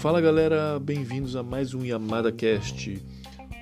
Fala 0.00 0.20
galera, 0.20 0.78
bem-vindos 0.78 1.36
a 1.36 1.42
mais 1.42 1.74
um 1.74 1.84
Yamada 1.84 2.32
Cast. 2.32 3.02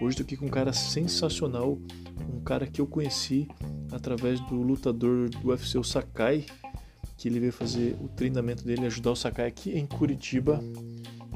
Hoje 0.01 0.11
estou 0.11 0.25
aqui 0.25 0.37
com 0.37 0.47
um 0.47 0.51
cara 0.51 0.73
sensacional, 0.73 1.79
um 2.33 2.41
cara 2.41 2.67
que 2.67 2.81
eu 2.81 2.87
conheci 2.87 3.49
através 3.91 4.39
do 4.41 4.55
lutador 4.55 5.29
do 5.31 5.49
UFC, 5.49 5.79
o 5.79 5.83
Sakai, 5.83 6.45
que 7.17 7.27
ele 7.27 7.41
veio 7.41 7.53
fazer 7.53 7.97
o 8.01 8.09
treinamento 8.09 8.65
dele, 8.65 8.87
ajudar 8.87 9.13
o 9.13 9.17
Sakai 9.17 9.49
aqui 9.49 9.71
em 9.71 9.87
Curitiba. 9.87 10.61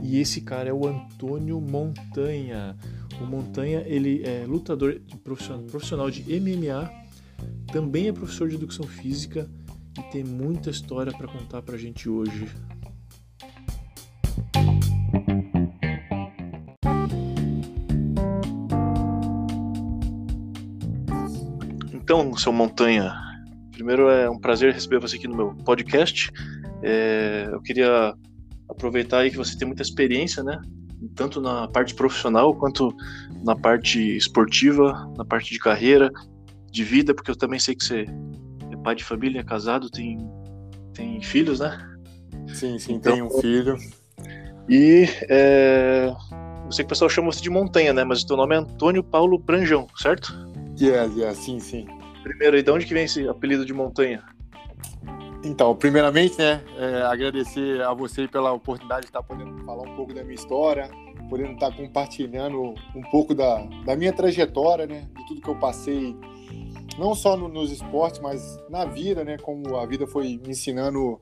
E 0.02 0.20
esse 0.20 0.42
cara 0.42 0.68
é 0.68 0.72
o 0.72 0.86
Antônio 0.86 1.60
Montanha. 1.60 2.76
O 3.20 3.24
Montanha, 3.24 3.82
ele 3.86 4.22
é 4.22 4.44
lutador 4.46 5.00
profissional, 5.24 5.62
profissional 5.64 6.10
de 6.10 6.22
MMA, 6.38 6.90
também 7.72 8.08
é 8.08 8.12
professor 8.12 8.48
de 8.48 8.54
educação 8.54 8.86
física 8.86 9.48
e 10.00 10.02
tem 10.10 10.24
muita 10.24 10.70
história 10.70 11.12
para 11.12 11.28
contar 11.28 11.60
pra 11.60 11.76
gente 11.76 12.08
hoje. 12.08 12.48
Então, 21.92 22.36
seu 22.36 22.52
Montanha, 22.52 23.14
primeiro 23.70 24.08
é 24.08 24.28
um 24.28 24.38
prazer 24.38 24.72
receber 24.72 24.98
você 24.98 25.16
aqui 25.16 25.28
no 25.28 25.36
meu 25.36 25.54
podcast. 25.64 26.32
É, 26.82 27.48
eu 27.52 27.60
queria 27.60 28.14
aproveitar 28.68 29.18
aí 29.18 29.30
que 29.30 29.36
você 29.36 29.56
tem 29.56 29.66
muita 29.68 29.82
experiência, 29.82 30.42
né? 30.42 30.60
Tanto 31.14 31.40
na 31.40 31.68
parte 31.68 31.94
profissional 31.94 32.54
quanto 32.54 32.94
na 33.44 33.54
parte 33.54 34.16
esportiva, 34.16 34.92
na 35.16 35.24
parte 35.24 35.52
de 35.52 35.58
carreira, 35.58 36.10
de 36.70 36.84
vida, 36.84 37.14
porque 37.14 37.30
eu 37.30 37.36
também 37.36 37.58
sei 37.58 37.74
que 37.74 37.84
você 37.84 38.06
pai 38.82 38.94
de 38.94 39.04
família, 39.04 39.40
é 39.40 39.44
casado, 39.44 39.90
tem, 39.90 40.18
tem 40.94 41.22
filhos, 41.22 41.60
né? 41.60 41.78
Sim, 42.48 42.78
sim, 42.78 42.94
então, 42.94 43.12
tenho 43.12 43.26
um 43.26 43.40
filho. 43.40 43.76
E 44.68 45.08
é, 45.28 46.12
eu 46.64 46.72
sei 46.72 46.84
que 46.84 46.88
o 46.88 46.90
pessoal 46.90 47.10
chama 47.10 47.32
você 47.32 47.40
de 47.40 47.50
Montanha, 47.50 47.92
né? 47.92 48.04
Mas 48.04 48.22
o 48.22 48.26
teu 48.26 48.36
nome 48.36 48.54
é 48.54 48.58
Antônio 48.58 49.02
Paulo 49.02 49.38
Branjão, 49.38 49.86
certo? 49.96 50.32
Yeah, 50.80 51.12
yeah, 51.14 51.34
sim, 51.34 51.58
sim. 51.58 51.86
Primeiro, 52.22 52.56
e 52.56 52.62
de 52.62 52.70
onde 52.70 52.86
que 52.86 52.94
vem 52.94 53.04
esse 53.04 53.28
apelido 53.28 53.64
de 53.64 53.72
montanha? 53.72 54.22
Então, 55.42 55.74
primeiramente, 55.74 56.38
né, 56.38 56.62
é, 56.76 57.02
agradecer 57.02 57.80
a 57.82 57.94
você 57.94 58.28
pela 58.28 58.52
oportunidade 58.52 59.02
de 59.02 59.06
estar 59.06 59.22
podendo 59.22 59.64
falar 59.64 59.88
um 59.88 59.96
pouco 59.96 60.12
da 60.12 60.22
minha 60.22 60.34
história, 60.34 60.90
podendo 61.30 61.52
estar 61.52 61.74
compartilhando 61.74 62.74
um 62.94 63.02
pouco 63.10 63.34
da, 63.34 63.62
da 63.86 63.96
minha 63.96 64.12
trajetória, 64.12 64.86
né, 64.86 65.08
de 65.16 65.26
tudo 65.26 65.40
que 65.40 65.48
eu 65.48 65.58
passei, 65.58 66.14
não 67.00 67.14
só 67.14 67.36
no, 67.36 67.48
nos 67.48 67.72
esportes, 67.72 68.20
mas 68.20 68.58
na 68.68 68.84
vida, 68.84 69.24
né, 69.24 69.38
como 69.38 69.76
a 69.76 69.86
vida 69.86 70.06
foi 70.06 70.38
me 70.44 70.50
ensinando 70.50 71.18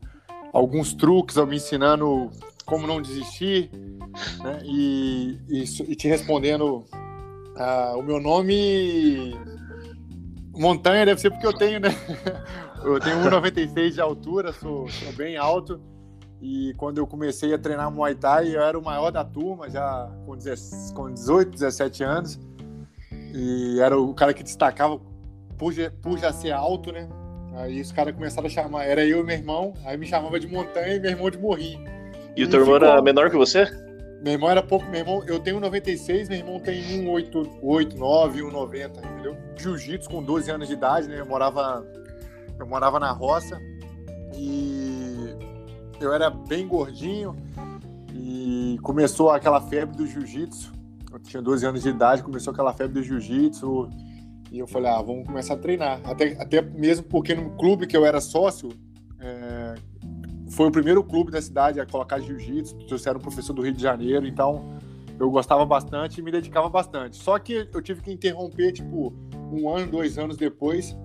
alguns 0.53 0.93
truques, 0.93 1.37
me 1.47 1.57
ensinando 1.57 2.31
como 2.67 2.87
não 2.87 3.01
desistir, 3.01 3.71
né, 4.43 4.61
e, 4.65 5.39
e, 5.49 5.63
e 5.63 5.97
te 5.97 6.09
respondendo, 6.09 6.85
uh, 7.57 7.97
o 7.97 8.03
meu 8.03 8.21
nome 8.21 9.35
Montanha 10.53 11.07
deve 11.07 11.21
ser 11.21 11.31
porque 11.31 11.47
eu 11.47 11.57
tenho, 11.57 11.79
né? 11.79 11.91
Eu 12.81 13.01
tenho 13.01 13.17
1,96 13.17 13.95
de 13.95 14.01
altura, 14.01 14.53
sou, 14.53 14.89
sou, 14.89 15.13
bem 15.15 15.37
alto. 15.37 15.81
E 16.41 16.73
quando 16.77 16.99
eu 16.99 17.09
comecei 17.09 17.53
a 17.53 17.59
treinar 17.59 17.91
Muay 17.91 18.15
Thai, 18.15 18.55
eu 18.55 18.63
era 18.63 18.79
o 18.79 18.83
maior 18.83 19.11
da 19.11 19.25
turma, 19.25 19.69
já 19.69 20.09
com, 20.25 21.13
18, 21.13 21.51
17 21.51 22.05
anos. 22.05 22.39
E 23.35 23.81
era 23.81 24.01
o 24.01 24.15
cara 24.15 24.33
que 24.33 24.45
destacava 24.45 25.01
por, 25.59 25.75
por 26.01 26.19
já 26.19 26.33
ser 26.33 26.53
alto, 26.53 26.93
né? 26.93 27.09
Aí 27.55 27.81
os 27.81 27.91
caras 27.91 28.15
começaram 28.15 28.47
a 28.47 28.51
chamar, 28.51 28.85
era 28.85 29.05
eu 29.05 29.21
e 29.21 29.25
meu 29.25 29.37
irmão, 29.37 29.75
aí 29.85 29.97
me 29.97 30.07
chamava 30.07 30.39
de 30.39 30.47
Montanha 30.47 30.95
e 30.95 31.01
meu 31.01 31.11
irmão 31.11 31.29
de 31.29 31.39
Morri. 31.39 31.79
E, 32.37 32.43
e 32.43 32.45
o 32.45 32.49
teu 32.49 32.61
irmão 32.61 32.77
era 32.77 33.03
menor 33.03 33.31
que 33.31 33.37
você? 33.37 33.65
Meu 34.23 34.33
irmão 34.33 34.51
era 34.51 34.63
pouco, 34.63 34.87
meu 34.87 35.01
irmão, 35.01 35.23
eu 35.27 35.41
tenho 35.41 35.61
96, 35.61 36.29
meu 36.29 36.39
irmão 36.39 36.61
tem 36.61 36.83
189, 36.83 38.39
190, 38.39 39.01
entendeu? 39.01 39.37
Jiu-jitsu 39.57 40.09
com 40.09 40.23
12 40.23 40.51
anos 40.51 40.69
de 40.69 40.75
idade, 40.75 41.09
né? 41.09 41.21
Eu 41.21 41.27
morava 41.27 41.85
eu 42.59 42.67
morava 42.67 42.99
na 42.99 43.13
roça 43.13 43.61
e 44.35 45.37
eu 46.01 46.13
era 46.13 46.29
bem 46.31 46.67
gordinho 46.67 47.37
e 48.13 48.79
começou 48.83 49.31
aquela 49.31 49.61
febre 49.61 49.97
do 49.97 50.07
jiu-jitsu. 50.07 50.73
Eu 51.13 51.19
tinha 51.21 51.43
12 51.43 51.67
anos 51.67 51.83
de 51.83 51.89
idade, 51.89 52.23
começou 52.23 52.53
aquela 52.53 52.73
febre 52.73 52.95
do 52.95 53.03
jiu-jitsu 53.03 53.89
e 54.51 54.59
eu 54.59 54.67
falei, 54.67 54.91
ah, 54.91 55.03
vamos 55.03 55.27
começar 55.27 55.55
a 55.55 55.57
treinar. 55.57 56.01
Até, 56.05 56.41
até 56.41 56.63
mesmo 56.63 57.05
porque 57.05 57.35
no 57.35 57.51
clube 57.51 57.87
que 57.87 57.97
eu 57.97 58.05
era 58.05 58.21
sócio, 58.21 58.71
é, 59.21 59.75
foi 60.51 60.69
o 60.69 60.71
primeiro 60.71 61.03
clube 61.05 61.31
da 61.31 61.41
cidade 61.41 61.81
a 61.81 61.87
colocar 61.87 62.19
jiu-jitsu, 62.19 62.77
era 63.07 63.19
um 63.19 63.21
professor 63.21 63.53
do 63.53 63.63
Rio 63.63 63.73
de 63.73 63.83
Janeiro, 63.83 64.27
então 64.27 64.79
eu 65.19 65.31
gostava 65.31 65.67
bastante 65.67 66.21
e 66.21 66.23
me 66.23 66.31
dedicava 66.31 66.69
bastante. 66.69 67.17
Só 67.17 67.39
que 67.39 67.69
eu 67.73 67.83
tive 67.83 68.01
que 68.01 68.13
interromper, 68.13 68.73
tipo, 68.73 69.13
um 69.53 69.69
ano, 69.69 69.91
dois 69.91 70.17
anos 70.17 70.37
depois, 70.37 70.97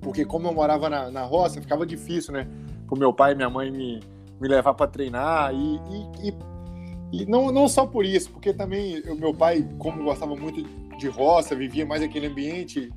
porque 0.00 0.24
como 0.24 0.48
eu 0.48 0.54
morava 0.54 0.88
na, 0.88 1.10
na 1.10 1.22
roça, 1.22 1.60
ficava 1.60 1.84
difícil, 1.84 2.32
né? 2.32 2.48
Pro 2.86 2.98
meu 2.98 3.12
pai 3.12 3.32
e 3.32 3.34
minha 3.34 3.50
mãe 3.50 3.70
me, 3.70 4.00
me 4.40 4.48
levar 4.48 4.74
para 4.74 4.86
treinar 4.86 5.52
e, 5.52 5.76
e, 5.76 6.28
e, 6.28 7.22
e, 7.22 7.26
não, 7.26 7.52
não 7.52 7.68
só 7.68 7.86
por 7.86 8.04
isso, 8.04 8.30
porque 8.30 8.52
também 8.52 9.00
o 9.02 9.16
meu 9.16 9.34
pai, 9.34 9.68
como 9.78 10.04
gostava 10.04 10.34
muito 10.34 10.62
de 10.62 10.89
roça, 11.08 11.54
vivia 11.54 11.86
mais 11.86 12.02
aquele 12.02 12.26
ambiente, 12.26 12.90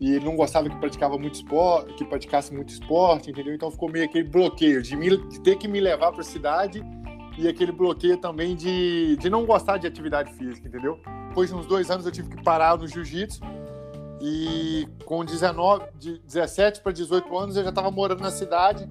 e 0.00 0.18
não 0.20 0.36
gostava 0.36 0.68
que 0.68 0.76
praticava 0.76 1.18
muito 1.18 1.34
esporte, 1.34 1.94
que 1.94 2.04
praticasse 2.04 2.54
muito 2.54 2.70
esporte, 2.70 3.30
entendeu? 3.30 3.54
Então 3.54 3.70
ficou 3.70 3.90
meio 3.90 4.04
aquele 4.04 4.28
bloqueio 4.28 4.82
de, 4.82 4.96
me, 4.96 5.16
de 5.16 5.40
ter 5.40 5.56
que 5.56 5.66
me 5.66 5.80
levar 5.80 6.12
para 6.12 6.20
a 6.20 6.24
cidade 6.24 6.82
e 7.36 7.48
aquele 7.48 7.72
bloqueio 7.72 8.16
também 8.16 8.54
de, 8.54 9.16
de 9.16 9.28
não 9.28 9.44
gostar 9.44 9.76
de 9.76 9.86
atividade 9.86 10.32
física, 10.34 10.68
entendeu? 10.68 11.00
Depois 11.28 11.50
de 11.50 11.56
uns 11.56 11.66
dois 11.66 11.90
anos 11.90 12.06
eu 12.06 12.12
tive 12.12 12.28
que 12.28 12.42
parar 12.42 12.78
no 12.78 12.86
jiu-jitsu 12.86 13.40
e 14.20 14.88
com 15.04 15.24
19, 15.24 15.84
de 15.98 16.18
17 16.20 16.80
para 16.80 16.92
18 16.92 17.36
anos 17.36 17.56
eu 17.56 17.62
já 17.62 17.70
estava 17.70 17.90
morando 17.90 18.20
na 18.20 18.30
cidade 18.30 18.88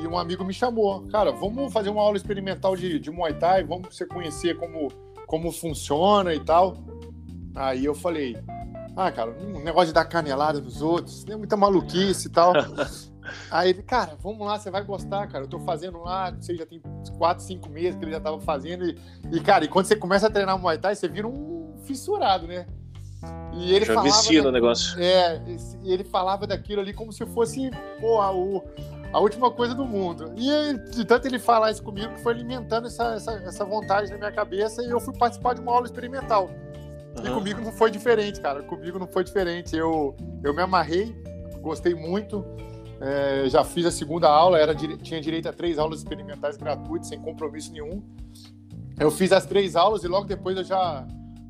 e 0.00 0.06
um 0.06 0.18
amigo 0.18 0.44
me 0.44 0.54
chamou, 0.54 1.06
cara, 1.08 1.30
vamos 1.30 1.72
fazer 1.72 1.90
uma 1.90 2.00
aula 2.00 2.16
experimental 2.16 2.74
de, 2.74 2.98
de 2.98 3.10
Muay 3.10 3.34
Thai, 3.34 3.64
vamos 3.64 3.94
você 3.94 4.06
conhecer 4.06 4.56
como, 4.56 4.88
como 5.26 5.52
funciona 5.52 6.34
e 6.34 6.40
tal. 6.40 6.76
Aí 7.54 7.84
eu 7.84 7.94
falei, 7.94 8.36
ah, 8.96 9.10
cara, 9.10 9.30
um 9.30 9.62
negócio 9.62 9.88
de 9.88 9.92
dar 9.94 10.04
canelada 10.04 10.60
nos 10.60 10.82
outros, 10.82 11.24
tem 11.24 11.36
muita 11.36 11.56
maluquice 11.56 12.28
e 12.28 12.30
tal. 12.30 12.52
Aí 13.50 13.70
ele, 13.70 13.82
cara, 13.82 14.16
vamos 14.20 14.46
lá, 14.46 14.58
você 14.58 14.70
vai 14.70 14.82
gostar, 14.82 15.26
cara. 15.28 15.44
Eu 15.44 15.48
tô 15.48 15.58
fazendo 15.60 15.98
lá, 16.00 16.30
não 16.30 16.42
sei, 16.42 16.56
já 16.56 16.66
tem 16.66 16.82
4, 17.16 17.44
5 17.44 17.68
meses 17.68 17.96
que 17.96 18.04
ele 18.04 18.12
já 18.12 18.20
tava 18.20 18.40
fazendo. 18.40 18.84
E, 18.84 18.98
e, 19.30 19.40
cara, 19.40 19.64
e 19.64 19.68
quando 19.68 19.86
você 19.86 19.96
começa 19.96 20.26
a 20.26 20.30
treinar 20.30 20.58
Muay 20.58 20.78
Thai, 20.78 20.94
você 20.94 21.08
vira 21.08 21.28
um 21.28 21.74
fissurado, 21.84 22.46
né? 22.46 22.66
E 23.54 23.72
ele 23.72 23.84
já 23.84 23.94
falava. 23.94 24.16
Vicia 24.16 24.42
no 24.42 24.50
negócio. 24.50 25.00
É, 25.00 25.40
e 25.82 25.92
ele 25.92 26.04
falava 26.04 26.46
daquilo 26.46 26.80
ali 26.80 26.92
como 26.92 27.12
se 27.12 27.24
fosse, 27.26 27.70
pô, 28.00 28.20
a, 28.20 28.34
o, 28.34 28.62
a 29.12 29.20
última 29.20 29.50
coisa 29.50 29.74
do 29.74 29.84
mundo. 29.84 30.32
E 30.36 30.90
de 30.90 31.04
tanto 31.04 31.26
ele 31.26 31.38
falar 31.38 31.70
isso 31.70 31.82
comigo, 31.82 32.14
que 32.14 32.20
foi 32.22 32.32
alimentando 32.32 32.88
essa, 32.88 33.14
essa, 33.14 33.32
essa 33.32 33.64
vontade 33.64 34.10
na 34.10 34.18
minha 34.18 34.32
cabeça, 34.32 34.82
e 34.82 34.90
eu 34.90 34.98
fui 34.98 35.16
participar 35.16 35.54
de 35.54 35.60
uma 35.60 35.72
aula 35.72 35.86
experimental. 35.86 36.50
Uhum. 37.18 37.26
E 37.26 37.30
comigo 37.30 37.60
não 37.60 37.72
foi 37.72 37.90
diferente, 37.90 38.40
cara. 38.40 38.62
Comigo 38.62 38.98
não 38.98 39.06
foi 39.06 39.24
diferente. 39.24 39.76
Eu, 39.76 40.16
eu 40.42 40.54
me 40.54 40.62
amarrei, 40.62 41.14
gostei 41.60 41.94
muito. 41.94 42.44
É, 43.00 43.48
já 43.48 43.64
fiz 43.64 43.84
a 43.84 43.90
segunda 43.90 44.28
aula, 44.28 44.58
era, 44.58 44.74
tinha 44.74 45.20
direito 45.20 45.48
a 45.48 45.52
três 45.52 45.78
aulas 45.78 45.98
experimentais 45.98 46.56
gratuitas, 46.56 47.08
sem 47.08 47.20
compromisso 47.20 47.72
nenhum. 47.72 48.02
Eu 48.98 49.10
fiz 49.10 49.32
as 49.32 49.44
três 49.44 49.74
aulas 49.74 50.04
e 50.04 50.08
logo 50.08 50.26
depois 50.26 50.56
eu 50.56 50.62
já, 50.62 51.06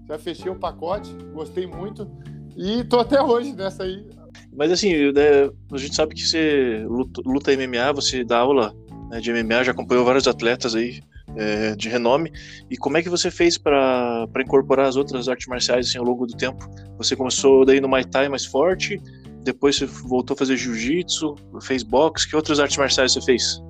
já 0.08 0.18
fechei 0.18 0.50
o 0.50 0.58
pacote, 0.58 1.12
gostei 1.34 1.66
muito. 1.66 2.10
E 2.56 2.84
tô 2.84 3.00
até 3.00 3.20
hoje 3.22 3.52
nessa 3.52 3.82
aí. 3.82 4.06
Mas 4.50 4.72
assim, 4.72 5.12
né, 5.12 5.50
a 5.70 5.76
gente 5.76 5.94
sabe 5.94 6.14
que 6.14 6.26
você 6.26 6.84
luta, 6.86 7.20
luta 7.24 7.50
MMA, 7.54 7.92
você 7.92 8.24
dá 8.24 8.38
aula 8.38 8.74
né, 9.10 9.20
de 9.20 9.32
MMA, 9.32 9.64
já 9.64 9.72
acompanhou 9.72 10.04
vários 10.04 10.26
atletas 10.26 10.74
aí 10.74 11.02
é, 11.36 11.74
de 11.74 11.88
renome. 11.88 12.32
E 12.70 12.76
como 12.76 12.96
é 12.96 13.02
que 13.02 13.08
você 13.08 13.30
fez 13.30 13.58
para 13.58 14.26
incorporar 14.40 14.86
as 14.86 14.96
outras 14.96 15.28
artes 15.28 15.46
marciais 15.46 15.88
assim, 15.88 15.98
ao 15.98 16.04
longo 16.04 16.26
do 16.26 16.36
tempo? 16.36 16.68
Você 16.98 17.16
começou 17.16 17.64
daí 17.64 17.80
no 17.80 17.88
Muay 17.88 18.04
Thai 18.04 18.28
mais 18.28 18.44
forte, 18.44 19.00
depois 19.42 19.76
você 19.76 19.86
voltou 19.86 20.34
a 20.34 20.38
fazer 20.38 20.56
jiu-jitsu, 20.56 21.34
fez 21.62 21.82
boxe, 21.82 22.28
que 22.28 22.36
outras 22.36 22.60
artes 22.60 22.76
marciais 22.76 23.12
você 23.12 23.20
fez? 23.20 23.62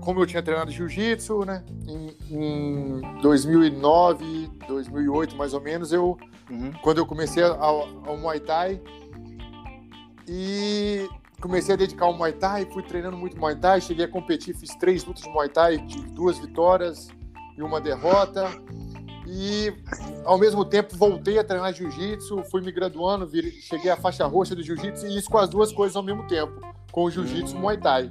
Como 0.00 0.20
eu 0.20 0.26
tinha 0.26 0.42
treinado 0.42 0.70
jiu-jitsu, 0.70 1.44
né, 1.44 1.64
em, 1.88 2.16
em, 2.30 3.20
2009, 3.22 4.50
2008 4.68 5.34
mais 5.34 5.54
ou 5.54 5.60
menos, 5.60 5.92
eu, 5.92 6.18
uhum. 6.50 6.72
quando 6.82 6.98
eu 6.98 7.06
comecei 7.06 7.42
ao, 7.42 7.88
ao 8.06 8.16
Muay 8.18 8.38
Thai, 8.40 8.80
e 10.28 11.08
comecei 11.42 11.74
a 11.74 11.76
dedicar 11.76 12.06
ao 12.06 12.14
Muay 12.14 12.32
Thai, 12.32 12.64
fui 12.66 12.84
treinando 12.84 13.16
muito 13.16 13.36
Muay 13.36 13.56
Thai, 13.56 13.80
cheguei 13.80 14.04
a 14.04 14.08
competir, 14.08 14.54
fiz 14.54 14.74
três 14.76 15.04
lutas 15.04 15.24
de 15.24 15.28
Muay 15.30 15.48
Thai, 15.48 15.84
tive 15.86 16.08
duas 16.10 16.38
vitórias 16.38 17.08
e 17.58 17.62
uma 17.62 17.80
derrota. 17.80 18.48
E 19.26 19.72
ao 20.24 20.38
mesmo 20.38 20.64
tempo 20.64 20.96
voltei 20.96 21.38
a 21.38 21.44
treinar 21.44 21.72
jiu-jitsu, 21.74 22.44
fui 22.44 22.60
me 22.60 22.70
graduando, 22.70 23.28
cheguei 23.62 23.90
à 23.90 23.96
faixa 23.96 24.24
roxa 24.26 24.54
do 24.54 24.62
jiu-jitsu 24.62 25.06
e 25.06 25.18
isso 25.18 25.28
com 25.28 25.38
as 25.38 25.48
duas 25.48 25.72
coisas 25.72 25.96
ao 25.96 26.02
mesmo 26.02 26.26
tempo, 26.26 26.60
com 26.92 27.04
o 27.04 27.10
jiu-jitsu 27.10 27.56
e 27.56 27.58
Muay 27.58 27.76
Thai. 27.76 28.10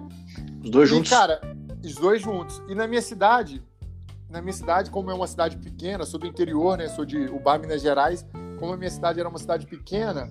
Os 0.63 0.69
dois 0.69 0.89
juntos? 0.89 1.09
E, 1.09 1.13
cara, 1.13 1.41
os 1.83 1.95
dois 1.95 2.21
juntos. 2.21 2.61
E 2.67 2.75
na 2.75 2.85
minha 2.85 3.01
cidade, 3.01 3.63
na 4.29 4.41
minha 4.41 4.53
cidade, 4.53 4.89
como 4.89 5.09
é 5.09 5.13
uma 5.13 5.27
cidade 5.27 5.57
pequena, 5.57 6.05
sou 6.05 6.19
do 6.19 6.27
interior, 6.27 6.77
né? 6.77 6.87
Sou 6.89 7.05
de 7.05 7.17
Ubá, 7.17 7.57
Minas 7.57 7.81
Gerais. 7.81 8.25
Como 8.59 8.73
a 8.73 8.77
minha 8.77 8.91
cidade 8.91 9.19
era 9.19 9.27
uma 9.27 9.39
cidade 9.39 9.65
pequena, 9.65 10.29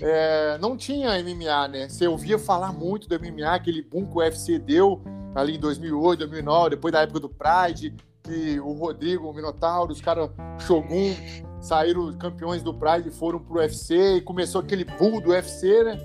é, 0.00 0.58
não 0.58 0.76
tinha 0.76 1.22
MMA, 1.22 1.68
né? 1.68 1.88
Você 1.88 2.06
ouvia 2.06 2.38
falar 2.38 2.72
muito 2.72 3.08
do 3.08 3.18
MMA, 3.18 3.54
aquele 3.54 3.82
boom 3.82 4.06
que 4.06 4.14
o 4.14 4.18
UFC 4.18 4.58
deu 4.58 5.02
ali 5.34 5.56
em 5.56 5.60
2008, 5.60 6.18
2009, 6.20 6.70
depois 6.70 6.92
da 6.92 7.00
época 7.00 7.20
do 7.20 7.28
Pride, 7.28 7.94
que 8.22 8.58
o 8.60 8.72
Rodrigo, 8.72 9.28
o 9.28 9.34
Minotauro, 9.34 9.92
os 9.92 10.00
caras 10.00 10.30
Shogun 10.60 11.14
saíram 11.60 12.12
campeões 12.12 12.62
do 12.62 12.72
Pride 12.72 13.08
e 13.08 13.12
foram 13.12 13.38
pro 13.38 13.58
UFC 13.58 14.16
e 14.16 14.20
começou 14.20 14.60
aquele 14.60 14.84
boom 14.84 15.20
do 15.20 15.30
UFC, 15.30 15.82
né? 15.82 15.98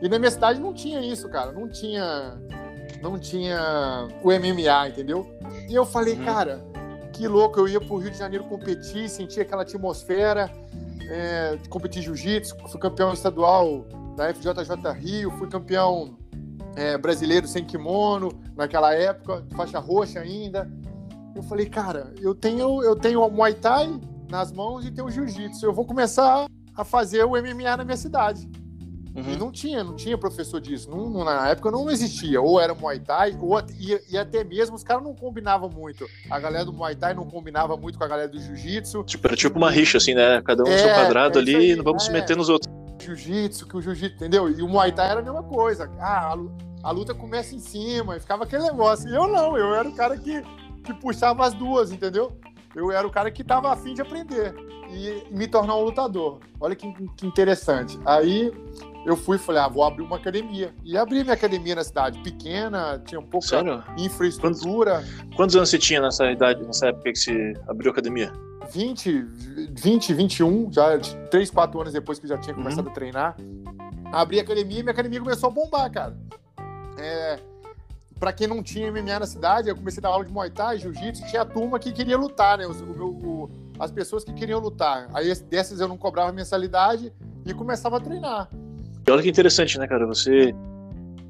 E 0.00 0.08
na 0.08 0.18
minha 0.18 0.30
cidade 0.30 0.60
não 0.60 0.72
tinha 0.72 1.00
isso, 1.00 1.28
cara. 1.28 1.52
Não 1.52 1.68
tinha 1.68 2.36
não 3.00 3.18
tinha 3.18 4.08
o 4.22 4.28
MMA, 4.28 4.88
entendeu? 4.88 5.26
E 5.68 5.74
eu 5.74 5.84
falei, 5.84 6.14
uhum. 6.14 6.24
cara, 6.24 6.64
que 7.12 7.26
louco, 7.26 7.60
eu 7.60 7.68
ia 7.68 7.80
pro 7.80 7.96
Rio 7.96 8.10
de 8.10 8.18
Janeiro 8.18 8.44
competir, 8.44 9.08
sentia 9.08 9.42
aquela 9.42 9.62
atmosfera, 9.62 10.50
é, 11.08 11.58
competir 11.68 12.02
jiu-jitsu, 12.02 12.56
fui 12.68 12.80
campeão 12.80 13.12
estadual 13.12 13.86
da 14.16 14.32
FJJ 14.32 14.92
Rio, 14.94 15.30
fui 15.32 15.48
campeão 15.48 16.16
é, 16.76 16.96
brasileiro 16.96 17.46
sem 17.46 17.64
kimono 17.64 18.30
naquela 18.56 18.94
época, 18.94 19.44
faixa 19.54 19.78
roxa 19.78 20.20
ainda. 20.20 20.70
Eu 21.34 21.42
falei, 21.42 21.66
cara, 21.66 22.12
eu 22.20 22.34
tenho 22.34 22.82
eu 22.82 22.94
tenho 22.94 23.28
Muay 23.30 23.54
Thai 23.54 23.98
nas 24.30 24.52
mãos 24.52 24.84
e 24.84 24.90
tenho 24.90 25.10
Jiu-Jitsu. 25.10 25.64
Eu 25.64 25.72
vou 25.72 25.84
começar 25.84 26.46
a 26.74 26.84
fazer 26.84 27.24
o 27.24 27.30
MMA 27.30 27.76
na 27.76 27.84
minha 27.84 27.96
cidade. 27.96 28.48
Uhum. 29.14 29.32
E 29.32 29.36
não 29.36 29.52
tinha, 29.52 29.84
não 29.84 29.94
tinha 29.94 30.16
professor 30.16 30.60
disso. 30.60 30.90
Não, 30.90 31.10
não, 31.10 31.24
na 31.24 31.48
época 31.48 31.70
não 31.70 31.90
existia. 31.90 32.40
Ou 32.40 32.60
era 32.60 32.74
Muay 32.74 32.98
Thai, 32.98 33.36
ou 33.40 33.60
e, 33.78 34.00
e 34.10 34.16
até 34.16 34.42
mesmo 34.42 34.74
os 34.74 34.82
caras 34.82 35.02
não 35.02 35.14
combinavam 35.14 35.68
muito. 35.68 36.06
A 36.30 36.38
galera 36.38 36.64
do 36.64 36.72
Muay 36.72 36.96
Thai 36.96 37.12
não 37.12 37.26
combinava 37.26 37.76
muito 37.76 37.98
com 37.98 38.04
a 38.04 38.08
galera 38.08 38.28
do 38.28 38.40
Jiu-Jitsu. 38.40 39.04
Tipo, 39.04 39.26
era 39.26 39.36
tipo 39.36 39.58
uma 39.58 39.70
rixa, 39.70 39.98
assim, 39.98 40.14
né? 40.14 40.40
Cada 40.42 40.64
um 40.64 40.66
é, 40.66 40.78
seu 40.78 40.88
quadrado 40.88 41.38
é 41.38 41.42
ali 41.42 41.56
aí, 41.56 41.70
e 41.72 41.76
não 41.76 41.84
vamos 41.84 42.04
é. 42.04 42.06
se 42.06 42.12
meter 42.12 42.36
nos 42.36 42.48
outros. 42.48 42.72
Jiu-Jitsu, 43.00 43.68
que 43.68 43.76
o 43.76 43.82
Jiu-Jitsu, 43.82 44.16
entendeu? 44.16 44.48
E 44.48 44.62
o 44.62 44.68
Muay 44.68 44.92
Thai 44.92 45.10
era 45.10 45.20
a 45.20 45.22
mesma 45.22 45.42
coisa. 45.42 45.90
Ah, 45.98 46.34
a, 46.34 46.88
a 46.88 46.90
luta 46.90 47.14
começa 47.14 47.54
em 47.54 47.58
cima, 47.58 48.16
e 48.16 48.20
ficava 48.20 48.44
aquele 48.44 48.62
negócio. 48.62 49.08
E 49.08 49.14
eu 49.14 49.26
não, 49.26 49.58
eu 49.58 49.74
era 49.74 49.86
o 49.86 49.94
cara 49.94 50.16
que, 50.16 50.42
que 50.82 50.94
puxava 50.94 51.44
as 51.44 51.52
duas, 51.52 51.92
entendeu? 51.92 52.32
Eu 52.74 52.90
era 52.90 53.06
o 53.06 53.10
cara 53.10 53.30
que 53.30 53.44
tava 53.44 53.70
afim 53.70 53.92
de 53.92 54.00
aprender 54.00 54.54
e 54.90 55.24
me 55.30 55.46
tornar 55.46 55.76
um 55.76 55.82
lutador. 55.82 56.38
Olha 56.60 56.74
que, 56.74 56.90
que 57.16 57.26
interessante. 57.26 57.98
Aí 58.04 58.52
eu 59.04 59.16
fui 59.16 59.36
e 59.36 59.38
falei, 59.38 59.60
ah, 59.60 59.68
vou 59.68 59.82
abrir 59.82 60.02
uma 60.02 60.16
academia. 60.16 60.72
E 60.84 60.96
abri 60.96 61.22
minha 61.22 61.34
academia 61.34 61.74
na 61.74 61.84
cidade, 61.84 62.18
pequena, 62.20 63.02
tinha 63.04 63.20
um 63.20 63.26
pouco 63.26 63.46
de 63.46 64.04
infraestrutura. 64.04 65.02
Quantos, 65.02 65.36
quantos, 65.36 65.56
anos 65.56 65.70
você 65.70 65.78
tinha 65.78 66.00
nessa 66.00 66.30
idade, 66.30 66.62
nessa 66.64 66.88
época 66.88 67.12
que 67.12 67.18
você 67.18 67.54
abriu 67.66 67.90
a 67.90 67.92
academia? 67.92 68.32
20, 68.70 69.26
20, 69.72 70.14
21, 70.14 70.72
já 70.72 70.98
3, 71.30 71.50
4 71.50 71.80
anos 71.80 71.92
depois 71.92 72.18
que 72.18 72.26
eu 72.26 72.28
já 72.28 72.38
tinha 72.38 72.54
começado 72.54 72.86
uhum. 72.86 72.92
a 72.92 72.94
treinar. 72.94 73.36
Abri 74.12 74.38
a 74.38 74.42
academia 74.42 74.80
e 74.80 74.82
minha 74.82 74.92
academia 74.92 75.18
começou 75.18 75.48
a 75.48 75.52
bombar, 75.52 75.90
cara. 75.90 76.16
É, 76.96 77.40
para 78.20 78.32
quem 78.32 78.46
não 78.46 78.62
tinha 78.62 78.90
MMA 78.92 79.18
na 79.18 79.26
cidade, 79.26 79.68
eu 79.68 79.74
comecei 79.74 80.00
a 80.00 80.02
dar 80.02 80.08
aula 80.10 80.24
de 80.24 80.32
Muay 80.32 80.48
Thai, 80.48 80.78
Jiu-Jitsu, 80.78 81.26
tinha 81.26 81.42
a 81.42 81.44
turma 81.44 81.78
que 81.80 81.90
queria 81.90 82.16
lutar, 82.16 82.56
né? 82.56 82.66
O, 82.66 82.70
o, 82.70 83.08
o, 83.08 83.50
as 83.80 83.90
pessoas 83.90 84.22
que 84.22 84.32
queriam 84.32 84.60
lutar. 84.60 85.08
Aí 85.12 85.34
dessas 85.34 85.80
eu 85.80 85.88
não 85.88 85.98
cobrava 85.98 86.30
mensalidade 86.30 87.12
e 87.44 87.52
começava 87.52 87.96
a 87.96 88.00
treinar. 88.00 88.48
E 89.06 89.10
olha 89.10 89.22
que 89.22 89.28
interessante, 89.28 89.78
né, 89.78 89.86
cara? 89.86 90.06
Você 90.06 90.54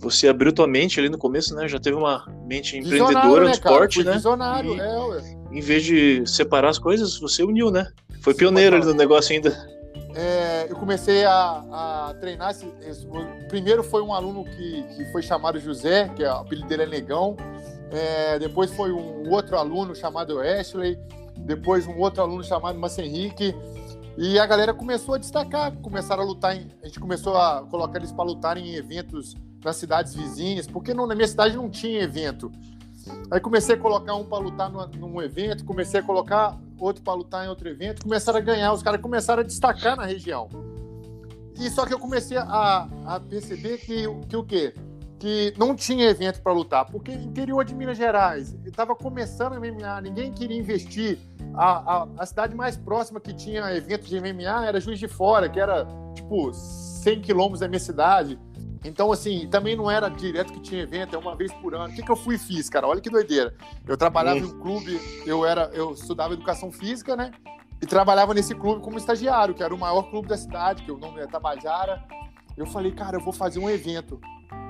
você 0.03 0.27
abriu 0.27 0.53
tua 0.53 0.67
mente 0.67 0.99
ali 0.99 1.09
no 1.09 1.17
começo, 1.17 1.55
né? 1.55 1.69
Já 1.69 1.79
teve 1.79 1.97
uma 1.97 2.27
mente 2.45 2.77
empreendedora 2.77 3.45
né, 3.45 3.51
no 3.51 3.55
esporte, 3.55 4.03
né? 4.03 4.15
Visionário, 4.15 4.75
e, 4.75 4.81
é, 4.81 4.99
ué. 4.99 5.37
Em 5.53 5.61
vez 5.61 5.85
de 5.85 6.27
separar 6.27 6.71
as 6.71 6.79
coisas, 6.79 7.17
você 7.19 7.45
uniu, 7.45 7.71
né? 7.71 7.87
Foi 8.21 8.35
pioneiro 8.35 8.75
ali 8.75 8.85
no 8.85 8.95
negócio 8.95 9.33
ainda. 9.33 9.51
É, 10.15 10.67
eu 10.69 10.77
comecei 10.77 11.25
a, 11.25 12.09
a 12.11 12.15
treinar. 12.21 12.51
Esse, 12.51 12.67
esse, 12.83 13.07
primeiro 13.49 13.85
foi 13.85 14.03
um 14.03 14.13
aluno 14.13 14.45
que, 14.45 14.83
que 14.97 15.05
foi 15.13 15.23
chamado 15.23 15.59
José, 15.61 16.09
que 16.17 16.25
é, 16.25 16.33
o 16.33 16.39
apelido 16.39 16.69
dele 16.69 16.83
é 16.83 16.87
Negão. 16.87 17.37
É, 17.91 18.39
depois 18.39 18.73
foi 18.73 18.91
um 18.91 19.31
outro 19.31 19.57
aluno 19.57 19.95
chamado 19.95 20.41
Ashley. 20.41 20.99
Depois 21.39 21.87
um 21.87 21.99
outro 21.99 22.23
aluno 22.23 22.43
chamado 22.43 22.79
Massa 22.79 23.03
Henrique. 23.03 23.55
E 24.17 24.39
a 24.39 24.45
galera 24.47 24.75
começou 24.75 25.15
a 25.15 25.19
destacar, 25.19 25.73
começaram 25.79 26.23
a 26.23 26.27
lutar, 26.27 26.57
em, 26.57 26.69
a 26.83 26.87
gente 26.87 27.01
começou 27.01 27.37
a 27.37 27.63
colocar 27.63 27.99
eles 27.99 28.13
para 28.13 28.25
lutar 28.25 28.57
em 28.59 28.75
eventos 28.75 29.35
nas 29.65 29.77
cidades 29.77 30.15
vizinhas, 30.15 30.67
porque 30.67 30.93
não, 30.93 31.07
na 31.07 31.15
minha 31.15 31.29
cidade 31.29 31.57
não 31.57 31.71
tinha 31.71 32.03
evento. 32.03 32.53
Aí 33.31 33.41
comecei 33.41 33.75
a 33.75 33.79
colocar 33.79 34.15
um 34.15 34.25
para 34.25 34.39
lutar 34.39 34.71
no, 34.71 34.87
num 34.87 35.23
evento, 35.23 35.65
comecei 35.65 36.01
a 36.01 36.03
colocar 36.03 36.59
outro 36.79 37.03
para 37.03 37.15
lutar 37.15 37.47
em 37.47 37.49
outro 37.49 37.69
evento, 37.69 38.03
começaram 38.03 38.39
a 38.39 38.43
ganhar, 38.43 38.73
os 38.73 38.83
caras 38.83 39.01
começaram 39.01 39.41
a 39.41 39.45
destacar 39.45 39.97
na 39.97 40.05
região. 40.05 40.49
E 41.59 41.71
só 41.71 41.87
que 41.87 41.95
eu 41.95 41.99
comecei 41.99 42.37
a, 42.37 42.89
a 43.07 43.21
perceber 43.21 43.79
que, 43.79 44.05
que 44.29 44.37
o 44.37 44.45
quê? 44.45 44.75
Que 45.23 45.55
não 45.57 45.77
tinha 45.77 46.11
evento 46.11 46.43
para 46.43 46.53
lutar, 46.53 46.85
porque 46.85 47.13
interior 47.13 47.65
de 47.65 47.73
Minas 47.77 47.97
Gerais 47.97 48.59
estava 48.67 48.93
começando 48.93 49.53
a 49.53 49.61
MMA, 49.61 50.01
ninguém 50.01 50.33
queria 50.33 50.59
investir. 50.59 51.17
A, 51.55 51.95
a, 51.95 52.09
a, 52.19 52.27
cidade 52.27 52.57
mais 52.57 52.77
próxima 52.77 53.21
que 53.21 53.33
tinha 53.33 53.73
evento 53.73 54.05
de 54.09 54.21
MMA 54.21 54.67
era 54.67 54.81
Juiz 54.81 54.99
de 54.99 55.07
Fora, 55.07 55.49
que 55.49 55.61
era 55.61 55.87
tipo 56.13 56.53
100 56.53 57.21
quilômetros 57.21 57.61
da 57.61 57.69
minha 57.69 57.79
cidade. 57.79 58.37
Então, 58.85 59.13
assim, 59.13 59.47
também 59.47 59.77
não 59.77 59.89
era 59.89 60.09
direto 60.09 60.53
que 60.55 60.61
tinha 60.61 60.83
evento, 60.83 61.15
é 61.15 61.19
uma 61.21 61.37
vez 61.37 61.53
por 61.53 61.73
ano. 61.73 61.93
O 61.93 61.95
que, 61.95 62.03
que 62.03 62.11
eu 62.11 62.17
fui 62.17 62.35
e 62.35 62.39
fiz, 62.39 62.69
cara? 62.69 62.89
Olha 62.89 63.01
que 63.01 63.09
doideira. 63.09 63.55
Eu 63.87 63.97
trabalhava 63.97 64.41
em 64.41 64.45
um 64.45 64.59
clube, 64.59 65.01
eu 65.25 65.47
era, 65.47 65.71
eu 65.73 65.93
estudava 65.93 66.35
educação 66.35 66.73
física, 66.73 67.15
né? 67.15 67.31
E 67.81 67.87
trabalhava 67.87 68.35
nesse 68.35 68.57
clube 68.57 68.83
como 68.83 68.99
estagiário, 68.99 69.55
que 69.55 69.63
era 69.63 69.73
o 69.73 69.79
maior 69.79 70.03
clube 70.11 70.27
da 70.27 70.37
cidade, 70.37 70.83
que 70.83 70.91
o 70.91 70.99
nome 70.99 71.21
é 71.21 71.29
Tabajara. 71.29 72.03
Eu 72.57 72.67
falei, 72.67 72.91
cara, 72.91 73.19
eu 73.19 73.21
vou 73.21 73.33
fazer 73.33 73.61
um 73.61 73.71
evento 73.71 74.21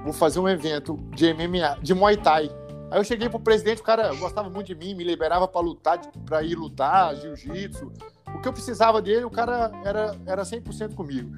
vou 0.02 0.12
fazer 0.12 0.40
um 0.40 0.48
evento 0.48 0.96
de 1.14 1.32
MMA, 1.32 1.78
de 1.82 1.94
Muay 1.94 2.16
Thai. 2.16 2.50
Aí 2.90 2.98
eu 2.98 3.04
cheguei 3.04 3.28
pro 3.28 3.40
presidente, 3.40 3.80
o 3.80 3.84
cara 3.84 4.14
gostava 4.14 4.50
muito 4.50 4.66
de 4.66 4.74
mim, 4.74 4.94
me 4.94 5.04
liberava 5.04 5.48
para 5.48 5.60
lutar, 5.60 5.98
para 6.26 6.42
ir 6.42 6.54
lutar, 6.54 7.16
jiu-jitsu. 7.16 7.90
O 8.34 8.40
que 8.40 8.48
eu 8.48 8.52
precisava 8.52 9.00
dele, 9.00 9.24
o 9.24 9.30
cara 9.30 9.72
era, 9.84 10.16
era 10.26 10.42
100% 10.42 10.94
comigo. 10.94 11.30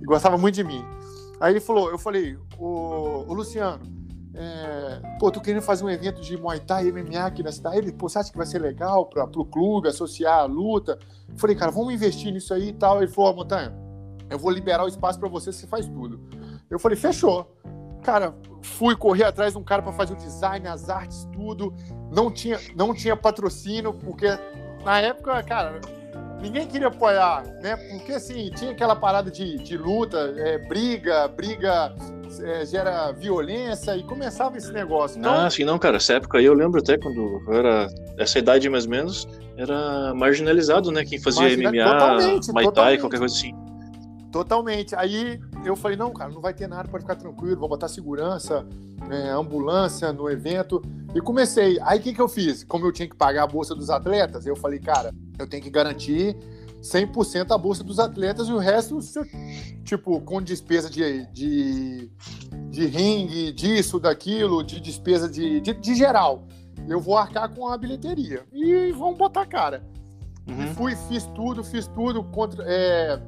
E 0.00 0.04
gostava 0.04 0.36
muito 0.36 0.56
de 0.56 0.64
mim. 0.64 0.84
Aí 1.40 1.52
ele 1.52 1.60
falou, 1.60 1.90
eu 1.90 1.98
falei, 1.98 2.38
ô 2.58 3.32
Luciano, 3.32 3.80
é, 4.34 5.16
pô, 5.18 5.30
tô 5.30 5.40
querendo 5.40 5.62
fazer 5.62 5.84
um 5.84 5.90
evento 5.90 6.20
de 6.20 6.36
Muay 6.36 6.60
Thai 6.60 6.92
MMA 6.92 7.24
aqui 7.24 7.42
na 7.42 7.50
cidade. 7.52 7.78
Ele, 7.78 7.92
pô, 7.92 8.08
você 8.08 8.18
acha 8.18 8.30
que 8.30 8.36
vai 8.36 8.46
ser 8.46 8.58
legal 8.58 9.06
para 9.06 9.26
pro 9.26 9.44
clube 9.44 9.88
associar 9.88 10.40
a 10.40 10.44
luta? 10.44 10.98
Eu 11.28 11.38
falei, 11.38 11.56
cara, 11.56 11.70
vamos 11.70 11.94
investir 11.94 12.32
nisso 12.32 12.52
aí 12.52 12.68
e 12.68 12.72
tal. 12.72 13.02
Ele 13.02 13.10
falou, 13.10 13.30
ó, 13.30 13.34
Montanha, 13.34 13.74
eu 14.28 14.38
vou 14.38 14.50
liberar 14.50 14.84
o 14.84 14.88
espaço 14.88 15.18
para 15.18 15.28
você, 15.28 15.52
você 15.52 15.66
faz 15.66 15.86
tudo. 15.86 16.20
Eu 16.68 16.78
falei, 16.78 16.96
fechou. 16.96 17.56
Cara, 18.06 18.32
fui 18.62 18.94
correr 18.94 19.24
atrás 19.24 19.54
de 19.54 19.58
um 19.58 19.64
cara 19.64 19.82
para 19.82 19.92
fazer 19.92 20.12
o 20.12 20.16
design, 20.16 20.68
as 20.68 20.88
artes, 20.88 21.28
tudo. 21.32 21.74
Não 22.12 22.30
tinha, 22.30 22.56
não 22.76 22.94
tinha 22.94 23.16
patrocínio, 23.16 23.92
porque 23.92 24.28
na 24.84 25.00
época, 25.00 25.42
cara, 25.42 25.80
ninguém 26.40 26.68
queria 26.68 26.86
apoiar, 26.86 27.42
né? 27.60 27.74
Porque 27.76 28.12
assim, 28.12 28.48
tinha 28.50 28.70
aquela 28.70 28.94
parada 28.94 29.28
de, 29.28 29.58
de 29.58 29.76
luta, 29.76 30.32
é, 30.36 30.56
briga, 30.56 31.26
briga 31.26 31.92
é, 32.44 32.64
gera 32.64 33.10
violência 33.10 33.96
e 33.96 34.04
começava 34.04 34.56
esse 34.56 34.70
negócio. 34.72 35.18
Então... 35.18 35.34
Ah, 35.34 35.50
sim, 35.50 35.64
não, 35.64 35.76
cara. 35.76 35.96
Essa 35.96 36.12
época 36.12 36.38
aí 36.38 36.44
eu 36.44 36.54
lembro 36.54 36.78
até 36.78 36.96
quando 36.96 37.42
eu 37.48 37.54
era 37.54 37.88
essa 38.16 38.38
idade 38.38 38.70
mais 38.70 38.84
ou 38.84 38.90
menos, 38.92 39.26
era 39.56 40.14
marginalizado, 40.14 40.92
né? 40.92 41.04
Quem 41.04 41.20
fazia 41.20 41.56
MMA, 41.56 42.52
Muay 42.52 42.72
Thai, 42.72 42.98
qualquer 42.98 43.18
coisa 43.18 43.34
assim. 43.34 43.65
Totalmente. 44.30 44.94
Aí 44.94 45.40
eu 45.64 45.76
falei, 45.76 45.96
não, 45.96 46.12
cara, 46.12 46.30
não 46.30 46.40
vai 46.40 46.52
ter 46.52 46.66
nada, 46.66 46.88
pode 46.88 47.04
ficar 47.04 47.16
tranquilo, 47.16 47.58
vou 47.58 47.68
botar 47.68 47.88
segurança, 47.88 48.66
é, 49.10 49.30
ambulância 49.30 50.12
no 50.12 50.30
evento. 50.30 50.82
E 51.14 51.20
comecei. 51.20 51.78
Aí 51.82 51.98
o 51.98 52.02
que, 52.02 52.12
que 52.12 52.20
eu 52.20 52.28
fiz? 52.28 52.64
Como 52.64 52.86
eu 52.86 52.92
tinha 52.92 53.08
que 53.08 53.16
pagar 53.16 53.44
a 53.44 53.46
bolsa 53.46 53.74
dos 53.74 53.90
atletas, 53.90 54.46
eu 54.46 54.56
falei, 54.56 54.78
cara, 54.78 55.12
eu 55.38 55.46
tenho 55.46 55.62
que 55.62 55.70
garantir 55.70 56.36
100% 56.82 57.50
a 57.50 57.58
bolsa 57.58 57.82
dos 57.82 57.98
atletas 57.98 58.48
e 58.48 58.52
o 58.52 58.58
resto, 58.58 58.98
tipo, 59.84 60.20
com 60.20 60.40
despesa 60.40 60.88
de, 60.88 61.26
de, 61.32 62.10
de 62.70 62.86
ringue, 62.86 63.52
disso, 63.52 63.98
daquilo, 63.98 64.62
de 64.62 64.80
despesa 64.80 65.28
de, 65.28 65.60
de, 65.60 65.74
de 65.74 65.94
geral. 65.94 66.46
Eu 66.88 67.00
vou 67.00 67.16
arcar 67.16 67.52
com 67.52 67.68
a 67.68 67.76
bilheteria. 67.76 68.44
E 68.52 68.92
vamos 68.92 69.18
botar 69.18 69.46
cara. 69.46 69.82
Uhum. 70.46 70.74
Fui, 70.74 70.94
fiz 71.08 71.24
tudo, 71.34 71.64
fiz 71.64 71.88
tudo 71.88 72.22
contra. 72.22 72.64
É, 72.66 73.20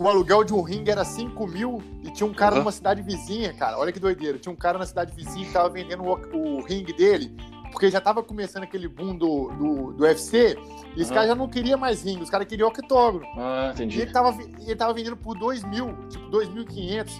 o 0.00 0.08
aluguel 0.08 0.42
de 0.42 0.54
um 0.54 0.62
ringue 0.62 0.90
era 0.90 1.04
5 1.04 1.46
mil 1.46 1.82
e 2.02 2.10
tinha 2.10 2.26
um 2.26 2.32
cara 2.32 2.54
uhum. 2.54 2.60
numa 2.60 2.72
cidade 2.72 3.02
vizinha, 3.02 3.52
cara. 3.52 3.78
Olha 3.78 3.92
que 3.92 4.00
doideira. 4.00 4.38
Tinha 4.38 4.50
um 4.50 4.56
cara 4.56 4.78
na 4.78 4.86
cidade 4.86 5.14
vizinha 5.14 5.44
que 5.44 5.52
tava 5.52 5.68
vendendo 5.68 6.02
o, 6.02 6.56
o 6.58 6.62
ringue 6.62 6.94
dele, 6.94 7.36
porque 7.70 7.90
já 7.90 8.00
tava 8.00 8.22
começando 8.22 8.62
aquele 8.62 8.88
boom 8.88 9.14
do, 9.14 9.50
do, 9.50 9.92
do 9.92 10.04
UFC, 10.04 10.56
e 10.96 11.02
uhum. 11.02 11.08
caras 11.10 11.28
já 11.28 11.34
não 11.34 11.46
queriam 11.46 11.78
mais 11.78 12.02
ringue, 12.02 12.22
os 12.22 12.30
caras 12.30 12.46
queriam 12.46 12.70
octógono. 12.70 13.26
Ah, 13.36 13.72
entendi. 13.74 13.98
E 13.98 14.00
ele 14.00 14.10
tava, 14.10 14.42
ele 14.42 14.74
tava 14.74 14.94
vendendo 14.94 15.18
por 15.18 15.38
2 15.38 15.64
mil, 15.64 15.94
tipo 16.08 16.30
2.500 16.30 17.10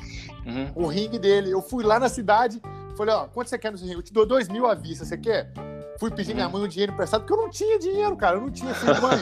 uhum. 0.47 0.73
o 0.75 0.87
ringue 0.87 1.19
dele. 1.19 1.51
Eu 1.51 1.61
fui 1.61 1.85
lá 1.85 2.01
na 2.01 2.09
cidade, 2.09 2.63
falei, 2.97 3.15
ó, 3.15 3.27
quanto 3.27 3.51
você 3.51 3.59
quer 3.59 3.73
no 3.73 3.77
ringue? 3.77 3.93
Eu 3.93 4.03
te 4.03 4.13
dou 4.13 4.25
dois 4.25 4.49
mil 4.49 4.67
à 4.67 4.75
vista, 4.75 5.05
você 5.05 5.19
quer? 5.19 5.53
Fui 6.01 6.11
pedir 6.11 6.33
minha 6.33 6.49
mãe 6.49 6.63
um 6.63 6.67
dinheiro 6.67 6.95
emprestado, 6.95 7.21
porque 7.21 7.35
eu 7.35 7.37
não 7.37 7.51
tinha 7.51 7.79
dinheiro, 7.79 8.17
cara. 8.17 8.39
Eu 8.39 8.41
não 8.41 8.51
tinha. 8.51 8.73
Falei, 8.75 9.01
mãe, 9.03 9.19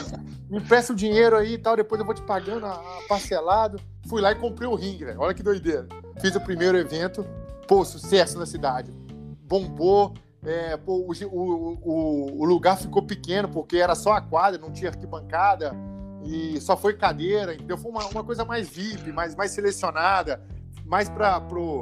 me 0.49 0.59
empresta 0.59 0.93
o 0.93 0.95
dinheiro 0.95 1.35
aí 1.35 1.55
e 1.55 1.57
tal, 1.57 1.75
depois 1.75 1.99
eu 1.99 2.05
vou 2.05 2.15
te 2.15 2.21
pagando 2.21 2.65
a, 2.65 2.71
a 2.71 3.01
parcelado. 3.05 3.81
Fui 4.07 4.21
lá 4.21 4.31
e 4.31 4.35
comprei 4.35 4.65
o 4.65 4.75
ringue. 4.75 5.03
Olha 5.17 5.33
que 5.33 5.43
doideira. 5.43 5.85
Fiz 6.21 6.33
o 6.37 6.39
primeiro 6.39 6.77
evento, 6.77 7.27
pô, 7.67 7.83
sucesso 7.83 8.39
na 8.39 8.45
cidade. 8.45 8.93
Bombou. 9.41 10.13
É, 10.41 10.77
pô, 10.77 11.05
o, 11.05 11.11
o, 11.11 12.41
o, 12.41 12.45
lugar 12.45 12.77
ficou 12.77 13.01
pequeno 13.01 13.49
porque 13.49 13.75
era 13.75 13.93
só 13.93 14.13
a 14.13 14.21
quadra, 14.21 14.57
não 14.57 14.71
tinha 14.71 14.89
arquibancada 14.89 15.75
e 16.23 16.61
só 16.61 16.77
foi 16.77 16.93
cadeira, 16.93 17.53
entendeu? 17.55 17.77
Foi 17.77 17.91
uma, 17.91 18.05
uma 18.07 18.23
coisa 18.23 18.45
mais 18.45 18.69
VIP, 18.69 19.11
mais, 19.11 19.35
mais 19.35 19.51
selecionada, 19.51 20.41
mais 20.85 21.09
para 21.09 21.41
pro, 21.41 21.81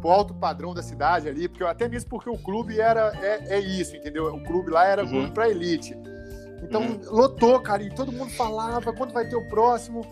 pro 0.00 0.10
alto 0.10 0.34
padrão 0.34 0.74
da 0.74 0.82
cidade 0.82 1.28
ali, 1.28 1.48
porque 1.48 1.64
até 1.64 1.88
mesmo 1.88 2.10
porque 2.10 2.30
o 2.30 2.38
clube 2.38 2.80
era 2.80 3.12
é, 3.20 3.56
é 3.56 3.60
isso, 3.60 3.96
entendeu? 3.96 4.26
O 4.34 4.42
clube 4.42 4.70
lá 4.70 4.86
era 4.86 5.04
uhum. 5.04 5.30
para 5.30 5.48
elite. 5.48 5.96
Então 6.62 6.82
uhum. 6.82 7.00
lotou, 7.10 7.60
cara, 7.60 7.82
e 7.82 7.90
todo 7.94 8.10
mundo 8.10 8.30
falava 8.32 8.92
quando 8.92 9.12
vai 9.12 9.28
ter 9.28 9.36
o 9.36 9.48
próximo. 9.48 10.04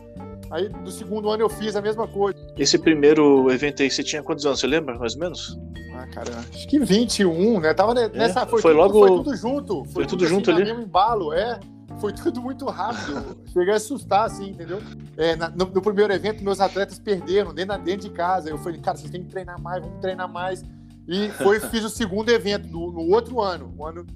Aí 0.50 0.68
do 0.68 0.90
segundo 0.90 1.28
ano 1.28 1.42
eu 1.42 1.48
fiz 1.48 1.74
a 1.74 1.82
mesma 1.82 2.06
coisa. 2.06 2.38
Esse 2.56 2.78
primeiro 2.78 3.50
evento 3.50 3.82
aí, 3.82 3.90
você 3.90 4.02
tinha 4.02 4.22
quantos 4.22 4.46
anos? 4.46 4.60
Você 4.60 4.66
lembra, 4.66 4.96
mais 4.96 5.14
ou 5.14 5.20
menos? 5.20 5.58
Ah, 5.92 6.06
cara, 6.06 6.30
acho 6.52 6.68
que 6.68 6.78
21, 6.78 7.60
né? 7.60 7.74
Tava 7.74 7.94
nessa. 7.94 8.42
É, 8.42 8.46
foi, 8.46 8.60
foi 8.60 8.72
tudo, 8.72 8.80
logo. 8.80 8.98
Foi 8.98 9.16
tudo 9.16 9.36
junto. 9.36 9.84
Foi, 9.84 9.92
foi 9.92 10.06
tudo, 10.06 10.20
tudo, 10.20 10.28
junto 10.28 10.50
assim, 10.50 10.60
ali. 10.60 10.70
mesmo 10.70 10.84
embalo, 10.84 11.32
é. 11.32 11.58
Foi 12.00 12.12
tudo 12.12 12.42
muito 12.42 12.66
rápido. 12.66 13.38
Cheguei 13.52 13.72
a 13.72 13.76
assustar, 13.76 14.26
assim, 14.26 14.50
entendeu? 14.50 14.80
É, 15.16 15.34
na, 15.34 15.48
no, 15.48 15.66
no, 15.66 15.80
primeiro 15.80 16.12
evento, 16.12 16.44
meus 16.44 16.60
atletas 16.60 16.98
perderam 16.98 17.54
dentro, 17.54 17.78
dentro 17.78 18.08
de 18.08 18.10
casa. 18.10 18.50
Eu 18.50 18.58
falei, 18.58 18.80
cara, 18.80 18.96
vocês 18.96 19.10
têm 19.10 19.22
que 19.22 19.30
treinar 19.30 19.60
mais, 19.60 19.82
vamos 19.82 20.00
treinar 20.00 20.30
mais. 20.30 20.62
E 21.08 21.30
foi, 21.30 21.60
fiz 21.60 21.84
o 21.84 21.88
segundo 21.88 22.30
evento 22.30 22.68
no, 22.68 22.92
no 22.92 23.00
outro 23.12 23.40
ano, 23.40 23.72
no, 23.74 23.84
ano, 23.84 24.06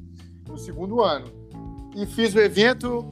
no 0.46 0.58
segundo 0.58 1.02
ano. 1.02 1.26
E 1.96 2.04
fiz 2.04 2.34
o 2.34 2.40
evento, 2.40 3.08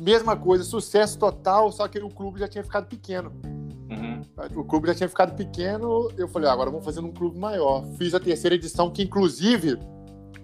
mesma 0.00 0.36
coisa, 0.36 0.62
sucesso 0.62 1.18
total, 1.18 1.72
só 1.72 1.88
que 1.88 1.98
o 1.98 2.08
clube 2.08 2.38
já 2.38 2.46
tinha 2.46 2.62
ficado 2.62 2.86
pequeno. 2.86 3.32
Uhum. 3.90 4.22
O 4.56 4.64
clube 4.64 4.88
já 4.88 4.94
tinha 4.94 5.08
ficado 5.08 5.34
pequeno, 5.34 6.10
eu 6.16 6.28
falei, 6.28 6.48
ah, 6.48 6.52
agora 6.52 6.70
vamos 6.70 6.84
fazer 6.84 7.00
um 7.00 7.12
clube 7.12 7.38
maior. 7.38 7.84
Fiz 7.96 8.14
a 8.14 8.20
terceira 8.20 8.54
edição, 8.54 8.90
que 8.90 9.02
inclusive 9.02 9.78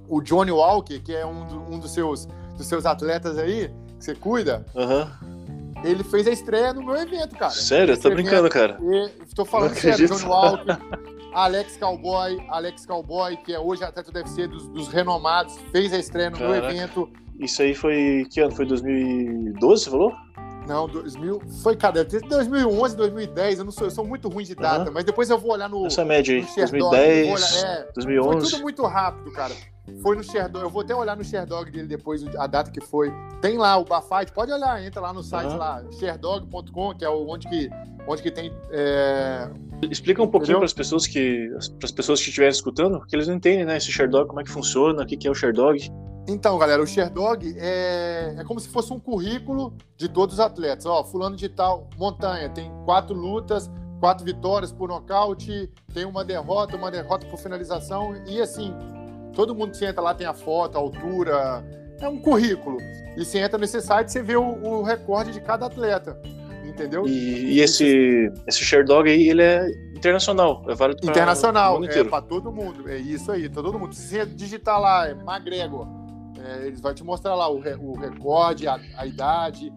o 0.09 0.21
Johnny 0.21 0.51
Walker, 0.51 0.99
que 1.01 1.15
é 1.15 1.25
um, 1.25 1.47
do, 1.47 1.61
um 1.75 1.79
dos, 1.79 1.93
seus, 1.93 2.27
dos 2.61 2.69
seus 2.69 2.87
atletas 2.87 3.39
aí, 3.39 3.71
que 3.99 4.05
você 4.05 4.15
cuida, 4.15 4.65
uhum. 4.75 5.83
ele 5.83 6.05
fez 6.05 6.27
a 6.27 6.31
estreia 6.31 6.73
no 6.73 6.85
meu 6.85 6.95
evento, 6.97 7.37
cara. 7.37 7.53
Sério? 7.53 7.99
Tô 7.99 8.11
brincando, 8.11 8.49
cara. 8.49 8.79
E, 8.83 9.35
tô 9.35 9.45
falando 9.45 9.75
sério, 9.75 10.07
Johnny 10.07 10.25
Walker, 10.25 10.79
Alex 11.33 11.77
Cowboy, 11.79 12.39
Alex 12.51 12.85
Cowboy, 12.85 13.37
que 13.39 13.53
é 13.53 13.59
hoje 13.59 13.83
atleta 13.83 14.13
do 14.13 14.19
UFC 14.19 14.47
dos, 14.47 14.69
dos 14.69 14.89
renomados, 14.89 15.59
fez 15.73 15.93
a 15.93 15.99
estreia 15.99 16.31
no 16.31 16.39
Caraca. 16.39 16.61
meu 16.61 16.71
evento. 16.71 17.11
Isso 17.39 17.63
aí 17.63 17.75
foi 17.75 18.27
que 18.31 18.41
ano? 18.41 18.55
Foi 18.55 18.67
2012, 18.67 19.85
você 19.85 19.91
falou? 19.91 20.13
Não, 20.67 20.87
2000. 20.87 21.41
Foi, 21.63 21.75
cara, 21.75 22.05
2011, 22.05 22.95
2010. 22.95 23.59
Eu 23.59 23.65
não 23.65 23.73
sou, 23.73 23.87
eu 23.87 23.91
sou 23.91 24.05
muito 24.05 24.29
ruim 24.29 24.45
de 24.45 24.55
data, 24.55 24.89
uhum. 24.89 24.95
mas 24.95 25.05
depois 25.05 25.31
eu 25.31 25.39
vou 25.39 25.53
olhar 25.53 25.69
no. 25.69 25.87
Essa 25.87 26.05
média 26.05 26.37
aí, 26.37 26.47
2010, 26.55 27.55
olhar, 27.55 27.71
é, 27.71 27.89
2011. 27.95 28.41
Foi 28.41 28.51
tudo 28.51 28.63
muito 28.63 28.87
rápido, 28.87 29.33
cara. 29.33 29.55
Foi 30.03 30.17
no 30.17 30.23
Sherdog. 30.23 30.65
Eu 30.65 30.71
vou 30.71 30.83
até 30.83 30.95
olhar 30.95 31.17
no 31.17 31.25
Sherdog 31.25 31.71
dele 31.71 31.87
depois, 31.87 32.25
a 32.37 32.47
data 32.47 32.71
que 32.71 32.81
foi. 32.81 33.13
Tem 33.41 33.59
lá 33.59 33.77
o 33.77 33.85
Bafite, 33.85 34.33
pode 34.33 34.53
olhar, 34.53 34.83
entra 34.85 35.01
lá 35.01 35.13
no 35.13 35.23
site 35.23 35.51
uhum. 35.51 35.57
lá, 35.57 35.83
sherdog.com, 35.99 36.95
que 36.95 37.05
é 37.05 37.11
onde 37.11 37.49
que, 37.49 37.71
onde 38.07 38.23
que 38.23 38.31
tem. 38.31 38.53
É... 38.71 39.51
Explica 39.91 40.23
um 40.23 40.29
pouquinho 40.29 40.59
para 40.59 40.67
as 40.67 40.73
pessoas 40.73 41.07
que. 41.07 41.49
Para 41.79 41.87
as 41.87 41.91
pessoas 41.91 42.21
que 42.21 42.29
estiverem 42.29 42.53
escutando, 42.53 43.05
que 43.07 43.17
eles 43.17 43.29
não 43.29 43.35
entendem, 43.35 43.65
né? 43.65 43.77
Esse 43.77 43.91
Sherdog, 43.91 44.29
como 44.29 44.41
é 44.41 44.45
que 44.45 44.51
funciona, 44.51 45.03
o 45.03 45.07
que, 45.07 45.17
que 45.17 45.27
é 45.27 45.31
o 45.31 45.35
Sherdog. 45.35 45.91
Então, 46.29 46.57
galera, 46.59 46.83
o 46.83 46.87
Sherdog 46.87 47.57
é, 47.59 48.35
é 48.39 48.45
como 48.45 48.61
se 48.61 48.69
fosse 48.69 48.93
um 48.93 49.01
currículo 49.01 49.73
de 49.97 50.09
todos 50.09 50.35
os 50.35 50.41
atletas. 50.41 50.87
Ó, 50.87 51.03
fulano 51.05 51.35
de 51.35 51.49
tal, 51.49 51.89
montanha, 51.99 52.49
tem 52.49 52.71
quatro 52.85 53.17
lutas, 53.17 53.71
quatro 54.01 54.25
vitórias 54.25 54.73
por 54.73 54.89
nocaute, 54.89 55.71
tem 55.93 56.05
uma 56.05 56.25
derrota, 56.25 56.77
uma 56.77 56.91
derrota 56.91 57.27
por 57.27 57.39
finalização, 57.39 58.15
e 58.27 58.41
assim, 58.41 58.75
todo 59.35 59.55
mundo 59.55 59.71
que 59.71 59.77
você 59.77 59.87
entra 59.87 60.03
lá 60.03 60.15
tem 60.15 60.27
a 60.27 60.35
foto, 60.35 60.77
a 60.77 60.81
altura, 60.81 61.65
é 62.01 62.09
um 62.09 62.19
currículo. 62.19 62.79
E 63.17 63.25
você 63.25 63.39
entra 63.39 63.59
nesse 63.59 63.81
site, 63.81 64.11
você 64.11 64.23
vê 64.23 64.37
o, 64.37 64.43
o 64.43 64.83
recorde 64.83 65.33
de 65.33 65.41
cada 65.41 65.67
atleta, 65.67 66.21
entendeu? 66.65 67.07
E, 67.07 67.57
e 67.57 67.61
esse, 67.61 68.33
esse 68.47 68.65
Sherdog 68.65 69.09
aí, 69.09 69.29
ele 69.29 69.43
é 69.43 69.67
internacional, 69.95 70.65
é 70.69 70.75
válido 70.75 71.01
para 71.01 71.11
Internacional, 71.11 71.85
é 71.85 72.05
para 72.05 72.23
todo 72.23 72.51
mundo, 72.51 72.89
é 72.89 72.99
isso 72.99 73.31
aí, 73.31 73.49
todo 73.49 73.79
mundo. 73.79 73.95
Se 73.95 74.09
você 74.09 74.27
digitar 74.27 74.81
lá, 74.81 75.09
é 75.09 75.13
McGregor, 75.13 75.87
é, 76.43 76.67
eles 76.67 76.81
vão 76.81 76.95
te 76.95 77.05
mostrar 77.05 77.35
lá 77.35 77.49
o, 77.51 77.61
re, 77.61 77.75
o 77.75 77.93
recorde, 77.93 78.67
a, 78.67 78.81
a 78.97 79.07
idade. 79.07 79.71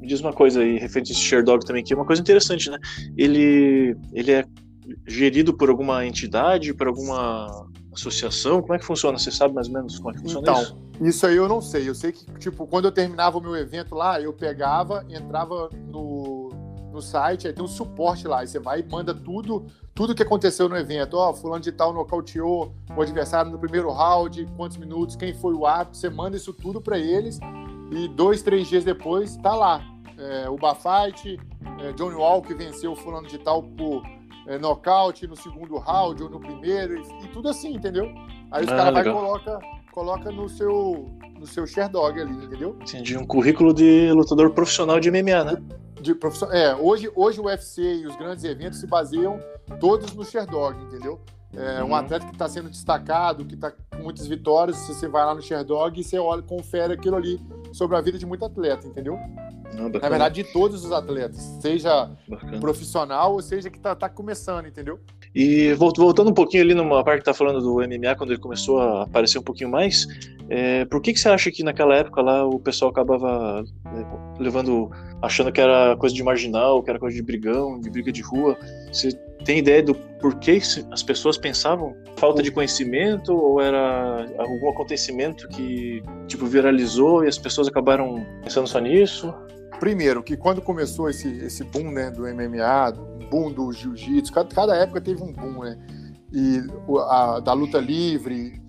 Me 0.00 0.06
diz 0.06 0.20
uma 0.20 0.32
coisa 0.32 0.60
aí, 0.60 0.78
referente 0.78 1.12
a 1.12 1.14
esse 1.14 1.22
Sherdog 1.22 1.64
também, 1.64 1.82
que 1.82 1.92
é 1.92 1.96
uma 1.96 2.04
coisa 2.04 2.20
interessante, 2.20 2.68
né? 2.68 2.78
Ele, 3.16 3.96
ele 4.12 4.32
é 4.32 4.44
gerido 5.06 5.56
por 5.56 5.70
alguma 5.70 6.04
entidade, 6.04 6.74
por 6.74 6.86
alguma 6.86 7.66
associação? 7.92 8.62
Como 8.62 8.74
é 8.74 8.78
que 8.78 8.84
funciona? 8.84 9.18
Você 9.18 9.30
sabe 9.30 9.54
mais 9.54 9.68
ou 9.68 9.74
menos 9.74 9.98
como 9.98 10.10
é 10.10 10.14
que 10.14 10.20
funciona 10.20 10.50
então, 10.50 10.62
isso? 10.62 10.78
Isso 11.00 11.26
aí 11.26 11.36
eu 11.36 11.48
não 11.48 11.60
sei. 11.60 11.88
Eu 11.88 11.94
sei 11.94 12.12
que, 12.12 12.24
tipo, 12.38 12.66
quando 12.66 12.86
eu 12.86 12.92
terminava 12.92 13.38
o 13.38 13.40
meu 13.40 13.56
evento 13.56 13.94
lá, 13.94 14.20
eu 14.20 14.32
pegava, 14.32 15.04
entrava 15.08 15.68
no, 15.88 16.50
no 16.92 17.02
site, 17.02 17.46
aí 17.46 17.52
tem 17.52 17.64
um 17.64 17.68
suporte 17.68 18.26
lá. 18.26 18.40
Aí 18.40 18.46
você 18.46 18.58
vai 18.58 18.80
e 18.80 18.82
manda 18.82 19.14
tudo, 19.14 19.66
tudo 19.94 20.14
que 20.14 20.22
aconteceu 20.22 20.68
no 20.68 20.76
evento. 20.76 21.16
Ó, 21.16 21.30
oh, 21.30 21.34
fulano 21.34 21.62
de 21.62 21.72
tal 21.72 21.92
nocauteou 21.92 22.74
o 22.96 23.02
adversário 23.02 23.50
no 23.50 23.58
primeiro 23.58 23.90
round, 23.90 24.46
quantos 24.56 24.76
minutos, 24.76 25.16
quem 25.16 25.34
foi 25.34 25.54
o 25.54 25.66
árbitro. 25.66 25.98
Você 25.98 26.08
manda 26.08 26.36
isso 26.36 26.52
tudo 26.52 26.80
para 26.80 26.98
eles 26.98 27.38
e 27.90 28.08
dois, 28.08 28.42
três 28.42 28.68
dias 28.68 28.84
depois 28.84 29.36
tá 29.36 29.54
lá. 29.54 29.82
É, 30.18 30.48
o 30.48 30.56
Bafight, 30.56 31.38
é, 31.80 31.92
Johnny 31.92 32.14
Walker 32.14 32.54
venceu 32.54 32.92
o 32.92 32.96
fulano 32.96 33.26
de 33.26 33.38
tal 33.38 33.62
por 33.62 34.02
é, 34.46 34.58
nocaute 34.58 35.26
no 35.26 35.36
segundo 35.36 35.76
round 35.78 36.22
ou 36.22 36.30
no 36.30 36.40
primeiro, 36.40 36.96
e, 36.96 37.24
e 37.24 37.28
tudo 37.28 37.48
assim, 37.48 37.74
entendeu? 37.74 38.12
Aí 38.50 38.64
os 38.64 38.72
ah, 38.72 38.76
caras 38.76 38.94
vai 38.94 39.08
e 39.08 39.12
coloca, 39.12 39.58
coloca 39.92 40.30
no 40.30 40.48
seu, 40.48 41.10
no 41.38 41.46
seu 41.46 41.66
Sherdog 41.66 42.20
ali, 42.20 42.32
entendeu? 42.44 42.76
Entendi, 42.80 43.16
um 43.16 43.26
currículo 43.26 43.72
de 43.72 44.10
lutador 44.12 44.50
profissional 44.50 44.98
de 45.00 45.10
MMA, 45.10 45.44
né? 45.44 45.62
De 46.00 46.14
profissional, 46.14 46.56
é, 46.56 46.74
hoje, 46.74 47.10
hoje 47.14 47.40
o 47.40 47.44
UFC 47.44 47.82
e 47.82 48.06
os 48.06 48.16
grandes 48.16 48.44
eventos 48.44 48.80
se 48.80 48.86
baseiam 48.86 49.38
todos 49.78 50.12
no 50.14 50.24
Sherdog, 50.24 50.76
entendeu? 50.82 51.20
É, 51.54 51.82
uhum. 51.82 51.90
Um 51.90 51.94
atleta 51.94 52.26
que 52.26 52.32
está 52.32 52.48
sendo 52.48 52.70
destacado, 52.70 53.44
que 53.44 53.54
está 53.54 53.70
com 53.70 54.02
muitas 54.02 54.26
vitórias, 54.26 54.76
você 54.78 55.06
vai 55.06 55.24
lá 55.24 55.34
no 55.34 55.42
Sherdog 55.42 56.00
e 56.00 56.02
você 56.02 56.18
olha, 56.18 56.42
confere 56.42 56.94
aquilo 56.94 57.16
ali 57.16 57.40
sobre 57.72 57.96
a 57.96 58.00
vida 58.00 58.18
de 58.18 58.24
muito 58.24 58.44
atleta, 58.44 58.86
entendeu? 58.86 59.18
Não, 59.74 59.88
Na 59.88 60.08
verdade, 60.08 60.42
de 60.42 60.52
todos 60.52 60.84
os 60.84 60.92
atletas, 60.92 61.40
seja 61.60 62.10
bacana. 62.28 62.60
profissional 62.60 63.32
ou 63.32 63.42
seja 63.42 63.70
que 63.70 63.78
está 63.78 63.94
tá 63.94 64.08
começando, 64.08 64.66
entendeu? 64.66 64.98
E 65.34 65.72
voltando 65.74 66.30
um 66.30 66.34
pouquinho 66.34 66.62
ali 66.62 66.74
numa 66.74 67.02
parte 67.02 67.20
que 67.20 67.24
tá 67.24 67.32
falando 67.32 67.60
do 67.60 67.76
MMA, 67.76 68.14
quando 68.16 68.32
ele 68.32 68.40
começou 68.40 68.80
a 68.80 69.04
aparecer 69.04 69.38
um 69.38 69.42
pouquinho 69.42 69.70
mais, 69.70 70.06
é, 70.50 70.84
por 70.84 71.00
que, 71.00 71.14
que 71.14 71.18
você 71.18 71.30
acha 71.30 71.50
que 71.50 71.62
naquela 71.62 71.96
época 71.96 72.20
lá 72.20 72.46
o 72.46 72.58
pessoal 72.58 72.90
acabava 72.90 73.64
é, 73.86 74.42
levando, 74.42 74.90
achando 75.22 75.50
que 75.50 75.60
era 75.60 75.96
coisa 75.96 76.14
de 76.14 76.22
marginal, 76.22 76.82
que 76.82 76.90
era 76.90 76.98
coisa 76.98 77.16
de 77.16 77.22
brigão, 77.22 77.80
de 77.80 77.88
briga 77.88 78.12
de 78.12 78.20
rua? 78.20 78.58
Você 78.92 79.12
tem 79.44 79.58
ideia 79.58 79.82
do 79.82 79.94
porquê 79.94 80.60
as 80.90 81.02
pessoas 81.02 81.38
pensavam? 81.38 81.96
Falta 82.16 82.42
de 82.42 82.50
conhecimento 82.50 83.34
ou 83.34 83.60
era 83.60 84.26
algum 84.36 84.70
acontecimento 84.70 85.48
que 85.48 86.02
tipo 86.28 86.44
viralizou 86.44 87.24
e 87.24 87.28
as 87.28 87.38
pessoas 87.38 87.66
acabaram 87.68 88.24
pensando 88.42 88.66
só 88.68 88.78
nisso? 88.78 89.34
Primeiro, 89.82 90.22
que 90.22 90.36
quando 90.36 90.62
começou 90.62 91.10
esse, 91.10 91.28
esse 91.38 91.64
boom 91.64 91.90
né, 91.90 92.08
do 92.08 92.22
MMA, 92.22 92.92
boom 93.28 93.50
do 93.50 93.72
jiu-jitsu, 93.72 94.32
cada, 94.32 94.54
cada, 94.54 94.76
época 94.76 95.00
teve 95.00 95.20
um 95.20 95.32
boom, 95.32 95.64
né? 95.64 95.76
E 96.32 96.62
a, 97.08 97.40
da 97.40 97.52
luta 97.52 97.80
livre, 97.80 98.62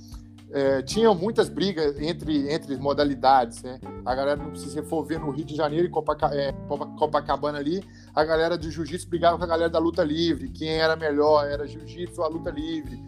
é, 0.51 0.82
tinha 0.82 1.13
muitas 1.13 1.50
brigas 1.50 2.01
entre, 2.01 2.51
entre 2.51 2.75
modalidades, 2.77 3.62
né? 3.62 3.79
A 4.03 4.15
galera, 4.15 4.41
se 4.55 4.72
você 4.72 4.82
for 4.82 5.05
ver 5.05 5.20
no 5.20 5.29
Rio 5.29 5.46
de 5.46 5.55
Janeiro 5.55 5.86
e 5.86 6.36
é, 6.36 6.51
Copacabana 6.98 7.60
ali, 7.60 7.84
a 8.15 8.24
galera 8.24 8.58
do 8.58 8.72
jiu-jitsu 8.72 9.08
brigava 9.08 9.38
com 9.38 9.43
a 9.43 9.48
galera 9.48 9.70
da 9.70 9.77
luta 9.77 10.03
livre, 10.03 10.50
quem 10.50 10.70
era 10.70 10.96
melhor, 10.96 11.46
era 11.46 11.67
jiu-jitsu 11.67 12.22
ou 12.22 12.25
a 12.25 12.29
luta 12.29 12.50
livre. 12.50 13.00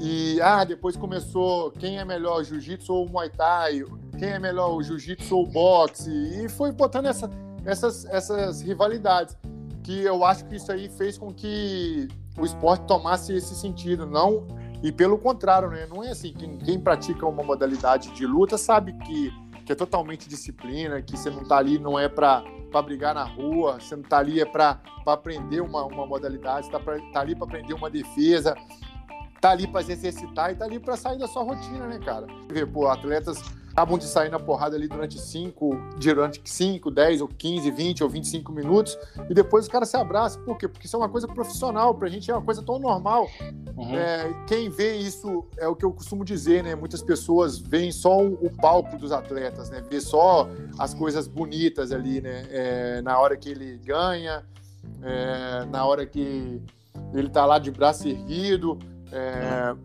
E, 0.00 0.40
ah, 0.40 0.64
depois 0.64 0.96
começou 0.96 1.70
quem 1.72 1.98
é 1.98 2.04
melhor, 2.04 2.42
jiu-jitsu 2.44 2.94
ou 2.94 3.06
muay 3.06 3.28
thai, 3.28 3.84
quem 4.18 4.28
é 4.30 4.38
melhor, 4.38 4.74
o 4.74 4.82
jiu-jitsu 4.82 5.36
ou 5.36 5.44
o 5.44 5.46
boxe, 5.46 6.10
e 6.10 6.48
foi 6.48 6.72
botando 6.72 7.06
essa, 7.06 7.30
essas, 7.64 8.04
essas 8.06 8.60
rivalidades, 8.60 9.36
que 9.82 10.02
eu 10.02 10.24
acho 10.24 10.44
que 10.46 10.56
isso 10.56 10.70
aí 10.72 10.88
fez 10.88 11.16
com 11.16 11.32
que 11.32 12.08
o 12.38 12.44
esporte 12.44 12.86
tomasse 12.86 13.32
esse 13.32 13.54
sentido, 13.54 14.04
não 14.06 14.46
e 14.82 14.92
pelo 14.92 15.18
contrário, 15.18 15.70
né? 15.70 15.86
Não 15.86 16.02
é 16.02 16.10
assim, 16.10 16.32
quem, 16.32 16.56
quem 16.58 16.78
pratica 16.78 17.26
uma 17.26 17.42
modalidade 17.42 18.10
de 18.12 18.26
luta 18.26 18.58
sabe 18.58 18.92
que, 18.92 19.32
que 19.64 19.72
é 19.72 19.74
totalmente 19.74 20.28
disciplina, 20.28 21.00
que 21.00 21.16
você 21.16 21.30
não 21.30 21.44
tá 21.44 21.56
ali 21.56 21.78
não 21.78 21.98
é 21.98 22.08
para 22.08 22.44
brigar 22.84 23.14
na 23.14 23.24
rua, 23.24 23.80
você 23.80 23.96
não 23.96 24.02
tá 24.02 24.18
ali 24.18 24.40
é 24.40 24.44
para 24.44 24.80
aprender 25.06 25.60
uma, 25.60 25.84
uma 25.84 26.06
modalidade, 26.06 26.66
você 26.66 26.72
tá, 27.12 27.20
ali 27.20 27.34
para 27.34 27.46
aprender 27.46 27.74
uma 27.74 27.88
defesa, 27.88 28.54
tá 29.40 29.50
ali 29.50 29.66
para 29.66 29.82
se 29.82 29.92
exercitar 29.92 30.52
e 30.52 30.56
tá 30.56 30.64
ali 30.64 30.78
para 30.78 30.96
sair 30.96 31.18
da 31.18 31.26
sua 31.26 31.42
rotina, 31.42 31.86
né, 31.86 31.98
cara? 31.98 32.26
Ver, 32.48 32.66
pô, 32.66 32.86
atletas 32.86 33.42
acabam 33.76 33.98
de 33.98 34.06
sair 34.06 34.30
na 34.30 34.40
porrada 34.40 34.74
ali 34.74 34.88
durante 34.88 35.20
5, 35.20 35.70
durante 36.00 36.40
5, 36.42 36.90
10 36.90 37.20
ou 37.20 37.28
15, 37.28 37.70
20 37.70 38.04
ou 38.04 38.08
25 38.08 38.50
minutos 38.50 38.98
e 39.28 39.34
depois 39.34 39.66
o 39.66 39.70
cara 39.70 39.84
se 39.84 39.94
abraça. 39.98 40.38
Por 40.38 40.56
quê? 40.56 40.66
Porque 40.66 40.86
isso 40.86 40.96
é 40.96 40.98
uma 40.98 41.10
coisa 41.10 41.28
profissional, 41.28 41.94
pra 41.94 42.08
gente 42.08 42.30
é 42.30 42.34
uma 42.34 42.42
coisa 42.42 42.62
tão 42.62 42.78
normal. 42.78 43.28
Uhum. 43.76 43.94
É, 43.94 44.32
quem 44.46 44.70
vê 44.70 44.96
isso 44.96 45.44
é 45.58 45.68
o 45.68 45.76
que 45.76 45.84
eu 45.84 45.92
costumo 45.92 46.24
dizer, 46.24 46.64
né? 46.64 46.74
Muitas 46.74 47.02
pessoas 47.02 47.58
veem 47.58 47.92
só 47.92 48.18
o, 48.18 48.50
palco 48.50 48.96
dos 48.96 49.12
atletas, 49.12 49.68
né? 49.68 49.84
Vê 49.90 50.00
só 50.00 50.48
as 50.78 50.94
coisas 50.94 51.28
bonitas 51.28 51.92
ali, 51.92 52.22
né? 52.22 52.46
É, 52.50 53.02
na 53.02 53.18
hora 53.18 53.36
que 53.36 53.50
ele 53.50 53.76
ganha, 53.84 54.42
é, 55.02 55.66
na 55.66 55.84
hora 55.84 56.06
que 56.06 56.62
ele 57.12 57.28
tá 57.28 57.44
lá 57.44 57.58
de 57.58 57.70
braço 57.70 58.08
erguido. 58.08 58.78
É, 59.12 59.76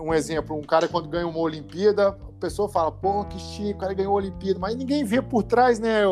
um 0.00 0.12
exemplo, 0.12 0.56
um 0.56 0.62
cara 0.62 0.88
quando 0.88 1.08
ganha 1.08 1.26
uma 1.26 1.38
Olimpíada, 1.38 2.18
pessoa 2.36 2.68
fala, 2.68 2.90
pô, 2.90 3.24
que 3.24 3.38
chique, 3.38 3.72
o 3.72 3.78
cara 3.78 3.94
ganhou 3.94 4.12
a 4.12 4.16
Olimpíada, 4.16 4.58
mas 4.58 4.74
ninguém 4.74 5.04
vê 5.04 5.20
por 5.20 5.42
trás, 5.42 5.78
né? 5.78 6.02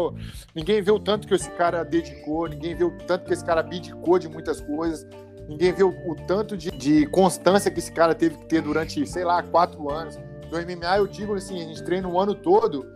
Ninguém 0.55 0.83
vê 0.83 0.91
o 0.91 0.99
tanto 0.99 1.27
que 1.27 1.35
esse 1.35 1.51
cara 1.51 1.85
dedicou, 1.85 2.49
ninguém 2.49 2.75
vê 2.75 2.85
o 2.85 2.97
tanto 2.99 3.25
que 3.27 3.33
esse 3.33 3.45
cara 3.45 3.61
abdicou 3.61 4.19
de 4.19 4.29
muitas 4.29 4.61
coisas, 4.61 5.07
ninguém 5.49 5.73
vê 5.73 5.83
o, 5.83 5.91
o 5.91 6.15
tanto 6.27 6.57
de, 6.57 6.71
de, 6.71 7.07
constância 7.07 7.71
que 7.71 7.79
esse 7.79 7.93
cara 7.93 8.15
teve 8.15 8.39
que 8.39 8.47
ter 8.47 8.63
durante, 8.63 9.07
sei 9.07 9.25
lá, 9.25 9.43
quatro 9.43 9.91
anos. 9.91 10.19
No 10.51 10.59
MMA 10.59 10.99
eu 10.99 11.07
digo 11.07 11.35
assim, 11.35 11.61
a 11.61 11.65
gente 11.65 11.83
treina 11.83 12.09
um 12.09 12.19
ano 12.19 12.35
todo, 12.35 12.87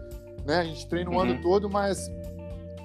né? 0.44 0.60
A 0.60 0.64
gente 0.64 0.86
treina 0.86 1.10
um 1.10 1.14
uhum. 1.14 1.20
ano 1.20 1.42
todo, 1.42 1.68
mas 1.68 2.10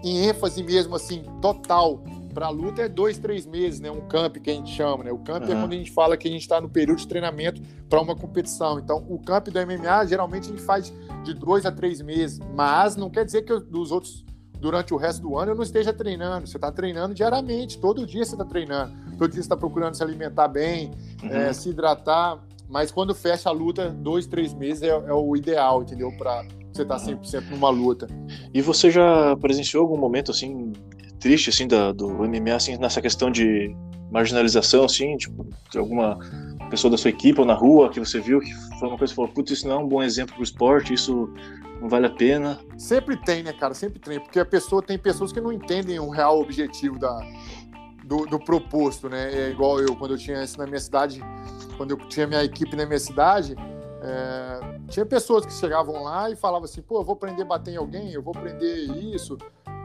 em 0.04 0.28
ênfase 0.28 0.62
mesmo, 0.64 0.96
assim, 0.96 1.24
total 1.42 2.02
para 2.34 2.50
luta 2.50 2.82
é 2.82 2.90
dois, 2.90 3.18
três 3.18 3.46
meses, 3.46 3.80
né? 3.80 3.92
Um 3.92 4.02
camp 4.02 4.38
que 4.38 4.50
a 4.50 4.54
gente 4.54 4.72
chama, 4.72 5.04
né? 5.04 5.12
O 5.12 5.20
camp 5.20 5.44
uhum. 5.44 5.52
é 5.52 5.56
quando 5.56 5.74
a 5.74 5.76
gente 5.76 5.92
fala 5.92 6.18
que 6.18 6.28
a 6.28 6.32
gente 6.32 6.42
está 6.42 6.60
no 6.60 6.70
período 6.70 7.00
de 7.00 7.08
treinamento 7.08 7.62
para 7.90 8.02
uma 8.02 8.16
competição. 8.16 8.80
Então, 8.80 9.06
o 9.08 9.20
camp 9.20 9.48
do 9.48 9.60
MMA 9.60 10.06
geralmente 10.06 10.48
a 10.48 10.52
gente 10.52 10.62
faz 10.62 10.92
de 11.24 11.34
dois 11.34 11.66
a 11.66 11.72
três 11.72 12.02
meses, 12.02 12.40
mas 12.56 12.96
não 12.96 13.10
quer 13.10 13.24
dizer 13.24 13.44
que 13.44 13.58
dos 13.60 13.92
outros 13.92 14.26
durante 14.60 14.94
o 14.94 14.98
resto 14.98 15.22
do 15.22 15.38
ano 15.38 15.52
eu 15.52 15.56
não 15.56 15.64
esteja 15.64 15.94
treinando. 15.94 16.48
Você 16.48 16.58
está 16.58 16.72
treinando 16.72 17.14
diariamente, 17.14 17.78
todo 17.78 18.06
dia 18.06 18.26
você 18.26 18.34
está 18.34 18.46
treinando, 18.46 18.94
todo 19.18 19.32
dia 19.32 19.34
você 19.34 19.40
está 19.42 19.58
procurando 19.58 19.94
se 19.94 20.04
alimentar 20.04 20.48
bem, 20.48 20.92
uhum. 21.22 21.30
é, 21.30 21.54
se 21.54 21.70
hidratar. 21.70 22.40
Mas 22.70 22.92
quando 22.92 23.14
fecha 23.14 23.50
a 23.50 23.52
luta, 23.52 23.90
dois, 23.90 24.26
três 24.26 24.54
meses 24.54 24.82
é, 24.82 24.88
é 24.88 25.14
o 25.14 25.36
ideal, 25.36 25.84
entendeu? 25.84 26.12
Para 26.18 26.44
você 26.72 26.82
estar 26.82 26.98
tá 26.98 27.06
100% 27.06 27.50
numa 27.52 27.70
luta. 27.70 28.08
E 28.54 28.62
você 28.62 28.90
já 28.90 29.36
presenciou 29.38 29.84
algum 29.84 29.98
momento 29.98 30.32
assim 30.32 30.74
triste, 31.24 31.50
assim, 31.50 31.66
da, 31.66 31.94
do 31.94 32.10
MMA, 32.10 32.54
assim, 32.54 32.78
nessa 32.78 33.02
questão 33.02 33.32
de 33.32 33.74
marginalização, 34.12 34.84
assim, 34.84 35.16
tipo, 35.16 35.48
de 35.72 35.78
alguma 35.78 36.20
pessoa 36.70 36.92
da 36.92 36.98
sua 36.98 37.12
equipe 37.12 37.40
ou 37.40 37.46
na 37.46 37.54
rua 37.54 37.90
que 37.90 37.98
você 37.98 38.20
viu 38.20 38.42
que 38.42 38.54
foi 38.78 38.90
uma 38.90 38.98
coisa 38.98 39.14
que 39.14 39.16
falou, 39.16 39.32
putz, 39.32 39.52
isso 39.52 39.66
não 39.66 39.76
é 39.76 39.80
um 39.80 39.88
bom 39.88 40.04
exemplo 40.04 40.36
pro 40.36 40.44
esporte, 40.44 40.94
isso 40.94 41.34
não 41.80 41.88
vale 41.88 42.08
a 42.08 42.10
pena. 42.10 42.60
Sempre 42.78 43.16
tem, 43.16 43.42
né, 43.42 43.54
cara? 43.54 43.74
Sempre 43.74 44.00
tem, 44.00 44.20
porque 44.20 44.38
a 44.38 44.46
pessoa 44.46 44.84
tem 44.84 45.00
pessoas 45.00 45.32
que 45.32 45.40
não 45.40 45.54
entendem 45.54 45.98
o 45.98 46.10
real 46.10 46.42
objetivo 46.42 47.00
da, 47.00 47.18
do, 48.04 48.26
do 48.26 48.38
proposto, 48.38 49.08
né? 49.08 49.34
É 49.34 49.50
igual 49.50 49.80
eu, 49.80 49.96
quando 49.96 50.16
eu 50.16 50.18
tinha 50.18 50.44
isso 50.44 50.58
na 50.58 50.68
minha 50.68 50.80
cidade, 50.80 51.24
quando 51.78 51.92
eu 51.92 51.98
tinha 52.10 52.28
minha 52.28 52.44
equipe 52.44 52.76
na 52.76 52.86
minha 52.86 53.00
cidade, 53.00 53.56
é, 54.02 54.60
tinha 54.90 55.06
pessoas 55.06 55.46
que 55.46 55.54
chegavam 55.54 56.04
lá 56.04 56.30
e 56.30 56.36
falavam 56.36 56.66
assim, 56.66 56.82
pô, 56.82 57.00
eu 57.00 57.04
vou 57.06 57.14
aprender 57.14 57.44
a 57.44 57.46
bater 57.46 57.76
em 57.76 57.78
alguém, 57.78 58.12
eu 58.12 58.22
vou 58.22 58.34
aprender 58.36 58.76
isso, 59.16 59.38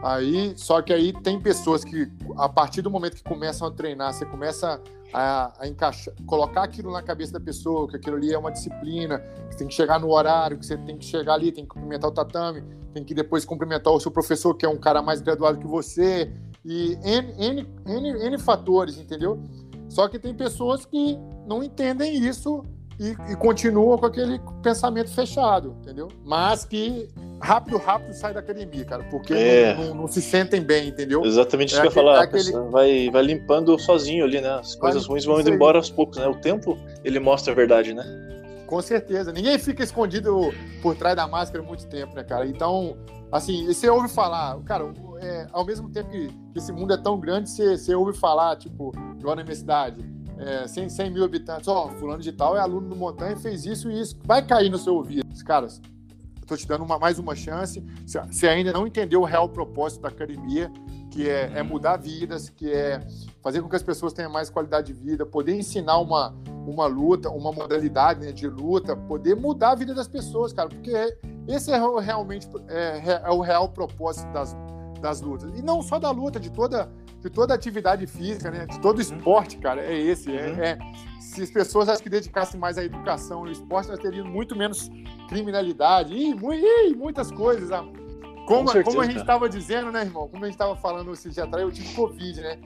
Aí, 0.03 0.53
só 0.57 0.81
que 0.81 0.93
aí 0.93 1.13
tem 1.13 1.41
pessoas 1.41 1.85
que, 1.85 2.09
a 2.37 2.49
partir 2.49 2.83
do 2.83 2.91
momento 2.91 3.17
que 3.17 3.25
começam 3.25 3.67
a 3.67 3.71
treinar, 3.71 4.13
você 4.13 4.25
começa 4.25 4.81
a, 5.13 5.53
a 5.59 5.67
encaixar, 5.67 6.15
colocar 6.25 6.63
aquilo 6.63 6.93
na 6.93 7.03
cabeça 7.03 7.33
da 7.33 7.41
pessoa, 7.41 7.89
que 7.89 7.97
aquilo 7.97 8.17
ali 8.17 8.33
é 8.33 8.39
uma 8.39 8.53
disciplina, 8.53 9.19
que 9.51 9.57
tem 9.57 9.67
que 9.67 9.75
chegar 9.75 9.99
no 9.99 10.11
horário, 10.11 10.57
que 10.57 10.65
você 10.65 10.77
tem 10.77 10.97
que 10.97 11.05
chegar 11.05 11.35
ali, 11.35 11.51
tem 11.51 11.65
que 11.65 11.71
cumprimentar 11.71 12.11
o 12.11 12.15
tatame, 12.15 12.63
tem 12.95 13.03
que 13.03 13.13
depois 13.13 13.45
cumprimentar 13.45 13.93
o 13.93 13.99
seu 13.99 14.11
professor, 14.11 14.55
que 14.55 14.65
é 14.65 14.69
um 14.69 14.79
cara 14.79 15.03
mais 15.03 15.21
graduado 15.21 15.59
que 15.59 15.67
você, 15.67 16.33
e 16.65 16.97
N, 17.03 17.35
N, 17.37 17.67
N, 17.87 18.09
N 18.27 18.39
fatores, 18.39 18.99
entendeu? 18.99 19.43
Só 19.89 20.07
que 20.07 20.19
tem 20.19 20.35
pessoas 20.35 20.85
que 20.85 21.19
não 21.47 21.63
entendem 21.63 22.25
isso 22.25 22.63
e, 22.99 23.17
e 23.31 23.37
continuam 23.37 23.97
com 23.97 24.07
aquele 24.07 24.41
pensamento 24.63 25.11
fechado, 25.11 25.77
entendeu? 25.81 26.09
Mas 26.25 26.65
que 26.65 27.09
rápido, 27.41 27.79
rápido 27.79 28.13
sai 28.13 28.35
da 28.35 28.41
academia, 28.41 28.85
cara, 28.85 29.05
porque 29.05 29.33
é. 29.33 29.75
não, 29.75 29.85
não, 29.85 29.95
não, 29.95 30.09
se 30.09 30.21
sentem 30.21 30.61
bem, 30.61 30.89
entendeu? 30.89 31.25
Exatamente 31.25 31.69
isso 31.69 31.79
é 31.79 31.83
que 31.83 31.87
eu 31.87 31.91
ia 31.91 31.95
falar. 31.95 32.21
É 32.21 32.25
aquele... 32.25 32.53
vai, 32.71 33.11
vai 33.11 33.23
limpando 33.23 33.79
sozinho 33.79 34.25
ali, 34.25 34.41
né? 34.41 34.51
As 34.51 34.75
coisas 34.75 35.03
vai, 35.03 35.11
ruins 35.11 35.25
vão 35.25 35.41
indo 35.41 35.51
embora 35.51 35.79
aos 35.79 35.91
poucos, 35.91 36.19
né? 36.19 36.27
O 36.27 36.35
tempo, 36.35 36.77
ele 37.05 37.21
mostra 37.21 37.53
a 37.53 37.57
verdade, 37.57 37.95
né? 37.95 38.05
Com 38.67 38.83
certeza. 38.83 39.33
Ninguém 39.33 39.59
fica 39.59 39.83
escondido 39.83 40.53
por 40.83 40.95
trás 40.97 41.17
da 41.17 41.27
máscara 41.27 41.63
muito 41.63 41.87
tempo, 41.87 42.15
né, 42.15 42.25
cara? 42.25 42.47
Então, 42.47 42.97
assim, 43.31 43.67
você 43.67 43.89
ouve 43.89 44.09
falar, 44.09 44.59
cara, 44.65 44.93
é, 45.21 45.47
ao 45.53 45.65
mesmo 45.65 45.89
tempo 45.91 46.11
que, 46.11 46.29
que, 46.29 46.59
esse 46.59 46.73
mundo 46.73 46.93
é 46.93 46.97
tão 46.97 47.19
grande, 47.19 47.49
você, 47.49 47.79
você 47.79 47.95
ouve 47.95 48.13
falar, 48.19 48.57
tipo, 48.57 48.93
igual 49.19 49.37
na 49.37 49.43
minha 49.43 49.55
cidade, 49.55 50.05
é, 50.39 50.67
100, 50.69 50.89
100 50.89 51.11
mil 51.11 51.25
habitantes, 51.25 51.69
ó, 51.69 51.87
oh, 51.87 51.89
fulano 51.91 52.23
de 52.23 52.33
tal 52.33 52.57
é 52.57 52.61
aluno 52.61 52.89
do 52.89 52.97
Montanha, 52.97 53.37
fez 53.37 53.67
isso 53.67 53.91
e 53.91 54.01
isso, 54.01 54.17
vai 54.25 54.45
cair 54.45 54.71
no 54.71 54.79
seu 54.79 54.95
ouvido. 54.95 55.27
Caras, 55.45 55.81
estou 56.41 56.57
te 56.57 56.67
dando 56.67 56.85
uma, 56.85 56.99
mais 56.99 57.19
uma 57.19 57.35
chance. 57.35 57.83
Você 58.07 58.49
ainda 58.49 58.73
não 58.73 58.87
entendeu 58.87 59.21
o 59.21 59.25
real 59.25 59.49
propósito 59.49 60.03
da 60.03 60.09
academia, 60.09 60.71
que 61.11 61.29
é, 61.29 61.53
é, 61.55 61.63
mudar 61.63 61.97
vidas, 61.97 62.49
que 62.49 62.71
é 62.71 63.01
fazer 63.43 63.63
com 63.63 63.69
que 63.69 63.77
as 63.77 63.83
pessoas 63.83 64.13
tenham 64.13 64.31
mais 64.31 64.51
qualidade 64.51 64.93
de 64.93 64.93
vida, 64.93 65.25
poder 65.27 65.55
ensinar 65.55 65.99
uma, 65.99 66.35
uma 66.67 66.87
luta, 66.87 67.31
uma 67.31 67.53
modalidade 67.53 68.21
né, 68.21 68.33
de 68.33 68.47
luta, 68.47 68.95
poder 68.95 69.35
mudar 69.35 69.71
a 69.71 69.75
vida 69.75 69.95
das 69.95 70.09
pessoas, 70.09 70.53
cara, 70.53 70.69
porque 70.69 70.91
é, 70.91 71.17
esse 71.47 71.73
é 71.73 71.83
o, 71.83 71.99
realmente 71.99 72.49
é, 72.69 73.23
é 73.25 73.31
o 73.31 73.41
real 73.41 73.69
propósito 73.69 74.31
das, 74.33 74.57
das 75.01 75.21
lutas. 75.21 75.51
E 75.59 75.63
não 75.63 75.83
só 75.83 75.99
da 75.99 76.11
luta, 76.11 76.39
de 76.39 76.51
toda, 76.51 76.91
de 77.21 77.31
toda 77.31 77.55
atividade 77.55 78.07
física, 78.07 78.51
né, 78.51 78.67
de 78.67 78.81
todo 78.81 79.01
esporte, 79.01 79.59
cara, 79.59 79.83
é 79.83 79.99
esse. 79.99 80.35
É, 80.35 80.47
uhum. 80.47 80.63
É, 80.63 80.79
se 81.21 81.43
as 81.43 81.51
pessoas 81.51 81.89
acho 81.89 82.03
que 82.03 82.09
dedicassem 82.09 82.59
mais 82.59 82.79
à 82.79 82.85
educação 82.85 83.45
e 83.45 83.49
ao 83.49 83.53
esporte, 83.53 83.89
nós 83.89 83.99
teríamos 83.99 84.33
muito 84.33 84.57
menos 84.57 84.91
criminalidade 85.29 86.15
e, 86.15 86.31
e 86.31 86.95
muitas 86.95 87.31
coisas. 87.31 87.71
Ah, 87.73 87.85
como, 88.47 88.65
Com 88.65 88.67
certeza, 88.69 88.85
como 88.85 89.01
a 89.03 89.05
gente 89.05 89.21
estava 89.21 89.49
dizendo, 89.49 89.93
né, 89.93 90.03
irmão? 90.03 90.29
Como 90.29 90.45
a 90.45 90.47
gente 90.47 90.55
estava 90.55 90.75
falando 90.77 91.13
esse 91.13 91.29
dia 91.29 91.45
atrás, 91.45 91.63
eu 91.63 91.71
tive 91.73 91.95
Covid, 91.95 92.41
né? 92.41 92.59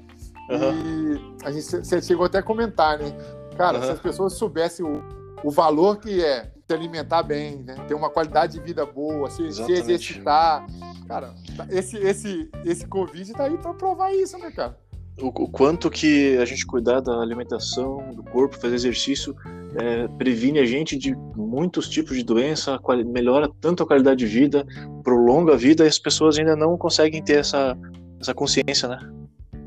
Uhum. 0.49 1.35
E 1.43 1.45
a 1.45 1.51
gente 1.51 1.65
você 1.65 2.01
chegou 2.01 2.27
até 2.27 2.39
a 2.39 2.43
comentar, 2.43 2.99
né? 2.99 3.11
Cara, 3.57 3.79
uhum. 3.79 3.85
se 3.85 3.91
as 3.91 4.01
pessoas 4.01 4.35
soubessem 4.35 4.85
o, 4.87 5.03
o 5.43 5.51
valor 5.51 5.99
que 5.99 6.23
é 6.23 6.53
se 6.73 6.75
alimentar 6.75 7.23
bem, 7.23 7.59
né? 7.59 7.75
Ter 7.87 7.95
uma 7.95 8.09
qualidade 8.09 8.55
de 8.55 8.61
vida 8.61 8.87
boa, 8.87 9.31
se, 9.31 9.53
se 9.53 9.73
exercitar. 9.73 10.67
Cara, 11.07 11.35
esse, 11.69 11.99
esse, 11.99 12.51
esse 12.65 12.87
Covid 12.87 13.33
tá 13.33 13.45
aí 13.45 13.59
para 13.59 13.75
provar 13.75 14.13
isso, 14.13 14.39
né, 14.39 14.51
cara? 14.51 14.79
o, 15.21 15.27
o, 15.27 15.49
quanto 15.49 15.91
que 15.91 16.37
a 16.39 16.45
gente 16.45 16.65
cuidar 16.65 17.01
da 17.01 17.21
alimentação, 17.21 18.15
do 18.15 18.23
corpo, 18.23 18.59
fazer 18.59 18.75
exercício, 18.75 19.37
é, 19.77 20.09
previne 20.09 20.59
a 20.59 20.65
gente 20.65 20.97
de 20.97 21.15
muitos 21.37 21.89
tipos 21.89 22.17
de 22.17 22.25
doença, 22.25 22.79
melhora 23.07 23.51
tanto 23.61 23.83
a 23.83 23.87
qualidade 23.87 24.21
de 24.21 24.27
vida, 24.27 24.67
prolonga 25.03 25.53
a 25.53 25.57
vida 25.57 25.85
e 25.85 25.89
as 25.89 25.99
pessoas 25.99 26.39
ainda 26.39 26.57
não 26.57 26.79
conseguem 26.79 27.23
ter 27.23 27.39
essa, 27.39 27.77
essa 28.19 28.33
consciência, 28.33 28.89
né? 28.89 28.99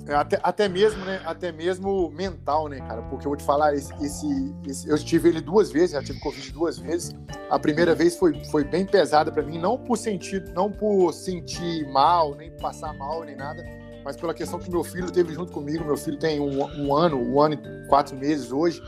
Até, 0.08 0.40
até 0.44 0.70
mesmo, 0.70 1.04
né? 1.04 1.22
Até 1.26 1.52
mesmo 1.52 2.12
mental, 2.12 2.68
né, 2.68 2.80
cara? 2.80 3.02
Porque 3.04 3.26
eu 3.26 3.32
vou 3.32 3.38
te 3.38 3.44
falar, 3.44 3.74
esse, 3.74 3.94
esse, 4.04 4.56
esse 4.68 4.90
eu 4.90 4.98
tive 4.98 5.30
ele 5.30 5.42
duas 5.42 5.72
vezes, 5.72 5.92
já 5.92 6.04
tive 6.04 6.20
Covid 6.20 6.52
duas 6.52 6.78
vezes. 6.78 7.16
A 7.50 7.58
primeira 7.58 7.96
vez 7.96 8.16
foi, 8.16 8.44
foi 8.46 8.64
bem 8.64 8.86
pesada 8.86 9.32
para 9.32 9.42
mim, 9.42 9.58
não 9.58 9.78
por 9.78 9.98
sentir, 9.98 10.44
não 10.54 10.72
por 10.72 11.12
sentir 11.12 11.88
mal, 11.92 12.36
nem 12.36 12.52
passar 12.52 12.94
mal, 12.94 13.24
nem 13.24 13.36
nada 13.36 13.64
mas 14.06 14.16
pela 14.16 14.36
questão 14.36 14.60
que 14.60 14.70
meu 14.70 14.84
filho 14.84 15.10
teve 15.10 15.34
junto 15.34 15.52
comigo. 15.52 15.84
Meu 15.84 15.98
filho 15.98 16.20
tem 16.20 16.40
um, 16.40 16.64
um 16.80 16.96
ano, 16.96 17.18
um 17.18 17.42
ano 17.42 17.56
e 17.56 17.88
quatro 17.88 18.16
meses 18.16 18.52
hoje. 18.52 18.80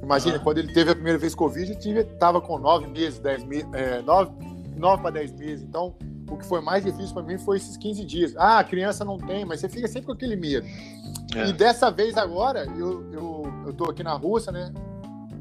Imagina, 0.00 0.38
quando 0.38 0.58
ele 0.58 0.72
teve 0.72 0.92
a 0.92 0.94
primeira 0.94 1.18
vez 1.18 1.34
Covid, 1.34 1.76
ele 1.88 2.00
estava 2.00 2.40
com 2.40 2.56
nove 2.56 2.86
meses, 2.86 3.18
dez 3.18 3.42
meses, 3.42 3.66
é, 3.72 4.00
nove, 4.00 4.30
nove 4.76 5.02
para 5.02 5.10
dez 5.10 5.32
meses. 5.32 5.64
Então, 5.64 5.96
o 6.30 6.36
que 6.36 6.46
foi 6.46 6.60
mais 6.60 6.84
difícil 6.84 7.12
para 7.12 7.22
mim 7.22 7.38
foi 7.38 7.56
esses 7.56 7.76
15 7.76 8.04
dias. 8.04 8.34
Ah, 8.36 8.58
a 8.58 8.64
criança 8.64 9.04
não 9.04 9.18
tem, 9.18 9.44
mas 9.44 9.60
você 9.60 9.68
fica 9.68 9.88
sempre 9.88 10.06
com 10.06 10.12
aquele 10.12 10.36
medo. 10.36 10.66
É. 11.34 11.48
E 11.48 11.52
dessa 11.52 11.90
vez 11.90 12.16
agora, 12.16 12.64
eu, 12.76 13.10
eu, 13.12 13.42
eu 13.66 13.72
tô 13.72 13.84
aqui 13.90 14.02
na 14.02 14.12
Rússia, 14.12 14.52
né? 14.52 14.72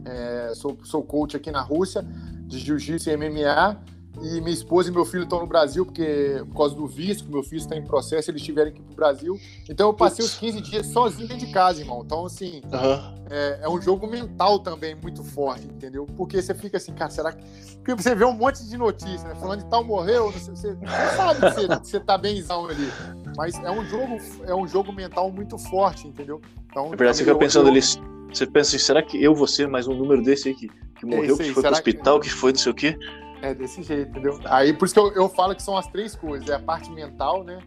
É, 0.06 0.54
sou, 0.56 0.78
sou 0.84 1.04
coach 1.04 1.36
aqui 1.38 1.52
na 1.52 1.62
Rússia, 1.62 2.04
de 2.45 2.58
Jiu-Jitsu 2.60 3.10
e 3.10 3.17
MMA. 3.17 3.78
E 4.22 4.41
minha 4.41 4.54
esposa 4.54 4.89
e 4.89 4.91
meu 4.91 5.06
filho 5.06 5.24
estão 5.24 5.39
no 5.39 5.48
Brasil, 5.48 5.86
porque 5.86 6.43
por 6.50 6.58
causa 6.58 6.76
do 6.76 6.88
visto, 6.88 7.30
meu 7.30 7.41
filho 7.41 7.60
está 7.60 7.76
em 7.76 7.84
processo, 7.84 8.30
eles 8.30 8.41
tiveram 8.41 8.72
que 8.72 8.80
ir 8.80 8.84
pro 8.84 8.95
Brasil. 8.95 9.39
Então 9.69 9.88
eu 9.88 9.93
passei 9.93 10.26
os 10.26 10.36
15 10.36 10.62
dias 10.62 10.88
sozinho 10.88 11.28
dentro 11.28 11.45
de 11.45 11.54
casa, 11.54 11.80
irmão. 11.80 12.02
Então, 12.04 12.26
assim, 12.26 12.62
uhum. 12.65 13.26
é, 13.30 13.60
é, 13.62 13.69
um 13.69 13.82
jogo 13.82 14.08
mental 14.08 14.60
também 14.60 14.93
muito 14.95 15.24
forte, 15.24 15.65
entendeu? 15.65 16.06
Porque 16.17 16.41
você 16.41 16.54
fica 16.54 16.78
assim, 16.78 16.91
cara, 16.93 17.12
será 17.12 17.32
que. 17.32 17.43
Porque 17.78 17.95
você 17.95 18.13
vê 18.13 18.26
um 18.26 18.34
monte 18.34 18.67
de 18.67 18.78
notícias, 18.78 19.24
né? 19.24 19.36
Falando 19.36 19.63
de 19.63 19.69
tal 19.69 19.86
morreu, 19.86 20.32
você, 20.32 20.52
você, 20.52 20.78
sabe 21.15 21.39
que 21.39 21.52
você, 21.52 21.67
você 21.67 22.00
tá 22.00 22.17
benzão 22.17 22.65
ali. 22.65 22.91
Mas 23.38 23.56
é 23.63 23.72
um 23.72 23.86
jogo, 23.86 24.17
é 24.45 24.56
um 24.56 24.67
jogo 24.67 24.91
mental 24.91 25.32
muito 25.32 25.58
forte, 25.58 26.08
entendeu? 26.08 26.41
Então, 26.69 26.88
é 26.88 26.89
verdade, 26.89 27.17
você 27.17 27.24
fica 27.24 27.38
pensando 27.38 27.69
ali 27.69 27.80
Você 27.82 28.45
pensa 28.45 28.76
assim, 28.76 28.80
será 28.80 29.02
que 29.02 29.24
eu 29.24 29.34
vou 29.34 29.48
ser 29.48 29.67
mais 29.67 29.88
um 29.88 29.93
número 29.93 30.22
desse 30.22 30.50
aí 30.50 30.56
que, 30.56 30.67
que 30.67 31.06
morreu, 31.06 31.38
aí, 31.39 31.48
que 31.48 31.54
foi 31.54 31.63
pro 31.63 31.72
hospital, 31.72 32.19
que... 32.19 32.28
que 32.28 32.34
foi 32.34 32.52
não 32.52 32.60
sei 32.60 32.72
o 32.72 32.76
quê? 32.76 32.98
É 33.41 33.54
desse 33.54 33.84
jeito, 33.84 34.12
entendeu? 34.12 34.39
Aí 34.45 34.73
por 34.73 34.86
isso 34.86 34.93
que 34.93 34.99
eu, 34.99 35.12
eu 35.13 35.30
falo 35.30 35.56
que 35.56 35.63
são 35.63 35.78
as 35.78 35.88
três 35.88 36.15
coisas: 36.15 36.49
é 36.49 36.56
a 36.56 36.60
parte 36.60 36.91
mental, 36.91 37.43
né? 37.43 37.60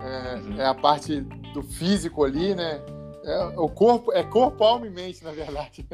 É, 0.00 0.34
uhum. 0.36 0.60
é 0.60 0.66
a 0.66 0.74
parte 0.74 1.20
do 1.52 1.62
físico 1.62 2.24
ali, 2.24 2.54
né? 2.54 2.80
É, 3.26 3.44
o 3.56 3.70
corpo, 3.70 4.12
é 4.12 4.22
corpo, 4.22 4.62
alma 4.62 4.86
e 4.86 4.90
mente, 4.90 5.24
na 5.24 5.30
verdade. 5.30 5.86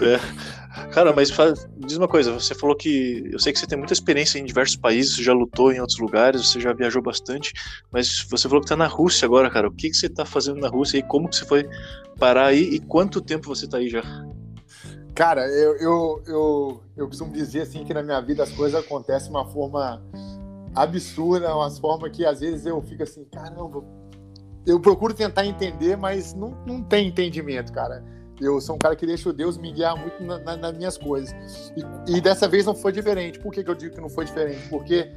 É. 0.00 0.86
Cara, 0.90 1.12
mas 1.12 1.30
faz, 1.30 1.66
diz 1.76 1.98
uma 1.98 2.08
coisa, 2.08 2.32
você 2.32 2.54
falou 2.54 2.74
que. 2.74 3.28
Eu 3.30 3.38
sei 3.38 3.52
que 3.52 3.58
você 3.58 3.66
tem 3.66 3.76
muita 3.76 3.92
experiência 3.92 4.38
em 4.38 4.44
diversos 4.44 4.76
países, 4.76 5.16
você 5.16 5.22
já 5.22 5.34
lutou 5.34 5.70
em 5.70 5.80
outros 5.80 5.98
lugares, 5.98 6.48
você 6.48 6.60
já 6.60 6.72
viajou 6.72 7.02
bastante, 7.02 7.52
mas 7.92 8.26
você 8.30 8.48
falou 8.48 8.62
que 8.62 8.68
tá 8.68 8.76
na 8.76 8.86
Rússia 8.86 9.26
agora, 9.26 9.50
cara. 9.50 9.68
O 9.68 9.72
que, 9.72 9.90
que 9.90 9.96
você 9.96 10.08
tá 10.08 10.24
fazendo 10.24 10.60
na 10.60 10.68
Rússia 10.68 10.98
e 10.98 11.02
como 11.02 11.28
que 11.28 11.36
você 11.36 11.44
foi 11.44 11.68
parar 12.18 12.46
aí 12.46 12.62
e 12.62 12.80
quanto 12.80 13.20
tempo 13.20 13.48
você 13.48 13.68
tá 13.68 13.78
aí 13.78 13.88
já? 13.88 14.02
Cara, 15.18 15.48
eu, 15.48 15.76
eu, 15.78 16.22
eu, 16.28 16.80
eu 16.96 17.08
costumo 17.08 17.32
dizer 17.32 17.62
assim 17.62 17.84
que 17.84 17.92
na 17.92 18.04
minha 18.04 18.20
vida 18.20 18.44
as 18.44 18.52
coisas 18.52 18.78
acontecem 18.78 19.28
de 19.28 19.36
uma 19.36 19.44
forma 19.44 20.00
absurda, 20.76 21.56
uma 21.56 21.68
forma 21.72 22.08
que 22.08 22.24
às 22.24 22.38
vezes 22.38 22.64
eu 22.64 22.80
fico 22.82 23.02
assim, 23.02 23.24
caramba, 23.24 23.82
eu 24.64 24.78
procuro 24.78 25.12
tentar 25.12 25.44
entender, 25.44 25.96
mas 25.96 26.34
não, 26.34 26.50
não 26.64 26.84
tem 26.84 27.08
entendimento, 27.08 27.72
cara. 27.72 28.04
Eu 28.40 28.60
sou 28.60 28.76
um 28.76 28.78
cara 28.78 28.94
que 28.94 29.04
deixa 29.04 29.28
o 29.28 29.32
Deus 29.32 29.58
me 29.58 29.72
guiar 29.72 29.96
muito 29.96 30.22
na, 30.22 30.38
na, 30.38 30.56
nas 30.56 30.76
minhas 30.76 30.96
coisas. 30.96 31.34
E, 32.06 32.18
e, 32.18 32.20
dessa 32.20 32.46
vez 32.46 32.64
não 32.64 32.76
foi 32.76 32.92
diferente. 32.92 33.40
Por 33.40 33.52
que, 33.52 33.64
que 33.64 33.70
eu 33.70 33.74
digo 33.74 33.96
que 33.96 34.00
não 34.00 34.08
foi 34.08 34.24
diferente? 34.24 34.68
Porque 34.68 35.10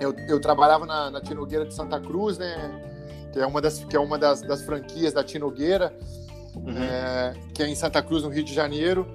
eu, 0.00 0.12
eu 0.26 0.40
trabalhava 0.40 0.84
na, 0.84 1.08
na 1.08 1.20
Tinogueira 1.20 1.64
de 1.64 1.72
Santa 1.72 2.00
Cruz, 2.00 2.36
né? 2.36 3.30
Que 3.32 3.38
é 3.38 3.46
uma 3.46 3.60
das, 3.60 3.84
que 3.84 3.94
é 3.94 4.00
uma 4.00 4.18
das, 4.18 4.42
das 4.42 4.60
franquias 4.62 5.12
da 5.12 5.22
Tinogueira, 5.22 5.96
uhum. 6.56 6.76
é, 6.76 7.34
que 7.54 7.62
é 7.62 7.68
em 7.68 7.74
Santa 7.74 8.02
Cruz, 8.02 8.22
no 8.22 8.28
Rio 8.28 8.44
de 8.44 8.54
Janeiro. 8.54 9.06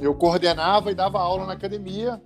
Eu 0.00 0.14
coordenava 0.14 0.90
e 0.90 0.94
dava 0.94 1.18
aula 1.18 1.46
na 1.46 1.52
academia. 1.52 2.20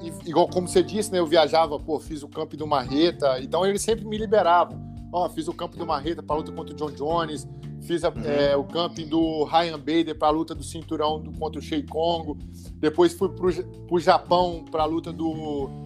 E, 0.00 0.28
igual 0.28 0.48
como 0.48 0.66
você 0.66 0.82
disse, 0.82 1.12
né? 1.12 1.18
Eu 1.18 1.26
viajava, 1.26 1.78
pô, 1.78 2.00
fiz 2.00 2.22
o 2.22 2.28
campo 2.28 2.56
do 2.56 2.66
Marreta. 2.66 3.40
Então 3.40 3.64
eles 3.64 3.82
sempre 3.82 4.04
me 4.04 4.18
liberavam 4.18 4.92
Ó, 5.12 5.28
fiz 5.28 5.46
o 5.46 5.52
campo 5.52 5.76
do 5.76 5.86
Marreta 5.86 6.22
para 6.22 6.36
luta 6.36 6.50
contra 6.50 6.74
o 6.74 6.76
John 6.76 6.90
Jones, 6.90 7.46
fiz 7.82 8.02
a, 8.02 8.08
uhum. 8.08 8.24
é, 8.24 8.56
o 8.56 8.64
camping 8.64 9.06
do 9.06 9.44
Ryan 9.44 9.78
Bader 9.78 10.16
para 10.16 10.28
a 10.28 10.30
luta 10.30 10.54
do 10.54 10.64
cinturão 10.64 11.20
do, 11.20 11.38
contra 11.38 11.60
o 11.60 11.62
Shei 11.62 11.82
Kongo. 11.82 12.38
Depois 12.76 13.12
fui 13.12 13.28
para 13.28 13.46
o 13.90 14.00
Japão 14.00 14.64
para 14.70 14.84
a 14.84 14.86
luta 14.86 15.12
do, 15.12 15.84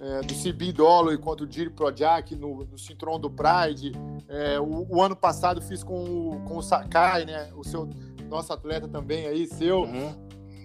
é, 0.00 0.20
do 0.20 0.34
CB 0.34 0.72
Dollar 0.72 1.16
contra 1.18 1.44
o 1.44 1.50
Jiri 1.50 1.70
Projak 1.70 2.34
no, 2.36 2.64
no 2.64 2.78
cinturão 2.78 3.18
do 3.18 3.30
Pride. 3.30 3.92
É, 4.28 4.60
o, 4.60 4.86
o, 4.88 5.02
ano 5.02 5.16
passado 5.16 5.60
fiz 5.60 5.82
com 5.82 6.04
o, 6.04 6.40
com 6.46 6.58
o 6.58 6.62
Sakai, 6.62 7.24
né? 7.24 7.48
O 7.56 7.64
seu 7.64 7.88
nosso 8.28 8.52
atleta 8.52 8.86
também 8.86 9.26
aí, 9.26 9.46
seu. 9.46 9.82
Uhum. 9.82 10.14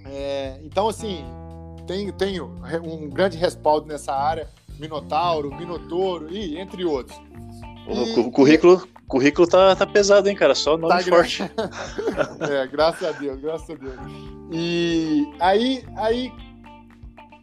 É, 0.06 0.60
então, 0.64 0.88
assim, 0.88 1.24
tenho, 1.88 2.14
tenho 2.14 2.54
um 2.84 3.10
grande 3.10 3.38
respaldo 3.38 3.88
nessa 3.88 4.14
área. 4.14 4.48
Minotauro, 4.80 5.54
Minotouro 5.56 6.32
e 6.32 6.58
entre 6.58 6.84
outros. 6.84 7.18
E... 7.88 8.20
O 8.20 8.32
currículo, 8.32 8.88
currículo 9.08 9.48
tá, 9.48 9.76
tá 9.76 9.86
pesado, 9.86 10.28
hein, 10.30 10.36
cara? 10.36 10.56
Só 10.56 10.78
nome 10.78 10.94
tá 10.94 11.10
forte. 11.10 11.44
é, 12.50 12.68
graças 12.68 13.08
a 13.08 13.12
Deus, 13.12 13.40
graças 13.40 13.70
a 13.70 13.76
Deus. 13.76 13.96
E 14.52 15.28
aí, 15.40 15.86
aí 15.96 16.32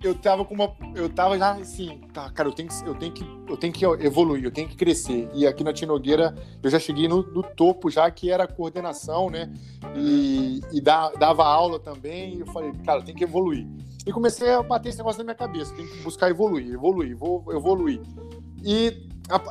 eu 0.02 0.14
tava 0.14 0.44
com 0.44 0.54
uma. 0.54 0.74
Eu 0.94 1.08
tava 1.08 1.38
já 1.38 1.52
assim, 1.52 2.00
tá, 2.12 2.30
cara, 2.30 2.48
eu 2.48 2.52
tenho, 2.52 2.68
que, 2.68 2.86
eu, 2.86 2.94
tenho 2.94 3.12
que, 3.12 3.24
eu 3.48 3.56
tenho 3.56 3.72
que 3.72 3.84
evoluir, 3.84 4.44
eu 4.44 4.50
tenho 4.50 4.68
que 4.68 4.76
crescer. 4.76 5.28
E 5.34 5.46
aqui 5.46 5.62
na 5.62 5.72
Tinogueira 5.72 6.34
eu 6.62 6.70
já 6.70 6.78
cheguei 6.78 7.06
no, 7.06 7.22
no 7.22 7.42
topo, 7.42 7.90
já 7.90 8.10
que 8.10 8.30
era 8.30 8.46
coordenação, 8.46 9.28
né? 9.28 9.52
E, 9.94 10.60
e 10.72 10.80
da, 10.80 11.10
dava 11.10 11.44
aula 11.44 11.78
também. 11.78 12.36
E 12.36 12.40
eu 12.40 12.46
falei, 12.46 12.72
cara, 12.84 13.02
tenho 13.02 13.16
que 13.16 13.24
evoluir. 13.24 13.66
E 14.06 14.12
comecei 14.12 14.50
a 14.50 14.62
bater 14.62 14.88
esse 14.88 14.98
negócio 14.98 15.18
na 15.18 15.24
minha 15.24 15.34
cabeça, 15.34 15.74
tenho 15.74 15.88
que 15.88 16.02
buscar 16.02 16.30
evoluir, 16.30 16.72
evoluir, 16.72 17.14
vou 17.14 17.44
evoluir. 17.50 18.00
E 18.64 19.06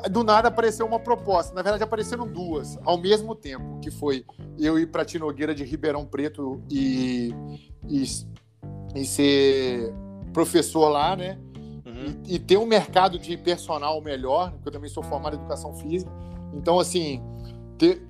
do 0.10 0.24
nada 0.24 0.48
apareceu 0.48 0.86
uma 0.86 1.00
proposta. 1.00 1.54
Na 1.54 1.62
verdade, 1.62 1.84
apareceram 1.84 2.28
duas 2.28 2.78
ao 2.84 2.98
mesmo 2.98 3.36
tempo, 3.36 3.80
que 3.80 3.92
foi 3.92 4.26
eu 4.58 4.80
ir 4.80 4.88
para 4.88 5.06
Tinogueira 5.06 5.54
de 5.54 5.64
Ribeirão 5.64 6.06
Preto 6.06 6.62
e, 6.70 7.34
e, 7.88 8.04
e 8.96 9.06
ser 9.06 9.94
professor 10.34 10.90
lá, 10.90 11.16
né? 11.16 11.38
Uhum. 11.86 12.22
E, 12.26 12.36
e, 12.36 12.40
ter 12.40 12.58
um 12.58 12.66
mercado 12.66 13.18
de 13.18 13.36
personal 13.38 14.02
melhor, 14.02 14.52
porque 14.52 14.70
eu 14.70 14.74
também 14.74 14.90
sou 14.90 15.04
formado 15.04 15.36
em 15.36 15.40
educação 15.40 15.74
física. 15.76 16.12
Então, 16.54 16.80
assim, 16.80 17.22
ter... 17.78 18.02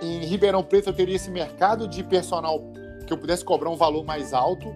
em 0.00 0.24
Ribeirão 0.24 0.62
Preto 0.62 0.88
eu 0.90 0.94
teria 0.94 1.16
esse 1.16 1.30
mercado 1.30 1.88
de 1.88 2.02
personal 2.02 2.60
que 3.06 3.12
eu 3.12 3.18
pudesse 3.18 3.44
cobrar 3.44 3.70
um 3.70 3.76
valor 3.76 4.04
mais 4.04 4.32
alto 4.32 4.72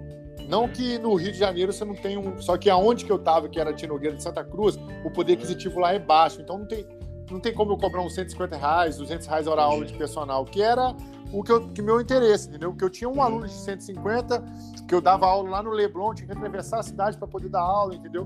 não 0.49 0.69
que 0.69 0.99
no 0.99 1.15
Rio 1.15 1.33
de 1.33 1.39
Janeiro 1.39 1.73
você 1.73 1.85
não 1.85 1.95
tem 1.95 2.17
um. 2.17 2.41
Só 2.41 2.57
que 2.57 2.71
aonde 2.71 3.05
que 3.05 3.11
eu 3.11 3.19
tava, 3.19 3.49
que 3.49 3.59
era 3.59 3.73
Tinogueira 3.73 4.17
de 4.17 4.23
Santa 4.23 4.45
Cruz, 4.45 4.79
o 5.05 5.11
poder 5.11 5.35
aquisitivo 5.35 5.81
lá 5.81 5.93
é 5.93 5.99
baixo. 5.99 6.41
Então 6.41 6.59
não 6.59 6.67
tem, 6.67 6.87
não 7.31 7.41
tem 7.41 7.53
como 7.53 7.73
eu 7.73 7.77
cobrar 7.77 8.01
uns 8.03 8.15
150 8.15 8.57
reais, 8.57 8.97
200 8.97 9.27
reais 9.27 9.47
hora 9.47 9.63
aula 9.63 9.85
de 9.85 9.95
personal, 9.95 10.45
que 10.45 10.63
era 10.63 10.95
o 11.39 11.43
que, 11.43 11.53
eu, 11.53 11.69
que 11.69 11.83
meu 11.83 12.01
interesse, 12.01 12.49
entendeu? 12.49 12.75
Que 12.75 12.83
eu 12.83 12.89
tinha 12.89 13.09
um 13.09 13.21
aluno 13.21 13.47
de 13.47 13.53
150, 13.53 14.43
que 14.89 14.95
eu 14.95 15.01
dava 15.01 15.27
aula 15.27 15.51
lá 15.51 15.63
no 15.63 15.71
Leblon, 15.71 16.15
tinha 16.15 16.27
que 16.27 16.33
atravessar 16.33 16.81
a 16.81 16.83
cidade 16.83 17.19
para 17.19 17.29
poder 17.29 17.51
dar 17.51 17.61
aula, 17.61 17.95
entendeu? 17.95 18.23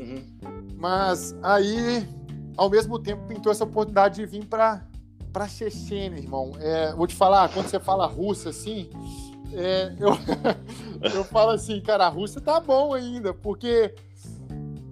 Uhum. 0.00 0.24
Mas 0.76 1.36
aí, 1.42 2.08
ao 2.56 2.70
mesmo 2.70 2.98
tempo, 2.98 3.26
pintou 3.26 3.50
essa 3.50 3.64
oportunidade 3.64 4.16
de 4.16 4.26
vir 4.26 4.46
para 4.46 4.86
para 5.32 5.48
Chechênia, 5.48 6.16
irmão. 6.16 6.52
É, 6.60 6.92
vou 6.92 7.08
te 7.08 7.16
falar, 7.16 7.48
quando 7.48 7.66
você 7.66 7.80
fala 7.80 8.06
russa 8.06 8.50
assim, 8.50 8.88
é, 9.52 9.92
eu, 9.98 10.10
eu 11.12 11.24
falo 11.24 11.50
assim, 11.50 11.80
cara, 11.80 12.06
a 12.06 12.08
Rússia 12.08 12.40
tá 12.40 12.60
bom 12.60 12.94
ainda, 12.94 13.34
porque 13.34 13.92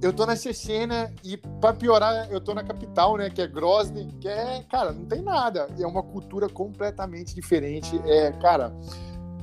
eu 0.03 0.12
tô 0.12 0.27
na 0.27 0.35
Chechênia 0.35 1.15
e, 1.25 1.37
para 1.37 1.73
piorar, 1.73 2.29
eu 2.31 2.41
tô 2.41 2.53
na 2.53 2.65
capital, 2.65 3.17
né, 3.17 3.31
que 3.31 3.41
é 3.41 3.47
Grozny, 3.47 4.09
que 4.21 4.27
é, 4.27 4.65
cara, 4.69 4.93
não 4.93 5.05
tem 5.05 5.23
nada. 5.23 5.69
É 5.79 5.87
uma 5.87 6.03
cultura 6.03 6.49
completamente 6.49 7.33
diferente. 7.33 8.01
É, 8.05 8.33
cara, 8.33 8.75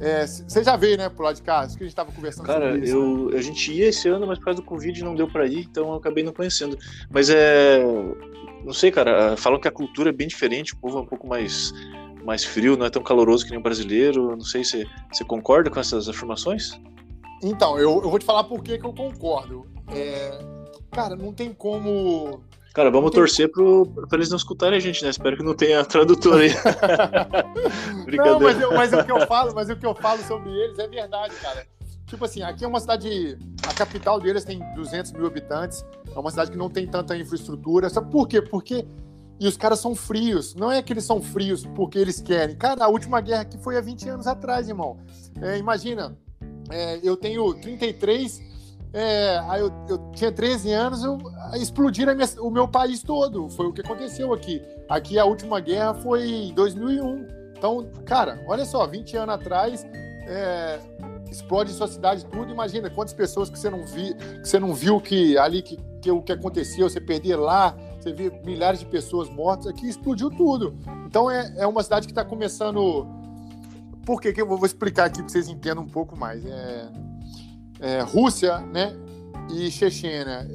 é, 0.02 0.28
você 0.28 0.62
já 0.62 0.76
veio, 0.76 0.98
né, 0.98 1.08
pro 1.08 1.24
lado 1.24 1.36
de 1.36 1.42
cá? 1.42 1.64
Isso 1.66 1.78
que 1.78 1.84
a 1.84 1.88
gente 1.88 1.96
tava 1.96 2.12
conversando 2.12 2.46
Cara, 2.46 2.72
sobre 2.72 2.86
isso, 2.86 2.96
eu, 2.96 3.38
a 3.38 3.42
gente 3.42 3.72
ia 3.72 3.88
esse 3.88 4.10
ano, 4.10 4.28
mas 4.28 4.38
por 4.38 4.46
causa 4.46 4.62
do 4.62 4.66
Covid 4.66 5.02
não 5.02 5.16
deu 5.16 5.30
para 5.30 5.48
ir, 5.48 5.62
então 5.62 5.88
eu 5.88 5.96
acabei 5.96 6.24
não 6.24 6.34
conhecendo. 6.34 6.78
Mas 7.10 7.30
é. 7.30 7.82
Não 8.66 8.74
sei, 8.74 8.92
cara, 8.92 9.38
falam 9.38 9.58
que 9.58 9.70
a 9.70 9.72
cultura 9.72 10.10
é 10.10 10.14
bem 10.14 10.28
diferente, 10.28 10.74
o 10.74 10.78
povo 10.78 10.98
é 10.98 11.02
um 11.02 11.06
pouco 11.06 11.26
mais 11.26 11.74
mais 12.26 12.44
frio, 12.44 12.76
não 12.76 12.86
é 12.86 12.90
tão 12.90 13.02
caloroso 13.02 13.46
que 13.46 13.52
nem 13.52 13.60
o 13.60 13.64
brasileiro. 13.64 14.36
Não 14.36 14.44
sei 14.44 14.64
se 14.64 14.86
você 15.12 15.24
concorda 15.24 15.70
com 15.70 15.80
essas 15.80 16.10
afirmações. 16.10 16.80
Então, 17.42 17.78
eu, 17.78 18.02
eu 18.04 18.10
vou 18.10 18.20
te 18.20 18.26
falar 18.26 18.44
por 18.44 18.62
que, 18.62 18.78
que 18.78 18.86
eu 18.86 18.94
concordo. 18.94 19.66
É, 19.92 20.40
cara, 20.92 21.16
não 21.16 21.34
tem 21.34 21.54
como. 21.54 22.44
Cara, 22.74 22.92
vamos 22.92 23.12
tem... 23.12 23.20
torcer 23.20 23.52
pro, 23.52 23.86
pra 23.86 24.18
eles 24.18 24.30
não 24.30 24.38
escutarem 24.38 24.78
a 24.78 24.80
gente, 24.80 25.04
né? 25.04 25.10
Espero 25.10 25.38
que 25.38 25.44
não 25.44 25.56
tenha 25.56 25.84
tradutor 25.84 26.42
aí. 26.42 26.52
não, 28.16 28.40
mas, 28.40 28.62
eu, 28.62 28.74
mas 28.74 28.94
o 28.94 29.04
que 29.04 29.12
eu 29.12 29.28
falo, 29.28 29.54
mas 29.54 29.70
o 29.70 29.76
que 29.76 29.86
eu 29.86 29.96
falo 29.96 30.22
sobre 30.24 30.52
eles 30.52 30.78
é 30.78 30.88
verdade, 30.88 31.34
cara. 31.36 31.66
Tipo 32.06 32.26
assim, 32.26 32.42
aqui 32.42 32.64
é 32.64 32.68
uma 32.68 32.80
cidade. 32.80 33.38
A 33.68 33.74
capital 33.74 34.20
deles 34.20 34.44
tem 34.44 34.60
200 34.76 35.12
mil 35.14 35.28
habitantes. 35.28 35.86
É 36.16 36.18
uma 36.18 36.32
cidade 36.32 36.52
que 36.52 36.58
não 36.58 36.70
tem 36.70 36.88
tanta 36.88 37.16
infraestrutura. 37.16 37.90
Sabe 37.90 38.12
por 38.12 38.28
quê? 38.28 38.42
Porque 38.42 38.86
e 39.40 39.48
os 39.48 39.56
caras 39.56 39.80
são 39.80 39.96
frios. 39.96 40.54
Não 40.54 40.72
é 40.72 40.82
que 40.82 40.92
eles 40.92 41.06
são 41.06 41.22
frios 41.22 41.66
porque 41.66 41.98
eles 41.98 42.20
querem. 42.20 42.56
Cara, 42.58 42.84
a 42.84 42.88
última 42.90 43.22
guerra 43.22 43.42
aqui 43.42 43.58
foi 43.58 43.78
há 43.78 43.82
20 43.82 44.10
anos 44.10 44.28
atrás, 44.28 44.68
irmão. 44.68 44.98
É, 45.42 45.58
imagina, 45.58 46.18
é, 46.70 47.00
eu 47.02 47.16
tenho 47.16 47.54
33, 47.54 48.42
é, 48.92 49.40
aí 49.48 49.62
eu, 49.62 49.72
eu, 49.88 50.12
tinha 50.12 50.32
13 50.32 50.72
anos, 50.72 51.04
eu, 51.04 51.18
explodiram 51.56 52.16
minha, 52.16 52.28
o 52.40 52.50
meu 52.50 52.68
país 52.68 53.04
todo. 53.04 53.50
Foi 53.50 53.68
o 53.68 53.74
que 53.74 53.82
aconteceu 53.82 54.34
aqui. 54.34 54.62
Aqui 54.88 55.20
a 55.20 55.26
última 55.26 55.60
guerra 55.60 55.94
foi 55.94 56.28
em 56.28 56.54
2001. 56.54 57.28
Então, 57.56 57.88
cara, 58.06 58.44
olha 58.48 58.66
só, 58.66 58.88
20 58.88 59.18
anos 59.18 59.36
atrás, 59.36 59.86
é, 60.28 60.80
explode 61.30 61.72
sua 61.72 61.88
cidade 61.88 62.26
tudo. 62.26 62.52
Imagina 62.52 62.90
quantas 62.90 63.14
pessoas 63.14 63.50
que 63.50 63.60
você 63.60 63.70
não, 63.70 63.86
vi, 63.86 64.16
que 64.16 64.48
você 64.48 64.60
não 64.60 64.74
viu 64.74 65.00
que 65.00 65.38
ali 65.38 65.62
que, 65.62 65.78
que 66.02 66.10
o 66.10 66.22
que 66.22 66.32
aconteceu, 66.32 66.90
você 66.90 67.00
perder 67.00 67.36
lá, 67.36 67.76
você 68.00 68.12
vê 68.12 68.32
milhares 68.44 68.80
de 68.80 68.86
pessoas 68.88 69.30
mortas, 69.30 69.68
aqui 69.68 69.88
explodiu 69.88 70.32
tudo. 70.32 70.76
Então 71.06 71.30
é, 71.30 71.54
é 71.58 71.68
uma 71.68 71.84
cidade 71.84 72.08
que 72.08 72.12
está 72.12 72.26
começando. 72.26 73.06
Por 74.04 74.20
que, 74.20 74.34
que 74.34 74.42
eu 74.42 74.48
vou 74.48 74.66
explicar 74.66 75.06
aqui 75.06 75.22
para 75.22 75.30
vocês 75.30 75.48
entendam 75.48 75.84
um 75.84 75.90
pouco 75.90 76.18
mais? 76.18 76.44
É, 76.44 76.88
é 77.80 78.02
Rússia 78.02 78.60
né, 78.60 78.96
e 79.52 79.72
Chechênia. 79.72 80.48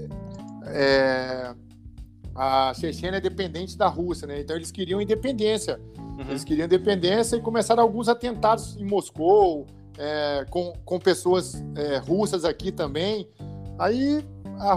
É, 0.66 1.54
a 2.34 2.72
Chechênia 2.74 3.18
é 3.18 3.20
dependente 3.20 3.76
da 3.76 3.86
Rússia, 3.86 4.26
né? 4.26 4.40
Então 4.40 4.56
eles 4.56 4.70
queriam 4.70 5.00
independência. 5.00 5.80
Uhum. 5.96 6.26
Eles 6.28 6.44
queriam 6.44 6.66
independência 6.66 7.36
e 7.36 7.40
começaram 7.40 7.82
alguns 7.82 8.08
atentados 8.08 8.76
em 8.76 8.84
Moscou, 8.84 9.66
é, 9.98 10.44
com, 10.50 10.72
com 10.84 10.98
pessoas 10.98 11.62
é, 11.76 11.98
russas 11.98 12.44
aqui 12.44 12.72
também. 12.72 13.28
Aí 13.78 14.24
a, 14.58 14.76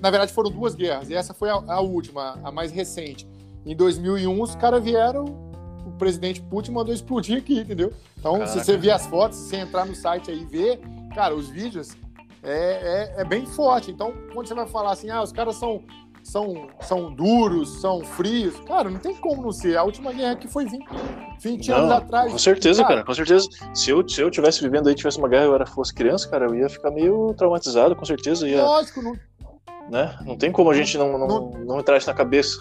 na 0.00 0.10
verdade 0.10 0.32
foram 0.32 0.50
duas 0.50 0.74
guerras, 0.74 1.10
e 1.10 1.14
essa 1.14 1.34
foi 1.34 1.50
a, 1.50 1.54
a, 1.54 1.80
última, 1.80 2.38
a 2.42 2.50
mais 2.50 2.70
recente. 2.72 3.26
Em 3.64 3.74
2001, 3.74 4.42
os 4.42 4.54
caras 4.56 4.82
vieram 4.82 5.44
o 5.86 5.92
presidente 5.92 6.40
Putin 6.40 6.72
mandou 6.72 6.94
explodir 6.94 7.38
aqui, 7.38 7.60
entendeu? 7.60 7.92
Então, 8.18 8.38
Caraca. 8.38 8.52
se 8.52 8.64
você 8.64 8.76
ver 8.76 8.90
as 8.90 9.06
fotos, 9.06 9.38
se 9.38 9.50
você 9.50 9.56
entrar 9.56 9.84
no 9.84 9.94
site 9.94 10.30
aí 10.30 10.40
e 10.40 10.44
ver, 10.44 10.80
cara, 11.14 11.34
os 11.34 11.48
vídeos 11.48 11.96
é, 12.42 13.14
é, 13.16 13.22
é, 13.22 13.24
bem 13.24 13.46
forte. 13.46 13.90
Então, 13.90 14.12
quando 14.32 14.46
você 14.46 14.54
vai 14.54 14.66
falar 14.66 14.92
assim, 14.92 15.08
ah, 15.10 15.22
os 15.22 15.32
caras 15.32 15.56
são, 15.56 15.82
são, 16.22 16.68
são 16.80 17.12
duros, 17.12 17.80
são 17.80 18.04
frios, 18.04 18.58
cara, 18.60 18.90
não 18.90 18.98
tem 18.98 19.14
como 19.16 19.42
não 19.42 19.52
ser. 19.52 19.76
A 19.76 19.82
última 19.84 20.12
guerra 20.12 20.36
que 20.36 20.48
foi 20.48 20.66
20, 20.66 20.84
20 21.40 21.68
não, 21.68 21.76
anos 21.78 21.90
atrás. 21.92 22.32
Com 22.32 22.38
certeza, 22.38 22.82
cara, 22.82 22.94
cara, 22.96 23.06
com 23.06 23.14
certeza. 23.14 23.48
Se 23.72 23.90
eu, 23.90 24.06
se 24.06 24.20
eu 24.20 24.30
tivesse 24.30 24.60
vivendo 24.60 24.88
aí, 24.88 24.94
tivesse 24.94 25.18
uma 25.18 25.28
guerra 25.28 25.44
e 25.44 25.48
eu 25.48 25.54
era, 25.54 25.66
fosse 25.66 25.94
criança, 25.94 26.28
cara, 26.28 26.46
eu 26.46 26.54
ia 26.54 26.68
ficar 26.68 26.90
meio 26.90 27.32
traumatizado, 27.34 27.96
com 27.96 28.04
certeza. 28.04 28.48
Ia, 28.48 28.62
Lógico, 28.62 29.00
não. 29.00 29.16
Né? 29.90 30.16
Não 30.24 30.36
tem 30.36 30.50
como 30.50 30.70
a 30.70 30.74
gente 30.74 30.96
não, 30.96 31.18
não, 31.18 31.26
não, 31.26 31.50
não 31.50 31.80
entrar 31.80 31.96
isso 31.96 32.08
na 32.08 32.14
cabeça. 32.14 32.58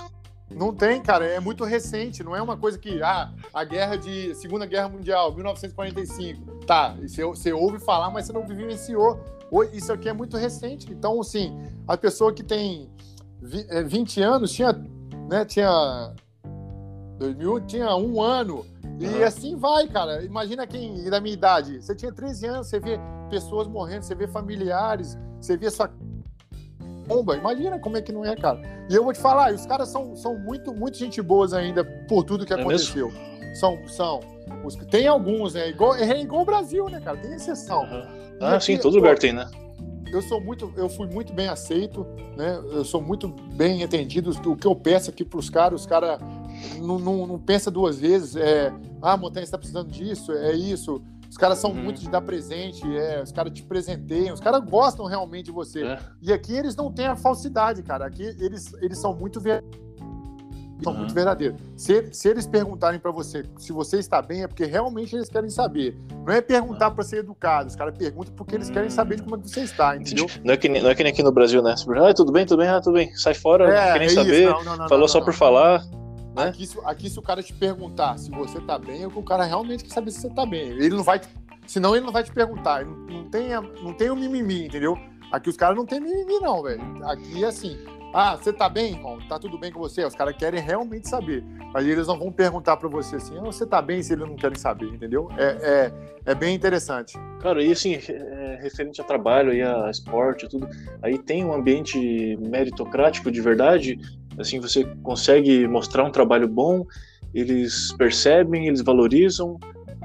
Não 0.55 0.73
tem, 0.73 1.01
cara, 1.01 1.25
é 1.25 1.39
muito 1.39 1.63
recente, 1.63 2.23
não 2.23 2.35
é 2.35 2.41
uma 2.41 2.57
coisa 2.57 2.77
que, 2.77 3.01
ah, 3.01 3.31
a 3.53 3.63
guerra 3.63 3.95
de 3.95 4.33
Segunda 4.35 4.65
Guerra 4.65 4.89
Mundial, 4.89 5.33
1945, 5.33 6.65
tá, 6.65 6.95
você, 7.01 7.23
você 7.23 7.53
ouve 7.53 7.79
falar, 7.79 8.09
mas 8.09 8.25
você 8.25 8.33
não 8.33 8.45
vivenciou. 8.45 9.19
Isso 9.71 9.93
aqui 9.93 10.09
é 10.09 10.13
muito 10.13 10.35
recente, 10.37 10.91
então, 10.91 11.19
assim, 11.21 11.55
a 11.87 11.95
pessoa 11.95 12.33
que 12.33 12.43
tem 12.43 12.89
20 13.41 14.21
é, 14.21 14.23
anos 14.23 14.51
tinha, 14.51 14.73
né, 15.29 15.45
tinha 15.45 16.13
2000, 17.19 17.59
tinha 17.61 17.95
um 17.95 18.21
ano, 18.21 18.65
e 18.99 19.07
uhum. 19.07 19.23
assim 19.23 19.55
vai, 19.55 19.87
cara. 19.87 20.23
Imagina 20.23 20.65
quem 20.67 21.09
da 21.09 21.19
minha 21.19 21.33
idade, 21.33 21.81
você 21.81 21.95
tinha 21.95 22.11
13 22.11 22.47
anos, 22.47 22.67
você 22.67 22.79
vê 22.79 22.99
pessoas 23.29 23.67
morrendo, 23.67 24.03
você 24.03 24.15
vê 24.15 24.27
familiares, 24.27 25.17
você 25.39 25.57
vê 25.57 25.69
sua 25.69 25.91
bomba. 27.03 27.35
Imagina 27.35 27.79
como 27.79 27.97
é 27.97 28.01
que 28.01 28.11
não 28.11 28.25
é, 28.25 28.35
cara. 28.35 28.61
E 28.89 28.95
eu 28.95 29.03
vou 29.03 29.13
te 29.13 29.19
falar, 29.19 29.53
os 29.53 29.65
caras 29.65 29.89
são, 29.89 30.15
são 30.15 30.37
muito, 30.37 30.73
muito 30.73 30.97
gente 30.97 31.21
boas 31.21 31.53
ainda 31.53 31.83
por 32.07 32.23
tudo 32.23 32.45
que 32.45 32.53
é 32.53 32.59
aconteceu. 32.59 33.11
Mesmo? 33.11 33.55
São, 33.55 33.87
são. 33.87 34.19
Os, 34.63 34.75
tem 34.75 35.07
alguns, 35.07 35.53
né? 35.53 35.69
Igual, 35.69 35.95
é 35.95 36.21
igual 36.21 36.41
o 36.41 36.45
Brasil, 36.45 36.89
né, 36.89 36.99
cara? 36.99 37.17
Tem 37.17 37.33
exceção. 37.33 37.83
Uhum. 37.83 38.37
Ah, 38.39 38.55
aqui, 38.55 38.65
sim, 38.65 38.77
todo 38.77 38.95
lugar 38.95 39.17
tem, 39.17 39.33
né? 39.33 39.49
Eu 40.11 40.21
sou 40.21 40.39
muito, 40.39 40.71
eu 40.77 40.87
fui 40.87 41.07
muito 41.07 41.33
bem 41.33 41.47
aceito, 41.47 42.05
né? 42.37 42.59
Eu 42.71 42.85
sou 42.85 43.01
muito 43.01 43.27
bem 43.27 43.81
entendido. 43.81 44.31
O 44.45 44.55
que 44.55 44.67
eu 44.67 44.75
peço 44.75 45.09
aqui 45.09 45.25
para 45.25 45.39
os 45.39 45.49
caras, 45.49 45.81
os 45.81 45.87
caras 45.87 46.19
não, 46.79 46.99
não, 46.99 47.25
não 47.25 47.39
pensa 47.39 47.71
duas 47.71 47.99
vezes. 47.99 48.35
É, 48.35 48.71
ah, 49.01 49.17
Montanha 49.17 49.43
está 49.43 49.57
precisando 49.57 49.89
disso, 49.89 50.31
é 50.31 50.53
isso. 50.53 51.01
Os 51.34 51.38
caras 51.38 51.58
são 51.58 51.72
uhum. 51.72 51.82
muito 51.86 52.00
de 52.00 52.08
dar 52.08 52.22
presente, 52.22 52.86
é, 52.96 53.19
os 53.24 53.32
caras 53.32 53.52
te 53.52 53.63
presenteiam, 53.63 54.36
os 54.36 54.39
caras 54.39 54.62
gostam 54.63 55.08
realmente 55.08 55.46
de 55.46 55.52
você. 55.52 55.84
É. 55.84 56.00
E 56.22 56.32
aqui 56.32 56.56
eles 56.56 56.76
não 56.76 56.91
têm 56.91 57.08
a 57.08 57.15
falsidade, 57.15 57.82
cara. 57.82 58.06
Aqui 58.06 58.22
eles, 58.39 58.72
eles 58.84 59.00
são 59.00 59.15
muito 59.15 59.41
verdadeiros. 59.41 59.82
São 60.84 60.93
uhum. 60.93 61.00
muito 61.00 61.13
verdadeiros. 61.15 61.60
Se, 61.76 62.13
se 62.13 62.30
eles 62.30 62.46
perguntarem 62.46 63.00
para 63.00 63.10
você 63.10 63.43
se 63.58 63.72
você 63.72 63.98
está 63.98 64.22
bem, 64.22 64.43
é 64.43 64.48
porque 64.48 64.65
realmente 64.65 65.15
eles 65.15 65.28
querem 65.28 65.50
saber. 65.50 65.98
Não 66.24 66.32
é 66.32 66.39
perguntar 66.39 66.89
uhum. 66.89 66.96
para 66.96 67.04
ser 67.04 67.17
educado. 67.17 67.67
Os 67.67 67.76
caras 67.76 67.98
perguntam 67.98 68.32
porque 68.36 68.54
eles 68.54 68.69
querem 68.69 68.91
saber 68.91 69.15
de 69.15 69.24
como 69.24 69.36
é 69.36 69.39
você 69.39 69.62
está, 69.62 69.98
entendeu? 69.98 70.28
Não 70.43 70.54
é 70.54 70.58
que, 70.58 70.69
não 70.69 70.88
é 70.88 70.93
que 70.93 71.02
nem 71.02 71.12
aqui 71.12 71.24
no 71.24 71.32
Brasil, 71.32 71.63
né? 71.63 71.74
Ah, 71.98 72.13
tudo 72.13 72.32
bem, 72.32 72.46
tudo 72.46 72.60
bem, 72.60 72.67
ah, 72.67 72.80
tudo 72.80 72.93
bem. 72.93 73.12
Sai 73.15 73.34
fora, 73.34 73.74
é, 73.74 73.86
não 73.88 73.93
quer 73.93 74.00
nem 74.00 74.08
é 74.08 74.12
saber. 74.12 74.50
Não, 74.52 74.63
não, 74.63 74.78
não, 74.78 74.88
Falou 74.88 75.08
só 75.08 75.19
por 75.19 75.34
falar. 75.34 75.84
Né? 76.36 76.46
Aqui, 76.46 76.65
se, 76.65 76.80
aqui, 76.84 77.10
se 77.10 77.19
o 77.19 77.22
cara 77.22 77.43
te 77.43 77.54
perguntar 77.54 78.17
se 78.17 78.32
você 78.32 78.60
tá 78.62 78.78
bem, 78.78 79.04
é 79.04 79.10
que 79.10 79.19
o 79.19 79.24
cara 79.24 79.43
realmente 79.43 79.84
quer 79.84 79.93
saber 79.93 80.12
se 80.12 80.22
você 80.22 80.30
tá 80.30 80.46
bem. 80.46 80.69
Ele 80.69 80.89
não 80.89 81.04
vai. 81.04 81.22
Senão 81.67 81.96
ele 81.96 82.06
não 82.06 82.13
vai 82.13 82.24
te 82.24 82.32
perguntar. 82.32 82.86
Não, 82.86 82.96
não, 82.96 83.30
tem, 83.30 83.50
não 83.82 83.93
tem 83.93 84.10
o 84.10 84.15
mimimi, 84.15 84.65
entendeu? 84.65 84.98
Aqui 85.32 85.50
os 85.50 85.58
caras 85.58 85.76
não 85.76 85.86
tem 85.86 86.00
mimimi, 86.00 86.39
não, 86.39 86.62
velho. 86.63 86.82
Aqui 87.06 87.43
é 87.43 87.48
assim. 87.48 87.78
Ah, 88.13 88.36
você 88.36 88.54
tá 88.54 88.69
bem, 88.69 88.93
irmão? 88.93 89.17
Tá 89.28 89.39
tudo 89.39 89.58
bem 89.58 89.72
com 89.72 89.80
você? 89.80 90.06
Os 90.06 90.13
caras 90.13 90.36
querem 90.38 90.62
realmente 90.62 91.10
saber. 91.10 91.43
Mas 91.74 91.88
eles 91.88 92.06
não 92.06 92.19
vão 92.19 92.32
perguntar 92.32 92.78
para 92.78 92.88
você 92.88 93.15
assim, 93.15 93.36
ah, 93.39 93.41
você 93.41 93.65
tá 93.65 93.82
bem 93.82 94.04
se 94.04 94.13
eles 94.13 94.28
não 94.28 94.36
querem 94.36 94.56
saber, 94.56 94.86
entendeu? 94.86 95.28
É, 95.36 95.46
é, 95.46 96.32
é 96.32 96.36
bem 96.36 96.54
interessante. 96.54 97.17
Cara, 97.41 97.63
e 97.63 97.72
assim, 97.72 97.96
é, 97.96 98.60
referente 98.62 99.02
a 99.02 99.04
trabalho 99.04 99.52
e 99.52 99.63
a 99.63 99.89
esporte 99.89 100.48
tudo, 100.48 100.69
aí 101.02 101.17
tem 101.17 101.43
um 101.43 101.52
ambiente 101.52 102.38
meritocrático 102.39 103.32
de 103.32 103.41
verdade? 103.41 104.00
Assim, 104.38 104.60
você 104.60 104.84
consegue 105.04 105.67
mostrar 105.67 106.04
um 106.04 106.12
trabalho 106.12 106.48
bom, 106.48 106.86
eles 107.34 107.91
percebem, 107.93 108.67
eles 108.67 108.82
valorizam, 108.82 109.60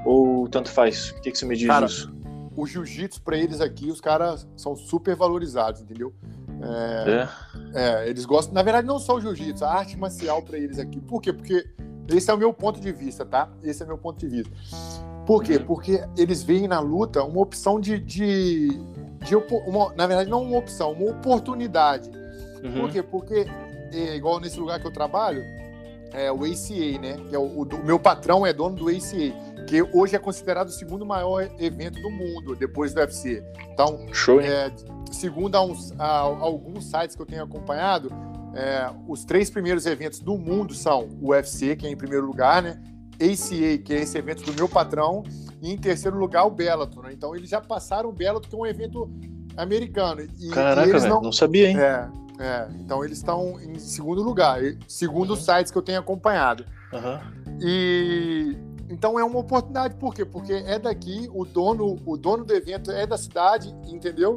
ou 0.05 0.47
tanto 0.47 0.69
faz? 0.69 1.11
O 1.11 1.21
que, 1.21 1.31
que 1.31 1.37
você 1.37 1.45
me 1.45 1.55
diz 1.55 1.67
cara, 1.67 1.85
disso? 1.85 2.13
O 2.55 2.65
jiu-jitsu, 2.65 3.21
para 3.21 3.37
eles 3.37 3.61
aqui, 3.61 3.89
os 3.89 4.01
caras 4.01 4.47
são 4.55 4.75
super 4.75 5.15
valorizados, 5.15 5.81
entendeu? 5.81 6.13
É, 6.61 7.29
é. 7.73 8.03
é, 8.05 8.09
eles 8.09 8.25
gostam. 8.25 8.53
Na 8.53 8.61
verdade, 8.61 8.85
não 8.85 8.99
só 8.99 9.15
o 9.15 9.21
jiu-jitsu, 9.21 9.63
a 9.63 9.73
arte 9.73 9.97
marcial 9.97 10.41
para 10.41 10.57
eles 10.57 10.77
aqui. 10.77 10.99
Por 10.99 11.21
quê? 11.21 11.31
Porque 11.31 11.65
esse 12.09 12.29
é 12.29 12.33
o 12.33 12.37
meu 12.37 12.53
ponto 12.53 12.79
de 12.79 12.91
vista, 12.91 13.25
tá? 13.25 13.49
Esse 13.63 13.81
é 13.81 13.85
o 13.85 13.87
meu 13.87 13.97
ponto 13.97 14.19
de 14.19 14.27
vista. 14.27 14.51
Por 15.25 15.43
quê? 15.43 15.57
Uhum. 15.57 15.65
Porque 15.65 16.03
eles 16.17 16.43
veem 16.43 16.67
na 16.67 16.79
luta 16.79 17.23
uma 17.23 17.41
opção 17.41 17.79
de. 17.79 17.99
de, 17.99 18.69
de 19.23 19.35
uma, 19.35 19.93
na 19.93 20.07
verdade, 20.07 20.29
não 20.29 20.41
uma 20.41 20.57
opção, 20.57 20.91
uma 20.91 21.11
oportunidade. 21.11 22.09
Uhum. 22.63 22.81
Por 22.81 22.91
quê? 22.91 23.03
Porque 23.03 23.45
é, 23.93 24.15
igual 24.15 24.39
nesse 24.39 24.59
lugar 24.59 24.79
que 24.79 24.87
eu 24.87 24.91
trabalho, 24.91 25.43
é 26.13 26.31
o 26.31 26.43
ACA, 26.43 26.99
né? 26.99 27.17
Que 27.29 27.35
é 27.35 27.39
o, 27.39 27.43
o, 27.43 27.63
o, 27.63 27.85
meu 27.85 27.99
patrão 27.99 28.45
é 28.45 28.51
dono 28.51 28.75
do 28.75 28.89
ACA, 28.89 29.33
que 29.67 29.81
hoje 29.93 30.15
é 30.15 30.19
considerado 30.19 30.67
o 30.67 30.71
segundo 30.71 31.05
maior 31.05 31.49
evento 31.59 32.01
do 32.01 32.09
mundo, 32.09 32.55
depois 32.55 32.93
do 32.93 32.99
UFC. 32.99 33.43
Então, 33.71 34.07
Show, 34.11 34.41
é, 34.41 34.71
segundo 35.11 35.55
a 35.55 35.63
uns, 35.63 35.93
a, 35.99 36.17
alguns 36.19 36.85
sites 36.85 37.15
que 37.15 37.21
eu 37.21 37.25
tenho 37.25 37.43
acompanhado, 37.43 38.11
é, 38.55 38.89
os 39.07 39.23
três 39.23 39.49
primeiros 39.49 39.85
eventos 39.85 40.19
do 40.19 40.37
mundo 40.37 40.73
são 40.73 41.07
o 41.21 41.29
UFC, 41.29 41.75
que 41.75 41.85
é 41.85 41.89
em 41.89 41.97
primeiro 41.97 42.25
lugar, 42.25 42.63
né? 42.63 42.81
ACA, 43.21 43.77
que 43.83 43.93
é 43.93 44.01
esse 44.01 44.17
evento 44.17 44.43
do 44.43 44.53
meu 44.53 44.67
patrão, 44.67 45.23
e 45.61 45.71
em 45.71 45.77
terceiro 45.77 46.17
lugar 46.17 46.45
o 46.45 46.49
Bellator. 46.49 47.03
Né? 47.03 47.13
Então 47.13 47.35
eles 47.35 47.49
já 47.49 47.59
passaram 47.59 48.09
o 48.09 48.13
Bellator, 48.13 48.49
que 48.49 48.55
é 48.55 48.57
um 48.57 48.65
evento 48.65 49.11
americano. 49.57 50.25
E, 50.39 50.49
Caraca, 50.49 50.87
e 50.87 50.89
eles 50.89 51.03
não... 51.03 51.21
não 51.21 51.31
sabia, 51.31 51.69
hein? 51.69 51.77
É, 51.77 52.09
é, 52.39 52.67
então 52.79 53.03
eles 53.03 53.17
estão 53.17 53.59
em 53.59 53.77
segundo 53.77 54.23
lugar, 54.23 54.61
segundo 54.87 55.33
os 55.33 55.43
sites 55.43 55.71
que 55.71 55.77
eu 55.77 55.81
tenho 55.81 55.99
acompanhado. 55.99 56.65
Uhum. 56.93 57.57
E 57.61 58.57
então 58.89 59.19
é 59.19 59.23
uma 59.23 59.39
oportunidade, 59.39 59.95
por 59.95 60.15
quê? 60.15 60.23
Porque 60.23 60.53
é 60.53 60.79
daqui, 60.79 61.29
o 61.33 61.43
dono, 61.45 61.97
o 62.05 62.17
dono 62.17 62.45
do 62.45 62.53
evento 62.53 62.91
é 62.91 63.05
da 63.05 63.17
cidade, 63.17 63.75
entendeu? 63.87 64.35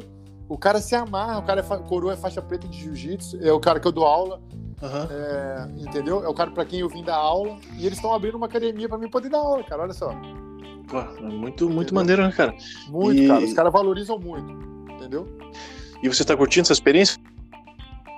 O 0.49 0.57
cara 0.57 0.81
se 0.81 0.93
amarra, 0.93 1.39
o 1.39 1.43
cara 1.43 1.61
é 1.61 1.77
coroa 1.87 2.13
é 2.13 2.17
faixa 2.17 2.41
preta 2.41 2.67
de 2.67 2.77
jiu-jitsu, 2.77 3.39
é 3.41 3.51
o 3.51 3.59
cara 3.59 3.79
que 3.79 3.87
eu 3.87 3.91
dou 3.91 4.05
aula. 4.05 4.39
Uhum. 4.81 5.07
É, 5.09 5.67
entendeu? 5.77 6.23
É 6.25 6.27
o 6.27 6.33
cara 6.33 6.51
para 6.51 6.65
quem 6.65 6.81
eu 6.81 6.89
vim 6.89 7.03
dar 7.03 7.15
aula. 7.15 7.57
E 7.77 7.85
eles 7.85 7.97
estão 7.97 8.13
abrindo 8.13 8.35
uma 8.35 8.47
academia 8.47 8.89
para 8.89 8.97
mim 8.97 9.09
poder 9.09 9.29
dar 9.29 9.37
aula, 9.37 9.63
cara. 9.63 9.83
Olha 9.83 9.93
só. 9.93 10.13
Pô, 10.89 11.21
muito, 11.23 11.69
muito 11.69 11.95
maneiro, 11.95 12.21
né, 12.21 12.31
cara? 12.33 12.53
Muito, 12.89 13.21
e... 13.21 13.27
cara. 13.27 13.45
Os 13.45 13.53
caras 13.53 13.71
valorizam 13.71 14.19
muito. 14.19 14.51
Entendeu? 14.91 15.25
E 16.03 16.09
você 16.09 16.25
tá 16.25 16.35
curtindo 16.35 16.63
essa 16.63 16.73
experiência? 16.73 17.17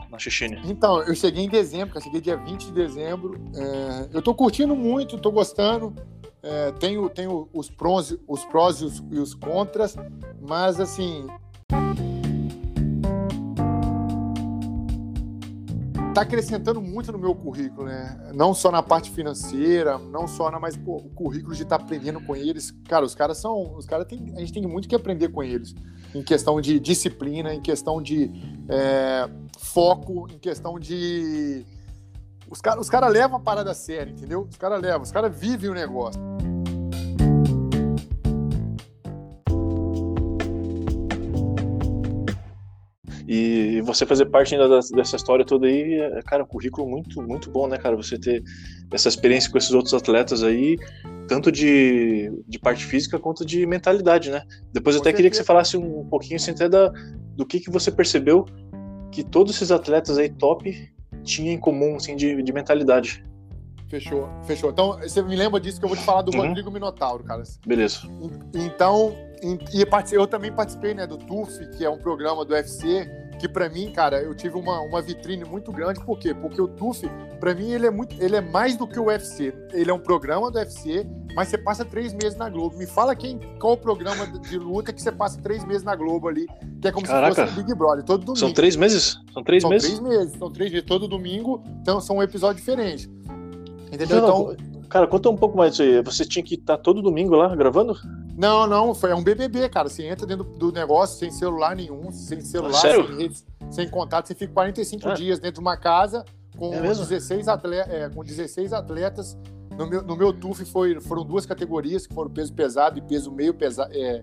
Na 0.09 0.19
Chechênia? 0.19 0.61
Então, 0.65 1.01
eu 1.03 1.15
cheguei 1.15 1.43
em 1.43 1.49
dezembro, 1.49 2.01
cheguei 2.01 2.21
dia 2.21 2.37
20 2.37 2.65
de 2.65 2.71
dezembro. 2.71 3.39
É, 3.55 4.09
eu 4.13 4.21
tô 4.21 4.33
curtindo 4.33 4.75
muito, 4.75 5.17
tô 5.17 5.31
gostando. 5.31 5.93
É, 6.41 6.71
tenho, 6.73 7.09
tenho 7.09 7.49
os 7.51 7.69
prós, 7.69 8.15
os 8.27 8.45
prós 8.45 8.79
e 8.81 8.85
os, 8.85 9.03
e 9.11 9.19
os 9.19 9.33
contras, 9.33 9.95
mas 10.41 10.79
assim. 10.79 11.27
Tá 16.15 16.21
acrescentando 16.21 16.81
muito 16.81 17.11
no 17.11 17.19
meu 17.19 17.35
currículo, 17.35 17.87
né? 17.87 18.31
Não 18.33 18.53
só 18.53 18.71
na 18.71 18.81
parte 18.81 19.11
financeira, 19.11 19.97
não 19.97 20.29
só 20.29 20.49
na, 20.49 20.61
pô, 20.61 20.95
o 20.95 21.09
currículo 21.09 21.53
de 21.53 21.63
estar 21.63 21.77
tá 21.77 21.83
aprendendo 21.83 22.21
com 22.21 22.33
eles. 22.33 22.71
Cara, 22.87 23.03
os 23.03 23.13
caras 23.13 23.37
são, 23.37 23.75
os 23.75 23.85
caras 23.85 24.07
tem, 24.07 24.33
a 24.33 24.39
gente 24.39 24.53
tem 24.53 24.65
muito 24.65 24.87
que 24.87 24.95
aprender 24.95 25.27
com 25.27 25.43
eles 25.43 25.75
em 26.13 26.23
questão 26.23 26.61
de 26.61 26.79
disciplina, 26.79 27.53
em 27.53 27.59
questão 27.59 28.01
de 28.01 28.31
é, 28.69 29.29
foco, 29.59 30.29
em 30.31 30.39
questão 30.39 30.79
de. 30.79 31.65
Os 32.49 32.61
caras 32.61 32.79
os 32.79 32.89
cara 32.89 33.09
levam 33.09 33.35
a 33.35 33.41
parada 33.41 33.73
séria, 33.73 34.09
entendeu? 34.09 34.47
Os 34.49 34.55
caras 34.55 34.81
levam, 34.81 35.01
os 35.01 35.11
caras 35.11 35.37
vivem 35.37 35.69
o 35.69 35.73
negócio. 35.73 36.21
E 43.27 43.81
você 43.81 44.05
fazer 44.05 44.27
parte 44.27 44.53
ainda 44.53 44.79
dessa 44.95 45.15
história 45.15 45.43
toda 45.43 45.65
aí, 45.65 45.95
é, 45.95 46.21
cara, 46.21 46.43
um 46.43 46.47
currículo 46.47 46.87
muito, 46.87 47.21
muito 47.23 47.49
bom, 47.49 47.67
né, 47.67 47.77
cara? 47.77 47.95
Você 47.95 48.19
ter 48.19 48.43
essa 48.91 49.09
experiência 49.09 49.51
com 49.51 49.57
esses 49.57 49.71
outros 49.71 49.93
atletas 49.93 50.43
aí, 50.43 50.77
tanto 51.27 51.51
de, 51.51 52.31
de 52.47 52.59
parte 52.59 52.85
física 52.85 53.17
quanto 53.17 53.43
de 53.43 53.65
mentalidade, 53.65 54.29
né? 54.29 54.43
Depois 54.71 54.95
eu 54.95 55.01
até 55.01 55.11
queria 55.11 55.31
que 55.31 55.37
você 55.37 55.43
falasse 55.43 55.75
um 55.75 56.05
pouquinho 56.05 56.35
assim, 56.35 56.51
até 56.51 56.69
da, 56.69 56.91
do 57.35 57.45
que, 57.45 57.59
que 57.59 57.71
você 57.71 57.91
percebeu 57.91 58.45
que 59.11 59.23
todos 59.23 59.55
esses 59.55 59.71
atletas 59.71 60.19
aí 60.19 60.29
top 60.29 60.93
tinham 61.23 61.53
em 61.53 61.59
comum, 61.59 61.95
assim, 61.95 62.15
de, 62.15 62.43
de 62.43 62.53
mentalidade. 62.53 63.23
Fechou, 63.99 64.29
fechou. 64.45 64.69
Então, 64.71 64.97
você 64.99 65.21
me 65.21 65.35
lembra 65.35 65.59
disso 65.59 65.79
que 65.79 65.85
eu 65.85 65.89
vou 65.89 65.97
te 65.97 66.03
falar 66.03 66.21
do 66.21 66.35
uhum. 66.35 66.47
Rodrigo 66.47 66.69
Minotauro, 66.69 67.23
cara. 67.23 67.43
Beleza. 67.65 68.01
Então, 68.53 69.15
e 69.41 69.85
eu 70.13 70.27
também 70.27 70.51
participei, 70.51 70.93
né, 70.93 71.07
do 71.07 71.17
TUF, 71.17 71.65
que 71.77 71.85
é 71.85 71.89
um 71.89 71.97
programa 71.97 72.43
do 72.43 72.53
UFC, 72.53 73.09
que 73.39 73.47
para 73.47 73.69
mim, 73.69 73.91
cara, 73.91 74.21
eu 74.21 74.33
tive 74.33 74.57
uma, 74.57 74.79
uma 74.81 75.01
vitrine 75.01 75.45
muito 75.45 75.71
grande. 75.71 76.03
Por 76.03 76.17
quê? 76.17 76.33
Porque 76.33 76.61
o 76.61 76.67
TUF, 76.67 77.07
para 77.39 77.53
mim, 77.53 77.71
ele 77.71 77.85
é 77.85 77.91
muito, 77.91 78.21
ele 78.21 78.35
é 78.35 78.41
mais 78.41 78.75
do 78.75 78.87
que 78.87 78.99
o 78.99 79.05
UFC. 79.05 79.53
Ele 79.71 79.91
é 79.91 79.93
um 79.93 79.99
programa 79.99 80.49
do 80.49 80.57
UFC, 80.57 81.05
mas 81.35 81.49
você 81.49 81.57
passa 81.57 81.85
três 81.85 82.13
meses 82.13 82.37
na 82.37 82.49
Globo. 82.49 82.77
Me 82.77 82.85
fala 82.85 83.15
quem, 83.15 83.39
qual 83.59 83.73
o 83.73 83.77
programa 83.77 84.25
de 84.25 84.57
luta 84.57 84.91
que 84.91 85.01
você 85.01 85.11
passa 85.11 85.39
três 85.41 85.63
meses 85.65 85.83
na 85.83 85.95
Globo 85.95 86.27
ali, 86.27 86.47
que 86.81 86.87
é 86.87 86.91
como 86.91 87.05
Caraca. 87.05 87.35
se 87.35 87.41
fosse 87.41 87.53
um 87.53 87.63
Big 87.63 87.77
Brother, 87.77 88.03
todo 88.03 88.21
domingo. 88.25 88.39
São 88.39 88.53
três 88.53 88.75
meses? 88.75 89.19
São 89.33 89.43
três 89.43 89.61
são 89.61 89.69
meses? 89.69 89.91
São 89.91 90.03
três 90.03 90.17
meses, 90.17 90.39
são 90.39 90.51
três 90.51 90.71
meses, 90.71 90.85
todo 90.87 91.07
domingo, 91.07 91.63
então 91.81 91.99
são 91.99 92.17
um 92.17 92.23
episódio 92.23 92.57
diferente. 92.57 93.09
Entendeu? 93.91 94.21
Não, 94.21 94.51
então, 94.53 94.83
cara, 94.89 95.07
conta 95.07 95.29
um 95.29 95.35
pouco 95.35 95.57
mais 95.57 95.79
aí. 95.79 96.01
Você 96.01 96.25
tinha 96.25 96.43
que 96.43 96.55
estar 96.55 96.77
todo 96.77 97.01
domingo 97.01 97.35
lá 97.35 97.55
gravando? 97.55 97.97
Não, 98.37 98.67
não, 98.67 98.93
foi 98.93 99.11
é 99.11 99.15
um 99.15 99.23
BBB, 99.23 99.69
cara. 99.69 99.87
Você 99.87 100.05
entra 100.05 100.27
dentro 100.27 100.43
do 100.43 100.71
negócio 100.71 101.17
sem 101.17 101.31
celular 101.31 101.75
nenhum, 101.75 102.11
sem 102.11 102.41
celular, 102.41 102.81
Sério? 102.81 103.07
sem 103.07 103.17
redes, 103.17 103.45
sem 103.69 103.89
contato. 103.89 104.27
Você 104.27 104.35
fica 104.35 104.53
45 104.53 105.07
ah. 105.07 105.13
dias 105.13 105.39
dentro 105.39 105.55
de 105.55 105.59
uma 105.61 105.77
casa 105.77 106.25
com, 106.57 106.73
é 106.73 106.81
16, 106.81 107.47
atleta, 107.47 107.91
é, 107.91 108.09
com 108.09 108.23
16 108.23 108.73
atletas. 108.73 109.37
No 109.77 109.87
meu, 109.87 110.01
no 110.01 110.15
meu 110.15 110.31
TUF 110.31 110.63
foi, 110.65 110.99
foram 111.01 111.23
duas 111.23 111.45
categorias, 111.45 112.07
que 112.07 112.13
foram 112.13 112.29
peso 112.29 112.53
pesado 112.53 112.97
e 112.97 113.01
peso 113.01 113.31
meio 113.31 113.53
pesa, 113.53 113.89
é, 113.91 114.21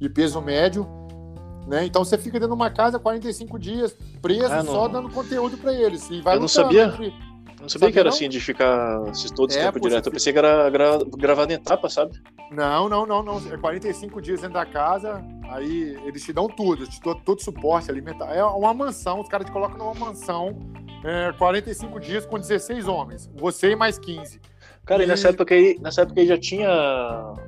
e 0.00 0.08
peso 0.08 0.40
médio. 0.40 0.86
Né? 1.66 1.84
Então 1.84 2.04
você 2.04 2.18
fica 2.18 2.38
dentro 2.38 2.54
de 2.54 2.60
uma 2.60 2.70
casa 2.70 2.98
45 2.98 3.58
dias 3.58 3.96
preso, 4.20 4.52
ah, 4.52 4.64
só 4.64 4.88
dando 4.88 5.08
conteúdo 5.10 5.56
para 5.56 5.72
eles. 5.72 6.08
E 6.10 6.20
vai 6.20 6.36
Eu 6.36 6.40
não 6.40 6.48
sabia. 6.48 6.86
Entre, 6.86 7.12
não 7.62 7.68
sabia 7.68 7.86
Sabe 7.86 7.92
que 7.92 7.98
era 8.00 8.08
não? 8.08 8.16
assim, 8.16 8.28
de 8.28 8.40
ficar 8.40 8.98
todo 9.36 9.50
esse 9.50 9.58
é, 9.58 9.64
tempo 9.64 9.80
direto. 9.80 10.06
Eu 10.06 10.12
pensei 10.12 10.32
que 10.32 10.38
era 10.38 10.68
gra 10.68 10.98
gravado 11.16 11.52
em 11.52 11.54
etapa, 11.54 11.88
sabe? 11.88 12.20
Não, 12.50 12.88
não, 12.88 13.06
não, 13.06 13.22
não. 13.22 13.52
É 13.52 13.56
45 13.56 14.20
dias 14.20 14.40
dentro 14.40 14.54
da 14.54 14.66
casa, 14.66 15.24
aí 15.48 15.96
eles 16.04 16.24
te 16.24 16.32
dão 16.32 16.48
tudo, 16.48 16.86
te 16.86 17.00
dão 17.00 17.14
todo 17.14 17.40
suporte 17.40 17.90
alimentar. 17.90 18.34
É 18.34 18.44
uma 18.44 18.74
mansão, 18.74 19.20
os 19.20 19.28
caras 19.28 19.46
te 19.46 19.52
colocam 19.52 19.78
numa 19.78 19.94
mansão, 19.94 20.58
é, 21.04 21.32
45 21.38 22.00
dias 22.00 22.26
com 22.26 22.38
16 22.38 22.88
homens. 22.88 23.30
Você 23.36 23.70
e 23.70 23.76
mais 23.76 23.96
15. 23.96 24.40
Cara, 24.84 25.02
e, 25.02 25.06
e 25.06 25.08
nessa 25.08 25.28
época 25.28 25.54
aí, 25.54 25.78
nessa 25.80 26.02
época 26.02 26.20
aí 26.20 26.26
já 26.26 26.38
tinha 26.38 26.68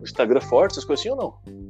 o 0.01 0.05
Instagram 0.05 0.41
forte, 0.41 0.73
essas 0.73 0.85
coisas 0.85 1.05
assim 1.05 1.11
ou 1.11 1.17
não? 1.17 1.65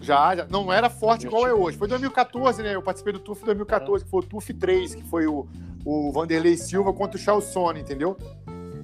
Já, 0.00 0.34
já, 0.36 0.46
não 0.46 0.72
era 0.72 0.88
forte 0.88 1.26
igual 1.26 1.46
é 1.46 1.52
hoje. 1.52 1.76
Foi 1.76 1.86
2014, 1.86 2.62
né? 2.62 2.74
Eu 2.74 2.82
participei 2.82 3.12
do 3.12 3.18
TUF 3.18 3.44
2014, 3.44 4.04
que 4.04 4.10
foi 4.10 4.20
o 4.20 4.22
TUF 4.22 4.52
3, 4.52 4.94
que 4.94 5.02
foi 5.04 5.26
o, 5.26 5.46
o 5.84 6.10
Vanderlei 6.12 6.56
Silva 6.56 6.92
contra 6.92 7.18
o 7.18 7.20
Charles 7.20 7.44
Sony, 7.46 7.80
entendeu? 7.80 8.16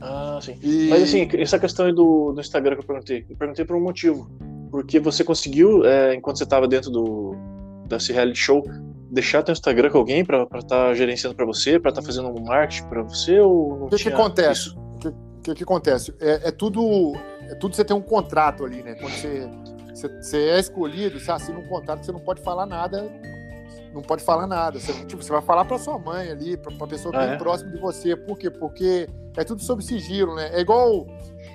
Ah, 0.00 0.38
sim. 0.40 0.58
E... 0.62 0.88
Mas 0.88 1.04
assim, 1.04 1.28
essa 1.34 1.58
questão 1.58 1.86
aí 1.86 1.92
do, 1.92 2.32
do 2.32 2.40
Instagram 2.40 2.76
que 2.76 2.82
eu 2.82 2.86
perguntei, 2.86 3.26
eu 3.28 3.36
perguntei 3.36 3.64
por 3.64 3.76
um 3.76 3.80
motivo. 3.80 4.30
Porque 4.70 5.00
você 5.00 5.24
conseguiu, 5.24 5.84
é, 5.84 6.14
enquanto 6.14 6.38
você 6.38 6.44
estava 6.44 6.68
dentro 6.68 6.90
do 6.90 7.34
desse 7.86 8.12
reality 8.12 8.38
show, 8.38 8.64
deixar 9.10 9.42
teu 9.42 9.52
Instagram 9.52 9.90
com 9.90 9.98
alguém 9.98 10.24
para 10.24 10.44
estar 10.44 10.60
tá 10.68 10.94
gerenciando 10.94 11.34
para 11.34 11.44
você, 11.44 11.78
para 11.78 11.90
estar 11.90 12.00
tá 12.00 12.06
fazendo 12.06 12.28
um 12.28 12.44
marketing 12.44 12.88
para 12.88 13.02
você 13.02 13.40
O 13.40 13.88
que, 13.90 13.96
que 13.96 14.08
acontece? 14.08 14.70
O 14.70 14.98
que, 14.98 15.12
que, 15.42 15.54
que, 15.56 15.62
acontece? 15.64 16.14
É, 16.20 16.48
é, 16.48 16.50
tudo, 16.52 17.12
é 17.48 17.54
tudo 17.56 17.74
você 17.74 17.84
tem 17.84 17.96
um 17.96 18.00
contrato 18.00 18.64
ali, 18.64 18.80
né? 18.80 18.94
Quando 18.94 19.12
você, 19.12 19.48
você, 19.92 20.08
você 20.08 20.38
é 20.50 20.60
escolhido, 20.60 21.18
você 21.18 21.32
assina 21.32 21.58
um 21.58 21.66
contrato, 21.66 22.06
você 22.06 22.12
não 22.12 22.20
pode 22.20 22.40
falar 22.42 22.64
nada 22.64 23.10
não 23.92 24.02
pode 24.02 24.22
falar 24.22 24.46
nada. 24.46 24.78
Você, 24.78 24.92
tipo, 25.04 25.22
você 25.22 25.32
vai 25.32 25.42
falar 25.42 25.64
para 25.64 25.78
sua 25.78 25.98
mãe 25.98 26.30
ali, 26.30 26.56
para 26.56 26.72
a 26.72 26.86
pessoa 26.86 27.12
bem 27.12 27.30
ah, 27.30 27.34
é? 27.34 27.36
próxima 27.36 27.72
de 27.72 27.78
você. 27.78 28.16
Por 28.16 28.38
quê? 28.38 28.50
Porque 28.50 29.08
é 29.36 29.44
tudo 29.44 29.62
sob 29.62 29.82
sigilo, 29.82 30.34
né? 30.34 30.50
É 30.52 30.60
igual, 30.60 31.06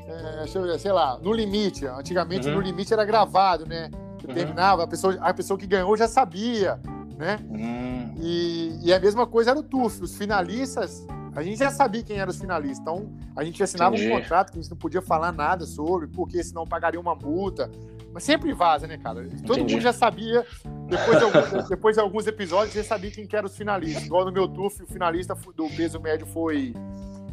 é, 0.08 0.78
sei 0.78 0.92
lá, 0.92 1.18
no 1.20 1.34
limite. 1.34 1.86
Antigamente, 1.86 2.48
uhum. 2.48 2.56
no 2.56 2.62
limite 2.62 2.94
era 2.94 3.06
gravado, 3.06 3.66
né? 3.66 3.90
Uhum. 4.28 4.34
terminava, 4.34 4.84
a 4.84 4.88
pessoa, 4.88 5.16
a 5.22 5.34
pessoa 5.34 5.58
que 5.58 5.68
ganhou 5.68 5.96
já 5.96 6.08
sabia, 6.08 6.80
né? 7.18 7.38
Uhum. 7.50 8.16
E, 8.20 8.80
e 8.84 8.94
a 8.94 9.00
mesma 9.00 9.28
coisa 9.28 9.52
era 9.52 9.60
o 9.60 9.64
TUF. 9.64 10.02
Os 10.02 10.18
finalistas, 10.18 11.06
a 11.36 11.44
gente 11.44 11.60
já 11.60 11.70
sabia 11.70 12.04
quem 12.04 12.18
eram 12.18 12.32
os 12.32 12.40
finalistas. 12.40 12.80
Então, 12.80 13.08
a 13.36 13.44
gente 13.44 13.62
assinava 13.62 13.96
Entendi. 13.96 14.12
um 14.12 14.20
contrato 14.20 14.52
que 14.52 14.60
a 14.60 14.62
gente 14.62 14.72
não 14.72 14.78
podia 14.78 15.02
falar 15.02 15.32
nada 15.32 15.66
sobre, 15.66 16.08
porque 16.08 16.44
senão 16.44 16.66
pagaria 16.66 17.00
uma 17.00 17.16
multa. 17.16 17.70
Mas 18.16 18.24
sempre 18.24 18.54
vaza, 18.54 18.88
né, 18.88 18.98
cara? 18.98 19.28
Todo 19.46 19.60
Entendi. 19.60 19.74
mundo 19.74 19.84
já 19.84 19.92
sabia. 19.92 20.46
Depois 20.88 21.18
de, 21.18 21.24
alguns, 21.26 21.68
depois 21.68 21.96
de 21.98 22.02
alguns 22.02 22.26
episódios, 22.26 22.74
já 22.74 22.82
sabia 22.82 23.12
quem 23.12 23.28
que 23.28 23.36
eram 23.36 23.48
os 23.48 23.58
finalistas. 23.58 24.06
Igual 24.06 24.24
no 24.24 24.32
meu 24.32 24.48
TUF, 24.48 24.84
o 24.84 24.88
finalista 24.88 25.38
do 25.54 25.70
peso 25.72 26.00
médio 26.00 26.26
foi 26.26 26.74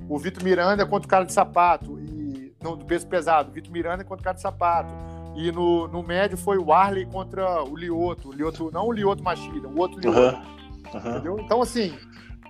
o 0.08 0.18
Vitor 0.18 0.42
Miranda 0.42 0.84
contra 0.84 1.06
o 1.06 1.08
cara 1.08 1.24
de 1.24 1.32
sapato. 1.32 2.00
E, 2.00 2.52
não, 2.60 2.76
do 2.76 2.84
peso 2.84 3.06
pesado. 3.06 3.52
Vitor 3.52 3.70
Miranda 3.70 4.02
contra 4.02 4.22
o 4.22 4.24
cara 4.24 4.34
de 4.34 4.42
sapato. 4.42 4.92
E 5.36 5.52
no, 5.52 5.86
no 5.86 6.02
médio 6.02 6.36
foi 6.36 6.58
o 6.58 6.72
Arley 6.72 7.06
contra 7.06 7.62
o 7.62 7.76
Lioto. 7.76 8.30
O 8.30 8.32
Lioto 8.32 8.68
não 8.72 8.88
o 8.88 8.92
Lioto 8.92 9.22
Machida, 9.22 9.68
o 9.68 9.78
outro 9.78 10.00
Lioto. 10.00 10.18
Uhum. 10.18 11.00
Uhum. 11.00 11.10
Entendeu? 11.10 11.38
Então, 11.38 11.62
assim, 11.62 11.96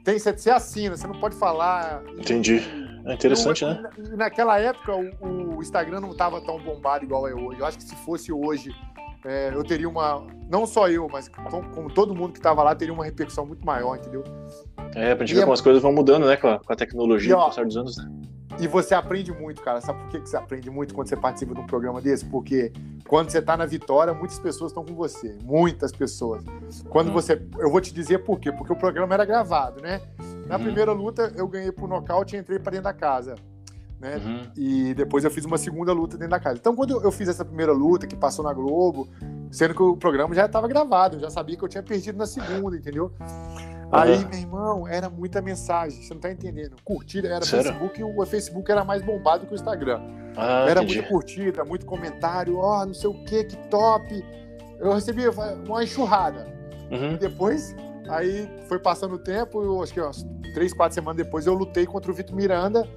tem, 0.05 0.19
você 0.19 0.51
assina, 0.51 0.97
você 0.97 1.07
não 1.07 1.21
pode 1.21 1.37
falar. 1.37 2.03
Entendi. 2.17 2.63
É 3.05 3.15
interessante, 3.15 3.65
né? 3.65 3.83
Naquela 4.17 4.59
época, 4.59 4.95
o, 4.95 5.57
o 5.57 5.63
Instagram 5.63 6.01
não 6.01 6.13
estava 6.13 6.41
tão 6.41 6.59
bombado 6.59 7.05
igual 7.05 7.29
é 7.29 7.35
hoje. 7.35 7.61
Eu 7.61 7.67
acho 7.67 7.79
que 7.79 7.85
se 7.85 7.97
fosse 7.97 8.33
hoje, 8.33 8.75
é, 9.25 9.51
eu 9.55 9.63
teria 9.63 9.89
uma. 9.89 10.27
Não 10.49 10.67
só 10.67 10.89
eu, 10.89 11.09
mas 11.11 11.29
como, 11.29 11.69
como 11.71 11.91
todo 11.93 12.15
mundo 12.15 12.33
que 12.33 12.39
estava 12.39 12.63
lá, 12.63 12.75
teria 12.75 12.93
uma 12.93 13.05
repercussão 13.05 13.47
muito 13.47 13.65
maior, 13.65 13.97
entendeu? 13.97 14.25
É, 14.95 15.15
pra 15.15 15.25
gente 15.25 15.33
e 15.33 15.35
ver 15.35 15.41
é... 15.41 15.45
como 15.45 15.55
as 15.55 15.61
coisas 15.61 15.83
vão 15.83 15.93
mudando, 15.93 16.27
né? 16.27 16.37
Com 16.37 16.49
a, 16.49 16.59
com 16.59 16.73
a 16.73 16.77
tecnologia, 16.77 17.35
com 17.35 17.41
o 17.41 17.47
passar 17.47 17.65
dos 17.65 17.77
anos, 17.77 17.97
né? 17.97 18.11
E 18.61 18.67
você 18.67 18.95
aprende 18.95 19.33
muito, 19.33 19.63
cara. 19.63 19.81
Sabe 19.81 20.01
por 20.01 20.11
que 20.11 20.19
você 20.21 20.37
aprende 20.37 20.71
muito 20.71 20.95
quando 20.95 21.09
você 21.09 21.17
participa 21.17 21.55
de 21.55 21.61
um 21.61 21.67
programa 21.67 22.01
desse? 22.01 22.25
Porque 22.25 22.73
quando 23.09 23.31
você 23.31 23.39
está 23.39 23.57
na 23.57 23.65
vitória, 23.65 24.13
muitas 24.13 24.39
pessoas 24.39 24.73
estão 24.73 24.85
com 24.85 24.95
você. 24.95 25.37
Muitas 25.43 25.93
pessoas. 25.93 26.45
Quando 26.89 27.11
hum. 27.11 27.13
você. 27.13 27.41
Eu 27.59 27.71
vou 27.71 27.81
te 27.81 27.95
dizer 27.95 28.19
por 28.19 28.39
quê. 28.39 28.53
Porque 28.53 28.73
o 28.73 28.77
programa 28.77 29.15
era 29.15 29.25
gravado, 29.25 29.81
né? 29.81 30.01
Na 30.47 30.57
uhum. 30.57 30.65
primeira 30.65 30.93
luta, 30.93 31.33
eu 31.37 31.47
ganhei 31.49 31.73
por 31.73 31.89
nocaute 31.89 32.37
e 32.37 32.39
entrei 32.39 32.59
para 32.59 32.73
dentro 32.73 32.85
da 32.85 32.93
casa. 32.93 33.35
Né? 34.03 34.17
Uhum. 34.17 34.43
E 34.57 34.95
depois 34.95 35.23
eu 35.25 35.31
fiz 35.31 35.45
uma 35.45 35.57
segunda 35.57 35.93
luta 35.93 36.19
dentro 36.19 36.31
da 36.31 36.41
casa. 36.41 36.59
Então, 36.59 36.75
quando 36.75 37.01
eu 37.01 37.13
fiz 37.13 37.29
essa 37.29 37.45
primeira 37.45 37.73
luta, 37.73 38.07
que 38.07 38.17
passou 38.17 38.45
na 38.45 38.53
Globo, 38.53 39.09
sendo 39.51 39.75
que 39.75 39.83
o 39.83 39.97
programa 39.97 40.35
já 40.35 40.47
estava 40.47 40.67
gravado, 40.67 41.17
eu 41.17 41.21
já 41.21 41.31
sabia 41.31 41.57
que 41.57 41.63
eu 41.63 41.69
tinha 41.69 41.83
perdido 41.85 42.19
na 42.19 42.27
segunda, 42.27 42.77
entendeu? 42.77 43.13
Aí, 43.93 44.25
meu 44.25 44.39
irmão, 44.39 44.89
era 44.89 45.09
muita 45.09 45.43
mensagem, 45.43 46.03
você 46.03 46.15
não 46.15 46.21
tá 46.21 46.33
entendendo. 46.33 46.77
Curtida 46.83 47.29
era 47.29 47.45
Sério? 47.45 47.67
Facebook 47.67 48.01
e 48.01 48.03
o 48.03 48.27
Facebook 48.27 48.73
era 48.73 48.83
mais 48.83 49.03
bombado 49.03 49.47
que 49.47 49.53
o 49.53 49.55
Instagram. 49.55 50.01
Ah, 50.35 50.67
era 50.67 50.83
entendi. 50.83 50.97
muita 50.97 51.09
curtida, 51.11 51.65
muito 51.65 51.87
comentário, 51.87 52.57
ó, 52.57 52.81
oh, 52.81 52.87
não 52.87 52.95
sei 52.95 53.11
o 53.11 53.25
que, 53.25 53.45
que 53.45 53.57
top. 53.69 54.25
Eu 54.81 54.95
recebi 54.95 55.23
uma 55.69 55.85
enxurrada. 55.85 56.47
Uhum. 56.91 57.13
E 57.13 57.19
depois 57.19 57.77
Aí 58.09 58.49
foi 58.69 58.79
passando 58.79 59.15
o 59.15 59.19
tempo, 59.19 59.63
eu 59.63 59.83
acho 59.83 59.93
que 59.93 60.01
umas 60.01 60.27
três, 60.55 60.73
quatro 60.73 60.95
semanas 60.95 61.17
depois 61.17 61.47
eu 61.47 61.55
lutei 61.55 61.87
contra 61.87 62.11
o 62.11 62.15
Vitor 62.15 62.35
Miranda, 62.35 62.89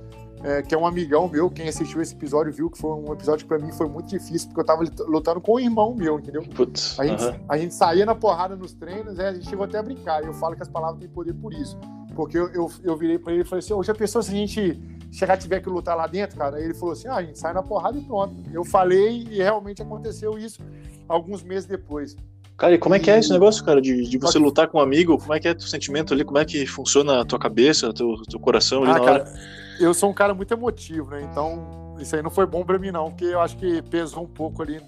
é, 0.44 0.62
que 0.62 0.76
é 0.76 0.78
um 0.78 0.86
amigão 0.86 1.28
meu. 1.28 1.50
Quem 1.50 1.68
assistiu 1.68 2.02
esse 2.02 2.13
episódio 2.13 2.52
viu 2.52 2.70
que 2.70 2.78
foi 2.78 2.91
um 2.91 3.12
episódio 3.13 3.46
que 3.46 3.48
pra 3.48 3.58
mim 3.58 3.72
foi 3.72 3.88
muito 3.88 4.10
difícil, 4.10 4.50
porque 4.50 4.62
eu 4.62 4.65
tava 4.65 4.84
lutando 5.08 5.39
com 5.41 5.56
um 5.56 5.60
irmão 5.60 5.96
meu, 5.96 6.20
entendeu? 6.20 6.44
Putz, 6.44 7.00
a, 7.00 7.06
gente, 7.06 7.24
uh 7.24 7.32
-huh. 7.32 7.39
a 7.50 7.58
gente 7.58 7.74
saía 7.74 8.06
na 8.06 8.15
porrada 8.15 8.56
nos 8.56 8.74
treinos, 8.74 9.18
é, 9.20 9.30
a 9.30 9.34
gente 9.34 9.50
chegou 9.50 9.65
até 9.65 9.78
a 9.78 9.84
brincar. 9.84 10.24
E 10.24 10.28
eu 10.28 10.34
falo 10.34 10.56
que 10.56 10.62
as 10.62 10.70
palavras 10.70 11.00
têm 11.00 11.10
poder 11.10 11.34
por 11.34 11.54
isso. 11.54 11.78
Porque 12.15 12.38
eu, 12.38 12.48
eu, 12.50 12.72
eu 12.84 12.98
virei 12.98 13.18
pra 13.20 13.34
ele 13.34 13.41
e 13.41 13.46
falei 13.46 13.60
assim: 13.60 13.74
hoje 13.74 13.91
a 13.91 13.96
pessoa, 13.96 14.22
se 14.22 14.32
a 14.32 14.36
gente 14.36 14.80
chegar 15.12 15.38
tiver 15.38 15.62
que 15.62 15.70
lutar 15.70 15.96
lá 15.96 16.08
dentro, 16.08 16.38
cara, 16.38 16.58
aí 16.58 16.63
ele 16.63 16.74
falou 16.74 16.94
assim: 16.94 17.08
ah, 17.08 17.15
a 17.15 17.24
gente 17.24 17.39
sai 17.39 17.54
na 17.54 17.63
porrada 17.63 17.98
e 17.98 18.02
pronto. 18.02 18.36
Eu 18.52 18.63
falei 18.63 19.28
e 19.30 19.38
realmente 19.38 19.82
aconteceu 19.82 20.38
isso 20.38 20.62
alguns 21.08 21.44
meses 21.44 21.65
depois. 21.65 22.15
Cara, 22.58 22.74
e 22.74 22.78
como 22.78 22.96
é 22.96 23.00
que 23.00 23.12
é 23.12 23.20
esse 23.20 23.32
negócio, 23.32 23.63
cara, 23.65 23.82
de, 23.82 24.04
de 24.10 24.18
você 24.18 24.39
lutar 24.39 24.68
com 24.68 24.78
um 24.78 24.82
amigo? 24.82 25.18
Como 25.18 25.34
é 25.34 25.39
que 25.39 25.48
é 25.48 25.52
o 25.52 25.62
sentimento 25.62 26.13
ali? 26.13 26.24
Como 26.24 26.38
é 26.38 26.46
que 26.46 26.65
funciona 26.65 27.22
a 27.22 27.26
tua 27.26 27.38
cabeça, 27.38 27.94
teu, 27.94 28.15
teu 28.30 28.39
coração 28.39 28.84
ali 28.84 28.91
ah, 28.91 28.94
na 28.94 29.00
cara, 29.06 29.24
hora? 29.24 29.34
Eu 29.78 29.94
sou 29.94 30.10
um 30.10 30.13
cara 30.13 30.34
muito 30.34 30.54
emotivo, 30.54 31.12
né? 31.12 31.28
Então, 31.30 31.96
isso 32.00 32.15
aí 32.15 32.22
não 32.22 32.32
foi 32.32 32.46
bom 32.46 32.63
pra 32.63 32.80
mim, 32.80 32.91
não, 32.91 33.10
porque 33.10 33.26
eu 33.26 33.41
acho 33.41 33.58
que 33.58 33.82
pesou 33.82 34.24
um 34.24 34.28
pouco 34.28 34.62
ali. 34.62 34.82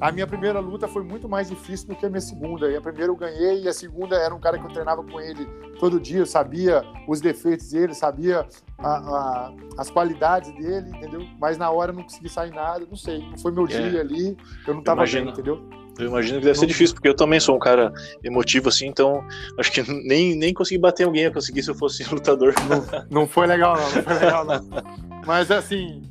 A 0.00 0.10
minha 0.10 0.26
primeira 0.26 0.58
luta 0.58 0.88
foi 0.88 1.04
muito 1.04 1.28
mais 1.28 1.48
difícil 1.48 1.86
do 1.86 1.94
que 1.94 2.04
a 2.04 2.08
minha 2.08 2.20
segunda. 2.20 2.68
E 2.68 2.76
a 2.76 2.80
primeira 2.80 3.12
eu 3.12 3.16
ganhei, 3.16 3.62
e 3.62 3.68
a 3.68 3.72
segunda 3.72 4.16
era 4.16 4.34
um 4.34 4.40
cara 4.40 4.58
que 4.58 4.66
eu 4.66 4.70
treinava 4.70 5.04
com 5.04 5.20
ele 5.20 5.46
todo 5.78 6.00
dia, 6.00 6.18
eu 6.18 6.26
sabia 6.26 6.82
os 7.06 7.20
defeitos 7.20 7.70
dele, 7.70 7.94
sabia 7.94 8.44
a, 8.78 8.88
a, 8.88 9.52
as 9.78 9.88
qualidades 9.88 10.52
dele, 10.56 10.90
entendeu? 10.90 11.24
Mas 11.38 11.56
na 11.56 11.70
hora 11.70 11.92
eu 11.92 11.96
não 11.96 12.02
consegui 12.02 12.28
sair 12.28 12.50
nada, 12.50 12.84
não 12.84 12.96
sei. 12.96 13.20
Não 13.20 13.38
foi 13.38 13.52
meu 13.52 13.64
é. 13.64 13.68
dia 13.68 14.00
ali, 14.00 14.36
eu 14.66 14.74
não 14.74 14.82
tava 14.82 15.04
bem, 15.04 15.28
entendeu? 15.28 15.83
Eu 15.98 16.06
imagino 16.06 16.40
que 16.40 16.46
deve 16.46 16.58
ser 16.58 16.66
difícil, 16.66 16.94
porque 16.94 17.08
eu 17.08 17.14
também 17.14 17.38
sou 17.38 17.54
um 17.54 17.58
cara 17.58 17.92
emotivo, 18.22 18.68
assim, 18.68 18.86
então 18.86 19.24
acho 19.58 19.70
que 19.70 19.82
nem, 20.06 20.34
nem 20.34 20.52
consegui 20.52 20.78
bater 20.78 21.04
alguém 21.04 21.24
eu 21.24 21.32
consegui 21.32 21.62
se 21.62 21.70
eu 21.70 21.74
fosse 21.74 22.02
lutador. 22.12 22.54
Não, 22.68 23.06
não 23.10 23.26
foi 23.26 23.46
legal, 23.46 23.76
não, 23.76 23.92
não 23.92 24.02
foi 24.02 24.14
legal, 24.14 24.44
não. 24.44 24.64
Mas 25.26 25.50
assim, 25.50 26.02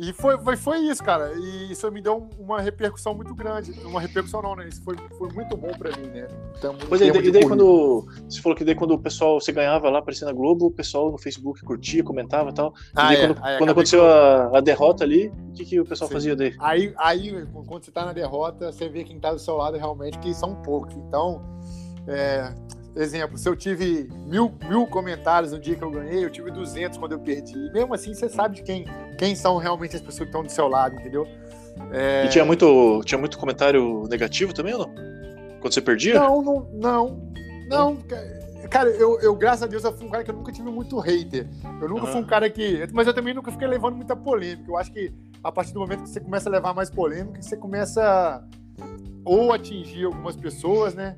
e 0.00 0.14
foi, 0.14 0.38
foi, 0.38 0.56
foi 0.56 0.78
isso, 0.78 1.04
cara. 1.04 1.34
E 1.34 1.72
isso 1.72 1.90
me 1.92 2.00
deu 2.00 2.26
uma 2.38 2.58
repercussão 2.58 3.14
muito 3.14 3.34
grande. 3.34 3.72
Uma 3.84 4.00
repercussão 4.00 4.40
não, 4.40 4.56
né? 4.56 4.66
Isso 4.66 4.82
foi, 4.82 4.96
foi 5.18 5.28
muito 5.30 5.54
bom 5.58 5.68
pra 5.76 5.94
mim, 5.94 6.06
né? 6.06 6.26
Então, 6.56 6.74
pois 6.88 7.02
é, 7.02 7.08
e 7.08 7.30
daí 7.30 7.46
quando. 7.46 8.06
Você 8.26 8.40
falou 8.40 8.56
que 8.56 8.64
daí 8.64 8.74
quando 8.74 8.92
o 8.92 8.98
pessoal 8.98 9.38
você 9.38 9.52
ganhava 9.52 9.90
lá 9.90 9.98
aparecendo 9.98 10.28
na 10.28 10.34
Globo, 10.34 10.66
o 10.66 10.70
pessoal 10.70 11.12
no 11.12 11.18
Facebook 11.18 11.62
curtia, 11.62 12.02
comentava 12.02 12.48
e 12.48 12.54
tal. 12.54 12.72
Ah, 12.96 13.12
é. 13.12 13.26
quando, 13.26 13.44
aí, 13.44 13.58
quando 13.58 13.70
aconteceu 13.70 14.06
a, 14.06 14.56
a, 14.56 14.60
derrota 14.62 15.04
ali, 15.04 15.28
o 15.28 15.52
que, 15.52 15.66
que 15.66 15.80
o 15.80 15.84
pessoal 15.84 16.08
Sim. 16.08 16.14
fazia 16.14 16.34
daí? 16.34 16.54
Aí, 16.58 16.94
aí, 16.96 17.46
quando 17.66 17.84
você 17.84 17.90
tá 17.90 18.06
na 18.06 18.14
derrota, 18.14 18.72
você 18.72 18.88
vê 18.88 19.04
quem 19.04 19.20
tá 19.20 19.34
do 19.34 19.38
seu 19.38 19.56
lado 19.56 19.76
realmente, 19.76 20.18
que 20.18 20.32
são 20.32 20.54
poucos. 20.62 20.96
Então, 20.96 21.42
é, 22.06 22.54
exemplo, 22.96 23.36
se 23.38 23.48
eu 23.48 23.56
tive 23.56 24.08
mil, 24.26 24.52
mil 24.68 24.86
comentários 24.86 25.52
no 25.52 25.58
dia 25.58 25.74
que 25.74 25.82
eu 25.82 25.90
ganhei, 25.90 26.24
eu 26.24 26.30
tive 26.30 26.50
200 26.50 26.98
quando 26.98 27.12
eu 27.12 27.18
perdi. 27.18 27.56
E 27.56 27.72
mesmo 27.72 27.94
assim, 27.94 28.14
você 28.14 28.28
sabe 28.28 28.56
de 28.56 28.62
quem, 28.62 28.84
quem 29.18 29.34
são 29.34 29.56
realmente 29.58 29.96
as 29.96 30.02
pessoas 30.02 30.20
que 30.20 30.24
estão 30.26 30.42
do 30.42 30.50
seu 30.50 30.66
lado, 30.68 30.96
entendeu? 30.96 31.26
É... 31.92 32.24
E 32.26 32.28
tinha 32.28 32.44
muito, 32.44 33.00
tinha 33.04 33.18
muito 33.18 33.38
comentário 33.38 34.04
negativo 34.08 34.52
também 34.52 34.74
ou 34.74 34.86
não? 34.86 34.94
Quando 35.60 35.74
você 35.74 35.80
perdia? 35.80 36.14
Não, 36.14 36.42
não, 36.42 36.68
não. 36.72 37.30
Não, 37.68 37.98
cara, 38.68 38.90
eu, 38.90 39.20
eu, 39.20 39.34
graças 39.36 39.62
a 39.62 39.66
Deus, 39.66 39.84
eu 39.84 39.92
fui 39.92 40.06
um 40.06 40.10
cara 40.10 40.24
que 40.24 40.30
eu 40.30 40.34
nunca 40.34 40.50
tive 40.50 40.70
muito 40.70 40.98
hater. 40.98 41.46
Eu 41.80 41.88
nunca 41.88 42.06
uhum. 42.06 42.12
fui 42.12 42.20
um 42.20 42.26
cara 42.26 42.48
que. 42.50 42.86
Mas 42.92 43.06
eu 43.06 43.14
também 43.14 43.34
nunca 43.34 43.52
fiquei 43.52 43.68
levando 43.68 43.94
muita 43.94 44.16
polêmica. 44.16 44.70
Eu 44.70 44.76
acho 44.76 44.90
que 44.92 45.12
a 45.42 45.52
partir 45.52 45.72
do 45.72 45.80
momento 45.80 46.02
que 46.02 46.08
você 46.08 46.20
começa 46.20 46.48
a 46.48 46.52
levar 46.52 46.74
mais 46.74 46.90
polêmica, 46.90 47.40
você 47.40 47.56
começa 47.56 48.44
ou 49.24 49.52
atingir 49.52 50.06
algumas 50.06 50.36
pessoas, 50.36 50.94
né? 50.94 51.14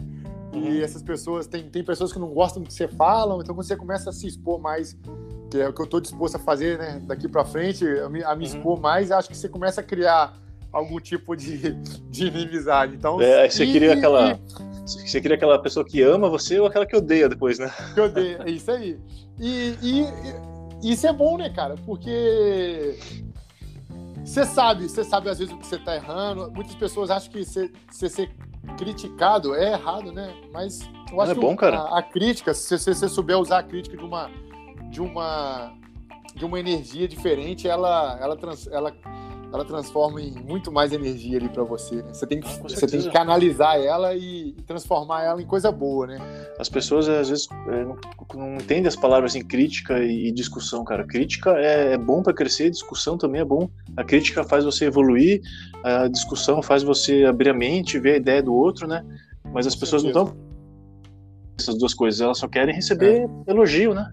E 0.52 0.56
uhum. 0.56 0.82
essas 0.82 1.02
pessoas, 1.02 1.46
tem, 1.46 1.68
tem 1.68 1.82
pessoas 1.82 2.12
que 2.12 2.18
não 2.18 2.28
gostam 2.28 2.62
do 2.62 2.66
que 2.66 2.74
você 2.74 2.86
fala, 2.86 3.34
então 3.42 3.54
quando 3.54 3.66
você 3.66 3.76
começa 3.76 4.10
a 4.10 4.12
se 4.12 4.26
expor 4.26 4.60
mais, 4.60 4.96
que 5.50 5.58
é 5.58 5.68
o 5.68 5.72
que 5.72 5.80
eu 5.80 5.84
estou 5.84 6.00
disposto 6.00 6.36
a 6.36 6.38
fazer, 6.38 6.78
né, 6.78 7.00
daqui 7.04 7.26
para 7.28 7.44
frente, 7.44 7.86
a 7.86 8.08
me, 8.08 8.22
a 8.22 8.36
me 8.36 8.46
uhum. 8.46 8.56
expor 8.56 8.80
mais, 8.80 9.10
acho 9.10 9.28
que 9.28 9.36
você 9.36 9.48
começa 9.48 9.80
a 9.80 9.84
criar 9.84 10.34
algum 10.72 10.98
tipo 10.98 11.36
de, 11.36 11.72
de 12.10 12.26
inimizade. 12.26 12.94
Então, 12.94 13.20
é, 13.20 13.48
você 13.48 13.64
e, 13.64 13.72
queria 13.72 13.94
aquela. 13.94 14.32
E, 14.32 14.40
você 14.84 15.20
queria 15.20 15.36
aquela 15.36 15.58
pessoa 15.60 15.86
que 15.86 16.02
ama 16.02 16.28
você 16.28 16.58
ou 16.58 16.66
aquela 16.66 16.84
que 16.84 16.96
odeia 16.96 17.28
depois, 17.28 17.58
né? 17.58 17.72
Que 17.94 18.00
odeia, 18.00 18.40
é 18.44 18.50
isso 18.50 18.70
aí. 18.70 18.98
E, 19.38 19.76
e, 19.80 20.06
e 20.82 20.92
isso 20.92 21.06
é 21.06 21.12
bom, 21.12 21.36
né, 21.38 21.48
cara? 21.50 21.76
Porque 21.86 22.98
você 24.24 24.44
sabe, 24.44 24.88
você 24.88 25.04
sabe 25.04 25.28
às 25.28 25.38
vezes 25.38 25.54
o 25.54 25.58
que 25.58 25.66
você 25.66 25.78
tá 25.78 25.94
errando. 25.94 26.50
Muitas 26.52 26.74
pessoas 26.74 27.10
acham 27.10 27.30
que 27.30 27.44
você, 27.44 27.70
você 27.90 28.28
criticado 28.76 29.54
é 29.54 29.72
errado, 29.72 30.12
né? 30.12 30.34
Mas 30.52 30.80
eu 31.10 31.20
acho 31.20 31.32
é 31.32 31.34
bom, 31.34 31.56
que. 31.56 31.64
A, 31.64 31.98
a, 31.98 32.02
crítica, 32.02 32.54
se 32.54 32.78
você 32.78 33.08
souber 33.08 33.38
usar 33.38 33.58
a 33.58 33.62
crítica 33.62 33.96
de 33.96 34.04
uma 34.04 34.30
de 34.90 35.00
uma 35.00 35.72
de 36.34 36.44
uma 36.44 36.58
energia 36.58 37.06
diferente, 37.06 37.68
ela 37.68 38.18
ela 38.20 38.36
trans, 38.36 38.66
ela 38.68 38.92
ela 39.52 39.64
transforma 39.64 40.20
em 40.20 40.32
muito 40.32 40.72
mais 40.72 40.92
energia 40.92 41.38
ali 41.38 41.48
para 41.48 41.62
você. 41.62 41.96
Né? 41.96 42.12
Você, 42.12 42.26
tem 42.26 42.40
que, 42.40 42.48
você 42.62 42.86
tem 42.86 43.02
que 43.02 43.10
canalizar 43.10 43.76
ela 43.76 44.14
e, 44.14 44.52
transformar 44.66 45.24
ela 45.24 45.42
em 45.42 45.46
coisa 45.46 45.70
boa, 45.70 46.06
né? 46.06 46.18
As 46.58 46.68
pessoas 46.68 47.08
às 47.08 47.28
vezes 47.28 47.48
é, 47.68 47.84
não, 47.84 48.54
entendem 48.54 48.86
as 48.86 48.96
palavras 48.96 49.32
assim, 49.32 49.44
crítica 49.44 50.02
e, 50.02 50.32
discussão, 50.32 50.84
cara. 50.84 51.04
Crítica 51.06 51.50
é, 51.58 51.92
é 51.92 51.98
bom 51.98 52.22
para 52.22 52.32
crescer, 52.32 52.70
discussão 52.70 53.18
também 53.18 53.42
é 53.42 53.44
bom. 53.44 53.68
A 53.96 54.02
crítica 54.02 54.42
faz 54.42 54.64
você 54.64 54.86
evoluir, 54.86 55.42
a 55.84 56.08
discussão 56.08 56.62
faz 56.62 56.82
você 56.82 57.24
abrir 57.24 57.50
a 57.50 57.54
mente, 57.54 57.98
ver 57.98 58.14
a 58.14 58.16
ideia 58.16 58.42
do 58.42 58.54
outro, 58.54 58.86
né? 58.86 59.04
Mas 59.52 59.66
as 59.66 59.74
Com 59.74 59.80
pessoas 59.80 60.02
certeza. 60.02 60.24
não 60.24 60.32
estão 60.32 60.52
essas 61.58 61.78
duas 61.78 61.92
coisas, 61.92 62.20
elas 62.20 62.38
só 62.38 62.48
querem 62.48 62.74
receber 62.74 63.28
é. 63.46 63.50
elogio, 63.50 63.94
né? 63.94 64.10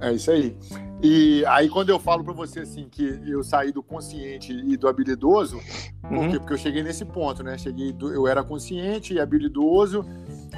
É 0.00 0.12
isso 0.12 0.30
aí. 0.30 0.54
E 1.00 1.44
aí, 1.46 1.68
quando 1.68 1.90
eu 1.90 1.98
falo 1.98 2.24
para 2.24 2.32
você 2.32 2.60
assim 2.60 2.88
que 2.88 3.20
eu 3.24 3.44
saí 3.44 3.70
do 3.70 3.82
consciente 3.82 4.52
e 4.52 4.76
do 4.76 4.88
habilidoso, 4.88 5.60
por 6.02 6.12
uhum. 6.12 6.30
quê? 6.30 6.38
Porque 6.40 6.52
eu 6.54 6.58
cheguei 6.58 6.82
nesse 6.82 7.04
ponto, 7.04 7.42
né? 7.42 7.56
Cheguei, 7.56 7.92
do, 7.92 8.12
eu 8.12 8.26
era 8.26 8.42
consciente 8.42 9.14
e 9.14 9.20
habilidoso, 9.20 10.04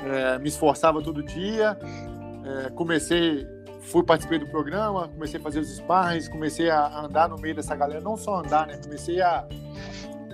é, 0.02 0.38
me 0.38 0.48
esforçava 0.48 1.02
todo 1.02 1.22
dia, 1.22 1.78
é, 2.44 2.70
comecei, 2.70 3.46
fui 3.82 4.02
participei 4.02 4.38
do 4.38 4.46
programa, 4.46 5.08
comecei 5.08 5.38
a 5.38 5.42
fazer 5.42 5.60
os 5.60 5.68
sparrings, 5.76 6.26
comecei 6.28 6.70
a 6.70 7.04
andar 7.04 7.28
no 7.28 7.36
meio 7.36 7.54
dessa 7.54 7.76
galera, 7.76 8.00
não 8.00 8.16
só 8.16 8.40
andar, 8.40 8.66
né? 8.66 8.80
Comecei 8.82 9.20
a, 9.20 9.46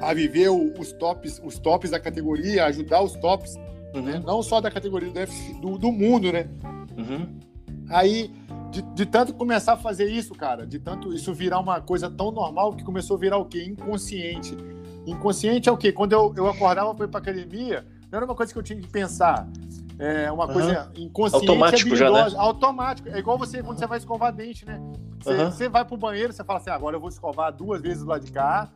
a 0.01 0.15
viver 0.15 0.51
os 0.51 0.93
tops, 0.93 1.43
os 1.45 1.59
tops 1.59 1.91
da 1.91 1.99
categoria, 1.99 2.67
ajudar 2.67 3.03
os 3.03 3.15
tops, 3.15 3.57
uhum. 3.93 4.03
né? 4.03 4.23
Não 4.25 4.41
só 4.41 4.61
da 4.61 4.71
categoria 4.71 5.11
do, 5.11 5.61
do, 5.61 5.79
do 5.79 5.91
mundo, 5.91 6.31
né? 6.31 6.49
Uhum. 6.97 7.41
Aí 7.89 8.31
de, 8.71 8.83
de, 8.83 9.07
tanto 9.07 9.35
começar 9.35 9.75
a 9.75 9.77
fazer 9.77 10.11
isso, 10.11 10.35
cara, 10.35 10.67
de 10.67 10.79
tanto 10.79 11.13
isso 11.13 11.33
virar 11.33 11.59
uma 11.59 11.81
coisa 11.81 12.11
tão 12.11 12.31
normal 12.31 12.75
que 12.75 12.85
começou 12.85 13.17
a 13.17 13.21
virar 13.21 13.39
o 13.39 13.45
quê? 13.45 13.65
Inconsciente. 13.65 14.57
Inconsciente 15.07 15.69
é 15.69 15.73
o 15.73 15.77
quê? 15.77 15.93
Quando 15.93 16.13
eu, 16.13 16.33
eu 16.37 16.49
acordava 16.49 16.95
para 16.95 17.07
ir 17.07 17.09
pra 17.09 17.21
academia, 17.21 17.87
não 18.11 18.17
era 18.19 18.27
uma 18.27 18.35
coisa 18.35 18.53
que 18.53 18.59
eu 18.59 18.63
tinha 18.63 18.81
que 18.81 18.89
pensar. 18.89 19.49
É 19.99 20.31
uma 20.31 20.47
coisa 20.47 20.91
uhum. 20.95 21.05
inconsciente. 21.05 21.49
Automático 21.49 21.97
já, 21.97 22.11
né? 22.11 22.33
Automático. 22.37 23.09
É 23.09 23.19
igual 23.19 23.39
você 23.39 23.63
quando 23.63 23.79
você 23.79 23.87
vai 23.87 23.99
escovar 23.99 24.33
dente, 24.33 24.67
né? 24.67 24.81
Você, 25.21 25.33
uhum. 25.33 25.51
você 25.51 25.69
vai 25.69 25.85
pro 25.85 25.97
banheiro, 25.97 26.33
você 26.33 26.45
fala 26.45 26.59
assim: 26.59 26.71
ah, 26.71 26.75
agora 26.75 26.97
eu 26.97 27.01
vou 27.01 27.09
escovar 27.09 27.53
duas 27.53 27.81
vezes 27.81 28.01
do 28.01 28.09
lado 28.09 28.25
de 28.25 28.31
cá, 28.31 28.71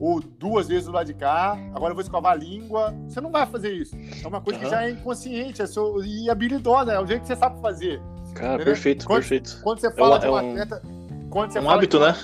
ou 0.00 0.20
duas 0.20 0.68
vezes 0.68 0.86
do 0.86 0.92
lado 0.92 1.06
de 1.06 1.14
cá, 1.14 1.58
agora 1.74 1.90
eu 1.90 1.94
vou 1.94 2.02
escovar 2.02 2.32
a 2.32 2.34
língua. 2.34 2.94
Você 3.06 3.20
não 3.20 3.30
vai 3.30 3.46
fazer 3.46 3.72
isso. 3.74 3.94
É 4.22 4.26
uma 4.26 4.40
coisa 4.40 4.58
uhum. 4.58 4.64
que 4.64 4.70
já 4.70 4.84
é 4.84 4.90
inconsciente 4.90 5.60
é 5.60 5.66
seu, 5.66 6.02
e 6.02 6.30
habilidosa, 6.30 6.92
é 6.92 7.00
o 7.00 7.06
jeito 7.06 7.22
que 7.22 7.28
você 7.28 7.36
sabe 7.36 7.60
fazer. 7.60 8.00
Cara, 8.34 8.54
entendeu? 8.54 8.64
perfeito, 8.66 9.06
quando, 9.06 9.20
perfeito. 9.20 9.60
Quando 9.62 9.80
você 9.80 9.90
fala 9.92 10.16
é 10.16 10.18
de 10.18 10.28
um, 10.28 10.36
é 10.36 10.50
atleta. 10.50 10.82
Quando 11.30 11.52
você 11.52 11.60
um 11.60 11.70
hábito, 11.70 11.98
um, 11.98 12.00
né? 12.00 12.14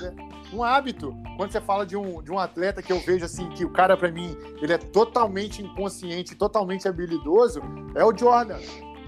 Um 0.53 0.63
hábito. 0.63 1.17
Quando 1.37 1.53
você 1.53 1.61
fala 1.61 1.87
de 1.87 1.97
um, 1.97 2.23
de 2.23 2.33
um 2.33 2.39
atleta 2.39 2.83
que 2.83 2.93
eu 2.93 3.01
vejo 3.01 3.25
assim, 3.25 3.49
que 3.51 3.65
o 3.65 3.71
cara, 3.71 3.97
para 3.97 4.11
mim, 4.11 4.37
ele 4.61 4.73
é 4.73 4.79
totalmente 4.79 5.63
inconsciente, 5.63 6.35
totalmente 6.35 6.89
habilidoso, 6.89 7.61
é 7.95 8.05
o 8.05 8.17
Jordan. 8.17 8.59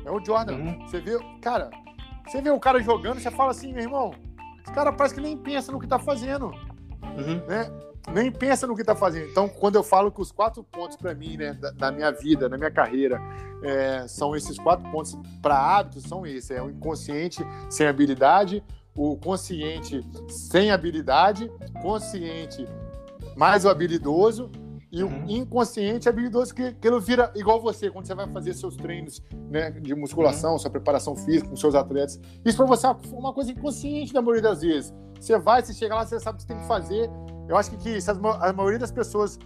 É 0.04 0.10
o 0.10 0.24
Jordan. 0.24 0.54
Uhum. 0.54 0.86
Você 0.86 1.00
vê, 1.00 1.18
cara, 1.40 1.70
você 2.26 2.40
vê 2.40 2.50
o 2.50 2.60
cara 2.60 2.80
jogando, 2.80 3.20
você 3.20 3.30
fala 3.30 3.50
assim, 3.50 3.72
meu 3.72 3.82
irmão, 3.82 4.14
esse 4.62 4.72
cara 4.72 4.92
parece 4.92 5.14
que 5.14 5.20
nem 5.20 5.36
pensa 5.36 5.72
no 5.72 5.80
que 5.80 5.86
tá 5.86 5.98
fazendo. 5.98 6.46
Uhum. 7.02 7.42
Né? 7.48 7.70
Nem 8.12 8.30
pensa 8.30 8.66
no 8.66 8.74
que 8.74 8.80
está 8.82 8.94
fazendo. 8.94 9.28
Então, 9.28 9.48
quando 9.48 9.76
eu 9.76 9.82
falo 9.82 10.10
que 10.10 10.20
os 10.20 10.32
quatro 10.32 10.64
pontos 10.64 10.96
para 10.96 11.14
mim, 11.14 11.36
né, 11.36 11.52
da, 11.54 11.70
da, 11.70 11.92
minha 11.92 12.10
vida, 12.10 12.48
na 12.48 12.56
minha 12.56 12.70
carreira, 12.70 13.20
é, 13.62 14.06
são 14.08 14.34
esses 14.34 14.58
quatro 14.58 14.88
pontos 14.90 15.16
para 15.42 15.56
hábitos, 15.58 16.04
são 16.04 16.26
esses: 16.26 16.50
é 16.50 16.62
o 16.62 16.70
inconsciente 16.70 17.44
sem 17.68 17.86
habilidade, 17.86 18.64
o 18.96 19.16
consciente 19.16 20.04
sem 20.28 20.70
habilidade, 20.70 21.50
consciente 21.82 22.66
mais 23.36 23.64
o 23.64 23.68
habilidoso 23.68 24.50
e 24.92 25.04
uhum. 25.04 25.24
o 25.24 25.30
inconsciente 25.30 26.08
habilidoso 26.08 26.54
que, 26.54 26.72
que 26.72 26.88
ele 26.88 26.98
vira 26.98 27.32
igual 27.36 27.60
você 27.60 27.90
quando 27.90 28.06
você 28.06 28.14
vai 28.14 28.26
fazer 28.28 28.54
seus 28.54 28.76
treinos 28.76 29.22
né, 29.48 29.70
de 29.70 29.94
musculação, 29.94 30.52
uhum. 30.52 30.58
sua 30.58 30.70
preparação 30.70 31.14
física 31.14 31.48
com 31.48 31.56
seus 31.56 31.74
atletas. 31.74 32.20
Isso 32.44 32.56
para 32.56 32.66
você 32.66 32.86
é 32.86 32.96
uma 33.12 33.32
coisa 33.32 33.52
inconsciente 33.52 34.12
na 34.12 34.20
maioria 34.20 34.42
das 34.42 34.62
vezes. 34.62 34.92
Você 35.20 35.38
vai, 35.38 35.62
você 35.62 35.72
chega 35.72 35.94
lá, 35.94 36.04
você 36.04 36.18
sabe 36.18 36.36
o 36.36 36.38
que 36.38 36.42
você 36.42 36.48
tem 36.48 36.58
que 36.58 36.66
fazer, 36.66 37.10
eu 37.50 37.56
acho 37.56 37.70
que, 37.72 37.76
que 37.76 38.00
se 38.00 38.08
a 38.08 38.52
maioria 38.52 38.78
das 38.78 38.92
pessoas 38.92 39.36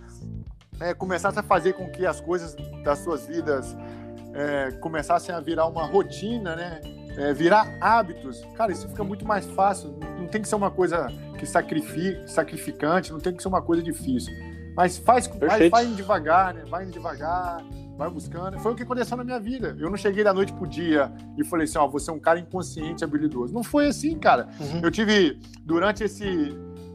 é, 0.79 0.93
começasse 0.93 1.39
a 1.39 1.43
fazer 1.43 1.73
com 1.73 1.91
que 1.91 2.05
as 2.05 2.21
coisas 2.21 2.55
das 2.85 2.99
suas 2.99 3.27
vidas 3.27 3.75
é, 4.35 4.73
começassem 4.73 5.35
a 5.35 5.41
virar 5.41 5.67
uma 5.67 5.87
rotina, 5.87 6.55
né? 6.55 6.81
É, 7.17 7.33
virar 7.33 7.79
hábitos, 7.81 8.45
cara, 8.57 8.73
isso 8.73 8.89
fica 8.89 9.03
muito 9.03 9.25
mais 9.25 9.47
fácil. 9.47 9.99
Não 10.19 10.27
tem 10.27 10.43
que 10.43 10.49
ser 10.49 10.57
uma 10.57 10.71
coisa 10.71 11.07
que 11.39 11.47
sacrifique, 11.47 12.31
sacrificante, 12.31 13.11
não 13.11 13.21
tem 13.21 13.33
que 13.35 13.41
ser 13.41 13.49
uma 13.49 13.63
coisa 13.63 13.83
difícil. 13.83 14.35
Mas 14.77 14.99
faz, 14.99 15.27
vai, 15.29 15.71
vai 15.71 15.87
devagar, 15.87 16.53
né? 16.53 16.65
Vai 16.69 16.85
devagar, 16.85 17.65
vai 17.97 18.11
buscando. 18.11 18.59
Foi 18.59 18.73
o 18.73 18.75
que 18.75 18.83
aconteceu 18.83 19.17
na 19.17 19.25
minha 19.25 19.41
vida. 19.41 19.75
Eu 19.79 19.89
não 19.89 19.97
cheguei 19.97 20.23
da 20.23 20.35
noite 20.35 20.53
pro 20.53 20.67
dia 20.67 21.11
e 21.39 21.45
falei 21.45 21.65
assim, 21.65 21.79
ó, 21.79 21.89
você 21.89 22.11
é 22.11 22.13
um 22.13 22.21
cara 22.21 22.39
inconsciente, 22.39 23.03
habilidoso. 23.03 23.55
Não 23.55 23.63
foi 23.63 23.87
assim, 23.87 24.19
cara. 24.19 24.49
Uhum. 24.61 24.81
Eu 24.83 24.91
tive, 24.91 25.41
durante 25.65 26.05
esse 26.05 26.55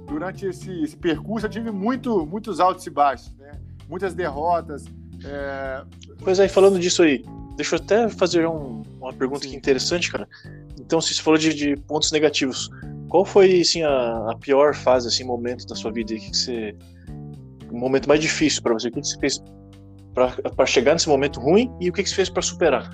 durante 0.09 0.45
esse, 0.45 0.83
esse, 0.83 0.97
percurso 0.97 1.45
eu 1.45 1.49
tive 1.49 1.71
muito, 1.71 2.25
muitos 2.25 2.59
altos 2.59 2.85
e 2.85 2.89
baixos, 2.89 3.33
né? 3.37 3.51
muitas 3.87 4.13
derrotas. 4.13 4.85
É... 5.23 5.83
Pois 6.19 6.39
aí, 6.39 6.49
falando 6.49 6.79
disso 6.79 7.03
aí, 7.03 7.23
deixa 7.55 7.75
eu 7.75 7.79
até 7.79 8.09
fazer 8.09 8.47
um, 8.47 8.83
uma 8.99 9.13
pergunta 9.13 9.43
Sim. 9.43 9.51
que 9.51 9.55
interessante, 9.55 10.11
cara. 10.11 10.27
Então, 10.79 10.99
se 10.99 11.13
você 11.13 11.21
falou 11.21 11.37
de, 11.37 11.53
de, 11.53 11.75
pontos 11.75 12.11
negativos, 12.11 12.69
qual 13.09 13.23
foi 13.23 13.61
assim, 13.61 13.83
a, 13.83 14.31
a, 14.31 14.35
pior 14.37 14.73
fase, 14.73 15.07
assim, 15.07 15.23
momento 15.23 15.67
da 15.67 15.75
sua 15.75 15.91
vida? 15.91 16.15
Que, 16.15 16.31
que 16.31 16.37
você, 16.37 16.75
o 17.71 17.77
momento 17.77 18.07
mais 18.07 18.19
difícil 18.19 18.61
para 18.61 18.73
você? 18.73 18.87
O 18.87 18.91
que, 18.91 19.01
que 19.01 19.07
você 19.07 19.19
fez 19.19 19.43
para 20.13 20.65
chegar 20.65 20.93
nesse 20.93 21.07
momento 21.07 21.39
ruim 21.39 21.71
e 21.79 21.89
o 21.89 21.93
que, 21.93 22.03
que 22.03 22.09
você 22.09 22.15
fez 22.15 22.29
para 22.29 22.41
superar? 22.41 22.89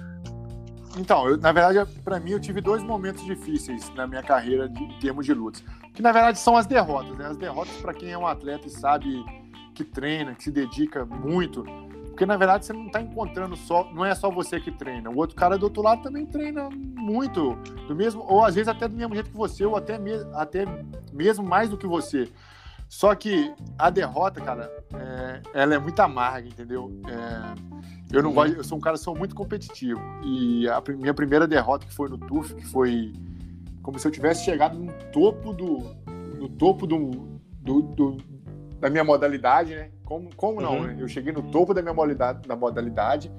Então, 0.98 1.28
eu, 1.28 1.38
na 1.38 1.52
verdade, 1.52 1.92
para 2.04 2.20
mim, 2.20 2.32
eu 2.32 2.40
tive 2.40 2.62
dois 2.62 2.82
momentos 2.82 3.24
difíceis 3.26 3.94
na 3.96 4.08
minha 4.08 4.24
carreira 4.24 4.70
de, 4.70 4.84
em 4.84 5.00
termos 5.00 5.26
de 5.26 5.34
lutas. 5.34 5.64
Que 5.94 6.02
na 6.02 6.12
verdade 6.12 6.40
são 6.40 6.56
as 6.56 6.66
derrotas. 6.66 7.18
Né? 7.18 7.26
As 7.28 7.38
derrotas, 7.38 7.76
para 7.78 7.94
quem 7.94 8.12
é 8.12 8.18
um 8.18 8.28
atleta 8.28 8.68
e 8.68 8.70
sabe 8.70 9.24
que 9.74 9.84
treina, 9.84 10.34
que 10.34 10.44
se 10.44 10.52
dedica 10.52 11.06
muito. 11.06 11.64
Porque 12.06 12.26
na 12.26 12.38
verdade 12.38 12.66
você 12.66 12.72
não 12.72 12.88
está 12.88 13.02
encontrando 13.02 13.58
só. 13.58 13.92
Não 13.94 14.06
é 14.06 14.16
só 14.16 14.30
você 14.30 14.60
que 14.60 14.72
treina. 14.72 15.10
O 15.10 15.18
outro 15.18 15.36
cara 15.36 15.58
do 15.58 15.64
outro 15.64 15.82
lado 15.82 16.02
também 16.02 16.26
treina 16.26 16.70
muito. 16.72 17.56
Do 17.88 17.96
mesmo, 17.96 18.24
ou 18.26 18.44
às 18.44 18.56
vezes 18.56 18.70
até 18.70 18.88
do 18.88 18.96
mesmo 18.96 19.14
jeito 19.14 19.30
que 19.30 19.36
você, 19.36 19.66
ou 19.66 19.76
até, 19.76 19.98
me, 19.98 20.14
até 20.34 20.66
mesmo 21.12 21.46
mais 21.46 21.70
do 21.70 21.78
que 21.78 21.86
você. 21.86 22.30
Só 22.96 23.14
que 23.14 23.54
a 23.78 23.90
derrota, 23.90 24.40
cara, 24.40 24.72
é, 24.94 25.42
ela 25.54 25.76
é 25.76 25.78
muito 25.78 26.00
amarga, 26.00 26.48
entendeu? 26.48 26.90
É, 27.06 28.16
eu 28.16 28.24
não 28.24 28.32
gosto, 28.34 28.56
eu 28.56 28.64
sou 28.64 28.78
um 28.78 28.82
cara 28.82 28.96
sou 28.96 29.14
muito 29.14 29.36
competitivo. 29.36 30.00
E 30.24 30.66
a 30.70 30.82
minha 30.98 31.14
primeira 31.14 31.46
derrota 31.46 31.86
que 31.86 31.94
foi 31.94 32.08
no 32.08 32.18
TUF, 32.18 32.56
que 32.56 32.66
foi 32.66 33.12
como 33.84 34.00
se 34.00 34.08
eu 34.08 34.12
tivesse 34.14 34.46
chegado 34.46 34.80
no 34.80 34.94
topo 35.12 35.52
do 35.52 35.80
no 36.40 36.48
topo 36.48 36.88
do, 36.88 37.42
do, 37.60 37.82
do 37.82 38.18
da 38.80 38.90
minha 38.90 39.04
modalidade, 39.04 39.76
né? 39.76 39.92
Como, 40.06 40.34
como 40.34 40.62
não? 40.62 40.78
Uhum. 40.78 40.88
Né? 40.88 40.96
Eu 40.98 41.10
cheguei 41.10 41.34
no 41.34 41.44
topo 41.52 41.74
da 41.74 41.82
minha 41.82 41.94
modalidade, 41.94 42.48
da 42.48 42.56
modalidade 42.56 43.30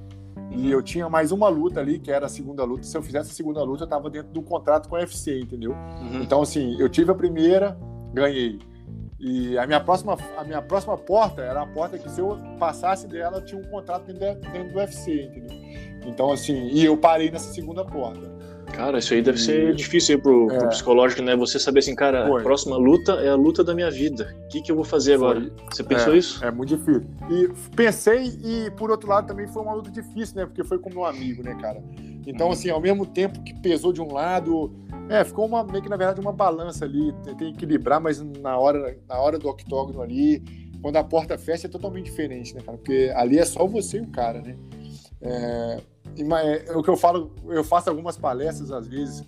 E 0.50 0.70
eu 0.70 0.82
tinha 0.82 1.08
mais 1.08 1.32
uma 1.32 1.48
luta 1.48 1.80
ali, 1.80 1.98
que 1.98 2.10
era 2.10 2.26
a 2.26 2.28
segunda 2.28 2.62
luta. 2.62 2.82
Se 2.82 2.94
eu 2.94 3.02
fizesse 3.02 3.30
a 3.30 3.34
segunda 3.34 3.62
luta, 3.62 3.84
eu 3.84 3.88
tava 3.88 4.10
dentro 4.10 4.30
do 4.34 4.42
contrato 4.42 4.86
com 4.86 4.96
a 4.96 4.98
UFC, 4.98 5.40
entendeu? 5.40 5.72
Uhum. 5.72 6.20
Então, 6.20 6.42
assim, 6.42 6.78
eu 6.78 6.90
tive 6.90 7.10
a 7.10 7.14
primeira, 7.14 7.74
ganhei. 8.12 8.58
E 9.18 9.56
a 9.56 9.66
minha 9.66 9.80
próxima, 9.80 10.16
a 10.36 10.44
minha 10.44 10.60
próxima 10.60 10.96
porta 10.96 11.40
era 11.42 11.62
a 11.62 11.66
porta 11.66 11.98
que 11.98 12.10
se 12.10 12.20
eu 12.20 12.38
passasse 12.58 13.06
dela, 13.06 13.38
eu 13.38 13.44
tinha 13.44 13.60
um 13.60 13.64
contrato 13.64 14.12
dentro, 14.12 14.50
dentro 14.50 14.72
do 14.72 14.78
UFC, 14.78 15.22
entendeu? 15.22 15.56
Então, 16.06 16.30
assim, 16.30 16.68
e 16.68 16.84
eu 16.84 16.96
parei 16.96 17.30
nessa 17.30 17.52
segunda 17.52 17.84
porta. 17.84 18.36
Cara, 18.72 18.98
isso 18.98 19.14
aí 19.14 19.22
deve 19.22 19.38
ser 19.38 19.74
difícil 19.74 20.16
aí 20.16 20.20
pro, 20.20 20.50
É. 20.50 20.58
pro 20.58 20.68
psicológico, 20.68 21.22
né? 21.22 21.34
Você 21.36 21.58
saber 21.58 21.78
assim, 21.78 21.94
cara, 21.94 22.26
Foi. 22.26 22.40
a 22.40 22.42
próxima 22.42 22.76
luta 22.76 23.12
é 23.12 23.30
a 23.30 23.34
luta 23.34 23.64
da 23.64 23.74
minha 23.74 23.90
vida. 23.90 24.34
O 24.44 24.48
que, 24.48 24.60
que 24.60 24.70
eu 24.70 24.76
vou 24.76 24.84
fazer 24.84 25.14
agora? 25.14 25.40
Foi. 25.40 25.52
Você 25.70 25.82
pensou 25.82 26.14
é, 26.14 26.18
isso? 26.18 26.44
É 26.44 26.50
muito 26.50 26.76
difícil. 26.76 27.06
E 27.30 27.48
pensei, 27.74 28.38
e 28.44 28.70
por 28.72 28.90
outro 28.90 29.08
lado 29.08 29.26
também 29.28 29.46
foi 29.46 29.62
uma 29.62 29.72
luta 29.72 29.90
difícil, 29.90 30.36
né? 30.36 30.46
Porque 30.46 30.62
foi 30.64 30.78
com 30.78 30.90
meu 30.90 31.04
amigo, 31.06 31.42
né, 31.42 31.56
cara? 31.60 31.82
Então, 32.26 32.50
assim, 32.50 32.68
ao 32.68 32.80
mesmo 32.80 33.06
tempo 33.06 33.40
que 33.42 33.54
pesou 33.54 33.92
de 33.92 34.02
um 34.02 34.12
lado, 34.12 34.74
é, 35.08 35.24
ficou 35.24 35.46
uma, 35.46 35.62
meio 35.64 35.82
que, 35.82 35.88
na 35.88 35.96
verdade, 35.96 36.20
uma 36.20 36.32
balança 36.32 36.84
ali. 36.84 37.12
Tentei 37.24 37.48
equilibrar, 37.50 38.00
mas 38.00 38.20
na 38.20 38.58
hora, 38.58 38.98
na 39.08 39.18
hora 39.18 39.38
do 39.38 39.48
octógono 39.48 40.02
ali, 40.02 40.42
quando 40.82 40.96
a 40.96 41.04
porta 41.04 41.36
fecha, 41.38 41.66
é 41.66 41.70
totalmente 41.70 42.06
diferente, 42.06 42.54
né, 42.54 42.60
cara? 42.64 42.76
Porque 42.78 43.12
ali 43.14 43.38
é 43.38 43.44
só 43.44 43.66
você 43.66 43.98
e 43.98 44.00
o 44.02 44.08
cara, 44.08 44.40
né? 44.40 44.56
É, 45.20 45.80
ma- 46.24 46.42
é, 46.42 46.64
o 46.76 46.82
que 46.82 46.90
eu 46.90 46.96
falo, 46.96 47.32
eu 47.48 47.64
faço 47.64 47.88
algumas 47.90 48.16
palestras 48.16 48.70
às 48.70 48.86
vezes 48.86 49.24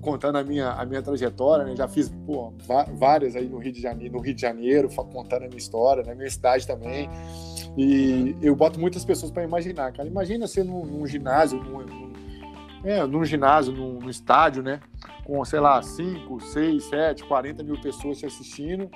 contando 0.00 0.36
a 0.36 0.44
minha, 0.44 0.70
a 0.70 0.84
minha 0.84 1.00
trajetória, 1.02 1.64
né? 1.64 1.74
Já 1.76 1.86
fiz 1.88 2.08
pô, 2.26 2.52
várias 2.94 3.36
aí 3.36 3.48
no 3.48 3.58
Rio 3.58 3.72
de 3.72 3.80
Janeiro, 3.80 4.14
no 4.14 4.20
Rio 4.20 4.34
de 4.34 4.40
Janeiro, 4.40 4.88
contando 4.88 5.44
a 5.44 5.46
minha 5.46 5.58
história, 5.58 6.02
na 6.02 6.14
minha 6.14 6.30
cidade 6.30 6.66
também. 6.66 7.08
E 7.76 8.36
eu 8.42 8.54
boto 8.54 8.78
muitas 8.78 9.04
pessoas 9.04 9.30
para 9.30 9.44
imaginar, 9.44 9.92
cara. 9.92 10.08
Imagina 10.08 10.46
você 10.46 10.62
num, 10.62 10.84
num 10.84 11.06
ginásio, 11.06 11.62
num- 11.62 12.12
é, 12.84 13.06
num 13.06 13.24
ginásio, 13.24 13.72
num, 13.72 13.98
num 13.98 14.10
estádio, 14.10 14.62
né? 14.62 14.80
Com, 15.24 15.42
sei 15.44 15.58
lá, 15.58 15.82
5, 15.82 16.40
6, 16.40 16.84
7, 16.84 17.24
40 17.24 17.62
mil 17.62 17.80
pessoas 17.80 18.18
te 18.18 18.26
assistindo. 18.26 18.90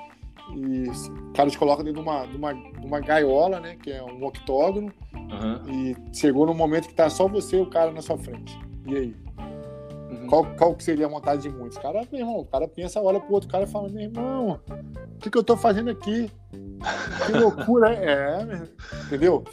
E 0.55 0.89
o 0.89 1.32
cara 1.32 1.51
te 1.51 1.59
coloca 1.59 1.82
dentro 1.82 2.03
de 2.03 2.09
uma, 2.09 2.26
de 2.26 2.36
uma, 2.36 2.53
de 2.55 2.86
uma 2.86 3.01
gaiola, 3.01 3.61
né? 3.61 3.76
Que 3.76 3.93
é 3.93 4.03
um 4.03 4.24
octógono. 4.24 4.93
Aham. 5.14 5.62
E 5.66 5.97
chegou 6.12 6.47
num 6.47 6.55
momento 6.55 6.89
que 6.89 6.95
tá 6.95 7.09
só 7.11 7.26
você 7.26 7.57
e 7.59 7.61
o 7.61 7.66
cara 7.66 7.91
na 7.91 8.03
sua 8.03 8.16
frente. 8.16 8.59
E 8.86 8.97
aí? 8.97 9.16
Uhum. 10.11 10.26
Qual, 10.26 10.47
qual 10.57 10.74
que 10.74 10.84
seria 10.84 11.07
a 11.07 11.09
vontade 11.09 11.43
de 11.43 11.51
muitos? 11.51 11.76
Cara, 11.78 12.03
meu 12.11 12.20
irmão, 12.20 12.39
o 12.41 12.47
cara 12.47 12.66
pensa, 12.66 13.01
olha 13.01 13.20
pro 13.20 13.34
outro 13.34 13.49
cara 13.49 13.64
e 13.64 13.66
fala, 13.66 13.89
meu 13.89 14.03
irmão, 14.03 14.61
o 15.14 15.18
que, 15.18 15.30
que 15.30 15.36
eu 15.36 15.43
tô 15.43 15.57
fazendo 15.57 15.91
aqui? 15.91 16.30
Que 17.26 17.32
loucura, 17.32 17.93
é, 17.93 18.43
é, 18.43 19.05
entendeu? 19.05 19.45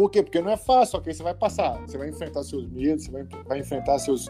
Por 0.00 0.10
quê? 0.10 0.22
Porque 0.22 0.40
não 0.40 0.50
é 0.50 0.56
fácil, 0.56 1.02
aí 1.04 1.12
você 1.12 1.22
vai 1.22 1.34
passar, 1.34 1.78
você 1.86 1.98
vai 1.98 2.08
enfrentar 2.08 2.42
seus 2.42 2.66
medos, 2.70 3.04
você 3.04 3.10
vai, 3.10 3.24
vai 3.46 3.58
enfrentar 3.58 3.98
seus, 3.98 4.28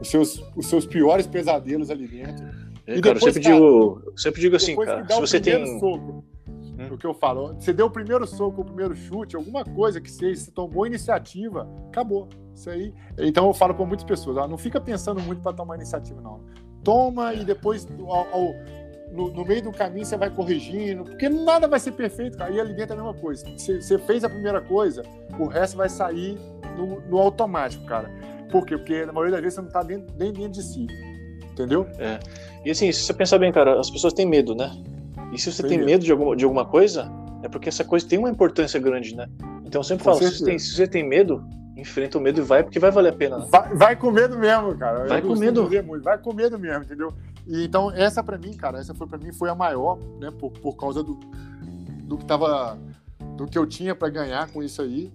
os, 0.00 0.08
seus, 0.08 0.44
os 0.54 0.66
seus 0.66 0.86
piores 0.86 1.26
pesadelos 1.26 1.90
ali 1.90 2.06
dentro. 2.06 2.44
É, 2.86 2.96
E 2.96 3.00
cara, 3.00 3.10
eu 3.10 3.14
depois, 3.14 3.34
sempre, 3.34 3.42
cara, 3.42 3.54
digo, 3.56 4.02
eu 4.06 4.12
sempre 4.16 4.40
digo 4.40 4.54
assim, 4.56 4.76
cara, 4.76 5.04
se 5.08 5.20
você 5.20 5.40
tem. 5.40 5.80
soco, 5.80 6.24
Hum. 6.48 6.94
o 6.94 6.96
que 6.96 7.04
eu 7.04 7.12
falo, 7.12 7.54
você 7.54 7.72
deu 7.72 7.86
o 7.86 7.90
primeiro 7.90 8.24
soco, 8.28 8.60
o 8.60 8.64
primeiro 8.64 8.94
chute, 8.94 9.34
alguma 9.34 9.64
coisa 9.64 10.00
que 10.00 10.08
seja, 10.08 10.40
você 10.42 10.50
tomou 10.52 10.86
iniciativa, 10.86 11.68
acabou. 11.88 12.28
Isso 12.54 12.70
aí. 12.70 12.94
Então 13.18 13.48
eu 13.48 13.52
falo 13.52 13.74
para 13.74 13.84
muitas 13.84 14.04
pessoas, 14.06 14.36
ó, 14.36 14.46
não 14.46 14.56
fica 14.56 14.80
pensando 14.80 15.20
muito 15.20 15.42
para 15.42 15.52
tomar 15.52 15.74
iniciativa, 15.74 16.20
não. 16.20 16.40
Toma 16.84 17.34
e 17.34 17.44
depois 17.44 17.84
ao- 18.00 18.32
ao- 18.32 18.54
no, 19.12 19.30
no 19.30 19.44
meio 19.44 19.62
do 19.62 19.72
caminho 19.72 20.04
você 20.04 20.16
vai 20.16 20.30
corrigindo, 20.30 21.04
porque 21.04 21.28
nada 21.28 21.66
vai 21.66 21.80
ser 21.80 21.92
perfeito, 21.92 22.36
cara. 22.38 22.50
E 22.52 22.60
ali 22.60 22.74
dentro 22.74 22.94
é 22.96 22.98
a 23.00 23.02
mesma 23.02 23.20
coisa. 23.20 23.44
Você, 23.56 23.80
você 23.80 23.98
fez 23.98 24.24
a 24.24 24.28
primeira 24.28 24.60
coisa, 24.60 25.02
o 25.38 25.46
resto 25.46 25.76
vai 25.76 25.88
sair 25.88 26.38
no, 26.76 27.00
no 27.08 27.18
automático, 27.18 27.84
cara. 27.84 28.10
Por 28.50 28.64
quê? 28.64 28.76
Porque 28.78 29.04
na 29.04 29.12
maioria 29.12 29.32
das 29.32 29.42
vezes 29.42 29.54
você 29.56 29.62
não 29.62 29.68
tá 29.70 29.82
dentro, 29.82 30.14
nem 30.18 30.32
dentro 30.32 30.52
de 30.52 30.62
si. 30.62 30.86
Entendeu? 31.52 31.86
E 32.64 32.70
assim, 32.70 32.90
se 32.92 33.02
você 33.02 33.12
pensar 33.12 33.38
bem, 33.38 33.52
cara, 33.52 33.78
as 33.80 33.90
pessoas 33.90 34.12
têm 34.12 34.24
medo, 34.26 34.54
né? 34.54 34.70
E 35.32 35.38
se 35.38 35.52
você 35.52 35.62
Tem 35.62 35.70
tem 35.70 35.78
medo. 35.78 35.90
medo 35.90 36.04
de 36.04 36.12
alguma, 36.12 36.36
de 36.36 36.44
alguma 36.44 36.64
coisa, 36.64 37.10
é 37.42 37.48
porque 37.48 37.68
essa 37.68 37.84
coisa 37.84 38.06
tem 38.08 38.18
uma 38.18 38.30
importância 38.30 38.78
grande, 38.80 39.14
né? 39.14 39.26
Então 39.64 39.80
eu 39.80 39.84
sempre 39.84 40.04
Com 40.04 40.12
falo, 40.12 40.22
se 40.24 40.38
você, 40.38 40.44
tem, 40.44 40.58
se 40.58 40.74
você 40.74 40.86
tem 40.86 41.06
medo, 41.06 41.44
enfrenta 41.76 42.16
o 42.16 42.20
medo 42.20 42.40
e 42.40 42.42
vai, 42.44 42.62
porque 42.62 42.78
vai 42.78 42.90
valer 42.90 43.12
a 43.12 43.16
pena. 43.16 43.38
Né? 43.38 43.46
Vai, 43.50 43.74
vai 43.74 43.96
com 43.96 44.10
medo 44.10 44.38
mesmo, 44.38 44.76
cara. 44.78 45.00
Eu 45.00 45.08
Vai 45.08 45.20
com 45.20 45.28
costumo 45.28 45.44
medo. 45.46 45.86
muito, 45.86 46.02
Vai 46.02 46.16
com 46.18 46.32
medo 46.32 46.58
mesmo, 46.58 46.84
entendeu? 46.84 47.12
E, 47.48 47.64
então, 47.64 47.90
essa 47.90 48.22
pra 48.22 48.36
mim, 48.36 48.52
cara, 48.54 48.78
essa 48.78 48.94
foi 48.94 49.06
para 49.06 49.18
mim 49.18 49.32
foi 49.32 49.48
a 49.48 49.54
maior, 49.54 49.98
né? 50.20 50.30
Por, 50.30 50.50
por 50.52 50.76
causa 50.76 51.02
do, 51.02 51.18
do 52.04 52.18
que 52.18 52.24
tava. 52.26 52.78
do 53.36 53.46
que 53.46 53.56
eu 53.58 53.66
tinha 53.66 53.94
pra 53.94 54.08
ganhar 54.10 54.50
com 54.50 54.62
isso 54.62 54.82
aí. 54.82 55.10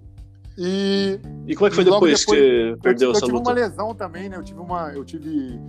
E 0.57 1.19
E 1.47 1.55
como 1.55 1.67
é 1.67 1.69
que 1.69 1.75
foi 1.75 1.83
depois, 1.83 2.19
depois- 2.19 2.25
que 2.25 2.31
você 2.31 2.71
eu, 2.71 2.77
perdeu 2.77 3.07
eu 3.09 3.11
essa 3.11 3.21
tive 3.25 3.37
luta? 3.37 3.49
uma 3.49 3.55
lesão 3.55 3.93
também, 3.95 4.29
né? 4.29 4.37
Eu 4.37 4.43
tive 4.43 4.59
uma. 4.59 4.89
Eu 4.93 5.03
tive. 5.05 5.59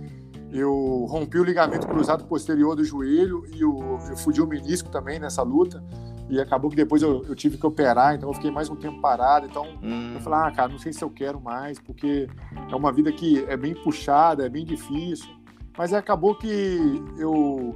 Eu 0.51 1.05
rompi 1.09 1.37
o 1.37 1.43
ligamento 1.43 1.85
cruzado 1.87 2.23
posterior 2.25 2.75
do 2.75 2.83
joelho 2.83 3.43
e 3.53 3.65
o, 3.65 3.97
eu 4.09 4.15
fudi 4.15 4.41
o 4.41 4.47
menisco 4.47 4.89
também 4.89 5.19
nessa 5.19 5.41
luta. 5.41 5.83
E 6.29 6.39
acabou 6.39 6.69
que 6.69 6.75
depois 6.75 7.01
eu, 7.01 7.23
eu 7.27 7.35
tive 7.35 7.57
que 7.57 7.65
operar, 7.67 8.15
então 8.15 8.29
eu 8.29 8.33
fiquei 8.33 8.49
mais 8.49 8.69
um 8.69 8.75
tempo 8.75 8.99
parado. 9.01 9.45
Então 9.47 9.67
Hum, 9.83 10.13
eu 10.15 10.21
falei, 10.21 10.39
ah, 10.47 10.51
cara, 10.51 10.71
não 10.71 10.79
sei 10.79 10.93
se 10.93 11.03
eu 11.03 11.09
quero 11.09 11.39
mais, 11.41 11.77
porque 11.79 12.27
é 12.71 12.75
uma 12.75 12.91
vida 12.91 13.11
que 13.11 13.43
é 13.47 13.57
bem 13.57 13.73
puxada, 13.75 14.45
é 14.45 14.49
bem 14.49 14.65
difícil. 14.65 15.29
Mas 15.77 15.93
acabou 15.93 16.35
que 16.35 17.03
eu, 17.17 17.75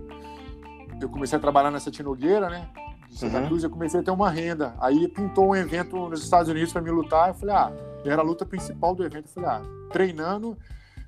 eu 1.01 1.09
comecei 1.09 1.37
a 1.37 1.41
trabalhar 1.41 1.71
nessa 1.71 1.91
tinogueira, 1.91 2.49
né? 2.49 2.67
De 3.09 3.17
Santa 3.17 3.39
Uhum. 3.39 3.47
Cruz, 3.47 3.63
eu 3.63 3.69
comecei 3.69 3.99
a 3.99 4.03
ter 4.03 4.11
uma 4.11 4.29
renda. 4.29 4.75
Aí 4.79 5.07
pintou 5.07 5.47
um 5.49 5.55
evento 5.55 5.95
nos 6.09 6.23
Estados 6.23 6.49
Unidos 6.49 6.71
para 6.71 6.81
me 6.81 6.91
lutar. 6.91 7.29
Eu 7.29 7.33
falei, 7.33 7.55
ah, 7.55 7.71
era 8.05 8.21
a 8.21 8.25
luta 8.25 8.45
principal 8.45 8.93
do 8.95 9.03
evento. 9.03 9.25
Eu 9.27 9.33
falei, 9.33 9.49
ah, 9.49 9.61
treinando, 9.91 10.55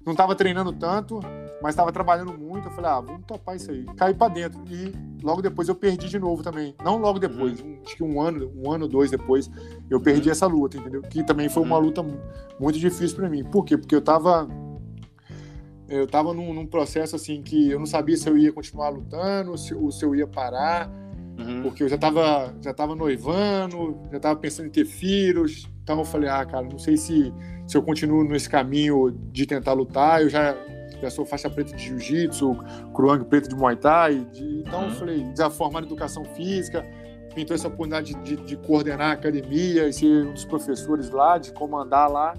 não 0.03 0.13
estava 0.13 0.33
treinando 0.35 0.73
tanto, 0.73 1.19
mas 1.61 1.73
estava 1.73 1.91
trabalhando 1.91 2.33
muito. 2.33 2.67
Eu 2.67 2.71
falei, 2.71 2.89
ah, 2.89 2.99
vamos 2.99 3.23
topar 3.25 3.55
isso 3.55 3.69
aí. 3.69 3.85
Caí 3.95 4.13
para 4.15 4.33
dentro. 4.33 4.59
E 4.67 4.91
logo 5.23 5.41
depois 5.43 5.69
eu 5.69 5.75
perdi 5.75 6.09
de 6.09 6.17
novo 6.19 6.41
também. 6.41 6.75
Não 6.83 6.97
logo 6.97 7.19
depois, 7.19 7.61
um- 7.61 7.77
acho 7.85 7.95
que 7.95 8.03
um 8.03 8.19
ano, 8.19 8.51
um 8.55 8.71
ano, 8.71 8.87
dois 8.87 9.11
depois, 9.11 9.49
eu 9.89 10.01
perdi 10.01 10.29
essa 10.31 10.47
luta, 10.47 10.77
entendeu? 10.77 11.03
Que 11.03 11.23
também 11.23 11.47
foi 11.49 11.61
uma 11.61 11.77
Uhum. 11.77 11.83
luta 11.85 12.01
mu- 12.01 12.19
muito 12.59 12.79
difícil 12.79 13.15
para 13.15 13.29
mim. 13.29 13.43
Por 13.43 13.63
quê? 13.63 13.77
Porque 13.77 13.95
eu 13.95 14.01
tava. 14.01 14.49
Eu 15.91 16.07
tava 16.07 16.33
num, 16.33 16.53
num 16.53 16.65
processo 16.65 17.15
assim 17.15 17.41
que 17.41 17.69
eu 17.69 17.77
não 17.79 17.85
sabia 17.85 18.15
se 18.15 18.29
eu 18.29 18.37
ia 18.37 18.51
continuar 18.53 18.89
lutando, 18.89 19.57
se, 19.57 19.73
ou 19.73 19.91
se 19.91 20.05
eu 20.05 20.15
ia 20.15 20.25
parar 20.25 20.89
uhum. 21.37 21.61
porque 21.63 21.83
eu 21.83 21.89
já 21.89 21.97
tava, 21.97 22.53
já 22.61 22.73
tava 22.73 22.95
noivando, 22.95 23.97
já 24.11 24.19
tava 24.19 24.39
pensando 24.39 24.67
em 24.67 24.69
ter 24.71 24.85
filhos. 24.85 25.67
Então 25.83 25.99
eu 25.99 26.05
falei, 26.05 26.29
ah, 26.29 26.45
cara, 26.45 26.65
não 26.65 26.77
sei 26.79 26.95
se, 26.95 27.33
se 27.67 27.75
eu 27.75 27.81
continuo 27.83 28.23
nesse 28.23 28.49
caminho 28.49 29.11
de 29.31 29.45
tentar 29.45 29.73
lutar. 29.73 30.21
Eu 30.21 30.29
já, 30.29 30.55
já 31.01 31.09
sou 31.09 31.25
faixa 31.25 31.49
preta 31.49 31.75
de 31.75 31.83
jiu-jitsu, 31.83 32.55
cruang 32.93 33.25
preto 33.25 33.49
de 33.49 33.55
muay 33.55 33.75
thai. 33.75 34.25
de- 34.31 34.59
então 34.61 34.83
eu 34.83 34.89
Uhum. 34.89 34.95
falei, 34.95 35.25
já 35.37 35.49
formado 35.49 35.83
em 35.83 35.87
educação 35.87 36.23
física, 36.23 36.85
pintou 37.35 37.55
essa 37.55 37.67
oportunidade 37.67 38.13
de, 38.13 38.35
de, 38.35 38.43
de 38.45 38.55
coordenar 38.57 39.09
a 39.09 39.13
academia 39.13 39.87
e 39.87 39.93
ser 39.93 40.25
um 40.25 40.33
dos 40.33 40.45
professores 40.45 41.09
lá, 41.09 41.37
de 41.37 41.51
comandar 41.51 42.09
lá. 42.09 42.33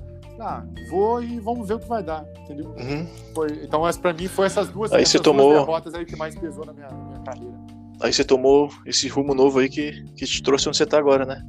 Ah, 0.44 0.64
vou 0.90 1.22
e 1.22 1.38
vamos 1.38 1.68
ver 1.68 1.74
o 1.74 1.78
que 1.78 1.88
vai 1.88 2.02
dar, 2.02 2.26
entendeu? 2.42 2.74
Uhum. 2.76 3.06
Foi- 3.32 3.60
então, 3.62 3.82
para 4.00 4.12
mim 4.12 4.26
foi 4.26 4.46
essas 4.46 4.68
duas, 4.68 4.92
Aí 4.92 5.06
você 5.06 5.18
duas 5.18 5.24
tomou- 5.24 5.52
derrotas 5.52 5.94
aí 5.94 6.04
que 6.04 6.16
mais 6.16 6.34
pesou 6.34 6.66
na 6.66 6.72
minha, 6.72 6.88
minha 6.88 7.20
carreira. 7.20 7.54
Aí 8.00 8.12
você 8.12 8.24
tomou 8.24 8.68
esse 8.84 9.06
rumo 9.06 9.32
novo 9.32 9.60
aí 9.60 9.68
que, 9.68 10.02
que 10.16 10.26
te 10.26 10.42
trouxe 10.42 10.68
onde 10.68 10.76
você 10.76 10.84
tá 10.84 10.98
agora, 10.98 11.24
né? 11.24 11.40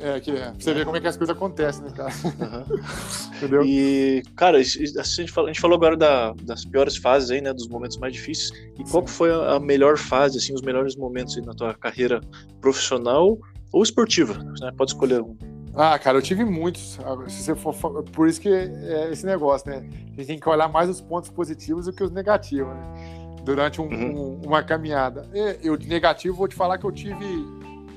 É, 0.00 0.18
que 0.18 0.32
é, 0.32 0.52
você 0.58 0.74
ver 0.74 0.84
como 0.84 0.96
é 0.96 1.00
que 1.00 1.06
as 1.06 1.16
coisas 1.16 1.34
acontecem, 1.36 1.84
né, 1.84 1.92
cara? 1.92 2.10
Uhum. 2.24 2.78
Entendeu? 3.38 3.62
E, 3.64 4.22
cara, 4.34 4.60
isso- 4.60 4.78
a 4.98 5.02
gente 5.04 5.30
falou, 5.30 5.48
a 5.48 5.52
gente 5.52 5.60
falou 5.60 5.76
agora 5.76 5.96
da- 5.96 6.32
das 6.42 6.64
piores 6.64 6.96
fases 6.96 7.30
aí, 7.30 7.40
né? 7.40 7.52
Dos 7.52 7.68
momentos 7.68 7.96
mais 7.98 8.12
difíceis. 8.12 8.50
E 8.76 8.82
qual 8.90 9.04
que 9.04 9.10
foi 9.10 9.30
a, 9.32 9.52
a 9.54 9.60
melhor 9.60 9.96
fase, 9.96 10.38
assim, 10.38 10.52
os 10.52 10.62
melhores 10.62 10.96
momentos 10.96 11.36
aí 11.36 11.44
na 11.46 11.52
tua 11.54 11.72
carreira 11.74 12.20
profissional 12.60 13.38
ou 13.72 13.82
esportiva? 13.82 14.34
Né? 14.60 14.72
Pode 14.76 14.90
escolher 14.90 15.22
um. 15.22 15.36
Ah, 15.74 15.98
cara, 15.98 16.18
eu 16.18 16.22
tive 16.22 16.44
muitos. 16.44 16.98
Ah, 17.04 17.28
Se 17.28 17.42
você 17.42 17.54
for, 17.54 17.74
por 18.04 18.28
isso 18.28 18.40
que 18.40 18.48
é 18.48 19.10
esse 19.12 19.24
negócio, 19.24 19.70
né? 19.70 19.78
A 19.78 20.16
gente 20.16 20.26
tem 20.26 20.38
que 20.38 20.48
olhar 20.48 20.68
mais 20.68 20.88
os 20.88 21.00
pontos 21.00 21.30
positivos 21.30 21.86
do 21.86 21.92
que 21.92 22.02
os 22.02 22.10
negativos, 22.10 22.74
né? 22.74 23.36
Durante 23.44 23.80
um- 23.80 23.84
Uhum. 23.86 24.38
um- 24.42 24.46
uma 24.46 24.62
caminhada. 24.62 25.28
E 25.32 25.58
Eu, 25.66 25.76
de 25.76 25.88
negativo, 25.88 26.36
vou 26.36 26.48
te 26.48 26.54
falar 26.54 26.76
que 26.76 26.84
eu 26.84 26.92
tive 26.92 27.24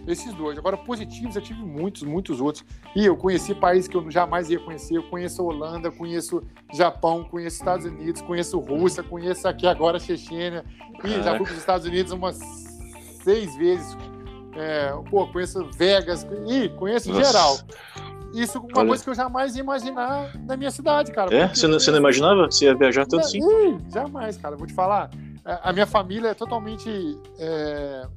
esses 0.07 0.33
dois. 0.33 0.57
Agora, 0.57 0.77
positivos, 0.77 1.35
eu 1.35 1.41
tive 1.41 1.61
muitos, 1.61 2.03
muitos 2.03 2.39
outros. 2.39 2.63
E 2.95 3.05
eu 3.05 3.17
conheci 3.17 3.55
países 3.55 3.87
que 3.87 3.95
eu 3.97 4.09
jamais 4.11 4.49
ia 4.49 4.59
conhecer. 4.59 4.95
Eu 4.97 5.03
conheço 5.03 5.41
a 5.41 5.45
Holanda, 5.45 5.89
conheço 5.91 6.43
Japão, 6.73 7.23
conheço 7.23 7.57
Estados 7.57 7.85
Unidos, 7.85 8.21
conheço 8.21 8.59
Rússia, 8.59 9.01
conheço 9.03 9.47
aqui 9.47 9.65
agora 9.67 9.97
a 9.97 9.99
Chechênia. 9.99 10.63
E 11.03 11.09
já 11.23 11.35
fui 11.35 11.45
para 11.45 11.53
os 11.53 11.59
Estados 11.59 11.85
Unidos 11.87 12.11
umas 12.13 12.37
seis 13.23 13.53
vezes. 13.57 13.97
É, 14.55 14.91
pô, 15.09 15.27
conheço 15.27 15.65
Vegas, 15.75 16.25
e 16.47 16.69
conheço 16.69 17.09
Nossa. 17.11 17.23
geral. 17.23 17.57
Isso 18.33 18.57
é 18.57 18.61
uma 18.61 18.69
Olha. 18.79 18.87
coisa 18.87 19.03
que 19.03 19.09
eu 19.09 19.15
jamais 19.15 19.55
ia 19.55 19.61
imaginar 19.61 20.31
na 20.45 20.57
minha 20.57 20.71
cidade, 20.71 21.11
cara. 21.11 21.33
É? 21.35 21.47
Você 21.49 21.67
não, 21.67 21.79
você 21.79 21.91
não 21.91 21.99
imaginava? 21.99 22.45
Você 22.45 22.65
ia 22.65 22.75
viajar 22.75 23.05
tanto 23.05 23.25
assim? 23.25 23.37
Ih, 23.39 23.77
jamais, 23.93 24.37
cara. 24.37 24.55
Vou 24.55 24.65
te 24.65 24.73
falar. 24.73 25.09
A 25.45 25.71
minha 25.73 25.85
família 25.85 26.29
é 26.29 26.33
totalmente. 26.33 26.89
é, 27.39 28.07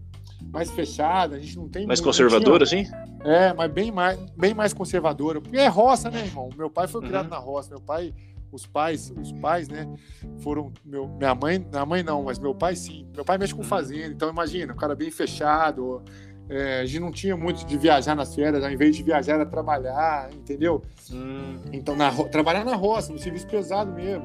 mais 0.52 0.70
fechada, 0.70 1.36
a 1.36 1.40
gente 1.40 1.56
não 1.56 1.68
tem 1.68 1.86
Mais 1.86 1.98
muito- 2.00 2.06
conservadora, 2.08 2.62
assim? 2.64 2.84
É, 3.24 3.52
mas 3.52 3.70
bem 3.72 3.90
mais, 3.90 4.18
bem 4.36 4.54
mais 4.54 4.72
conservadora. 4.72 5.40
Porque 5.40 5.56
é 5.56 5.66
roça, 5.66 6.10
né, 6.10 6.20
irmão? 6.20 6.50
Meu 6.56 6.70
pai 6.70 6.86
foi 6.86 7.00
criado 7.02 7.24
Uhum. 7.24 7.30
na 7.30 7.38
roça. 7.38 7.70
Meu 7.70 7.80
pai, 7.80 8.14
os 8.52 8.64
pais, 8.64 9.12
os 9.20 9.32
pais, 9.32 9.68
né, 9.68 9.86
foram. 10.38 10.72
Meu, 10.84 11.08
minha 11.08 11.34
mãe, 11.34 11.58
minha 11.58 11.84
mãe 11.84 12.02
não, 12.02 12.22
mas 12.22 12.38
meu 12.38 12.54
pai 12.54 12.76
sim. 12.76 13.06
Meu 13.14 13.24
pai 13.24 13.38
mexe 13.38 13.54
com 13.54 13.62
Uhum. 13.62 13.66
fazenda, 13.68 14.12
então 14.14 14.28
imagina, 14.30 14.72
um 14.72 14.76
cara 14.76 14.94
bem 14.94 15.10
fechado. 15.10 16.02
É, 16.48 16.80
a 16.80 16.86
gente 16.86 17.00
não 17.00 17.10
tinha 17.10 17.36
muito 17.36 17.64
de 17.66 17.76
viajar 17.76 18.14
nas 18.14 18.34
férias, 18.34 18.62
ao 18.64 18.70
invés 18.70 18.94
de 18.96 19.02
viajar 19.02 19.34
era 19.34 19.46
trabalhar, 19.46 20.28
entendeu? 20.32 20.82
Hum, 21.12 21.56
Então, 21.72 21.96
na 21.96 22.10
trabalhar 22.12 22.64
na 22.64 22.74
roça, 22.76 23.12
no 23.12 23.18
serviço 23.18 23.46
pesado 23.46 23.92
mesmo. 23.92 24.24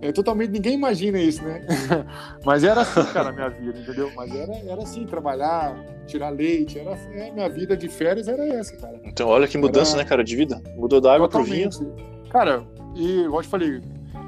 É 0.00 0.12
totalmente, 0.12 0.50
ninguém 0.50 0.74
imagina 0.74 1.18
isso, 1.18 1.42
né? 1.42 1.60
Mas 2.46 2.62
era 2.62 2.82
assim, 2.82 3.02
cara, 3.12 3.30
a 3.30 3.32
minha 3.32 3.48
vida, 3.48 3.80
entendeu? 3.80 4.12
Mas 4.14 4.32
era, 4.32 4.54
era 4.70 4.82
assim, 4.82 5.04
trabalhar, 5.04 5.76
tirar 6.06 6.28
leite, 6.30 6.78
era, 6.78 6.92
é, 6.92 7.32
minha 7.32 7.48
vida 7.48 7.76
de 7.76 7.88
férias 7.88 8.28
era 8.28 8.46
essa, 8.46 8.76
cara. 8.76 9.00
então, 9.04 9.28
olha 9.28 9.48
que 9.48 9.58
mudança, 9.58 9.94
Era- 9.96 10.04
né, 10.04 10.08
cara, 10.08 10.22
de 10.22 10.36
vida. 10.36 10.62
Mudou 10.76 11.00
da 11.00 11.12
água 11.14 11.28
pro 11.28 11.42
vinho. 11.42 11.68
Totalmente. 11.68 12.30
Cara, 12.30 12.64
e 12.94 13.22
igual 13.22 13.40
eu 13.40 13.42
te 13.42 13.48
falei, 13.48 13.80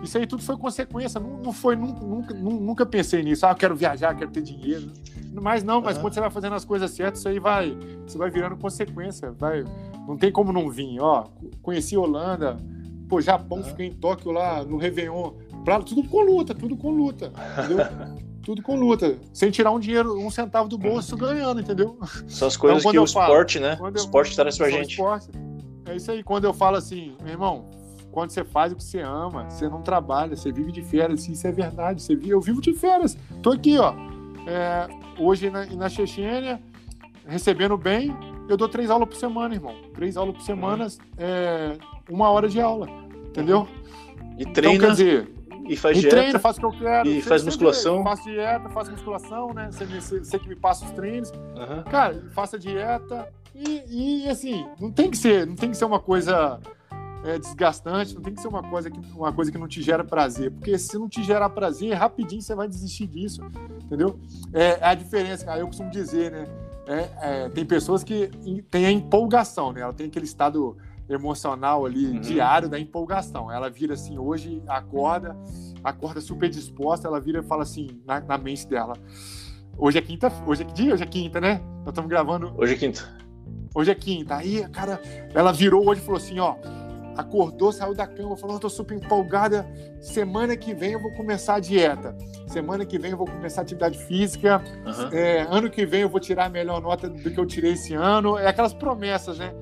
isso 0.03 0.18
aí 0.18 0.26
tudo 0.26 0.43
foi 0.43 0.57
consequência. 0.57 1.20
Não, 1.20 1.36
não 1.38 1.53
foi, 1.53 1.76
nunca, 1.76 2.05
nunca, 2.05 2.34
nu- 2.34 2.59
nunca 2.61 2.84
pensei 2.84 3.22
nisso. 3.22 3.47
Ah, 3.47 3.51
eu 3.51 3.55
quero 3.57 3.76
viajar, 3.76 4.12
quero 4.16 4.30
ter 4.32 4.43
dinheiro. 4.43 4.91
Mas 5.33 5.62
não, 5.62 5.81
mas 5.81 5.95
Aham. 5.97 6.03
quando 6.03 6.14
você 6.14 6.20
vai 6.20 6.31
fazendo 6.31 6.55
as 6.55 6.64
coisas 6.64 6.91
certas, 6.91 7.20
isso 7.20 7.28
aí 7.28 7.39
vai, 7.39 7.76
você 8.07 8.18
vai 8.18 8.31
virando 8.31 8.57
consequência. 8.57 9.31
Vai, 9.39 9.64
não 10.07 10.16
tem 10.16 10.33
como 10.33 10.53
não 10.53 10.68
vir. 10.70 11.01
Ó, 11.01 11.24
conheci 11.62 11.97
Holanda, 11.97 12.57
pô, 13.09 13.20
Japão, 13.20 13.59
Aham. 13.59 13.66
fiquei 13.68 13.87
em 13.87 13.93
Tóquio 13.93 14.33
lá 14.33 14.64
no 14.64 14.76
Réveillon. 14.76 15.33
Pra, 15.64 15.78
tudo 15.81 16.03
com 16.05 16.22
luta, 16.22 16.55
tudo 16.55 16.76
com 16.76 16.91
luta. 16.91 17.33
Entendeu? 17.59 17.87
tudo 18.43 18.62
com 18.62 18.74
luta. 18.74 19.18
Sem 19.33 19.51
tirar 19.51 19.70
um 19.70 19.78
dinheiro, 19.78 20.18
um 20.18 20.31
centavo 20.31 20.68
do 20.68 20.78
bolso 20.78 21.16
ganhando, 21.16 21.61
entendeu? 21.61 21.99
São 22.26 22.49
as 22.49 22.57
coisas 22.57 22.83
quando 22.83 22.95
que 22.95 22.99
o 22.99 23.07
falo- 23.07 23.26
esporte, 23.26 23.61
né? 23.61 23.78
O 23.81 23.89
esporte 23.97 24.35
traz 24.35 24.57
pra 24.57 24.70
gente. 24.70 24.93
esporte. 24.93 25.28
É 25.87 25.95
isso 25.97 26.11
aí. 26.11 26.22
Quando 26.22 26.45
eu 26.45 26.53
falo 26.55 26.76
assim, 26.76 27.14
meu 27.22 27.33
irmão, 27.33 27.66
quando 28.11 28.31
você 28.31 28.43
faz 28.43 28.72
o 28.72 28.76
que 28.76 28.83
você 28.83 29.01
ama, 29.01 29.49
você 29.49 29.68
não 29.68 29.83
trabalha, 29.83 30.35
você 30.35 30.51
vive 30.51 30.72
de 30.72 30.83
férias. 30.83 31.28
Isso 31.28 31.47
é 31.47 31.53
verdade. 31.53 32.03
Você 32.03 32.16
vive, 32.16 32.31
eu 32.31 32.41
vivo 32.41 32.61
de 32.61 32.72
férias. 32.72 33.16
Tô 33.43 33.51
aqui, 33.53 33.78
ó. 33.78 33.93
É, 34.47 34.88
hoje 35.18 35.51
na, 35.51 35.66
na 35.66 35.88
Chechênia, 35.88 36.61
recebendo 37.26 37.76
bem, 37.76 38.14
eu 38.49 38.57
dou 38.57 38.68
três 38.68 38.91
aulas 38.91 39.09
por 39.09 39.16
semana, 39.16 39.55
irmão. 39.55 39.74
Três 39.95 40.16
aulas 40.16 40.34
por 40.36 40.43
semana, 40.43 40.86
é, 41.18 41.76
uma 42.09 42.30
hora 42.30 42.49
de 42.49 42.61
aula. 42.61 42.88
Entendeu? 43.28 43.68
E 44.36 44.43
Então, 44.43 44.53
treina 44.55 44.78
quer 44.86 44.91
dizer, 44.91 45.30
e 45.68 45.76
faz 45.76 45.99
e 45.99 46.01
dieta. 46.01 46.16
treino, 46.16 46.38
faço 46.41 46.59
o 46.59 46.61
que 46.70 46.76
eu 46.76 46.80
quero. 46.80 47.09
e 47.09 47.22
faz 47.22 47.45
musculação. 47.45 48.03
Faço 48.03 48.24
dieta, 48.24 48.68
faço 48.70 48.91
musculação, 48.91 49.53
né? 49.55 49.68
Você, 49.70 50.38
que 50.38 50.49
me 50.49 50.57
passa 50.57 50.84
os 50.84 50.91
treinos. 50.93 51.30
Aham. 51.57 51.82
Cara, 51.84 52.24
faça 52.34 52.59
dieta 52.59 53.28
e, 53.55 54.24
e, 54.24 54.28
assim, 54.28 54.66
não 54.80 54.91
tem 54.91 55.11
que 55.11 55.16
ser, 55.16 55.47
não 55.47 55.55
tem 55.55 55.70
que 55.70 55.76
ser 55.76 55.84
uma 55.84 56.01
coisa 56.01 56.59
é, 57.25 57.39
desgastante, 57.39 58.14
não 58.14 58.23
tem 58.23 58.35
que 58.35 58.41
ser 58.41 58.49
uma 58.49 58.62
coisa, 58.62 58.91
que, 58.91 58.99
uma 59.14 59.33
coisa 59.33 59.53
que 59.53 59.59
não 59.59 59.68
te 59.68 59.83
gera 59.83 60.03
prazer, 60.05 60.51
porque 60.51 60.79
se 60.79 60.99
não 60.99 61.09
te 61.09 61.23
gerar 61.23 61.51
prazer, 61.51 61.93
rapidinho 61.95 62.41
você 62.41 62.55
vai 62.55 62.66
desistir 62.68 63.07
disso, 63.07 63.43
entendeu? 63.85 64.18
É, 64.53 64.79
é 64.81 64.85
a 64.87 64.95
diferença, 64.95 65.45
cara, 65.45 65.61
eu 65.61 65.66
costumo 65.66 65.91
dizer, 65.91 66.31
né? 66.31 66.47
É, 66.87 67.09
é, 67.23 67.49
tem 67.51 67.64
pessoas 67.64 68.03
que 68.03 68.29
têm 68.71 68.87
a 68.87 68.91
empolgação, 68.91 69.73
né? 69.73 69.81
Ela 69.83 69.93
tem 69.93 70.07
aquele 70.07 70.25
estado 70.25 70.77
emocional 71.09 71.85
ali, 71.85 72.07
Uhum. 72.07 72.21
diário 72.21 72.68
da 72.68 72.79
empolgação. 72.79 73.51
Ela 73.51 73.68
vira 73.68 73.95
assim, 73.95 74.18
hoje 74.18 74.62
acorda, 74.66 75.37
acorda 75.85 76.21
super 76.21 76.49
disposta, 76.49 77.07
ela 77.07 77.21
vira 77.21 77.41
e 77.41 77.43
fala 77.43 77.62
assim, 77.64 78.01
na, 78.07 78.21
na 78.21 78.39
mente 78.39 78.66
dela, 78.66 78.95
Hoje 79.79 79.97
é 79.97 80.03
quinta, 80.03 80.31
hoje 80.47 80.62
é 80.62 80.64
que 80.66 80.75
dia? 80.75 80.93
Hoje 80.93 81.03
é 81.03 81.07
quinta, 81.07 81.41
né? 81.41 81.62
Nós 81.79 81.89
estamos 81.89 82.11
gravando 82.11 82.53
Hoje 82.59 82.75
é 82.75 82.77
quinta. 82.77 83.01
Hoje 83.75 83.91
é 83.91 83.95
quinta. 83.95 84.37
Aí, 84.37 84.68
cara, 84.68 85.01
ela 85.33 85.53
virou 85.53 85.89
hoje 85.89 86.03
e 86.03 86.05
falou 86.05 86.18
assim, 86.18 86.39
ó. 86.39 86.57
Acordou, 87.21 87.73
saiu 87.73 87.95
da 87.95 88.07
cama, 88.07 88.37
falou, 88.37 88.57
eu 88.57 88.61
tô 88.61 88.68
super 88.68 88.97
empolgada. 88.97 89.66
Semana 90.01 90.57
que 90.57 90.75
vem 90.75 90.93
eu 90.93 91.01
vou 91.01 91.12
começar 91.12 91.55
a 91.55 91.61
dieta. 91.61 92.16
Semana 92.47 92.85
que 92.85 92.99
vem 92.99 93.12
eu 93.12 93.16
vou 93.16 93.27
começar 93.27 93.61
a 93.61 93.62
atividade 93.62 93.99
física. 93.99 94.62
Aham. 94.87 95.11
É, 95.12 95.47
ano 95.49 95.71
que 95.71 95.85
vem 95.85 96.03
eu 96.03 96.09
vou 96.09 96.21
tirar 96.21 96.47
a 96.47 96.49
melhor 96.49 96.81
nota 96.81 97.09
do 97.09 97.31
que 97.31 97.39
eu 97.39 97.47
tirei 97.47 97.73
esse 97.73 97.95
ano. 97.95 98.39
É 98.39 98.47
aquelas 98.47 98.73
promessas, 98.73 99.39
né? 99.39 99.53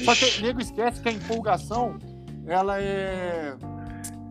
Só 0.00 0.14
que 0.14 0.38
o 0.38 0.42
nego 0.42 0.60
esquece 0.60 1.00
que 1.00 1.08
a 1.08 1.12
empolgação, 1.12 1.96
ela 2.46 2.80
é. 2.80 3.54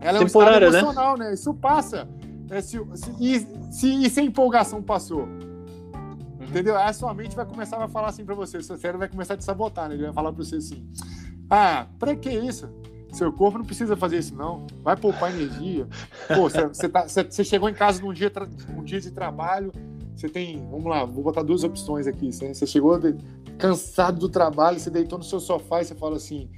Ela 0.00 0.18
é 0.18 0.20
um 0.20 0.26
Temporária, 0.26 0.66
estado 0.66 0.72
né? 0.72 0.78
emocional, 0.80 1.16
né? 1.16 1.34
Isso 1.34 1.52
passa. 1.54 2.08
É, 2.50 2.60
se, 2.60 2.78
se, 2.94 3.10
e, 3.18 3.72
se, 3.72 4.06
e 4.06 4.10
se 4.10 4.20
a 4.20 4.22
empolgação 4.22 4.82
passou? 4.82 5.22
Uhum. 5.22 6.46
Entendeu? 6.48 6.76
Aí 6.76 6.88
a 6.88 6.92
sua 6.92 7.12
mente 7.12 7.34
vai 7.34 7.44
começar 7.44 7.82
a 7.82 7.88
falar 7.88 8.08
assim 8.08 8.24
pra 8.24 8.34
você, 8.34 8.62
seu 8.62 8.76
cérebro 8.76 9.00
vai 9.00 9.08
começar 9.08 9.34
a 9.34 9.36
te 9.36 9.44
sabotar, 9.44 9.88
né? 9.88 9.94
Ele 9.94 10.04
vai 10.04 10.12
falar 10.12 10.32
pra 10.32 10.44
você 10.44 10.56
assim: 10.56 10.86
Ah, 11.50 11.86
pra 11.98 12.14
que 12.16 12.30
isso? 12.30 12.68
Seu 13.12 13.32
corpo 13.32 13.58
não 13.58 13.64
precisa 13.64 13.96
fazer 13.96 14.18
isso, 14.18 14.34
não. 14.34 14.66
Vai 14.82 14.96
poupar 14.96 15.32
energia. 15.34 15.86
Pô, 16.28 16.48
você- 16.50 16.88
tá- 16.88 17.06
chegou 17.44 17.68
em 17.68 17.74
casa 17.74 18.02
num 18.02 18.12
dia, 18.12 18.30
um 18.76 18.82
dia 18.82 19.00
de 19.00 19.10
trabalho, 19.10 19.72
você 20.14 20.28
tem. 20.28 20.58
Vamos 20.70 20.86
lá, 20.86 21.04
vou 21.04 21.22
botar 21.24 21.42
duas 21.42 21.64
opções 21.64 22.06
aqui. 22.06 22.30
Você, 22.32 22.66
chegou 22.66 22.98
de- 22.98 23.16
cansado 23.58 24.18
do 24.18 24.28
trabalho, 24.28 24.78
você 24.78 24.90
deitou 24.90 25.16
no 25.18 25.24
seu 25.24 25.40
sofá 25.40 25.80
e 25.80 25.84
você 25.86 25.94
fala 25.94 26.16
assim. 26.16 26.50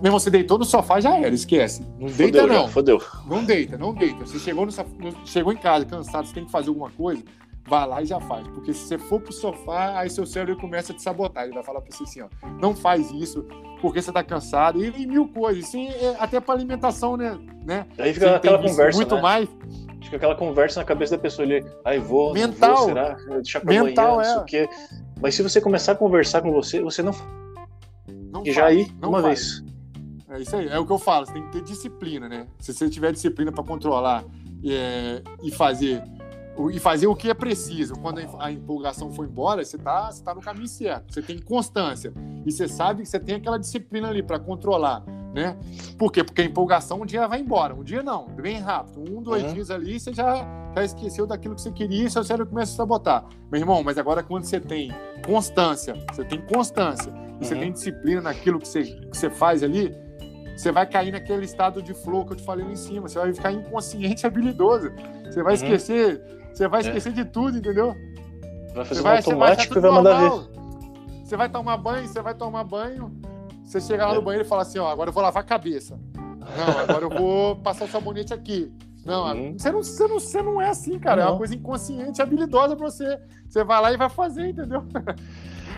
Meu 0.00 0.06
irmão, 0.06 0.18
você 0.20 0.30
deitou 0.30 0.56
no 0.58 0.64
sofá, 0.64 1.00
já 1.00 1.16
era, 1.18 1.34
esquece. 1.34 1.82
Não 1.98 2.06
deita, 2.06 2.38
Fodeu, 2.40 2.48
já, 2.48 2.54
não. 2.62 2.68
fodeu. 2.68 3.02
Não 3.26 3.44
deita, 3.44 3.76
não 3.76 3.92
deita. 3.92 4.24
Você 4.24 4.38
chegou, 4.38 4.64
no- 4.64 4.72
chegou 5.26 5.52
em 5.52 5.56
casa 5.56 5.84
cansado, 5.84 6.26
você 6.26 6.34
tem 6.34 6.44
que 6.44 6.52
fazer 6.52 6.68
alguma 6.68 6.88
coisa, 6.90 7.22
vai 7.68 7.86
lá 7.86 8.02
e 8.02 8.06
já 8.06 8.20
faz. 8.20 8.46
Porque 8.48 8.72
se 8.72 8.86
você 8.86 8.98
for 8.98 9.20
pro 9.20 9.32
sofá, 9.32 9.98
aí 9.98 10.10
seu 10.10 10.26
cérebro 10.26 10.56
começa 10.60 10.92
a 10.92 10.96
te 10.96 11.02
sabotar. 11.02 11.44
Ele 11.44 11.54
vai 11.54 11.62
falar 11.62 11.80
pra 11.80 11.94
você 11.94 12.04
assim, 12.04 12.22
ó, 12.22 12.28
não 12.60 12.74
faz 12.74 13.10
isso, 13.10 13.44
porque 13.80 14.00
você 14.00 14.12
tá 14.12 14.22
cansado, 14.24 14.82
e, 14.82 14.88
e 15.02 15.06
mil 15.06 15.28
coisas. 15.28 15.66
Sim, 15.66 15.88
é, 15.88 16.16
até 16.18 16.40
pra 16.40 16.54
alimentação, 16.54 17.16
né? 17.16 17.38
né? 17.64 17.86
Aí 17.98 18.12
fica 18.12 18.36
aquela 18.36 18.58
conversa, 18.58 18.96
Muito 18.98 19.14
né? 19.14 19.22
mais. 19.22 19.48
Fica 20.02 20.16
aquela 20.16 20.34
conversa 20.34 20.80
na 20.80 20.86
cabeça 20.86 21.16
da 21.16 21.22
pessoa 21.22 21.44
ali. 21.46 21.64
Ai, 21.84 21.98
vou, 21.98 22.32
Mental. 22.32 22.76
vou, 22.76 22.86
será? 22.86 23.14
Deixar 23.14 23.60
pra 23.60 23.72
Mental, 23.82 24.14
amanhã, 24.14 24.34
é. 24.34 24.38
o 24.38 24.44
quê. 24.44 24.68
Mas 25.20 25.34
se 25.34 25.42
você 25.42 25.60
começar 25.60 25.92
a 25.92 25.94
conversar 25.96 26.40
com 26.40 26.50
você, 26.52 26.80
você 26.80 27.02
não 27.02 27.12
Não 28.32 28.42
e 28.44 28.52
já 28.52 28.62
faz, 28.62 28.78
ir 28.78 28.94
não 29.00 29.10
uma 29.10 29.20
faz. 29.20 29.60
vez. 29.60 29.68
É 30.30 30.40
isso 30.40 30.56
aí, 30.56 30.68
é 30.68 30.78
o 30.78 30.86
que 30.86 30.92
eu 30.92 30.98
falo, 30.98 31.26
você 31.26 31.32
tem 31.32 31.42
que 31.42 31.52
ter 31.52 31.62
disciplina, 31.62 32.28
né? 32.28 32.46
Se 32.58 32.72
você 32.72 32.88
tiver 32.88 33.12
disciplina 33.12 33.50
para 33.50 33.64
controlar 33.64 34.24
é, 34.64 35.22
e 35.42 35.50
fazer 35.50 36.02
e 36.70 36.78
fazer 36.80 37.06
o 37.06 37.14
que 37.14 37.30
é 37.30 37.34
preciso, 37.34 37.94
quando 37.94 38.20
a- 38.38 38.50
empolgação 38.50 39.10
for 39.12 39.24
embora, 39.24 39.64
você 39.64 39.78
tá, 39.78 40.10
você 40.10 40.22
tá 40.22 40.34
no 40.34 40.40
caminho 40.40 40.66
certo. 40.66 41.12
Você 41.14 41.22
tem 41.22 41.38
constância 41.38 42.12
e 42.44 42.50
você 42.50 42.66
sabe 42.66 43.02
que 43.02 43.08
você 43.08 43.20
tem 43.20 43.36
aquela 43.36 43.58
disciplina 43.58 44.08
ali 44.08 44.22
para 44.22 44.38
controlar, 44.40 45.04
né? 45.34 45.56
Por 45.96 46.10
quê? 46.10 46.24
Porque 46.24 46.42
a 46.42 46.44
empolgação 46.44 47.02
um 47.02 47.06
dia 47.06 47.26
vai 47.28 47.40
embora, 47.40 47.74
um 47.74 47.84
dia 47.84 48.02
não, 48.02 48.26
bem 48.26 48.58
rápido, 48.58 49.00
um, 49.08 49.22
dois 49.22 49.44
Uhum. 49.44 49.54
dias 49.54 49.70
ali 49.70 50.00
você 50.00 50.12
já, 50.12 50.44
já 50.74 50.84
esqueceu 50.84 51.26
daquilo 51.26 51.54
que 51.54 51.60
você 51.62 51.70
queria 51.70 52.06
e 52.06 52.10
seu 52.10 52.24
cérebro 52.24 52.48
começa 52.50 52.72
a 52.72 52.76
sabotar. 52.76 53.24
Meu 53.52 53.60
irmão, 53.60 53.82
mas 53.84 53.96
agora 53.98 54.22
quando 54.22 54.44
você 54.44 54.58
tem 54.58 54.90
constância, 55.24 55.94
você 56.12 56.24
tem 56.24 56.40
constância 56.40 57.12
e 57.40 57.44
você 57.46 57.54
Uhum. 57.54 57.60
tem 57.60 57.72
disciplina 57.72 58.20
naquilo 58.20 58.58
que 58.58 58.66
você, 58.66 58.82
que 58.82 59.16
você 59.16 59.30
faz 59.30 59.62
ali, 59.62 59.94
você 60.56 60.72
vai 60.72 60.86
cair 60.88 61.12
naquele 61.12 61.44
estado 61.44 61.80
de 61.80 61.94
flow 61.94 62.24
que 62.26 62.32
eu 62.32 62.36
te 62.36 62.42
falei 62.44 62.64
lá 62.64 62.72
em 62.72 62.76
cima. 62.76 63.08
Você 63.08 63.16
vai 63.16 63.32
ficar 63.32 63.52
inconsciente 63.52 64.24
e 64.24 64.26
habilidoso. 64.26 64.90
Você 65.26 65.40
vai 65.40 65.52
Uhum. 65.52 65.62
esquecer, 65.62 66.20
você 66.58 66.68
vai 66.68 66.80
É. 66.80 66.82
esquecer 66.82 67.12
de 67.12 67.24
tudo, 67.24 67.56
entendeu? 67.58 67.94
Vai 68.74 68.84
Você 68.84 68.94
fazer 68.96 69.00
um 69.00 69.02
vai, 69.04 69.22
você 69.22 69.34
vai 69.34 69.48
automático 69.50 69.78
e 69.78 69.80
vai 69.80 69.90
mandar 69.90 70.14
ver. 70.20 70.28
normal. 70.28 70.48
Você 71.24 71.36
vai 71.36 71.48
tomar 71.48 71.76
banho, 71.76 72.08
você 72.08 72.22
vai 72.22 72.34
tomar 72.34 72.64
banho, 72.64 73.12
você 73.64 73.80
chega 73.80 74.06
lá 74.06 74.12
É. 74.12 74.14
no 74.16 74.22
banheiro 74.22 74.44
e 74.44 74.48
fala 74.48 74.62
assim, 74.62 74.78
ó, 74.78 74.88
agora 74.90 75.10
eu 75.10 75.12
vou 75.14 75.22
lavar 75.22 75.42
a 75.42 75.46
cabeça. 75.46 75.98
Não, 76.16 76.78
agora 76.80 77.04
eu 77.04 77.10
vou 77.10 77.56
passar 77.56 77.84
o 77.84 77.88
sabonete 77.88 78.32
aqui. 78.34 78.72
Não, 79.04 79.24
Uhum. 79.34 79.52
você, 79.58 79.70
não, 79.70 79.82
você, 79.82 80.06
não, 80.08 80.18
você 80.20 80.42
não 80.42 80.60
é 80.60 80.68
assim, 80.68 80.98
cara. 80.98 81.22
É 81.22 81.24
Não. 81.24 81.32
uma 81.32 81.38
coisa 81.38 81.54
inconsciente, 81.54 82.20
habilidosa 82.20 82.74
pra 82.76 82.90
você. 82.90 83.18
Você 83.48 83.62
vai 83.64 83.80
lá 83.80 83.92
e 83.92 83.96
vai 83.96 84.08
fazer, 84.08 84.48
entendeu? 84.48 84.84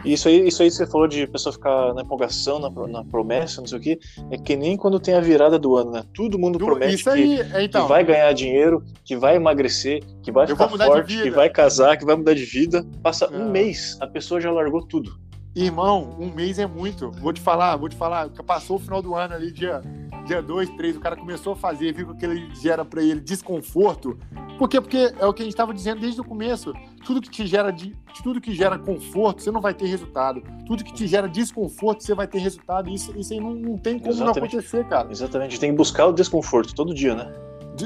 Isso 0.04 0.28
aí, 0.28 0.46
isso 0.48 0.62
aí 0.62 0.68
que 0.68 0.74
você 0.76 0.86
falou 0.86 1.06
de 1.06 1.26
pessoa 1.26 1.52
ficar 1.52 1.92
na 1.94 2.02
empolgação, 2.02 2.58
na, 2.58 2.70
na 2.88 3.04
promessa, 3.04 3.60
não 3.60 3.68
sei 3.68 3.78
o 3.78 3.80
quê, 3.80 3.98
é 4.30 4.38
que 4.38 4.56
nem 4.56 4.76
quando 4.76 4.98
tem 4.98 5.14
a 5.14 5.20
virada 5.20 5.58
do 5.58 5.76
ano, 5.76 5.90
né? 5.90 6.02
Todo 6.14 6.38
mundo 6.38 6.58
Do- 6.58 6.64
promete 6.64 7.02
que, 7.02 7.08
aí, 7.10 7.40
é, 7.40 7.64
então. 7.64 7.82
que 7.82 7.88
vai 7.88 8.04
ganhar 8.04 8.32
dinheiro, 8.32 8.82
que 9.04 9.16
vai 9.16 9.36
emagrecer, 9.36 10.02
que 10.22 10.32
vai 10.32 10.44
Eu 10.44 10.56
ficar 10.56 10.68
forte, 10.68 11.22
que 11.22 11.30
vai 11.30 11.50
casar, 11.50 11.96
que 11.96 12.04
vai 12.04 12.16
mudar 12.16 12.34
de 12.34 12.44
vida. 12.44 12.84
Passa 13.02 13.28
um 13.30 13.38
Não. 13.44 13.50
mês, 13.50 13.96
a 14.00 14.06
pessoa 14.06 14.40
já 14.40 14.50
largou 14.50 14.86
tudo. 14.86 15.18
Irmão, 15.54 16.14
um 16.18 16.32
mês 16.32 16.58
é 16.60 16.66
muito. 16.66 17.10
Vou 17.10 17.32
te 17.32 17.40
falar, 17.40 17.76
vou 17.76 17.88
te 17.88 17.96
falar. 17.96 18.28
Passou 18.46 18.76
o 18.76 18.78
final 18.78 19.02
do 19.02 19.16
ano 19.16 19.34
ali, 19.34 19.50
dia 19.50 19.80
2, 19.80 20.09
dia 20.24 20.42
dois, 20.42 20.68
três, 20.70 20.96
o 20.96 21.00
cara 21.00 21.16
começou 21.16 21.52
a 21.52 21.56
fazer, 21.56 21.92
viu 21.92 22.14
que 22.14 22.24
ele 22.24 22.48
gera 22.54 22.84
pra 22.84 23.02
ele 23.02 23.20
desconforto. 23.20 24.18
Por 24.58 24.68
quê? 24.68 24.80
Porque 24.80 25.12
é 25.18 25.26
o 25.26 25.32
que 25.32 25.42
a 25.42 25.44
gente 25.44 25.54
estava 25.54 25.72
dizendo 25.72 26.00
desde 26.00 26.20
o 26.20 26.24
começo. 26.24 26.72
Tudo 27.04 27.20
que 27.20 27.30
te 27.30 27.46
gera 27.46 27.70
de, 27.70 27.96
tudo 28.22 28.40
que 28.40 28.54
gera 28.54 28.78
conforto, 28.78 29.42
você 29.42 29.50
não 29.50 29.60
vai 29.60 29.72
ter 29.74 29.86
resultado. 29.86 30.42
Tudo 30.66 30.84
que 30.84 30.92
te 30.92 31.06
gera 31.06 31.28
desconforto, 31.28 32.02
você 32.02 32.14
vai 32.14 32.26
ter 32.26 32.38
resultado. 32.38 32.90
Isso, 32.90 33.16
isso 33.18 33.32
aí 33.32 33.40
não, 33.40 33.54
não 33.54 33.78
tem 33.78 33.98
como 33.98 34.10
Exatamente. 34.10 34.40
não 34.40 34.60
acontecer, 34.60 34.88
cara. 34.88 35.10
Exatamente. 35.10 35.58
Tem 35.58 35.70
que 35.70 35.76
buscar 35.76 36.06
o 36.06 36.12
desconforto 36.12 36.74
todo 36.74 36.94
dia, 36.94 37.14
né? 37.14 37.32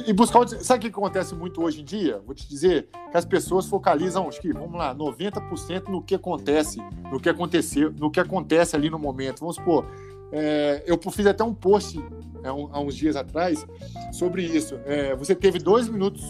e 0.06 0.12
buscar 0.12 0.40
o... 0.40 0.48
Sabe 0.48 0.78
o 0.78 0.80
que 0.90 0.98
acontece 0.98 1.34
muito 1.34 1.62
hoje 1.62 1.80
em 1.80 1.84
dia? 1.84 2.20
Vou 2.24 2.34
te 2.34 2.48
dizer 2.48 2.88
que 3.10 3.16
as 3.16 3.24
pessoas 3.24 3.66
focalizam, 3.66 4.28
acho 4.28 4.40
que, 4.40 4.52
vamos 4.52 4.76
lá, 4.76 4.94
90% 4.94 5.88
no 5.88 6.02
que 6.02 6.14
acontece, 6.14 6.78
no 7.10 7.20
que 7.20 7.28
aconteceu, 7.28 7.92
no 7.92 8.10
que 8.10 8.18
acontece 8.18 8.74
ali 8.74 8.90
no 8.90 8.98
momento. 8.98 9.40
Vamos 9.40 9.56
supor, 9.56 9.86
é, 10.32 10.82
eu 10.86 10.98
fiz 11.10 11.26
até 11.26 11.44
um 11.44 11.54
post 11.54 11.98
é, 12.42 12.52
um, 12.52 12.68
há 12.72 12.80
uns 12.80 12.94
dias 12.94 13.16
atrás 13.16 13.66
sobre 14.12 14.42
isso. 14.42 14.78
É, 14.84 15.14
você 15.16 15.34
teve 15.34 15.58
dois 15.58 15.88
minutos, 15.88 16.22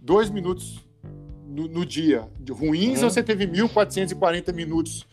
dois 0.00 0.30
minutos 0.30 0.86
no, 1.46 1.66
no 1.66 1.84
dia 1.84 2.28
de 2.38 2.52
ruins 2.52 2.98
uhum. 2.98 3.04
ou 3.04 3.10
você 3.10 3.22
teve 3.22 3.46
1.440 3.46 4.52
minutos 4.54 5.06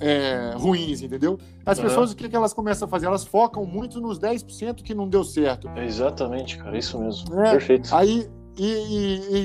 é, 0.00 0.52
ruins, 0.56 1.02
entendeu? 1.02 1.38
As 1.64 1.78
uhum. 1.78 1.84
pessoas, 1.84 2.12
o 2.12 2.16
que, 2.16 2.28
que 2.28 2.34
elas 2.34 2.54
começam 2.54 2.86
a 2.86 2.90
fazer? 2.90 3.06
Elas 3.06 3.24
focam 3.24 3.64
muito 3.66 4.00
nos 4.00 4.18
10% 4.18 4.82
que 4.82 4.94
não 4.94 5.08
deu 5.08 5.22
certo. 5.22 5.68
É 5.76 5.84
exatamente, 5.84 6.56
cara, 6.56 6.76
isso 6.76 6.98
mesmo. 6.98 7.40
É, 7.40 7.50
Perfeito. 7.52 7.94
Aí, 7.94 8.26
e, 8.58 8.64
e, 8.64 9.36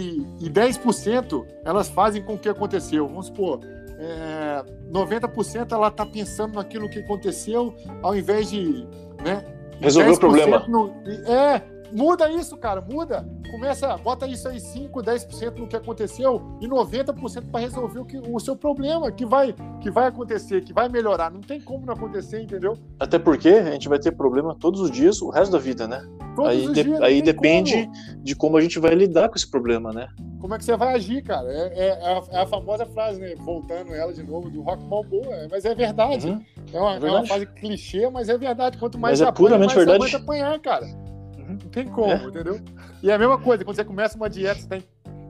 e, 0.41 0.45
e 0.45 0.49
10% 0.49 1.45
elas 1.63 1.89
fazem 1.89 2.23
com 2.23 2.33
o 2.35 2.37
que 2.37 2.49
aconteceu. 2.49 3.07
Vamos 3.07 3.27
supor, 3.27 3.59
é, 3.99 4.63
90% 4.91 5.71
ela 5.71 5.87
está 5.87 6.05
pensando 6.05 6.55
naquilo 6.55 6.89
que 6.89 6.99
aconteceu, 6.99 7.75
ao 8.01 8.15
invés 8.15 8.49
de. 8.49 8.87
Né, 9.23 9.43
Resolver 9.79 10.11
o 10.11 10.19
problema. 10.19 10.65
No, 10.67 10.93
é, 11.27 11.61
Muda 11.91 12.29
isso, 12.29 12.57
cara, 12.57 12.81
muda. 12.81 13.25
Começa, 13.55 13.95
bota 13.95 14.27
isso 14.27 14.49
aí 14.49 14.59
5, 14.59 15.01
10% 15.01 15.57
no 15.59 15.65
que 15.65 15.77
aconteceu 15.77 16.41
e 16.59 16.67
90% 16.67 17.49
para 17.49 17.61
resolver 17.61 17.99
o, 17.99 18.05
que, 18.05 18.17
o 18.17 18.37
seu 18.37 18.53
problema, 18.53 19.09
que 19.09 19.25
vai, 19.25 19.55
que 19.79 19.89
vai 19.89 20.07
acontecer, 20.07 20.61
que 20.61 20.73
vai 20.73 20.89
melhorar. 20.89 21.31
Não 21.31 21.39
tem 21.39 21.61
como 21.61 21.85
não 21.85 21.93
acontecer, 21.93 22.41
entendeu? 22.41 22.77
Até 22.99 23.17
porque 23.17 23.47
a 23.47 23.71
gente 23.71 23.87
vai 23.87 23.97
ter 23.97 24.11
problema 24.11 24.53
todos 24.59 24.81
os 24.81 24.91
dias, 24.91 25.21
o 25.21 25.29
resto 25.29 25.53
da 25.53 25.57
vida, 25.57 25.87
né? 25.87 26.05
Todos 26.35 26.51
aí 26.51 26.67
de, 26.73 26.83
dias, 26.83 27.01
aí 27.01 27.21
depende 27.21 27.85
como. 27.85 28.23
de 28.23 28.35
como 28.35 28.57
a 28.57 28.61
gente 28.61 28.77
vai 28.77 28.93
lidar 28.93 29.29
com 29.29 29.37
esse 29.37 29.49
problema, 29.49 29.93
né? 29.93 30.09
Como 30.41 30.53
é 30.53 30.57
que 30.57 30.65
você 30.65 30.75
vai 30.75 30.93
agir, 30.93 31.23
cara? 31.23 31.49
É, 31.49 31.73
é, 31.73 31.87
é, 31.87 32.13
a, 32.13 32.39
é 32.39 32.41
a, 32.41 32.45
famosa 32.45 32.85
frase, 32.87 33.21
né? 33.21 33.35
Voltando 33.37 33.95
ela 33.95 34.11
de 34.11 34.21
novo, 34.21 34.49
do 34.49 34.63
rock 34.63 34.83
balboa, 34.83 35.47
mas 35.49 35.63
é 35.63 35.73
verdade. 35.73 36.27
Uhum. 36.27 36.41
É, 36.73 36.77
uma, 36.77 36.89
é, 36.89 36.99
verdade. 36.99 37.15
é 37.15 37.17
uma 37.19 37.25
frase 37.25 37.45
clichê, 37.45 38.09
mas 38.09 38.27
é 38.27 38.37
verdade. 38.37 38.77
Quanto 38.77 38.99
mais 38.99 39.21
mas 39.21 39.25
é 39.25 39.29
apanha, 39.29 39.47
puramente 39.47 39.75
mais 39.75 39.87
verdade. 39.87 40.11
você 40.11 40.17
apanhar, 40.17 40.59
cara. 40.59 41.14
Não 41.47 41.57
tem 41.57 41.87
como, 41.87 42.11
é. 42.11 42.23
entendeu? 42.23 42.59
E 43.01 43.09
é 43.09 43.13
a 43.13 43.19
mesma 43.19 43.37
coisa, 43.37 43.63
quando 43.63 43.75
você 43.75 43.85
começa 43.85 44.17
uma 44.17 44.29
dieta, 44.29 44.61
você, 44.61 44.67
tem, 44.67 44.83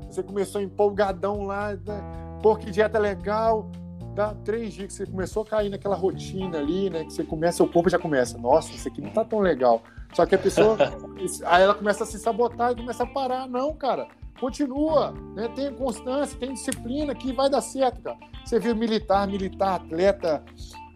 você 0.10 0.24
começou 0.24 0.62
empolgadão 0.62 1.46
lá, 1.46 1.74
né? 1.74 2.02
pô, 2.42 2.56
que 2.56 2.72
dieta 2.72 3.00
legal, 3.00 3.70
dá 4.14 4.34
três 4.46 4.74
dias 4.74 4.88
que 4.88 4.94
você 4.94 5.06
começou 5.06 5.44
a 5.44 5.46
cair 5.46 5.70
naquela 5.70 5.96
rotina 5.96 6.58
ali, 6.58 6.90
né? 6.90 7.04
Que 7.04 7.14
você 7.14 7.24
começa, 7.24 7.64
o 7.64 7.68
corpo 7.68 7.90
já 7.90 8.00
começa, 8.00 8.38
nossa, 8.38 8.72
isso 8.72 8.88
aqui 8.88 9.02
não 9.02 9.10
tá 9.10 9.26
tão 9.26 9.40
legal. 9.40 9.82
Só 10.14 10.26
que 10.26 10.36
a 10.36 10.38
pessoa, 10.38 10.78
aí 11.46 11.64
ela 11.64 11.74
começa 11.74 12.04
a 12.04 12.08
se 12.08 12.18
sabotar 12.18 12.72
e 12.72 12.76
começa 12.76 13.04
a 13.04 13.08
parar. 13.08 13.48
Não, 13.48 13.74
cara, 13.74 14.08
continua, 14.40 15.12
né? 15.36 15.50
Tem 15.56 15.74
constância, 15.74 16.40
tem 16.40 16.54
disciplina 16.54 17.14
que 17.14 17.34
vai 17.34 17.50
dar 17.50 17.62
certo, 17.62 18.02
cara. 18.02 18.18
Você 18.46 18.60
viu 18.60 18.76
militar, 18.76 19.28
militar, 19.28 19.76
atleta, 19.76 20.44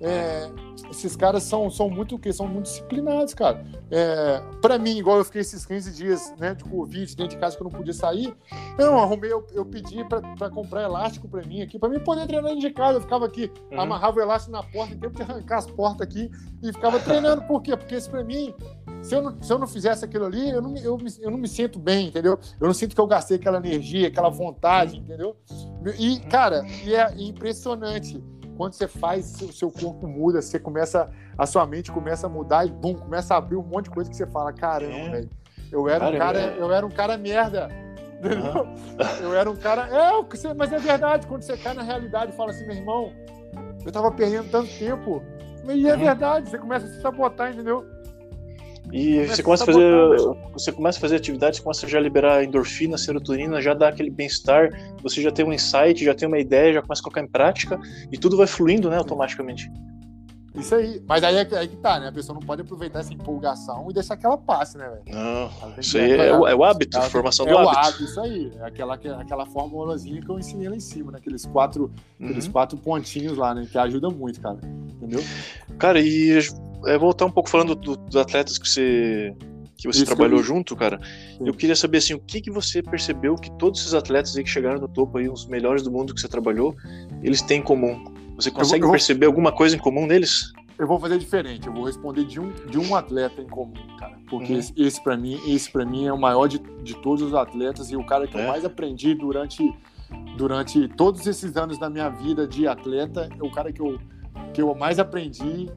é, 0.02 0.50
esses 0.90 1.16
caras 1.16 1.44
são, 1.44 1.70
são 1.70 1.90
muito 1.90 2.16
o 2.16 2.20
quê? 2.20 2.32
São 2.32 2.48
muito 2.48 2.66
disciplinados, 2.66 3.34
cara. 3.34 3.66
É, 3.92 4.42
para 4.62 4.78
mim, 4.78 4.98
igual 4.98 5.18
eu 5.18 5.26
fiquei 5.26 5.42
esses 5.42 5.66
15 5.66 5.92
dias 5.92 6.34
né, 6.40 6.56
de 6.56 6.64
Covid 6.64 7.16
dentro 7.16 7.36
de 7.36 7.38
casa 7.38 7.58
que 7.58 7.62
eu 7.62 7.70
não 7.70 7.72
podia 7.72 7.94
sair, 7.94 8.34
eu 8.78 8.98
arrumei, 8.98 9.32
eu, 9.32 9.46
eu 9.54 9.66
pedi 9.66 10.04
para 10.06 10.50
comprar 10.50 10.84
elástico 10.84 11.28
para 11.28 11.46
mim 11.46 11.62
aqui, 11.62 11.78
para 11.78 11.90
mim 11.90 12.00
poder 12.00 12.26
treinar 12.28 12.50
dentro 12.50 12.68
de 12.68 12.74
casa. 12.74 12.98
Eu 12.98 13.02
ficava 13.02 13.26
aqui, 13.26 13.52
uhum. 13.72 13.82
amarrava 13.82 14.18
o 14.20 14.22
elástico 14.22 14.52
na 14.52 14.64
porta, 14.64 14.94
em 14.94 14.98
tempo 14.98 15.16
de 15.16 15.22
arrancar 15.22 15.58
as 15.58 15.68
portas 15.68 16.02
aqui 16.02 16.32
e 16.64 16.72
ficava 16.72 17.00
treinando. 17.00 17.44
Por 17.44 17.62
quê? 17.62 17.76
Porque 17.76 17.96
isso 17.96 18.10
para 18.10 18.24
mim, 18.24 18.54
se 19.02 19.16
eu, 19.16 19.22
não, 19.22 19.42
se 19.42 19.52
eu 19.52 19.60
não 19.60 19.68
fizesse 19.68 20.06
aquilo 20.06 20.26
ali, 20.26 20.50
eu 20.50 20.62
não, 20.62 20.78
eu, 20.78 20.98
eu 21.20 21.32
não 21.32 21.38
me 21.38 21.48
sinto 21.48 21.78
bem, 21.78 22.08
entendeu? 22.08 22.40
Eu 22.60 22.68
não 22.68 22.74
sinto 22.74 22.96
que 22.96 23.02
eu 23.02 23.08
gastei 23.08 23.36
aquela 23.36 23.58
energia, 23.58 24.08
aquela 24.08 24.30
vontade, 24.30 24.98
entendeu? 24.98 25.36
E, 25.98 26.20
cara, 26.22 26.66
e 26.86 26.96
é 26.96 27.14
impressionante 27.18 28.22
quando 28.60 28.74
você 28.74 28.90
faz, 28.90 29.40
o 29.40 29.54
seu 29.54 29.72
corpo 29.72 30.06
muda, 30.06 30.42
você 30.42 30.60
começa, 30.60 31.10
a 31.38 31.46
sua 31.46 31.66
mente 31.66 31.94
começa 31.94 32.28
a 32.28 32.30
mudar 32.30 32.66
e 32.66 32.70
bum, 32.70 32.94
começa 32.94 33.34
a 33.34 33.38
abrir 33.38 33.56
um 33.56 33.64
monte 33.64 33.86
de 33.86 33.92
coisa 33.92 34.10
que 34.10 34.18
você 34.18 34.28
fala, 34.28 34.52
caramba, 34.52 34.94
é. 34.94 35.10
velho, 35.12 35.30
eu 35.72 35.88
era 35.88 36.00
cara, 36.00 36.14
um 36.14 36.20
cara, 36.20 36.40
é. 36.40 36.58
eu 36.60 36.74
era 36.74 36.86
um 36.86 36.90
cara 36.90 37.18
merda. 37.18 37.70
Uhum. 38.22 38.76
Eu 39.24 39.34
era 39.34 39.50
um 39.50 39.56
cara. 39.56 39.88
É, 39.88 40.54
mas 40.54 40.74
é 40.74 40.78
verdade, 40.78 41.26
quando 41.26 41.42
você 41.42 41.56
cai 41.56 41.74
na 41.74 41.84
realidade 41.84 42.34
e 42.34 42.36
fala 42.36 42.52
assim, 42.52 42.66
meu 42.68 42.76
irmão, 42.76 43.14
eu 43.86 43.94
tava 43.94 44.12
perdendo 44.12 44.52
tanto 44.52 44.78
tempo. 44.78 45.24
E 45.66 45.88
é 45.88 45.96
verdade, 45.96 46.50
você 46.50 46.58
começa 46.58 46.86
a 46.86 46.90
se 46.90 47.02
sabotar, 47.02 47.54
entendeu? 47.54 47.90
E 48.92 49.26
você 49.26 49.44
começa 49.44 49.64
a 49.64 49.66
fazer, 49.66 50.18
você 50.54 50.72
começa 50.72 50.98
a 50.98 51.02
fazer 51.02 51.16
atividades, 51.18 51.60
começa 51.60 51.88
já 51.88 51.98
a 51.98 52.02
liberar 52.02 52.44
endorfina, 52.44 52.98
serotonina, 52.98 53.62
já 53.62 53.74
dá 53.74 53.90
aquele 53.90 54.10
bem-estar, 54.10 54.70
você 55.04 55.22
já 55.22 55.32
tem 55.32 55.46
um 55.46 55.54
insight, 55.54 56.04
já 56.04 56.16
tem 56.16 56.28
uma 56.28 56.40
ideia, 56.40 56.74
já 56.74 56.82
começa 56.82 57.02
a 57.02 57.04
colocar 57.04 57.22
em 57.22 57.28
prática 57.28 57.80
e 58.12 58.18
tudo 58.18 58.36
vai 58.36 58.48
fluindo, 58.48 58.90
né, 58.90 58.98
automaticamente. 58.98 59.72
Isso 60.56 60.74
aí. 60.76 61.02
Mas 61.08 61.24
aí 61.24 61.36
é, 61.36 61.48
aí 61.58 61.68
que 61.68 61.78
tá, 61.78 62.00
né? 62.00 62.08
A 62.08 62.12
pessoa 62.12 62.38
não 62.38 62.46
pode 62.46 62.62
aproveitar 62.62 63.00
essa 63.00 63.14
empolgação 63.14 63.90
e 63.90 63.94
deixar 63.94 64.18
que 64.18 64.26
ela 64.26 64.38
passe, 64.38 64.78
né, 64.78 64.90
velho? 64.90 65.04
Não, 65.08 65.80
isso 65.80 65.98
aí 65.98 66.12
é, 66.12 66.36
o, 66.36 66.48
é 66.48 66.56
o 66.56 66.64
hábito, 66.64 66.98
a 66.98 67.04
formação 67.04 67.46
é 67.48 67.52
do 67.52 67.58
hábito. 67.58 67.76
É 67.76 67.82
o 67.82 67.86
hábito, 67.86 68.04
isso 68.04 68.20
aí. 68.20 68.52
É 68.60 68.66
aquela, 68.66 68.96
aquela 68.96 69.46
formulazinha 69.46 70.22
que 70.22 70.30
eu 70.30 70.40
ensinei 70.40 70.68
lá 70.68 70.76
em 70.76 70.80
cima, 70.80 71.12
né? 71.12 71.20
Aqueles 71.20 71.46
quatro, 71.46 71.92
uhum. 72.20 72.26
aqueles 72.26 72.48
quatro 72.48 72.78
pontinhos 72.78 73.38
lá, 73.38 73.54
né? 73.54 73.68
Que 73.72 73.78
ajuda 73.78 74.10
muito, 74.10 74.42
cara. 74.42 74.60
Entendeu? 74.96 75.24
Cara, 75.78 76.00
e 76.00 76.40
é, 76.86 76.98
voltar 76.98 77.26
um 77.26 77.32
pouco 77.32 77.50
falando 77.50 77.76
do, 77.76 77.96
dos 77.96 78.16
atletas 78.16 78.58
que 78.58 78.68
você 78.68 79.36
que 79.80 79.88
você 79.88 80.00
Isso 80.00 80.06
trabalhou 80.08 80.42
que 80.42 80.46
junto, 80.46 80.76
cara. 80.76 81.00
Sim. 81.38 81.48
Eu 81.48 81.54
queria 81.54 81.76
saber 81.76 82.00
assim, 82.00 82.14
o 82.14 82.20
que 82.20 82.42
que 82.42 82.52
você 82.52 82.84
percebeu 82.84 83.36
que 83.36 83.50
todos 83.52 83.80
esses 83.80 83.94
atletas 83.94 84.36
aí 84.36 84.44
que 84.44 84.50
chegaram 84.50 84.78
no 84.78 84.90
topo 84.90 85.18
aí, 85.18 85.30
os 85.30 85.46
melhores 85.46 85.82
do 85.82 85.90
mundo 85.90 86.14
que 86.14 86.20
você 86.20 86.28
trabalhou, 86.28 86.76
eles 87.24 87.42
têm 87.42 87.60
em 87.60 87.64
comum? 87.64 88.04
Você 88.36 88.52
consegue 88.52 88.84
eu 88.84 88.88
vou, 88.88 88.92
perceber 88.92 89.26
alguma 89.26 89.54
coisa 89.54 89.78
em 89.78 89.80
comum 89.80 90.06
neles? 90.06 90.52
Eu 90.78 90.86
vou 90.86 91.00
fazer 91.00 91.18
diferente. 91.18 91.68
Eu 91.68 91.74
vou 91.74 91.86
responder 91.86 92.26
de 92.26 92.42
um, 92.42 92.52
de 92.52 92.78
um 92.78 92.94
atleta 92.94 93.42
em 93.42 93.48
comum, 93.48 93.74
cara. 93.98 94.20
Porque 94.30 94.52
uhum. 94.52 94.60
esse, 94.60 94.74
esse 94.76 95.02
para 95.02 95.16
mim, 95.16 95.40
esse 95.48 95.72
para 95.72 95.86
mim 95.86 96.08
é 96.08 96.14
o 96.14 96.20
maior 96.20 96.48
de, 96.48 96.60
de 96.84 96.96
todos 96.96 97.22
os 97.22 97.34
atletas 97.34 97.90
e 97.90 97.96
o 97.96 98.06
cara 98.06 98.28
que 98.28 98.38
é. 98.38 98.44
eu 98.44 98.48
mais 98.50 98.66
aprendi 98.66 99.16
durante 99.16 99.64
durante 100.36 100.88
todos 100.90 101.26
esses 101.26 101.56
anos 101.56 101.78
da 101.78 101.90
minha 101.90 102.10
vida 102.10 102.48
de 102.48 102.68
atleta, 102.68 103.30
é 103.38 103.44
o 103.44 103.52
cara 103.52 103.72
que 103.72 103.82
eu 103.82 103.98
que 104.54 104.62
eu 104.62 104.74
mais 104.74 105.00
aprendi 105.00 105.70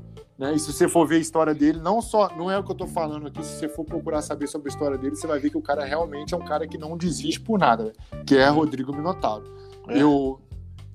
né? 0.43 0.57
E 0.57 0.59
se 0.59 0.73
você 0.73 0.89
for 0.89 1.07
ver 1.07 1.17
a 1.17 1.21
história 1.21 1.55
dele, 1.55 1.79
não 1.79 2.03
só, 2.03 2.29
não 2.37 2.51
é 2.51 2.59
o 2.59 2.65
que 2.65 2.71
eu 2.73 2.75
estou 2.75 2.89
falando 2.89 3.29
aqui, 3.29 3.45
se 3.45 3.61
você 3.61 3.69
for 3.69 3.85
procurar 3.85 4.23
saber 4.23 4.49
sobre 4.49 4.69
a 4.69 4.73
história 4.73 4.99
dele, 4.99 5.15
você 5.15 5.25
vai 5.25 5.39
ver 5.39 5.51
que 5.51 5.57
o 5.57 5.63
cara 5.63 5.85
realmente 5.85 6.35
é 6.35 6.37
um 6.37 6.45
cara 6.45 6.67
que 6.67 6.77
não 6.77 6.97
desiste 6.97 7.41
por 7.41 7.61
nada, 7.61 7.93
que 8.27 8.37
é 8.37 8.49
Rodrigo 8.49 8.93
Minotauro. 8.93 9.45
É. 9.87 10.03
Eu, 10.03 10.41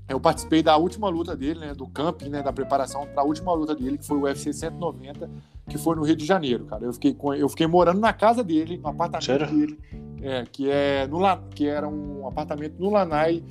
eu 0.10 0.20
participei 0.20 0.62
da 0.62 0.76
última 0.76 1.08
luta 1.08 1.34
dele, 1.34 1.62
né, 1.62 1.74
do 1.74 1.88
camping, 1.88 2.28
né, 2.28 2.44
da 2.44 2.52
preparação 2.52 3.08
para 3.08 3.22
a 3.22 3.26
última 3.26 3.54
luta 3.54 3.74
dele, 3.74 3.98
que 3.98 4.06
foi 4.06 4.18
o 4.18 4.24
UFC 4.24 4.52
190, 4.52 5.30
que 5.70 5.78
foi 5.78 5.96
no 5.96 6.04
Rio 6.04 6.18
de 6.18 6.26
Janeiro, 6.26 6.66
cara. 6.66 6.84
Eu 6.84 6.92
fiquei, 6.92 7.14
com, 7.14 7.34
eu 7.34 7.48
fiquei 7.48 7.68
morando 7.68 8.02
na 8.02 8.12
casa 8.12 8.44
dele, 8.44 8.78
no 8.78 8.90
apartamento 8.90 9.26
Sério? 9.26 9.48
dele, 9.48 9.80
é, 10.24 10.44
que, 10.52 10.70
é 10.70 11.08
no, 11.08 11.20
que 11.52 11.68
era 11.68 11.88
um 11.88 12.28
apartamento 12.28 12.76
no 12.78 12.90
Lanai, 12.90 13.42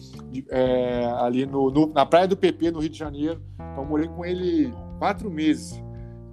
é, 0.50 1.06
ali 1.20 1.46
no, 1.46 1.70
no, 1.70 1.86
na 1.86 2.04
praia 2.04 2.28
do 2.28 2.36
PP, 2.36 2.70
no 2.70 2.80
Rio 2.80 2.90
de 2.90 2.98
Janeiro. 2.98 3.40
Então, 3.54 3.82
eu 3.82 3.88
morei 3.88 4.08
com 4.08 4.26
ele 4.26 4.74
quatro 4.98 5.30
meses. 5.30 5.85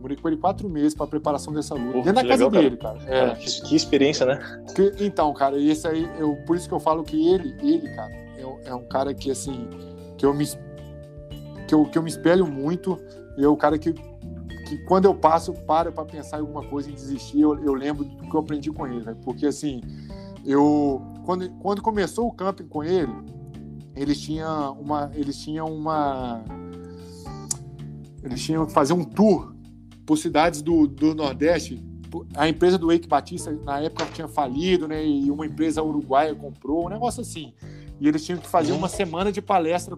Morei 0.03 0.17
com 0.17 0.27
ele 0.27 0.35
quatro 0.35 0.67
meses 0.67 0.93
para 0.93 1.07
preparação 1.07 1.53
dessa 1.53 1.75
luta. 1.75 1.93
Porra, 1.93 2.03
dentro 2.03 2.23
da 2.23 2.27
casa 2.27 2.43
legal, 2.43 2.61
dele, 2.61 2.75
cara. 2.75 2.99
cara. 2.99 3.31
É. 3.31 3.35
Que, 3.35 3.61
que, 3.61 3.73
experiência, 3.73 4.25
né? 4.25 4.61
Que, 4.75 4.93
então, 4.99 5.33
cara, 5.33 5.57
e 5.57 5.69
esse 5.69 5.87
aí, 5.87 6.05
eu, 6.19 6.35
por 6.45 6.57
isso 6.57 6.67
que 6.67 6.73
eu 6.73 6.79
falo 6.81 7.03
que 7.03 7.33
ele, 7.33 7.55
ele, 7.61 7.89
cara, 7.95 8.13
é, 8.13 8.41
é 8.65 8.75
um 8.75 8.83
cara 8.83 9.13
que, 9.13 9.31
assim, 9.31 9.65
que 10.17 10.25
eu 10.25 10.33
me, 10.33 10.45
que 11.69 11.73
eu, 11.73 11.85
que 11.85 11.97
eu 11.97 12.03
me 12.03 12.09
espelho 12.09 12.45
muito. 12.45 12.99
E 13.37 13.45
é 13.45 13.47
o 13.47 13.55
cara 13.55 13.77
que, 13.77 13.93
que 13.93 14.77
quando 14.89 15.05
eu 15.05 15.15
passo, 15.15 15.53
paro 15.53 15.89
para 15.93 16.03
pensar 16.03 16.35
em 16.35 16.41
alguma 16.41 16.65
coisa 16.65 16.89
e 16.89 16.91
desistir, 16.91 17.39
eu, 17.39 17.57
eu 17.63 17.73
lembro 17.73 18.03
do 18.03 18.29
que 18.29 18.35
eu 18.35 18.41
aprendi 18.41 18.71
com 18.71 18.85
ele, 18.85 19.05
né? 19.05 19.15
Porque, 19.23 19.45
assim, 19.45 19.79
eu, 20.45 21.01
quando, 21.25 21.49
quando 21.59 21.81
começou 21.81 22.27
o 22.27 22.33
camping 22.33 22.67
com 22.67 22.83
ele, 22.83 23.13
eles 23.95 24.19
tinham 24.19 24.73
uma, 24.73 25.09
eles 25.15 25.37
tinham 25.41 25.67
uma 25.67 26.43
eles 28.21 28.41
tinham 28.41 28.65
que 28.65 28.73
fazer 28.73 28.93
um 28.93 29.03
tour 29.03 29.52
por 30.05 30.17
cidades 30.17 30.61
do, 30.61 30.87
do 30.87 31.13
Nordeste. 31.13 31.83
A 32.35 32.47
empresa 32.47 32.77
do 32.77 32.91
Eike 32.91 33.07
Batista, 33.07 33.51
na 33.63 33.79
época, 33.79 34.05
tinha 34.13 34.27
falido, 34.27 34.87
né? 34.87 35.03
E 35.03 35.31
uma 35.31 35.45
empresa 35.45 35.81
uruguaia 35.81 36.35
comprou, 36.35 36.85
um 36.85 36.89
negócio 36.89 37.21
assim. 37.21 37.53
E 37.99 38.07
eles 38.07 38.23
tinham 38.23 38.39
que 38.39 38.47
fazer 38.47 38.71
uma 38.73 38.87
semana 38.87 39.31
de 39.31 39.41
palestra 39.41 39.95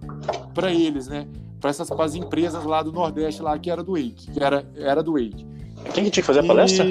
para 0.53 0.71
eles, 0.71 1.07
né? 1.07 1.27
Para 1.59 1.69
essas 1.69 1.91
as 1.91 2.15
empresas 2.15 2.63
lá 2.63 2.81
do 2.81 2.91
Nordeste, 2.91 3.41
lá 3.41 3.57
que 3.57 3.69
era 3.69 3.83
do 3.83 3.97
Eike, 3.97 4.31
que 4.31 4.41
era, 4.41 4.65
era 4.75 5.03
do 5.03 5.17
Eike. 5.17 5.45
Quem 5.93 6.05
que 6.05 6.11
tinha 6.11 6.21
que 6.21 6.21
fazer 6.21 6.39
a 6.39 6.43
palestra? 6.43 6.85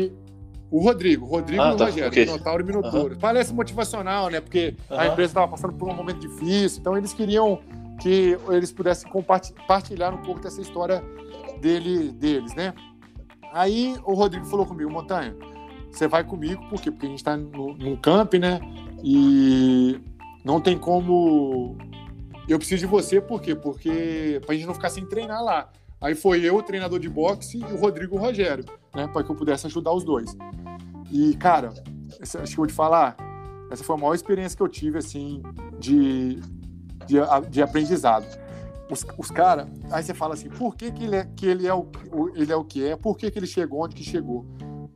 O 0.70 0.80
Rodrigo, 0.80 1.24
Rodrigo 1.24 1.62
ah, 1.62 1.70
e 1.70 1.74
o 1.74 1.76
tá, 1.76 1.84
Rogério, 1.84 2.08
okay. 2.08 2.26
Minotauro 2.26 2.68
e. 2.68 3.12
Uhum. 3.12 3.16
Palestra 3.16 3.54
motivacional, 3.54 4.28
né? 4.28 4.40
Porque 4.40 4.74
uhum. 4.90 4.98
a 4.98 5.06
empresa 5.06 5.30
estava 5.30 5.48
passando 5.48 5.72
por 5.74 5.88
um 5.88 5.94
momento 5.94 6.18
difícil, 6.18 6.80
então 6.80 6.96
eles 6.96 7.12
queriam 7.12 7.60
que 8.00 8.36
eles 8.48 8.72
pudessem 8.72 9.08
compartilhar 9.08 10.12
um 10.12 10.22
pouco 10.22 10.40
dessa 10.40 10.60
história 10.60 11.02
dele, 11.60 12.10
deles, 12.10 12.54
né? 12.54 12.74
Aí 13.54 13.96
o 14.04 14.14
Rodrigo 14.14 14.44
falou 14.46 14.66
comigo, 14.66 14.90
Montanha, 14.90 15.32
você 15.88 16.08
vai 16.08 16.24
comigo, 16.24 16.60
por 16.68 16.82
quê? 16.82 16.90
Porque 16.90 17.06
a 17.06 17.08
gente 17.08 17.22
tá 17.22 17.36
no, 17.36 17.72
num 17.74 17.94
camp, 17.94 18.34
né? 18.34 18.58
E 19.00 20.00
não 20.44 20.60
tem 20.60 20.76
como. 20.76 21.76
Eu 22.48 22.58
preciso 22.58 22.80
de 22.80 22.86
você, 22.86 23.20
por 23.20 23.40
quê? 23.40 23.54
Porque 23.54 24.40
pra 24.44 24.56
gente 24.56 24.66
não 24.66 24.74
ficar 24.74 24.90
sem 24.90 25.06
treinar 25.06 25.40
lá. 25.40 25.70
Aí 26.00 26.16
foi 26.16 26.42
eu, 26.42 26.56
o 26.56 26.62
treinador 26.62 26.98
de 26.98 27.08
boxe, 27.08 27.58
e 27.58 27.64
o 27.72 27.76
Rodrigo 27.76 28.18
Rogério, 28.18 28.64
né? 28.92 29.06
Para 29.06 29.22
que 29.22 29.30
eu 29.30 29.36
pudesse 29.36 29.68
ajudar 29.68 29.92
os 29.92 30.02
dois. 30.02 30.36
E, 31.12 31.36
cara, 31.36 31.72
acho 32.20 32.32
que 32.32 32.52
eu 32.54 32.56
vou 32.56 32.66
te 32.66 32.72
falar, 32.72 33.16
essa 33.70 33.84
foi 33.84 33.94
a 33.94 33.98
maior 34.00 34.14
experiência 34.14 34.56
que 34.56 34.62
eu 34.64 34.68
tive, 34.68 34.98
assim, 34.98 35.40
de, 35.78 36.40
de, 37.06 37.18
de 37.48 37.62
aprendizado. 37.62 38.26
Os, 38.90 39.04
os 39.16 39.30
caras, 39.30 39.66
aí 39.90 40.02
você 40.02 40.12
fala 40.12 40.34
assim, 40.34 40.48
por 40.48 40.76
que, 40.76 40.92
que, 40.92 41.04
ele, 41.04 41.16
é, 41.16 41.28
que 41.36 41.46
ele, 41.46 41.66
é 41.66 41.74
o, 41.74 41.86
ele 42.34 42.52
é 42.52 42.56
o 42.56 42.64
que 42.64 42.86
é? 42.86 42.96
Por 42.96 43.16
que, 43.16 43.30
que 43.30 43.38
ele 43.38 43.46
chegou 43.46 43.82
onde 43.82 43.94
que 43.94 44.04
chegou? 44.04 44.44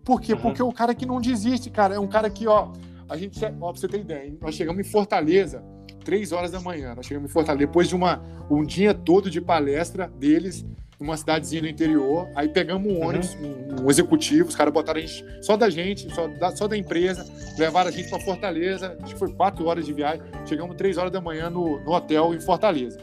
Por 0.05 0.21
quê? 0.21 0.35
Uhum. 0.35 0.41
Porque 0.41 0.63
é 0.63 0.65
um 0.65 0.73
cara 0.73 0.95
que 0.95 1.07
não 1.07 1.21
desiste, 1.21 1.71
cara. 1.71 1.95
É 1.95 1.99
um 1.99 2.07
cara 2.07 2.29
que, 2.29 2.47
ó, 2.47 2.73
a 3.09 3.17
gente, 3.17 3.43
ó, 3.45 3.49
pra 3.49 3.81
você 3.81 3.89
ter 3.89 4.01
ideia, 4.01 4.35
nós 4.41 4.55
chegamos 4.55 4.87
em 4.87 4.91
Fortaleza, 4.91 5.63
três 6.05 6.33
horas 6.33 6.51
da 6.51 6.61
manhã. 6.61 6.95
Nós 6.95 7.07
chegamos 7.07 7.31
em 7.31 7.33
Fortaleza 7.33 7.67
depois 7.67 7.89
de 7.89 7.95
uma, 7.95 8.23
um 8.51 8.65
dia 8.65 8.93
todo 8.93 9.31
de 9.31 9.41
palestra 9.41 10.09
deles 10.19 10.65
numa 11.01 11.17
cidadezinha 11.17 11.63
do 11.63 11.69
interior. 11.69 12.29
Aí 12.35 12.49
pegamos 12.49 12.91
um 12.91 13.03
ônibus, 13.03 13.35
uhum. 13.35 13.77
um, 13.81 13.85
um, 13.85 13.91
executivo, 13.91 14.49
os 14.49 14.57
caras 14.57 14.73
botaram 14.73 14.99
a 14.99 15.03
gente, 15.03 15.25
só 15.45 15.57
da 15.57 15.71
gente, 15.71 16.13
só 16.15 16.27
da, 16.27 16.55
só 16.57 16.67
da 16.67 16.77
empresa, 16.77 17.27
levaram 17.57 17.89
a 17.89 17.93
gente 17.93 18.09
para 18.09 18.19
Fortaleza. 18.21 18.97
Acho 19.03 19.15
que 19.15 19.19
foi 19.19 19.33
quatro 19.33 19.67
horas 19.67 19.87
de 19.87 19.93
viagem. 19.93 20.23
Chegamos 20.45 20.77
três 20.77 20.99
horas 20.99 21.13
da 21.13 21.21
manhã 21.21 21.49
no, 21.49 21.81
no 21.85 21.93
hotel 21.93 22.35
em 22.35 22.41
Fortaleza. 22.41 22.99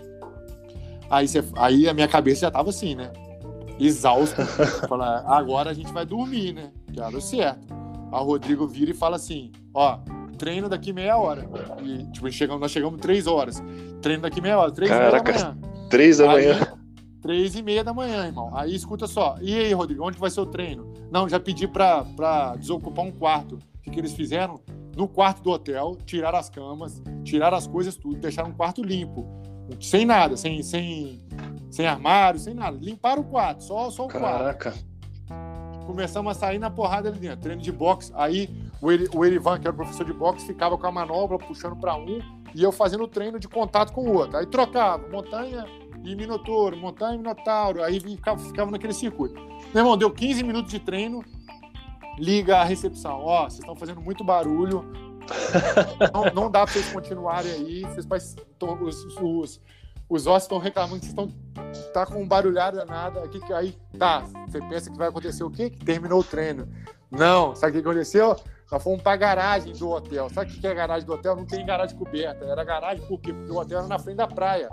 Aí, 1.10 1.28
aí 1.58 1.90
a 1.90 1.94
minha 1.94 2.08
cabeça 2.08 2.42
já 2.42 2.52
tava 2.52 2.70
assim, 2.70 2.96
né? 2.96 3.12
Exausto. 3.80 4.42
Fala, 4.88 5.24
agora 5.28 5.72
a 5.72 5.74
gente 5.74 5.92
vai 5.92 6.06
dormir, 6.06 6.54
né? 6.54 6.72
Que 6.92 7.02
era 7.02 7.16
o 7.16 7.22
certo. 7.22 7.68
Aí 8.12 8.22
o 8.22 8.24
Rodrigo 8.24 8.68
vira 8.68 8.92
e 8.92 8.94
fala 8.94 9.16
assim: 9.16 9.52
ó, 9.74 10.00
treino 10.38 10.70
daqui 10.70 10.94
meia 10.94 11.18
hora. 11.18 11.48
E, 11.84 12.06
tipo, 12.12 12.32
chegamos, 12.32 12.62
nós 12.62 12.72
chegamos 12.72 13.00
três 13.00 13.28
horas. 13.28 13.62
Treino 14.02 14.22
daqui 14.22 14.42
meia 14.42 14.58
hora, 14.58 14.72
três 14.72 14.90
Caraca, 14.92 15.34
da 15.34 15.40
manhã. 15.40 15.58
Três 15.90 16.18
da 16.18 16.28
manhã. 16.28 16.60
Três 17.22 17.56
e 17.56 17.64
meia 17.64 17.84
da 17.84 17.94
manhã, 17.94 18.26
irmão. 18.26 18.52
Aí 18.56 18.76
escuta 18.76 19.08
só. 19.08 19.36
E 19.42 19.58
aí, 19.58 19.74
Rodrigo, 19.74 20.06
onde 20.06 20.18
vai 20.18 20.30
ser 20.30 20.42
o 20.42 20.46
treino? 20.46 20.94
Não, 21.12 21.28
já 21.28 21.40
pedi 21.40 21.68
pra, 21.68 22.04
pra 22.04 22.56
desocupar 22.56 23.04
um 23.04 23.12
quarto. 23.12 23.56
O 23.56 23.82
que, 23.82 23.90
que 23.90 24.00
eles 24.00 24.14
fizeram? 24.14 24.62
No 24.96 25.08
quarto 25.08 25.42
do 25.42 25.50
hotel, 25.50 25.98
tiraram 26.06 26.38
as 26.38 26.50
camas, 26.50 27.02
tiraram 27.24 27.58
as 27.58 27.68
coisas, 27.68 27.96
tudo, 27.96 28.18
deixaram 28.18 28.50
um 28.50 28.54
quarto 28.54 28.82
limpo. 28.82 29.28
Sem 29.80 30.06
nada, 30.06 30.38
sem, 30.38 30.62
sem, 30.64 31.22
sem 31.72 31.88
armário, 31.88 32.40
sem 32.40 32.54
nada. 32.54 32.78
Limparam 32.80 33.22
o 33.22 33.26
quarto, 33.26 33.64
só, 33.64 33.90
só 33.90 34.06
o 34.06 34.08
Caraca. 34.08 34.72
quarto. 34.72 35.86
Começamos 35.86 36.36
a 36.36 36.40
sair 36.40 36.58
na 36.58 36.70
porrada 36.70 37.10
ali 37.10 37.20
dentro. 37.20 37.42
Treino 37.42 37.62
de 37.62 37.72
boxe. 37.72 38.12
Aí 38.16 38.50
o, 38.82 38.92
Eri, 38.92 39.08
o 39.14 39.24
Erivan, 39.24 39.60
que 39.60 39.68
era 39.68 39.74
o 39.74 39.78
professor 39.78 40.06
de 40.06 40.14
boxe, 40.14 40.46
ficava 40.46 40.78
com 40.78 40.88
a 40.88 40.92
manobra 40.92 41.38
puxando 41.38 41.76
para 41.76 41.96
um 41.96 42.20
e 42.54 42.64
eu 42.64 42.72
fazendo 42.72 43.04
o 43.04 43.08
treino 43.08 43.40
de 43.40 43.48
contato 43.48 43.92
com 43.92 44.02
o 44.02 44.14
outro. 44.14 44.38
Aí 44.38 44.46
trocava, 44.46 45.08
montanha 45.10 45.66
e 46.04 46.16
Minotouro, 46.16 46.78
montanha 46.78 47.16
e 47.16 47.18
Minotauro, 47.18 47.84
aí 47.84 48.00
ficava, 48.00 48.40
ficava 48.40 48.72
naquele 48.72 48.94
circuito. 48.94 49.36
Meu 49.74 49.84
irmão, 49.84 49.98
deu 49.98 50.10
15 50.10 50.44
minutos 50.44 50.72
de 50.72 50.80
treino, 50.80 51.24
liga 52.18 52.60
a 52.60 52.64
recepção. 52.64 53.20
Ó, 53.22 53.44
vocês 53.44 53.60
estão 53.60 53.76
fazendo 53.76 54.02
muito 54.02 54.24
barulho, 54.24 54.86
não, 56.14 56.34
não, 56.34 56.52
dá 56.52 56.64
para 56.64 56.74
vocês 56.74 56.92
continuarem 56.92 57.52
aí, 57.52 57.82
vocês, 57.82 58.08
os, 58.82 59.06
os, 59.22 59.62
os 60.10 60.28
ossos 60.28 60.44
estão 60.44 60.58
reclamando 60.58 61.02
que 61.02 61.08
estão 61.08 61.32
tá 61.94 62.06
com 62.06 62.22
um 62.22 62.28
barulhado 62.28 62.78
danado, 62.78 63.20
aqui, 63.20 63.42
aí 63.54 63.78
tá, 63.98 64.22
você 64.48 64.60
pensa 64.60 64.92
que 64.92 64.98
vai 64.98 65.10
acontecer 65.10 65.44
o 65.44 65.50
quê? 65.50 65.70
Que 65.70 65.84
terminou 65.84 66.20
o 66.20 66.24
treino. 66.24 66.68
Não, 67.10 67.56
sabe 67.56 67.72
o 67.72 67.82
que 67.82 67.88
aconteceu? 67.88 68.36
Nós 68.72 68.84
fomos 68.84 69.02
para 69.02 69.14
a 69.14 69.18
garagem 69.18 69.74
do 69.74 69.90
hotel. 69.90 70.30
Sabe 70.30 70.52
o 70.52 70.54
que 70.60 70.66
é 70.66 70.72
a 70.72 70.74
garagem 70.74 71.06
do 71.06 71.14
hotel? 71.14 71.36
Não 71.36 71.46
tem 71.46 71.66
garagem 71.66 71.96
coberta. 71.96 72.46
Era 72.46 72.64
garagem 72.64 73.06
por 73.06 73.20
quê? 73.20 73.32
Porque 73.32 73.52
o 73.52 73.58
hotel 73.58 73.80
era 73.80 73.88
na 73.88 74.00
frente 74.00 74.18
da 74.18 74.28
praia. 74.28 74.70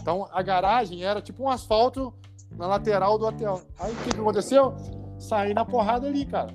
Então 0.00 0.28
a 0.30 0.42
garagem 0.42 1.02
era 1.02 1.22
tipo 1.22 1.42
um 1.42 1.48
asfalto 1.48 2.12
na 2.56 2.66
lateral 2.66 3.18
do 3.18 3.26
hotel. 3.26 3.62
Aí 3.78 3.92
o 3.92 3.96
que, 3.96 4.10
que 4.10 4.20
aconteceu? 4.20 4.74
Saí 5.18 5.54
na 5.54 5.64
porrada 5.64 6.06
ali, 6.06 6.24
cara. 6.26 6.54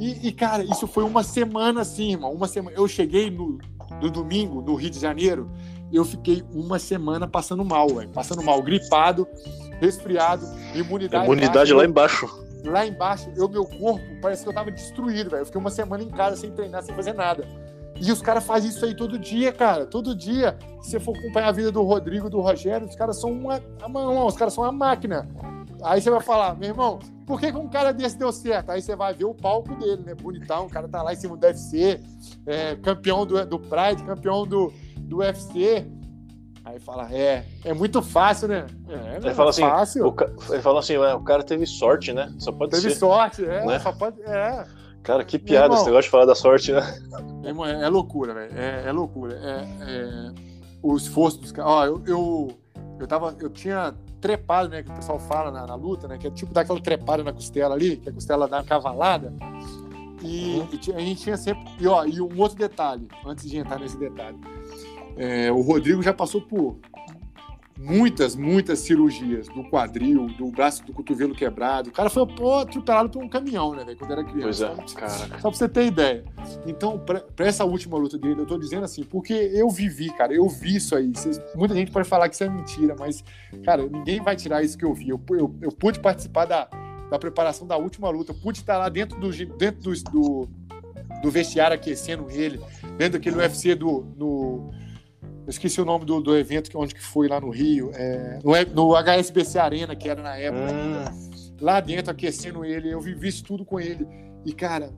E, 0.00 0.28
e, 0.28 0.32
cara, 0.32 0.64
isso 0.64 0.86
foi 0.86 1.04
uma 1.04 1.22
semana 1.22 1.82
assim, 1.82 2.12
irmão. 2.12 2.32
Uma 2.32 2.48
semana. 2.48 2.74
Eu 2.74 2.88
cheguei 2.88 3.30
no, 3.30 3.58
no 4.00 4.10
domingo, 4.10 4.62
no 4.62 4.74
Rio 4.74 4.88
de 4.88 4.98
Janeiro, 4.98 5.50
eu 5.92 6.06
fiquei 6.06 6.42
uma 6.54 6.78
semana 6.78 7.28
passando 7.28 7.62
mal, 7.62 7.86
velho. 7.88 8.08
Passando 8.08 8.42
mal, 8.42 8.62
gripado, 8.62 9.28
resfriado, 9.78 10.46
imunidade. 10.74 11.26
Imunidade 11.26 11.74
lá 11.74 11.84
embaixo. 11.84 12.26
Lá 12.64 12.86
embaixo, 12.86 13.30
eu, 13.36 13.46
meu 13.46 13.66
corpo, 13.66 14.04
parece 14.22 14.42
que 14.42 14.48
eu 14.48 14.54
tava 14.54 14.70
destruído, 14.70 15.30
velho. 15.30 15.42
Eu 15.42 15.46
fiquei 15.46 15.60
uma 15.60 15.70
semana 15.70 16.02
em 16.02 16.08
casa 16.08 16.36
sem 16.36 16.50
treinar, 16.50 16.82
sem 16.82 16.94
fazer 16.94 17.12
nada. 17.12 17.46
E 18.00 18.10
os 18.10 18.22
caras 18.22 18.42
fazem 18.44 18.70
isso 18.70 18.82
aí 18.86 18.94
todo 18.94 19.18
dia, 19.18 19.52
cara. 19.52 19.84
Todo 19.84 20.16
dia. 20.16 20.56
Se 20.80 20.92
você 20.92 21.00
for 21.00 21.14
acompanhar 21.14 21.48
a 21.48 21.52
vida 21.52 21.70
do 21.70 21.82
Rodrigo, 21.82 22.30
do 22.30 22.40
Rogério, 22.40 22.86
os 22.86 22.96
caras 22.96 23.20
são 23.20 23.30
uma. 23.30 23.62
Não, 23.86 24.26
os 24.26 24.36
caras 24.36 24.54
são 24.54 24.64
uma 24.64 24.72
máquina. 24.72 25.28
Aí 25.82 26.00
você 26.00 26.10
vai 26.10 26.20
falar, 26.20 26.56
meu 26.56 26.68
irmão, 26.68 26.98
por 27.26 27.40
que, 27.40 27.50
que 27.50 27.58
um 27.58 27.68
cara 27.68 27.92
desse 27.92 28.18
deu 28.18 28.32
certo? 28.32 28.70
Aí 28.70 28.82
você 28.82 28.96
vai 28.96 29.14
ver 29.14 29.24
o 29.24 29.34
palco 29.34 29.74
dele, 29.76 30.02
né? 30.04 30.14
Bonitão, 30.14 30.66
o 30.66 30.70
cara 30.70 30.88
tá 30.88 31.02
lá 31.02 31.12
em 31.12 31.16
cima 31.16 31.36
do 31.36 31.46
UFC, 31.46 32.00
é, 32.46 32.76
campeão 32.76 33.24
do, 33.24 33.44
do 33.46 33.58
Pride, 33.58 34.02
campeão 34.04 34.46
do, 34.46 34.72
do 34.98 35.18
UFC. 35.18 35.86
Aí 36.64 36.78
fala, 36.78 37.08
é, 37.12 37.44
é 37.64 37.72
muito 37.72 38.02
fácil, 38.02 38.48
né? 38.48 38.66
É, 38.88 39.16
ele 39.16 39.34
fala 39.34 39.50
assim, 39.50 39.62
fácil. 39.62 40.06
O, 40.06 40.52
ele 40.52 40.62
fala 40.62 40.80
assim, 40.80 40.96
o 40.96 41.20
cara 41.20 41.42
teve 41.42 41.66
sorte, 41.66 42.12
né? 42.12 42.32
Só 42.38 42.52
pode 42.52 42.72
teve 42.72 42.82
ser. 42.82 42.88
Teve 42.88 42.98
sorte, 42.98 43.44
é, 43.44 43.64
né? 43.64 43.78
só 43.78 43.92
pode. 43.92 44.20
É. 44.22 44.66
Cara, 45.02 45.24
que 45.24 45.38
piada 45.38 45.66
irmão, 45.66 45.78
esse 45.78 45.86
negócio 45.86 46.02
de 46.04 46.10
falar 46.10 46.26
da 46.26 46.34
sorte, 46.34 46.72
né? 46.72 46.82
Irmão, 47.44 47.64
é, 47.64 47.84
é 47.84 47.88
loucura, 47.88 48.34
velho. 48.34 48.52
É, 48.58 48.84
é, 48.86 48.92
loucura. 48.92 49.34
É, 49.42 49.66
é, 49.90 50.32
o 50.82 50.96
esforço 50.96 51.38
dos 51.38 51.52
caras. 51.52 51.70
Ó, 51.70 51.86
eu, 51.86 52.02
eu, 52.06 52.48
eu, 53.00 53.06
tava, 53.06 53.36
eu 53.40 53.48
tinha 53.48 53.94
trepado, 54.20 54.68
né? 54.68 54.82
Que 54.82 54.90
o 54.90 54.94
pessoal 54.94 55.18
fala 55.18 55.50
na, 55.50 55.66
na, 55.66 55.74
luta, 55.74 56.06
né? 56.06 56.18
Que 56.18 56.26
é 56.26 56.30
tipo 56.30 56.52
dar 56.52 56.62
aquela 56.62 56.80
trepada 56.80 57.24
na 57.24 57.32
costela 57.32 57.74
ali, 57.74 57.96
que 57.96 58.08
a 58.08 58.12
costela 58.12 58.46
dá 58.46 58.58
uma 58.58 58.64
cavalada. 58.64 59.32
E, 60.22 60.58
uhum. 60.58 60.68
e, 60.72 60.92
a 60.92 61.00
gente 61.00 61.22
tinha 61.22 61.36
sempre. 61.36 61.64
E, 61.80 61.86
ó, 61.86 62.04
e 62.04 62.20
um 62.20 62.38
outro 62.38 62.58
detalhe, 62.58 63.08
antes 63.24 63.48
de 63.48 63.58
entrar 63.58 63.78
nesse 63.78 63.98
detalhe. 63.98 64.38
É, 65.16 65.50
o 65.50 65.60
Rodrigo 65.60 66.02
já 66.02 66.12
passou 66.12 66.40
por 66.40 66.78
muitas, 67.80 68.36
muitas 68.36 68.80
cirurgias 68.80 69.48
do 69.48 69.64
quadril, 69.64 70.26
do 70.26 70.50
braço 70.50 70.84
do 70.84 70.92
cotovelo 70.92 71.34
quebrado. 71.34 71.88
O 71.88 71.92
cara 71.92 72.10
foi 72.10 72.26
pô, 72.26 72.58
atropelado 72.58 73.08
por 73.08 73.22
um 73.22 73.28
caminhão, 73.28 73.74
né, 73.74 73.84
velho, 73.84 73.96
quando 73.96 74.12
era 74.12 74.22
criança. 74.22 74.74
Pois 74.76 74.92
é, 74.92 74.94
cara. 74.94 75.40
Só 75.40 75.48
pra 75.48 75.50
você 75.50 75.68
ter 75.68 75.86
ideia. 75.86 76.24
Então, 76.66 76.98
pra, 76.98 77.20
pra, 77.20 77.46
essa 77.46 77.64
última 77.64 77.96
luta 77.96 78.18
dele, 78.18 78.42
eu 78.42 78.46
tô 78.46 78.58
dizendo 78.58 78.84
assim, 78.84 79.02
porque 79.02 79.32
eu 79.32 79.70
vivi, 79.70 80.12
cara, 80.12 80.34
eu 80.34 80.46
vi 80.48 80.76
isso 80.76 80.94
aí. 80.94 81.10
Cês, 81.16 81.40
muita 81.54 81.74
gente 81.74 81.90
pode 81.90 82.06
falar 82.06 82.28
que 82.28 82.34
isso 82.34 82.44
é 82.44 82.50
mentira, 82.50 82.94
mas, 82.98 83.24
cara, 83.64 83.86
ninguém 83.86 84.20
vai 84.22 84.36
tirar 84.36 84.62
isso 84.62 84.76
que 84.76 84.84
eu 84.84 84.92
vi. 84.92 85.08
Eu, 85.08 85.20
eu, 85.30 85.56
eu 85.62 85.72
pude 85.72 86.00
participar 86.00 86.44
da, 86.44 86.68
da 87.10 87.18
preparação 87.18 87.66
da 87.66 87.78
última 87.78 88.10
luta, 88.10 88.34
pude 88.34 88.58
estar 88.58 88.76
lá 88.76 88.90
dentro 88.90 89.18
do, 89.18 89.30
dentro 89.56 89.80
do, 89.80 89.94
do, 90.10 90.48
do 91.22 91.30
vestiário 91.30 91.74
aquecendo 91.74 92.30
ele, 92.30 92.60
dentro 92.98 93.18
daquele 93.18 93.36
UFC 93.36 93.74
do. 93.74 94.06
No, 94.16 94.70
eu 95.46 95.50
esqueci 95.50 95.80
o 95.80 95.84
nome 95.84 96.04
do, 96.04 96.20
do 96.20 96.36
evento 96.36 96.70
onde 96.78 96.94
que 96.94 97.02
foi 97.02 97.28
lá 97.28 97.40
no 97.40 97.50
Rio. 97.50 97.90
É, 97.94 98.38
no, 98.44 98.52
no 98.74 98.96
HSBC 98.96 99.58
Arena, 99.58 99.96
que 99.96 100.08
era 100.08 100.22
na 100.22 100.36
época. 100.36 100.72
Hum. 100.72 101.30
Lá 101.60 101.80
dentro, 101.80 102.10
aquecendo 102.10 102.64
ele. 102.64 102.90
Eu 102.90 103.00
vivi 103.00 103.28
isso 103.28 103.44
tudo 103.44 103.64
com 103.64 103.80
ele. 103.80 104.06
E, 104.44 104.52
cara, 104.52 104.92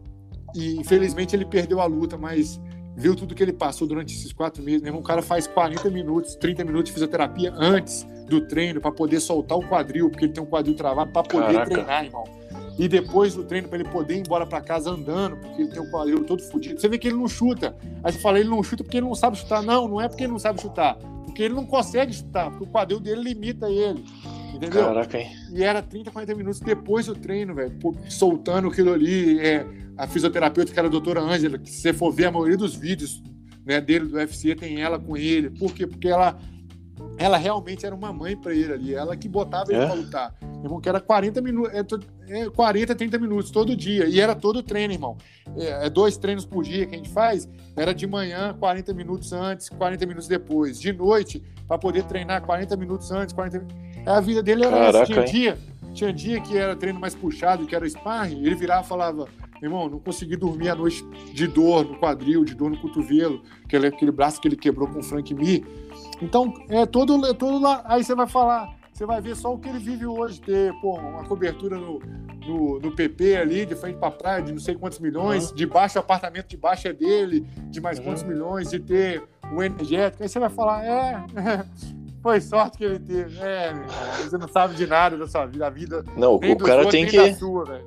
e 0.55 0.77
infelizmente 0.77 1.35
ele 1.35 1.45
perdeu 1.45 1.81
a 1.81 1.87
luta, 1.87 2.17
mas 2.17 2.61
viu 2.97 3.17
tudo 3.17 3.35
que 3.35 3.43
ele 3.43 3.53
passou 3.53 3.87
durante 3.87 4.15
esses 4.15 4.33
quatro 4.33 4.63
meses. 4.63 4.83
Meu 4.83 4.95
o 4.97 5.03
cara 5.03 5.23
faz 5.23 5.47
40 5.47 5.91
minutos, 5.91 6.35
30 6.37 6.65
minutos 6.65 6.87
de 6.87 6.93
fisioterapia 6.93 7.53
antes 7.55 8.07
do 8.29 8.47
treino 8.47 8.81
para 8.81 8.93
poder 8.93 9.21
soltar 9.21 9.59
o 9.59 9.67
quadril, 9.69 10.11
porque 10.11 10.27
ele 10.27 10.33
tem 10.33 10.43
um 10.43 10.47
quadril 10.47 10.75
travado 10.75 11.13
para 11.13 11.23
poder 11.23 11.53
Caraca. 11.53 11.71
treinar, 11.71 12.05
irmão 12.05 12.25
e 12.79 12.89
depois 12.89 13.35
do 13.35 13.45
treino 13.45 13.69
para 13.69 13.79
ele 13.79 13.89
poder 13.89 14.17
ir 14.17 14.21
embora 14.21 14.47
para 14.47 14.61
casa 14.61 14.91
andando, 14.91 15.37
porque 15.37 15.63
ele 15.63 15.71
tem 15.71 15.83
o 15.83 15.91
quadril 15.91 16.25
todo 16.25 16.43
fodido. 16.43 16.81
Você 16.81 16.89
vê 16.89 16.99
que 16.99 17.09
ele 17.09 17.17
não 17.17 17.29
chuta. 17.29 17.77
Aí 18.03 18.13
você 18.13 18.19
fala, 18.19 18.39
ele 18.41 18.49
não 18.49 18.63
chuta 18.63 18.83
porque 18.83 18.97
ele 18.97 19.07
não 19.07 19.15
sabe 19.15 19.37
chutar. 19.37 19.63
Não, 19.63 19.87
não 19.87 20.01
é 20.01 20.09
porque 20.09 20.25
ele 20.25 20.33
não 20.33 20.39
sabe 20.39 20.61
chutar, 20.61 20.97
porque 21.25 21.43
ele 21.43 21.55
não 21.55 21.67
consegue 21.67 22.13
chutar, 22.13 22.51
porque 22.51 22.65
o 22.65 22.67
quadril 22.67 23.01
dele 23.01 23.23
limita 23.23 23.71
ele. 23.71 24.05
Entendeu? 24.55 24.85
Caraca, 24.85 25.19
hein? 25.19 25.31
E 25.53 25.63
era 25.63 25.83
30, 25.83 26.11
40 26.11 26.35
minutos 26.35 26.61
depois 26.61 27.07
do 27.07 27.15
treino, 27.15 27.55
velho, 27.55 27.73
soltando 28.09 28.69
aquilo 28.69 28.93
ali. 28.93 29.41
É, 29.41 29.67
a 29.97 30.07
fisioterapeuta, 30.07 30.73
que 30.73 30.79
era 30.79 30.89
a 30.89 30.91
doutora 30.91 31.21
Ângela, 31.21 31.59
que 31.59 31.71
se 31.71 31.81
você 31.81 31.93
for 31.93 32.11
ver 32.11 32.27
a 32.27 32.33
maioria 32.33 32.57
dos 32.57 32.75
vídeos 32.75 33.23
né, 33.65 33.81
dele 33.81 34.07
do 34.07 34.17
UFC, 34.17 34.55
tem 34.55 34.81
ela 34.81 34.99
com 34.99 35.17
ele. 35.17 35.51
Por 35.51 35.73
quê? 35.73 35.87
Porque 35.87 36.09
ela 36.09 36.39
ela 37.19 37.37
realmente 37.37 37.85
era 37.85 37.95
uma 37.95 38.13
mãe 38.13 38.37
para 38.37 38.55
ele 38.55 38.73
ali, 38.73 38.95
ela 38.95 39.17
que 39.17 39.29
botava 39.29 39.73
ele 39.73 39.83
é? 39.83 39.87
para 39.87 39.95
lutar. 39.95 40.35
Irmão, 40.63 40.81
que 40.81 40.89
era 40.89 41.01
40 41.01 41.41
minutos, 41.41 41.73
é, 41.73 41.83
40, 42.55 42.95
30 42.95 43.19
minutos 43.19 43.51
todo 43.51 43.77
dia, 43.77 44.07
e 44.07 44.21
era 44.21 44.35
todo 44.35 44.63
treino, 44.63 44.93
irmão. 44.93 45.17
É, 45.57 45.87
é, 45.87 45.91
dois 45.91 46.17
treinos 46.17 46.45
por 46.45 46.65
dia 46.65 46.87
que 46.87 46.95
a 46.95 46.99
gente 46.99 47.11
faz, 47.11 47.49
era 47.77 47.95
de 47.95 48.07
manhã, 48.07 48.55
40 48.59 48.95
minutos 48.95 49.33
antes, 49.33 49.69
40 49.69 50.07
minutos 50.07 50.29
depois. 50.29 50.81
De 50.81 50.93
noite, 50.93 51.43
para 51.67 51.79
poder 51.79 52.05
treinar 52.05 52.43
40 52.43 52.77
minutos 52.77 53.11
antes, 53.11 53.35
40 53.35 53.67
A 54.07 54.21
vida 54.21 54.43
dele 54.43 54.65
era 54.65 54.77
Caraca, 54.77 54.99
essa. 54.99 55.07
Tinha 55.07 55.25
dia, 55.25 55.59
tinha 55.93 56.13
dia 56.13 56.41
que 56.41 56.57
era 56.57 56.75
treino 56.77 56.99
mais 56.99 57.15
puxado, 57.15 57.67
que 57.67 57.75
era 57.75 57.89
sparring, 57.89 58.45
ele 58.45 58.55
virava 58.55 58.85
e 58.85 58.89
falava, 58.89 59.29
irmão, 59.63 59.89
não 59.89 59.99
consegui 59.99 60.37
dormir 60.37 60.71
a 60.71 60.75
noite 60.75 61.05
de 61.33 61.47
dor 61.47 61.85
no 61.85 61.99
quadril, 61.99 62.45
de 62.45 62.55
dor 62.55 62.71
no 62.71 62.79
cotovelo, 62.79 63.43
aquele, 63.65 63.87
aquele 63.87 64.11
braço 64.11 64.41
que 64.41 64.49
ele 64.49 64.57
quebrou 64.57 64.89
com 64.89 64.99
o 64.99 65.03
Frank 65.03 65.33
Mir. 65.35 65.65
Então, 66.21 66.53
é 66.69 66.87
todo, 66.87 67.25
é 67.27 67.35
todo 67.35 67.61
lá. 67.61 67.83
Aí 67.85 68.03
você 68.03 68.15
vai 68.15 68.27
falar, 68.27 68.75
você 68.93 69.07
vai 69.07 69.21
ver 69.21 69.35
só 69.35 69.55
o 69.55 69.59
que 69.59 69.69
ele 69.69 69.79
vive 69.79 70.07
hoje, 70.07 70.41
ter 70.41 70.73
pô, 70.81 70.99
uma 70.99 71.25
cobertura 71.25 71.77
no, 71.79 71.99
no, 72.47 72.79
no 72.79 72.95
PP 72.95 73.37
ali, 73.37 73.65
de 73.65 73.75
frente 73.75 73.97
para 73.97 74.11
praia, 74.11 74.43
de 74.43 74.53
não 74.53 74.61
sei 74.61 74.75
quantos 74.75 74.99
milhões, 74.99 75.51
uhum. 75.51 75.57
de 75.57 75.67
baixo, 75.67 75.99
o 75.99 76.01
apartamento 76.01 76.49
de 76.49 76.57
baixo 76.57 76.89
é 76.89 76.93
dele, 76.93 77.47
de 77.71 77.81
mais 77.81 77.99
uhum. 77.99 78.05
quantos 78.05 78.23
milhões, 78.23 78.71
de 78.71 78.79
ter 78.79 79.23
um 79.51 79.63
energético. 79.63 80.23
Aí 80.23 80.29
você 80.29 80.39
vai 80.39 80.51
falar, 80.51 80.85
é, 80.85 81.25
foi 82.23 82.41
sorte 82.41 82.79
que 82.79 82.85
ele 82.85 82.99
teve. 82.99 83.39
É, 83.41 83.73
você 84.23 84.37
não 84.37 84.49
sabe 84.49 84.75
de 84.75 84.87
nada 84.87 85.17
da 85.17 85.27
sua 85.27 85.47
vida, 85.47 85.67
a 85.67 85.71
vida. 85.71 86.05
Não, 86.15 86.35
o 86.35 86.57
cara 86.59 86.87
tem 86.89 87.07
que. 87.07 87.35
Sua, 87.35 87.81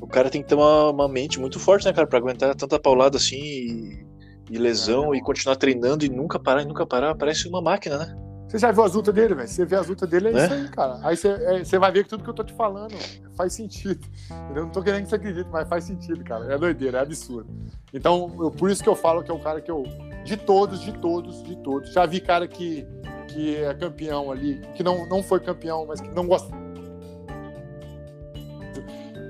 o 0.00 0.06
cara 0.08 0.28
tem 0.28 0.42
que 0.42 0.48
ter 0.48 0.56
uma, 0.56 0.90
uma, 0.90 1.08
mente 1.08 1.38
muito 1.38 1.60
forte, 1.60 1.86
né, 1.86 1.92
cara, 1.92 2.06
pra 2.06 2.18
aguentar 2.18 2.52
tanta 2.56 2.80
paulada 2.80 3.16
assim 3.16 3.40
e, 3.40 4.06
e 4.50 4.58
lesão 4.58 5.14
é, 5.14 5.18
e 5.18 5.22
continuar 5.22 5.54
treinando 5.54 6.04
e 6.04 6.08
nunca 6.08 6.38
parar 6.38 6.62
e 6.62 6.66
nunca 6.66 6.84
parar. 6.84 7.14
Parece 7.14 7.48
uma 7.48 7.62
máquina, 7.62 7.98
né? 7.98 8.31
Você 8.52 8.58
já 8.58 8.70
viu 8.70 8.84
as 8.84 8.92
lutas 8.92 9.14
dele, 9.14 9.34
velho? 9.34 9.48
Você 9.48 9.64
vê 9.64 9.76
as 9.76 9.88
lutas 9.88 10.06
dele, 10.06 10.28
é, 10.28 10.32
é, 10.32 10.44
isso 10.44 10.52
aí, 10.52 10.68
cara. 10.68 10.98
Aí 11.02 11.16
você, 11.16 11.28
é, 11.28 11.64
você 11.64 11.78
vai 11.78 11.90
ver 11.90 12.04
que 12.04 12.10
tudo 12.10 12.22
que 12.22 12.28
eu 12.28 12.34
tô 12.34 12.44
te 12.44 12.52
falando 12.52 12.94
faz 13.34 13.54
sentido. 13.54 14.06
Eu 14.54 14.64
não 14.64 14.68
tô 14.68 14.82
querendo 14.82 15.04
que 15.04 15.08
você 15.08 15.14
acredite, 15.14 15.48
mas 15.50 15.66
faz 15.66 15.84
sentido, 15.84 16.22
cara. 16.22 16.52
É 16.52 16.58
doideira, 16.58 16.98
é 16.98 17.00
absurdo. 17.00 17.48
Então, 17.94 18.30
eu, 18.38 18.50
por 18.50 18.70
isso 18.70 18.82
que 18.82 18.88
eu 18.90 18.94
falo 18.94 19.22
que 19.22 19.30
é 19.30 19.34
o 19.34 19.38
cara 19.38 19.58
que 19.62 19.70
eu. 19.70 19.84
De 20.22 20.36
todos, 20.36 20.82
de 20.82 20.92
todos, 20.92 21.42
de 21.42 21.56
todos. 21.56 21.94
Já 21.94 22.04
vi 22.04 22.20
cara 22.20 22.46
que, 22.46 22.86
que 23.28 23.56
é 23.56 23.72
campeão 23.72 24.30
ali, 24.30 24.60
que 24.74 24.82
não, 24.82 25.06
não 25.08 25.22
foi 25.22 25.40
campeão, 25.40 25.86
mas 25.86 26.02
que 26.02 26.10
não 26.10 26.26
gosta. 26.26 26.54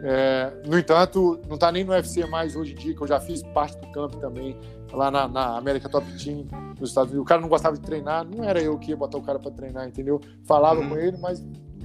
É, 0.04 0.52
no 0.66 0.76
entanto, 0.76 1.40
não 1.48 1.56
tá 1.56 1.70
nem 1.70 1.84
no 1.84 1.92
UFC 1.92 2.26
mais 2.26 2.56
hoje 2.56 2.72
em 2.72 2.74
dia, 2.74 2.92
que 2.92 3.00
eu 3.00 3.06
já 3.06 3.20
fiz 3.20 3.40
parte 3.54 3.78
do 3.78 3.86
campo 3.92 4.16
também 4.16 4.58
lá 4.92 5.10
na, 5.10 5.26
na 5.26 5.56
América 5.56 5.88
Top 5.88 6.06
Team 6.22 6.46
nos 6.78 6.90
Estados 6.90 7.10
Unidos. 7.10 7.24
O 7.24 7.28
cara 7.28 7.40
não 7.40 7.48
gostava 7.48 7.76
de 7.76 7.82
treinar, 7.82 8.24
não 8.24 8.44
era 8.44 8.60
eu 8.60 8.78
que 8.78 8.90
ia 8.90 8.96
botar 8.96 9.18
o 9.18 9.22
cara 9.22 9.38
para 9.38 9.50
treinar, 9.50 9.86
entendeu? 9.86 10.20
Falava 10.44 10.80
uhum. 10.80 10.90
com 10.90 10.96
ele, 10.96 11.16
mas 11.18 11.44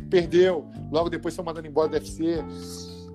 perdeu. 0.10 0.66
Logo 0.92 1.10
depois 1.10 1.36
foi 1.36 1.44
mandando 1.44 1.68
embora 1.68 1.90
do 1.90 1.94
UFC. 1.94 2.44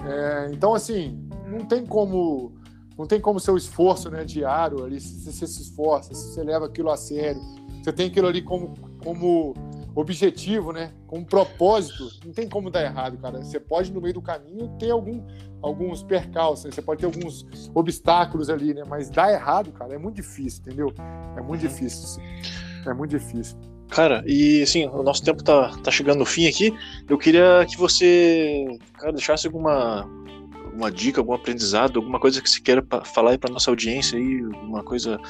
É, 0.04 0.50
então, 0.52 0.74
assim, 0.74 1.28
não 1.46 1.64
tem 1.66 1.86
como 1.86 2.52
não 2.96 3.06
tem 3.06 3.20
como 3.20 3.40
seu 3.40 3.56
esforço 3.56 4.10
né, 4.10 4.22
diário 4.22 4.84
ali, 4.84 5.00
se 5.00 5.32
você 5.32 5.46
se 5.46 5.62
esforça, 5.62 6.14
se 6.14 6.28
você 6.34 6.42
leva 6.42 6.66
aquilo 6.66 6.90
a 6.90 6.96
sério, 6.96 7.40
você 7.82 7.92
tem 7.92 8.06
aquilo 8.06 8.28
ali 8.28 8.42
como, 8.42 8.74
como 9.02 9.54
objetivo, 9.94 10.72
né? 10.72 10.92
Com 11.06 11.18
um 11.18 11.24
propósito, 11.24 12.08
não 12.24 12.32
tem 12.32 12.48
como 12.48 12.70
dar 12.70 12.82
errado, 12.82 13.18
cara. 13.18 13.42
Você 13.42 13.58
pode, 13.58 13.92
no 13.92 14.00
meio 14.00 14.14
do 14.14 14.22
caminho, 14.22 14.68
ter 14.78 14.90
algum, 14.90 15.20
alguns 15.62 16.02
percalços, 16.02 16.64
né? 16.64 16.70
você 16.72 16.82
pode 16.82 17.00
ter 17.00 17.06
alguns 17.06 17.46
obstáculos 17.74 18.50
ali, 18.50 18.74
né? 18.74 18.82
Mas 18.86 19.08
dar 19.08 19.32
errado, 19.32 19.70
cara, 19.72 19.94
é 19.94 19.98
muito 19.98 20.16
difícil, 20.16 20.62
entendeu? 20.66 20.92
É 21.36 21.40
muito 21.40 21.62
uhum. 21.62 21.68
difícil. 21.68 22.22
É 22.86 22.92
muito 22.92 23.10
difícil. 23.10 23.56
Cara, 23.88 24.24
e 24.26 24.62
assim, 24.62 24.86
o 24.86 25.02
nosso 25.02 25.22
tempo 25.22 25.44
tá, 25.44 25.76
tá 25.84 25.90
chegando 25.90 26.18
no 26.18 26.24
fim 26.24 26.48
aqui. 26.48 26.74
Eu 27.08 27.18
queria 27.18 27.64
que 27.68 27.76
você, 27.76 28.64
cara, 28.98 29.12
deixasse 29.12 29.46
alguma 29.46 30.08
uma 30.72 30.90
dica, 30.90 31.20
algum 31.20 31.34
aprendizado, 31.34 31.98
alguma 31.98 32.18
coisa 32.18 32.40
que 32.40 32.48
você 32.48 32.58
queira 32.58 32.82
falar 33.04 33.32
aí 33.32 33.38
para 33.38 33.52
nossa 33.52 33.70
audiência 33.70 34.18
aí, 34.18 34.42
uma 34.42 34.82
coisa 34.82 35.20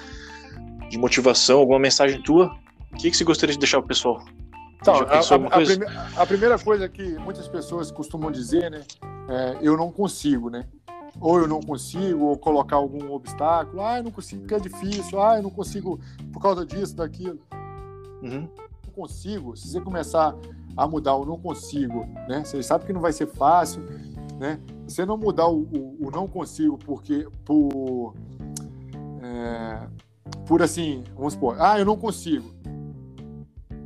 de 0.88 0.96
motivação, 0.96 1.58
alguma 1.58 1.80
mensagem 1.80 2.22
tua. 2.22 2.56
O 2.92 2.96
que, 2.96 3.10
que 3.10 3.16
você 3.16 3.24
gostaria 3.24 3.52
de 3.52 3.58
deixar 3.58 3.78
pro 3.78 3.88
pessoal? 3.88 4.24
Então, 4.82 4.96
a, 4.96 4.98
a, 4.98 5.58
a, 5.58 5.64
prime 5.64 5.86
a, 6.16 6.26
primeira 6.26 6.58
coisa 6.58 6.88
que 6.88 7.16
muitas 7.20 7.46
pessoas 7.46 7.92
costumam 7.92 8.32
dizer, 8.32 8.68
né? 8.68 8.82
É, 9.28 9.58
eu 9.62 9.76
não 9.76 9.92
consigo, 9.92 10.50
né? 10.50 10.66
Ou 11.20 11.38
eu 11.38 11.46
não 11.46 11.60
consigo, 11.60 12.24
ou 12.24 12.36
colocar 12.36 12.76
algum 12.76 13.12
obstáculo. 13.12 13.80
Ah, 13.80 13.98
eu 13.98 14.02
não 14.02 14.10
consigo 14.10 14.40
porque 14.40 14.54
é 14.54 14.58
difícil. 14.58 15.22
Ah, 15.22 15.36
eu 15.36 15.42
não 15.44 15.50
consigo 15.50 16.00
por 16.32 16.42
causa 16.42 16.66
disso, 16.66 16.96
daquilo. 16.96 17.38
Uhum. 18.22 18.48
Não 18.86 18.92
consigo. 18.92 19.56
Se 19.56 19.68
você 19.68 19.80
começar 19.80 20.34
a 20.76 20.88
mudar 20.88 21.14
o 21.14 21.24
não 21.24 21.38
consigo, 21.38 22.04
né? 22.28 22.42
Você 22.44 22.60
sabe 22.60 22.84
que 22.84 22.92
não 22.92 23.00
vai 23.00 23.12
ser 23.12 23.28
fácil, 23.28 23.84
né? 24.36 24.58
Se 24.88 24.96
você 24.96 25.06
não 25.06 25.16
mudar 25.16 25.46
o, 25.46 25.60
o, 25.60 26.08
o 26.08 26.10
não 26.10 26.26
consigo 26.26 26.76
porque 26.76 27.28
por 27.44 28.14
é, 29.22 29.86
por 30.44 30.60
assim, 30.60 31.04
vamos 31.14 31.34
supor, 31.34 31.56
ah, 31.60 31.78
eu 31.78 31.84
não 31.84 31.96
consigo. 31.96 32.52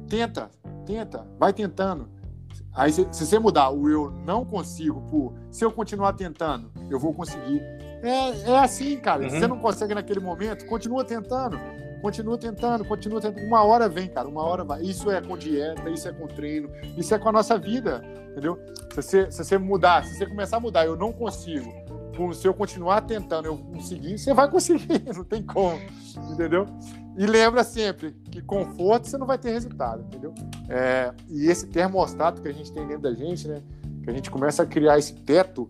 Tenta, 0.08 0.50
Tenta, 0.86 1.26
vai 1.38 1.52
tentando. 1.52 2.08
Aí, 2.72 2.92
se, 2.92 3.06
se, 3.10 3.26
você 3.26 3.38
mudar 3.38 3.70
o 3.70 3.88
eu 3.88 4.10
não 4.24 4.44
consigo 4.44 5.00
por 5.10 5.34
se 5.50 5.64
eu 5.64 5.72
continuar 5.72 6.12
tentando, 6.12 6.70
eu 6.90 7.00
vou 7.00 7.12
conseguir. 7.12 7.60
É, 8.02 8.52
é 8.52 8.58
assim, 8.58 8.98
cara. 8.98 9.22
Uhum. 9.22 9.30
Se 9.30 9.38
você 9.38 9.46
não 9.46 9.58
consegue 9.58 9.94
naquele 9.94 10.20
momento, 10.20 10.66
continua 10.66 11.02
tentando. 11.02 11.58
Continua 12.02 12.36
tentando, 12.36 12.84
continua 12.84 13.20
tentando. 13.20 13.46
Uma 13.46 13.64
hora 13.64 13.88
vem, 13.88 14.08
cara. 14.08 14.28
Uma 14.28 14.44
hora 14.44 14.62
vai. 14.62 14.82
Isso 14.82 15.10
é 15.10 15.20
com 15.20 15.36
dieta, 15.36 15.88
isso 15.88 16.06
é 16.06 16.12
com 16.12 16.26
treino, 16.26 16.70
isso 16.96 17.14
é 17.14 17.18
com 17.18 17.28
a 17.30 17.32
nossa 17.32 17.58
vida, 17.58 18.02
entendeu? 18.30 18.58
Se 18.90 19.02
você, 19.02 19.30
se 19.30 19.44
você 19.44 19.58
mudar, 19.58 20.04
se 20.04 20.14
você 20.14 20.26
começar 20.26 20.58
a 20.58 20.60
mudar, 20.60 20.84
eu 20.84 20.96
não 20.96 21.12
consigo. 21.12 21.72
Se 22.34 22.46
eu 22.46 22.54
continuar 22.54 23.02
tentando, 23.02 23.46
eu 23.46 23.58
conseguir, 23.58 24.18
você 24.18 24.32
vai 24.32 24.50
conseguir. 24.50 25.02
Não 25.14 25.22
tem 25.22 25.42
como, 25.42 25.78
entendeu? 26.32 26.66
E 27.16 27.26
lembra 27.26 27.64
sempre 27.64 28.12
que 28.30 28.42
conforto 28.42 29.08
você 29.08 29.16
não 29.16 29.26
vai 29.26 29.38
ter 29.38 29.50
resultado, 29.50 30.02
entendeu? 30.02 30.34
É, 30.68 31.14
e 31.28 31.46
esse 31.46 31.66
termostato 31.66 32.42
que 32.42 32.48
a 32.48 32.52
gente 32.52 32.70
tem 32.70 32.86
dentro 32.86 33.02
da 33.02 33.14
gente, 33.14 33.48
né? 33.48 33.62
Que 34.02 34.10
a 34.10 34.12
gente 34.12 34.30
começa 34.30 34.62
a 34.62 34.66
criar 34.66 34.98
esse 34.98 35.14
teto. 35.14 35.66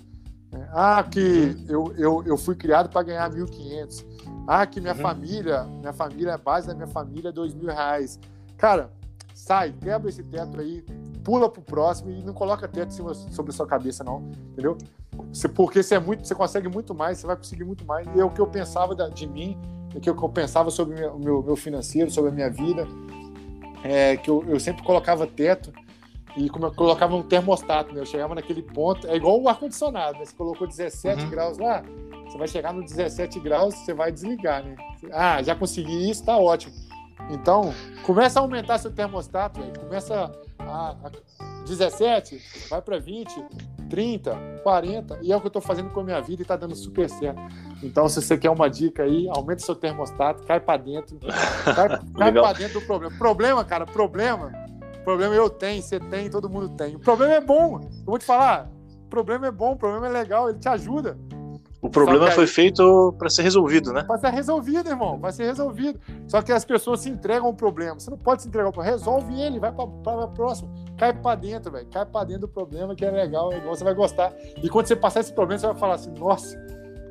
Né? 0.51 0.69
Ah, 0.73 1.05
que 1.09 1.57
eu, 1.69 1.95
eu, 1.97 2.25
eu 2.27 2.37
fui 2.37 2.57
criado 2.57 2.89
para 2.89 3.03
ganhar 3.05 3.31
1.500. 3.31 4.05
Ah, 4.47 4.67
que 4.67 4.81
minha 4.81 4.95
uhum. 4.95 5.01
família, 5.01 5.63
minha 5.65 5.93
família, 5.93 6.35
a 6.35 6.39
base 6.39 6.67
da 6.67 6.75
minha 6.75 6.89
família 6.89 7.29
é 7.29 7.33
dois 7.33 7.55
mil 7.55 7.69
reais. 7.69 8.19
Cara, 8.57 8.91
sai, 9.33 9.73
quebra 9.81 10.09
esse 10.09 10.25
teto 10.25 10.61
aí, 10.61 10.85
pula 11.23 11.49
pro 11.49 11.63
próximo 11.63 12.11
e 12.11 12.25
não 12.25 12.35
coloca 12.35 12.67
teto 12.67 12.93
sobre 12.93 13.53
a 13.53 13.55
sua 13.55 13.67
cabeça, 13.67 14.03
não, 14.03 14.31
entendeu? 14.53 14.77
Você, 15.33 15.49
porque 15.49 15.83
você 15.83 15.95
é 15.95 15.99
muito, 16.01 16.27
você 16.27 16.35
consegue 16.35 16.69
muito 16.69 16.93
mais, 16.93 17.19
você 17.19 17.27
vai 17.27 17.37
conseguir 17.37 17.65
muito 17.65 17.85
mais. 17.85 18.07
E 18.15 18.21
é 18.21 18.25
o 18.25 18.31
que 18.31 18.41
eu 18.41 18.47
pensava 18.47 18.95
de 19.11 19.27
mim 19.27 19.57
que 20.01 20.09
eu 20.09 20.15
pensava 20.29 20.71
sobre 20.71 21.05
o 21.07 21.19
meu, 21.19 21.43
meu 21.43 21.57
financeiro, 21.57 22.11
sobre 22.11 22.31
a 22.31 22.35
minha 22.35 22.51
vida, 22.51 22.87
é, 23.83 24.17
que 24.17 24.31
eu, 24.31 24.45
eu 24.49 24.59
sempre 24.59 24.83
colocava 24.83 25.27
teto 25.27 25.73
e 26.37 26.51
como 26.51 26.67
eu 26.67 26.75
colocava 26.75 27.17
um 27.17 27.23
termostato, 27.23 27.95
né? 27.95 28.01
Eu 28.01 28.07
chegava 28.07 28.35
naquele 28.35 28.63
ponto, 28.63 29.07
é 29.07 29.17
igual 29.17 29.41
o 29.41 29.49
ar-condicionado, 29.49 30.19
né? 30.19 30.25
Você 30.25 30.37
colocou 30.37 30.67
17 30.67 31.23
uhum. 31.23 31.31
graus 31.31 31.59
lá, 31.59 31.83
você 32.29 32.37
vai 32.37 32.47
chegar 32.47 32.75
no 32.75 32.85
17 32.85 33.41
graus, 33.41 33.75
você 33.75 33.95
vai 33.95 34.13
desligar, 34.13 34.63
né? 34.63 34.77
Ah, 35.13 35.43
já 35.43 35.55
consegui 35.55 36.11
isso, 36.11 36.25
tá 36.25 36.37
ótimo. 36.37 36.75
Então, 37.31 37.73
começa 38.05 38.39
a 38.39 38.43
aumentar 38.43 38.79
seu 38.79 38.93
termostato, 38.93 39.61
véio. 39.61 39.73
começa 39.81 40.31
a, 40.59 40.91
a 40.91 41.11
17, 41.65 42.41
vai 42.69 42.83
para 42.83 42.99
20, 42.99 43.35
30, 43.89 44.61
40, 44.63 45.19
e 45.23 45.33
é 45.33 45.37
o 45.37 45.41
que 45.41 45.47
eu 45.47 45.49
estou 45.49 45.63
fazendo 45.63 45.91
com 45.91 46.01
a 46.01 46.05
minha 46.05 46.21
vida 46.21 46.43
e 46.43 46.45
está 46.45 46.57
dando 46.57 46.75
super 46.75 47.09
certo. 47.09 47.41
Então, 47.83 48.09
se 48.09 48.21
você 48.21 48.37
quer 48.37 48.51
uma 48.51 48.69
dica 48.69 49.03
aí, 49.03 49.29
aumenta 49.29 49.63
seu 49.63 49.75
termostato, 49.75 50.45
cai 50.45 50.61
para 50.61 50.83
dentro, 50.83 51.19
cai, 51.19 51.89
cai 52.17 52.33
para 52.33 52.53
dentro 52.53 52.81
do 52.81 52.87
problema. 52.87 53.17
Problema, 53.17 53.65
cara, 53.65 53.87
problema, 53.87 54.53
problema 55.05 55.35
eu 55.35 55.49
tenho, 55.49 55.83
você 55.83 56.01
tem, 56.01 56.29
todo 56.29 56.49
mundo 56.49 56.69
tem. 56.71 56.97
O 56.97 57.01
problema 57.01 57.35
é 57.35 57.41
bom, 57.41 57.81
eu 57.81 58.05
vou 58.05 58.19
te 58.19 58.25
falar, 58.25 58.71
o 59.05 59.09
problema 59.09 59.47
é 59.47 59.51
bom, 59.51 59.73
o 59.73 59.77
problema 59.77 60.07
é 60.07 60.11
legal, 60.11 60.49
ele 60.49 60.59
te 60.59 60.69
ajuda. 60.69 61.17
O 61.87 61.91
problema 61.91 62.27
aí, 62.27 62.33
foi 62.33 62.47
feito 62.47 63.15
para 63.19 63.31
ser 63.31 63.43
resolvido, 63.43 63.93
né? 63.93 64.03
Para 64.03 64.19
ser 64.19 64.31
resolvido, 64.31 64.89
irmão. 64.89 65.19
Vai 65.19 65.33
ser 65.33 65.45
resolvido. 65.45 66.01
Só 66.27 66.43
que 66.43 66.51
as 66.53 66.65
pessoas 66.65 67.01
se 67.01 67.09
entregam 67.09 67.47
ao 67.47 67.55
problema. 67.55 67.95
Você 67.95 68.11
não 68.11 68.19
pode 68.19 68.43
se 68.43 68.49
entregar 68.49 68.67
ao 68.67 68.73
problema. 68.73 68.97
Resolve 68.97 69.41
ele, 69.41 69.61
vai 69.61 69.73
para 69.73 70.25
a 70.25 70.29
próxima. 70.29 70.69
Cai 70.99 71.13
para 71.13 71.37
dentro, 71.37 71.71
velho. 71.71 71.87
Cai 71.87 72.05
para 72.05 72.25
dentro 72.25 72.43
do 72.43 72.49
problema 72.49 72.95
que 72.95 73.05
é 73.05 73.11
legal, 73.11 73.53
é 73.53 73.59
igual, 73.59 73.75
você 73.75 73.85
vai 73.85 73.95
gostar. 73.95 74.33
E 74.63 74.69
quando 74.69 74.87
você 74.87 74.97
passar 74.97 75.21
esse 75.21 75.33
problema, 75.33 75.59
você 75.61 75.67
vai 75.67 75.77
falar 75.77 75.95
assim: 75.95 76.13
nossa, 76.19 76.59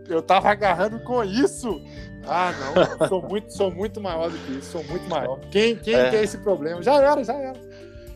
eu 0.09 0.21
tava 0.21 0.49
agarrando 0.49 0.99
com 0.99 1.23
isso. 1.23 1.81
Ah, 2.27 2.51
não. 2.59 3.07
sou 3.07 3.21
muito, 3.21 3.53
sou 3.53 3.71
muito 3.71 4.01
maior 4.01 4.29
do 4.29 4.37
que 4.39 4.53
isso. 4.53 4.71
Sou 4.71 4.83
muito 4.83 5.07
maior. 5.09 5.39
Quem, 5.51 5.75
quem 5.75 5.93
é. 5.93 6.09
quer 6.09 6.23
esse 6.23 6.37
problema? 6.39 6.81
Já 6.81 6.95
era, 6.95 7.23
já 7.23 7.33
era. 7.33 7.64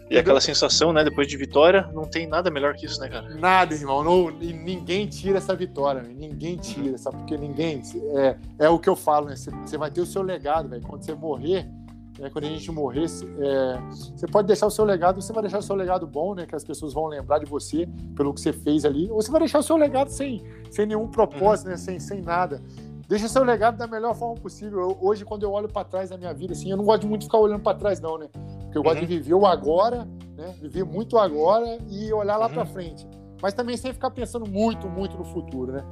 E 0.10 0.18
aquela 0.18 0.42
sensação, 0.42 0.92
né, 0.92 1.04
depois 1.04 1.28
de 1.28 1.38
vitória, 1.38 1.88
não 1.94 2.04
tem 2.04 2.26
nada 2.26 2.50
melhor 2.50 2.74
que 2.74 2.86
isso, 2.86 3.00
né, 3.00 3.08
cara? 3.10 3.30
Nada, 3.36 3.76
irmão. 3.76 4.04
Não, 4.04 4.32
ninguém 4.32 5.06
tira 5.06 5.38
essa 5.38 5.56
vitória, 5.56 6.02
né? 6.02 6.10
ninguém 6.18 6.58
tira, 6.58 6.98
sabe? 6.98 7.18
Porque 7.18 7.38
ninguém. 7.38 7.84
É, 8.16 8.36
é 8.58 8.70
o 8.70 8.80
que 8.80 8.90
eu 8.90 8.96
falo, 8.96 9.28
né? 9.28 9.36
Você, 9.36 9.78
vai 9.78 9.92
ter 9.92 10.02
o 10.02 10.08
seu 10.08 10.24
legado, 10.24 10.68
velho. 10.68 10.82
Quando 10.82 11.04
você 11.04 11.14
morrer, 11.14 11.70
né, 12.18 12.28
quando 12.32 12.46
a 12.46 12.48
gente 12.48 12.72
morrer, 12.72 13.06
é, 13.06 13.80
você 14.16 14.26
pode 14.26 14.48
deixar 14.48 14.66
o 14.66 14.72
seu 14.72 14.84
legado, 14.84 15.22
você 15.22 15.32
vai 15.32 15.44
deixar 15.44 15.60
o 15.60 15.64
seu 15.64 15.76
legado 15.76 16.08
bom, 16.08 16.34
né? 16.34 16.48
Que 16.48 16.56
as 16.56 16.64
pessoas 16.64 16.92
vão 16.92 17.06
lembrar 17.06 17.38
de 17.38 17.46
você 17.46 17.88
pelo 18.16 18.34
que 18.34 18.42
você 18.42 18.52
fez 18.52 18.86
ali, 18.86 19.12
ou 19.12 19.22
você 19.22 19.30
vai 19.30 19.42
deixar 19.42 19.60
o 19.60 19.64
seu 19.64 19.78
legado 19.78 20.10
sem, 20.10 20.44
sem 20.72 20.88
nenhum 20.88 21.08
propósito, 21.08 21.68
uhum. 21.68 21.74
né? 21.74 21.78
Sem, 21.78 22.00
sem 22.00 22.20
nada. 22.20 22.64
Deixa 23.08 23.28
seu 23.28 23.44
legado 23.44 23.76
da 23.76 23.88
melhor 23.88 24.16
forma 24.16 24.36
possível. 24.36 24.82
Eu, 24.82 24.98
hoje, 25.02 25.26
quando 25.26 25.42
eu 25.44 25.52
olho 25.52 25.68
para 25.68 25.84
trás 25.84 26.10
da 26.12 26.18
minha 26.18 26.34
vida, 26.34 26.54
assim, 26.54 26.70
eu 26.70 26.78
não 26.78 26.84
gosto 26.84 27.02
de 27.02 27.08
muito 27.08 27.26
ficar 27.26 27.40
olhando 27.40 27.62
para 27.62 27.78
trás, 27.78 28.00
não, 28.00 28.20
né? 28.20 28.28
Porque 28.70 28.78
eu 28.78 28.84
gosto 28.84 29.02
uhum. 29.02 29.08
de 29.08 29.18
viver 29.18 29.34
o 29.34 29.48
agora, 29.48 30.08
né? 30.38 30.54
Viver 30.62 30.86
muito 30.86 31.18
agora 31.18 31.80
e 31.90 32.14
olhar 32.14 32.38
lá 32.38 32.46
uhum. 32.46 32.54
para 32.54 32.66
frente. 32.66 33.06
mas 33.42 33.54
também 33.54 33.76
sem 33.78 33.92
ficar 33.94 34.12
pensando 34.12 34.46
muito, 34.48 34.88
muito 34.88 35.18
no 35.18 35.24
futuro, 35.24 35.72
né? 35.72 35.84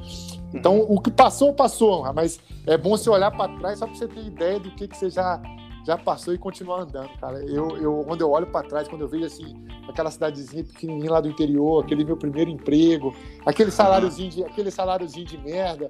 Então, 0.54 0.82
o 0.82 1.02
que 1.02 1.10
passou, 1.10 1.54
passou, 1.54 2.14
mas 2.14 2.40
é 2.66 2.78
bom 2.78 2.92
você 2.92 3.10
olhar 3.10 3.32
para 3.32 3.58
trás 3.58 3.80
só 3.80 3.88
para 3.88 3.96
você 3.96 4.08
ter 4.08 4.26
ideia 4.26 4.60
do 4.60 4.70
que, 4.72 4.88
que 4.88 4.96
você 4.96 5.10
já 5.10 5.42
já 5.88 5.98
passou 5.98 6.34
e 6.34 6.38
continua 6.38 6.82
andando, 6.82 7.08
cara. 7.18 7.42
Eu, 7.46 7.78
eu 7.78 8.04
quando 8.06 8.20
eu 8.20 8.30
olho 8.30 8.46
para 8.48 8.68
trás, 8.68 8.90
quando 8.90 9.04
eu 9.04 9.08
vejo 9.08 9.24
assim 9.24 9.66
aquela 9.88 10.12
cidadezinha 10.12 10.62
pequenininha 10.66 11.10
lá 11.10 11.22
do 11.22 11.30
interior, 11.30 11.82
aquele 11.82 12.04
meu 12.04 12.18
primeiro 12.18 12.50
emprego, 12.50 13.16
aquele 13.46 13.72
saláriozinho 13.72 14.30
de, 14.30 14.44
aquele 14.44 14.70
saláriozinho 14.70 15.26
de 15.26 15.38
merda, 15.38 15.90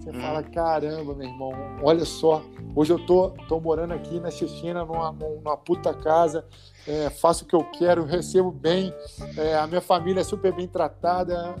você 0.00 0.10
uhum. 0.10 0.20
fala, 0.20 0.42
caramba, 0.42 1.14
meu 1.14 1.28
irmão, 1.28 1.52
olha 1.80 2.04
só, 2.04 2.42
hoje 2.74 2.92
eu 2.92 2.98
tô, 3.06 3.30
tô 3.48 3.60
morando 3.60 3.94
aqui 3.94 4.18
na 4.18 4.32
Chechena, 4.32 4.84
numa, 4.84 5.12
numa 5.12 5.56
puta 5.56 5.94
casa, 5.94 6.44
é, 6.84 7.08
faço 7.08 7.44
o 7.44 7.46
que 7.46 7.54
eu 7.54 7.62
quero, 7.70 8.04
recebo 8.04 8.50
bem, 8.50 8.92
é, 9.36 9.56
a 9.56 9.66
minha 9.68 9.80
família 9.80 10.22
é 10.22 10.24
super 10.24 10.52
bem 10.52 10.66
tratada. 10.66 11.54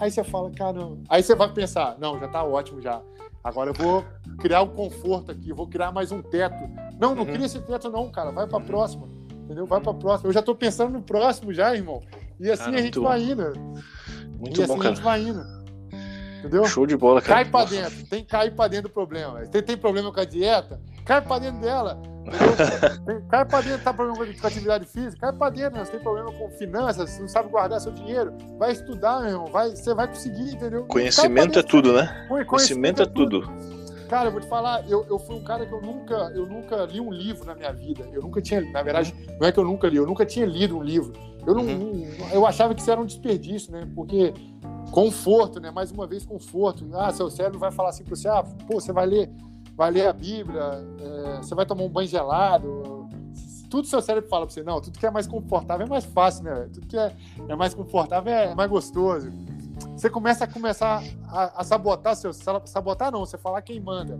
Aí 0.00 0.10
você 0.10 0.24
fala, 0.24 0.50
caramba. 0.50 0.98
Aí 1.10 1.22
você 1.22 1.34
vai 1.34 1.52
pensar, 1.52 1.98
não, 1.98 2.18
já 2.18 2.28
tá 2.28 2.42
ótimo 2.42 2.80
já. 2.80 3.02
Agora 3.46 3.70
eu 3.70 3.74
vou 3.74 4.04
criar 4.40 4.62
um 4.62 4.68
conforto 4.70 5.30
aqui, 5.30 5.52
vou 5.52 5.68
criar 5.68 5.92
mais 5.92 6.10
um 6.10 6.20
teto. 6.20 6.56
Não, 6.98 7.14
não 7.14 7.22
uhum. 7.22 7.32
cria 7.32 7.46
esse 7.46 7.60
teto, 7.60 7.88
não, 7.88 8.10
cara. 8.10 8.32
Vai 8.32 8.44
pra 8.44 8.58
próxima. 8.58 9.08
Entendeu? 9.44 9.64
Vai 9.66 9.80
pra 9.80 9.94
próxima. 9.94 10.28
Eu 10.28 10.32
já 10.32 10.42
tô 10.42 10.52
pensando 10.52 10.94
no 10.94 11.00
próximo 11.00 11.54
já, 11.54 11.72
irmão. 11.72 12.02
E 12.40 12.50
assim 12.50 12.64
cara, 12.64 12.78
a 12.78 12.82
gente 12.82 12.98
vai 12.98 13.22
indo. 13.22 13.44
Muito 14.36 14.60
e 14.60 14.66
bom, 14.66 14.72
assim 14.72 14.76
cara. 14.78 14.88
a 14.88 14.94
gente 14.94 15.04
vai 15.04 15.22
indo. 15.22 15.44
Entendeu? 16.40 16.64
Show 16.64 16.88
de 16.88 16.96
bola, 16.96 17.22
cara. 17.22 17.34
Cai 17.34 17.44
pra 17.44 17.64
dentro. 17.64 18.06
Tem 18.06 18.24
que 18.24 18.28
cair 18.28 18.52
pra 18.52 18.66
dentro 18.66 18.88
do 18.88 18.92
problema. 18.92 19.44
Você 19.44 19.62
tem 19.62 19.76
problema 19.76 20.12
com 20.12 20.18
a 20.18 20.24
dieta? 20.24 20.80
Cai 21.06 21.22
pra 21.22 21.38
dentro 21.38 21.60
dela. 21.60 22.02
Tem, 23.06 23.20
cai 23.28 23.44
pra 23.44 23.60
dentro, 23.60 23.84
tá 23.84 23.94
problema 23.94 24.26
com 24.26 24.46
atividade 24.46 24.84
física? 24.84 25.18
Cai 25.20 25.32
pra 25.32 25.48
dentro, 25.48 25.78
você 25.78 25.92
tem 25.92 26.00
problema 26.00 26.32
com 26.32 26.50
finanças, 26.50 27.08
você 27.08 27.20
não 27.20 27.28
sabe 27.28 27.48
guardar 27.48 27.80
seu 27.80 27.92
dinheiro. 27.92 28.34
Vai 28.58 28.72
estudar, 28.72 29.20
meu 29.20 29.30
irmão. 29.30 29.46
Vai, 29.46 29.70
você 29.70 29.94
vai 29.94 30.08
conseguir, 30.08 30.54
entendeu? 30.54 30.84
Conhecimento 30.86 31.56
é 31.60 31.62
tudo, 31.62 31.92
né? 31.92 32.26
Conhecimento, 32.28 32.46
Conhecimento 32.46 33.02
é 33.02 33.06
tudo. 33.06 33.42
tudo. 33.42 33.76
Cara, 34.08 34.28
eu 34.28 34.32
vou 34.32 34.40
te 34.40 34.48
falar, 34.48 34.88
eu, 34.88 35.06
eu 35.08 35.18
fui 35.20 35.36
um 35.36 35.44
cara 35.44 35.66
que 35.66 35.72
eu 35.72 35.80
nunca, 35.80 36.14
eu 36.34 36.46
nunca 36.46 36.84
li 36.84 37.00
um 37.00 37.12
livro 37.12 37.44
na 37.44 37.54
minha 37.54 37.72
vida. 37.72 38.08
Eu 38.12 38.22
nunca 38.22 38.42
tinha, 38.42 38.60
na 38.60 38.82
verdade, 38.82 39.14
não 39.40 39.46
é 39.46 39.52
que 39.52 39.58
eu 39.58 39.64
nunca 39.64 39.88
li, 39.88 39.96
eu 39.96 40.06
nunca 40.06 40.26
tinha 40.26 40.46
lido 40.46 40.76
um 40.76 40.82
livro. 40.82 41.12
Eu 41.46 41.54
não, 41.54 41.62
uhum. 41.64 42.08
eu 42.32 42.44
achava 42.44 42.74
que 42.74 42.80
isso 42.80 42.90
era 42.90 43.00
um 43.00 43.06
desperdício, 43.06 43.70
né? 43.70 43.86
Porque 43.94 44.34
conforto, 44.90 45.60
né? 45.60 45.70
Mais 45.70 45.92
uma 45.92 46.06
vez, 46.06 46.26
conforto. 46.26 46.88
Ah, 46.94 47.12
seu 47.12 47.30
cérebro 47.30 47.58
vai 47.58 47.70
falar 47.70 47.90
assim 47.90 48.02
para 48.02 48.16
você, 48.16 48.28
ah, 48.28 48.42
pô, 48.66 48.80
você 48.80 48.92
vai 48.92 49.06
ler 49.06 49.30
vai 49.76 49.90
ler 49.90 50.08
a 50.08 50.12
Bíblia, 50.12 50.62
é, 51.00 51.36
você 51.36 51.54
vai 51.54 51.66
tomar 51.66 51.82
um 51.82 51.88
banho 51.88 52.08
gelado. 52.08 53.06
Tudo 53.68 53.86
seu 53.86 54.00
cérebro 54.00 54.30
fala 54.30 54.46
para 54.46 54.54
você, 54.54 54.62
não, 54.62 54.80
tudo 54.80 54.98
que 54.98 55.04
é 55.04 55.10
mais 55.10 55.26
confortável 55.26 55.86
é 55.86 55.88
mais 55.88 56.04
fácil, 56.04 56.44
né? 56.44 56.68
Tudo 56.72 56.86
que 56.86 56.96
é, 56.96 57.14
é 57.48 57.54
mais 57.54 57.74
confortável 57.74 58.32
é 58.32 58.54
mais 58.54 58.70
gostoso. 58.70 59.30
Você 59.92 60.08
começa 60.08 60.44
a 60.44 60.46
começar 60.46 61.02
a, 61.28 61.60
a 61.60 61.64
sabotar 61.64 62.16
seu. 62.16 62.32
Sabotar 62.32 63.12
não, 63.12 63.20
você 63.20 63.36
falar 63.36 63.60
quem 63.60 63.78
manda. 63.80 64.18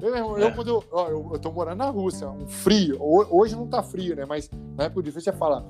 Eu, 0.00 0.14
eu, 0.16 0.48
é. 0.48 0.50
quando 0.50 0.68
eu, 0.68 0.84
ó, 0.90 1.08
eu, 1.08 1.30
eu 1.32 1.38
tô 1.38 1.52
morando 1.52 1.78
na 1.78 1.90
Rússia, 1.90 2.28
um 2.28 2.46
frio. 2.46 2.98
Hoje 3.00 3.54
não 3.54 3.66
tá 3.66 3.82
frio, 3.82 4.16
né? 4.16 4.24
Mas 4.24 4.50
na 4.76 4.84
época 4.84 5.02
difícil 5.02 5.32
você 5.32 5.38
fala, 5.38 5.66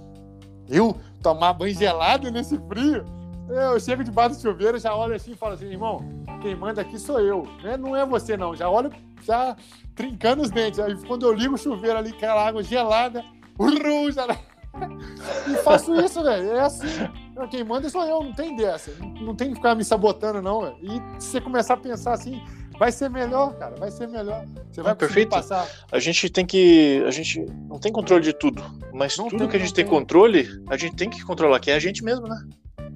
eu 0.69 0.97
tomar 1.23 1.53
banho 1.55 1.75
gelado 1.75 2.31
nesse 2.31 2.59
frio? 2.59 3.05
Eu 3.49 3.81
chego 3.81 4.05
debaixo 4.05 4.37
do 4.37 4.43
chuveiro, 4.43 4.79
já 4.79 4.95
olho 4.95 5.15
assim 5.15 5.33
e 5.33 5.37
falo 5.37 5.55
assim, 5.55 5.67
irmão, 5.67 6.05
quem 6.43 6.55
manda 6.55 6.83
aqui 6.83 6.99
sou 6.99 7.19
eu. 7.19 7.47
Né? 7.63 7.79
Não 7.79 7.97
é 7.97 8.05
você, 8.05 8.37
não. 8.37 8.55
Já 8.55 8.69
olho, 8.69 8.93
já 9.23 9.57
trincando 9.95 10.43
os 10.43 10.51
dentes. 10.51 10.79
Aí 10.79 10.97
quando 11.07 11.27
eu 11.27 11.33
ligo 11.33 11.55
o 11.55 11.59
chuveiro 11.59 11.99
ali, 11.99 12.11
aquela 12.11 12.47
água 12.47 12.63
gelada, 12.63 13.25
urru, 13.59 14.11
já... 14.13 14.27
e 15.47 15.57
faço 15.63 15.95
isso, 16.01 16.23
velho. 16.23 16.53
É 16.53 16.61
assim. 16.61 16.87
Quem 17.51 17.63
manda 17.63 17.89
sou 17.89 18.05
eu, 18.05 18.23
não 18.23 18.33
tem 18.33 18.57
dessa. 18.57 18.91
Não 19.21 19.35
tem 19.35 19.51
que 19.51 19.57
ficar 19.57 19.75
me 19.75 19.85
sabotando, 19.85 20.43
não, 20.43 20.63
velho. 20.63 20.77
E 20.83 21.23
se 21.23 21.31
você 21.31 21.41
começar 21.41 21.75
a 21.75 21.77
pensar 21.77 22.13
assim, 22.13 22.43
vai 22.79 22.91
ser 22.91 23.09
melhor, 23.09 23.55
cara. 23.59 23.77
Vai 23.77 23.91
ser 23.91 24.09
melhor. 24.09 24.45
Você 24.71 24.83
vai 24.83 24.95
perfeito. 24.95 25.31
passar. 25.31 25.69
A 25.91 25.99
gente 25.99 26.29
tem 26.31 26.45
que. 26.45 27.03
A 27.07 27.11
gente 27.11 27.45
não 27.69 27.79
tem 27.79 27.93
controle 27.93 28.23
de 28.23 28.33
tudo. 28.33 28.63
Mas 28.93 29.17
não 29.17 29.29
tudo 29.29 29.41
tem, 29.41 29.49
que 29.49 29.57
a 29.57 29.61
gente 29.61 29.75
tem, 29.75 29.85
tem 29.85 29.93
controle, 29.93 30.49
a 30.69 30.77
gente 30.77 30.97
tem 30.97 31.09
que 31.09 31.23
controlar, 31.25 31.61
que 31.61 31.71
é 31.71 31.75
a 31.75 31.79
gente 31.79 32.03
mesmo, 32.03 32.27
né? 32.27 32.49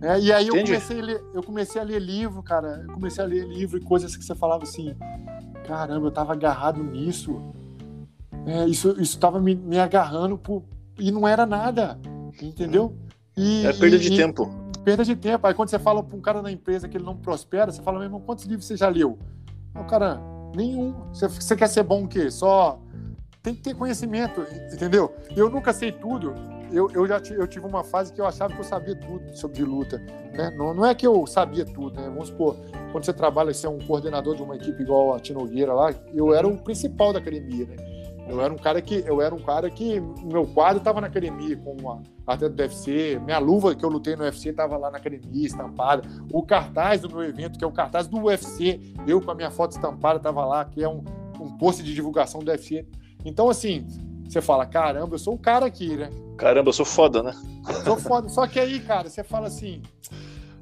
É, 0.03 0.19
e 0.19 0.33
aí 0.33 0.49
eu 0.49 0.57
comecei, 0.57 0.99
a 0.99 1.03
ler, 1.03 1.25
eu 1.33 1.43
comecei 1.45 1.81
a 1.81 1.85
ler 1.85 2.01
livro, 2.01 2.43
cara. 2.43 2.85
Eu 2.89 2.95
comecei 2.95 3.23
a 3.23 3.27
ler 3.27 3.47
livro 3.47 3.79
e 3.79 3.81
coisas 3.81 4.17
que 4.17 4.25
você 4.25 4.35
falava 4.35 4.65
assim: 4.65 4.97
caramba, 5.67 6.07
eu 6.07 6.11
tava 6.11 6.33
agarrado 6.33 6.83
nisso. 6.83 7.41
É, 8.47 8.67
isso, 8.67 9.01
isso 9.01 9.19
tava 9.19 9.41
me, 9.41 9.55
me 9.55 9.79
agarrando 9.79 10.37
por, 10.37 10.65
e 10.99 11.11
não 11.11 11.27
era 11.27 11.47
nada, 11.47 11.99
entendeu? 12.41 12.97
E, 13.37 13.65
é 13.65 13.73
perda 13.73 13.97
e, 13.97 13.99
de 13.99 14.13
e, 14.13 14.17
tempo. 14.17 14.51
Perda 14.85 15.05
de 15.05 15.17
tempo. 15.17 15.47
Aí 15.47 15.55
quando 15.55 15.69
você 15.69 15.79
fala 15.79 16.03
para 16.03 16.17
um 16.17 16.21
cara 16.21 16.43
na 16.43 16.51
empresa 16.51 16.89
que 16.89 16.97
ele 16.97 17.05
não 17.05 17.17
prospera, 17.17 17.71
você 17.71 17.83
fala, 17.83 17.99
meu 17.99 18.07
irmão, 18.07 18.21
quantos 18.21 18.45
livros 18.45 18.67
você 18.67 18.77
já 18.77 18.89
leu? 18.89 19.19
O 19.75 19.85
cara, 19.85 20.21
nenhum. 20.55 20.93
Você, 21.13 21.29
você 21.29 21.57
quer 21.57 21.69
ser 21.69 21.83
bom 21.83 22.05
o 22.05 22.09
quê? 22.09 22.31
Só 22.31 22.81
tem 23.43 23.55
que 23.55 23.63
ter 23.63 23.75
conhecimento, 23.75 24.45
entendeu? 24.73 25.15
Eu 25.35 25.51
nunca 25.51 25.73
sei 25.73 25.91
tudo 25.91 26.35
eu, 26.73 26.91
eu 26.93 27.07
já 27.07 27.21
eu 27.31 27.47
tive 27.47 27.67
uma 27.67 27.85
fase 27.85 28.13
que 28.13 28.21
eu 28.21 28.27
achava 28.27 28.53
que 28.53 28.61
eu 28.61 28.65
sabia 28.65 28.97
tudo 28.97 29.37
sobre 29.37 29.63
luta. 29.63 29.99
Né? 30.33 30.51
Não, 30.57 30.75
não 30.75 30.87
é 30.87 30.95
que 30.95 31.07
eu 31.07 31.27
sabia 31.27 31.65
tudo, 31.65 32.01
né? 32.01 32.09
Vamos 32.09 32.29
supor, 32.29 32.57
quando 32.91 33.05
você 33.05 33.13
trabalha, 33.13 33.53
você 33.53 33.67
é 33.67 33.71
um 33.71 33.79
coordenador 33.79 34.37
de 34.37 34.43
uma 34.43 34.57
equipe 34.57 34.83
igual 34.83 35.15
a 35.15 35.21
Tinogueira 35.21 35.73
lá, 35.73 35.95
eu 36.13 36.35
era 36.35 36.47
o 36.47 36.57
principal 36.57 37.13
da 37.13 37.19
academia, 37.19 37.67
né? 37.67 37.77
Eu 38.29 38.41
era 38.41 38.53
um 38.53 38.57
cara 38.57 38.81
que 38.81 39.03
eu 39.07 39.21
era 39.21 39.35
um 39.35 39.41
cara 39.41 39.69
que 39.69 40.01
meu 40.01 40.47
quadro 40.47 40.79
estava 40.79 41.01
na 41.01 41.09
academia 41.09 41.57
com 41.57 41.73
uma 41.73 42.03
atleta 42.27 42.55
do 42.55 42.63
UFC, 42.63 43.21
minha 43.25 43.39
luva 43.39 43.75
que 43.75 43.85
eu 43.85 43.89
lutei 43.89 44.15
no 44.15 44.23
UFC 44.23 44.51
estava 44.51 44.77
lá 44.77 44.91
na 44.91 44.99
academia 44.99 45.47
estampada, 45.47 46.03
o 46.33 46.43
cartaz 46.43 47.01
do 47.01 47.11
meu 47.11 47.23
evento 47.25 47.59
que 47.59 47.65
é 47.65 47.67
o 47.67 47.73
cartaz 47.73 48.07
do 48.07 48.19
UFC, 48.19 48.81
eu 49.07 49.21
com 49.21 49.31
a 49.31 49.35
minha 49.35 49.51
foto 49.51 49.73
estampada 49.73 50.19
estava 50.19 50.45
lá, 50.45 50.65
que 50.65 50.83
é 50.83 50.89
um, 50.89 51.03
um 51.41 51.57
post 51.59 51.83
de 51.83 51.93
divulgação 51.93 52.41
do 52.41 52.51
UFC. 52.51 52.87
Então 53.25 53.51
assim, 53.51 53.87
você 54.33 54.41
fala, 54.41 54.65
caramba, 54.65 55.15
eu 55.15 55.19
sou 55.19 55.35
o 55.35 55.39
cara 55.39 55.67
aqui, 55.67 55.95
né? 55.95 56.09
Caramba, 56.39 56.71
eu 56.71 56.73
sou 56.73 56.87
foda, 56.87 57.23
né? 57.23 57.35
Sou 57.85 57.99
foda. 57.99 58.29
Só 58.31 58.47
que 58.47 58.59
aí, 58.59 58.81
cara, 58.81 59.11
você 59.11 59.23
fala 59.23 59.47
assim, 59.47 59.83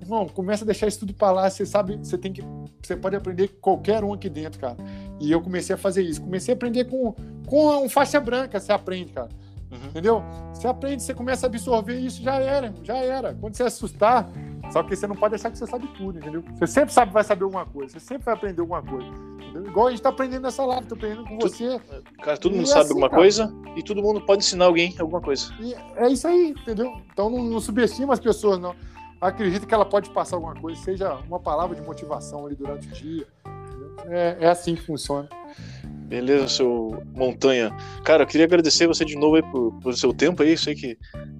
irmão, 0.02 0.28
começa 0.28 0.64
a 0.64 0.66
deixar 0.66 0.88
isso 0.88 0.98
tudo 0.98 1.14
pra 1.14 1.30
lá. 1.30 1.48
Você 1.48 1.64
sabe, 1.64 1.96
você 1.96 2.18
tem 2.18 2.32
que. 2.32 2.42
Você 2.82 2.96
pode 2.96 3.14
aprender 3.14 3.48
qualquer 3.60 4.02
um 4.02 4.12
aqui 4.12 4.28
dentro, 4.28 4.58
cara. 4.58 4.76
E 5.20 5.30
eu 5.30 5.40
comecei 5.40 5.74
a 5.74 5.78
fazer 5.78 6.02
isso. 6.02 6.20
Comecei 6.20 6.52
a 6.52 6.56
aprender 6.56 6.86
com, 6.86 7.14
com 7.46 7.84
um 7.84 7.88
faixa 7.88 8.18
branca, 8.18 8.58
você 8.58 8.72
aprende, 8.72 9.12
cara. 9.12 9.28
Uhum. 9.70 9.88
Entendeu? 9.88 10.24
Você 10.52 10.66
aprende, 10.66 11.02
você 11.04 11.14
começa 11.14 11.46
a 11.46 11.48
absorver 11.48 11.94
isso, 11.94 12.20
já 12.20 12.34
era, 12.40 12.74
já 12.82 12.96
era. 12.96 13.34
Quando 13.34 13.54
você 13.54 13.62
assustar, 13.62 14.28
só 14.72 14.82
que 14.82 14.96
você 14.96 15.06
não 15.06 15.14
pode 15.14 15.36
achar 15.36 15.50
que 15.50 15.56
você 15.56 15.66
sabe 15.66 15.86
tudo, 15.96 16.18
entendeu? 16.18 16.42
Você 16.58 16.66
sempre 16.66 16.92
sabe 16.92 17.12
vai 17.12 17.22
saber 17.22 17.44
alguma 17.44 17.64
coisa, 17.64 17.92
você 17.92 18.00
sempre 18.00 18.24
vai 18.24 18.34
aprender 18.34 18.60
alguma 18.60 18.82
coisa. 18.82 19.08
Igual 19.54 19.88
a 19.88 19.90
gente 19.90 20.02
tá 20.02 20.08
aprendendo 20.08 20.42
nessa 20.42 20.64
live, 20.64 20.86
tô 20.86 20.94
aprendendo 20.94 21.24
com 21.24 21.38
você. 21.38 21.80
Cara, 22.22 22.36
todo 22.36 22.52
mundo 22.52 22.64
é 22.64 22.66
sabe 22.66 22.80
assim, 22.80 22.90
alguma 22.90 23.08
cara. 23.08 23.22
coisa 23.22 23.54
e 23.76 23.82
todo 23.82 24.02
mundo 24.02 24.20
pode 24.20 24.44
ensinar 24.44 24.66
alguém 24.66 24.94
alguma 24.98 25.20
coisa. 25.20 25.52
E 25.60 25.74
é 25.96 26.08
isso 26.08 26.26
aí, 26.26 26.50
entendeu? 26.50 26.92
Então 27.12 27.28
não, 27.28 27.42
não 27.42 27.60
subestima 27.60 28.12
as 28.12 28.20
pessoas, 28.20 28.58
não. 28.58 28.74
Acredita 29.20 29.66
que 29.66 29.74
ela 29.74 29.84
pode 29.84 30.10
passar 30.10 30.36
alguma 30.36 30.54
coisa, 30.54 30.80
seja 30.82 31.14
uma 31.28 31.38
palavra 31.38 31.76
de 31.76 31.82
motivação 31.82 32.46
ali 32.46 32.54
durante 32.54 32.88
o 32.88 32.90
dia. 32.92 33.26
É, 34.06 34.36
é 34.40 34.48
assim 34.48 34.74
que 34.74 34.82
funciona. 34.82 35.28
Beleza, 36.06 36.48
seu 36.48 37.02
Montanha. 37.14 37.70
Cara, 38.04 38.22
eu 38.22 38.26
queria 38.26 38.46
agradecer 38.46 38.86
você 38.86 39.04
de 39.04 39.16
novo 39.16 39.36
aí 39.36 39.42
por, 39.42 39.72
por 39.80 39.94
seu 39.94 40.12
tempo 40.12 40.42
aí. 40.42 40.56
Sei 40.56 40.74
que 40.74 40.98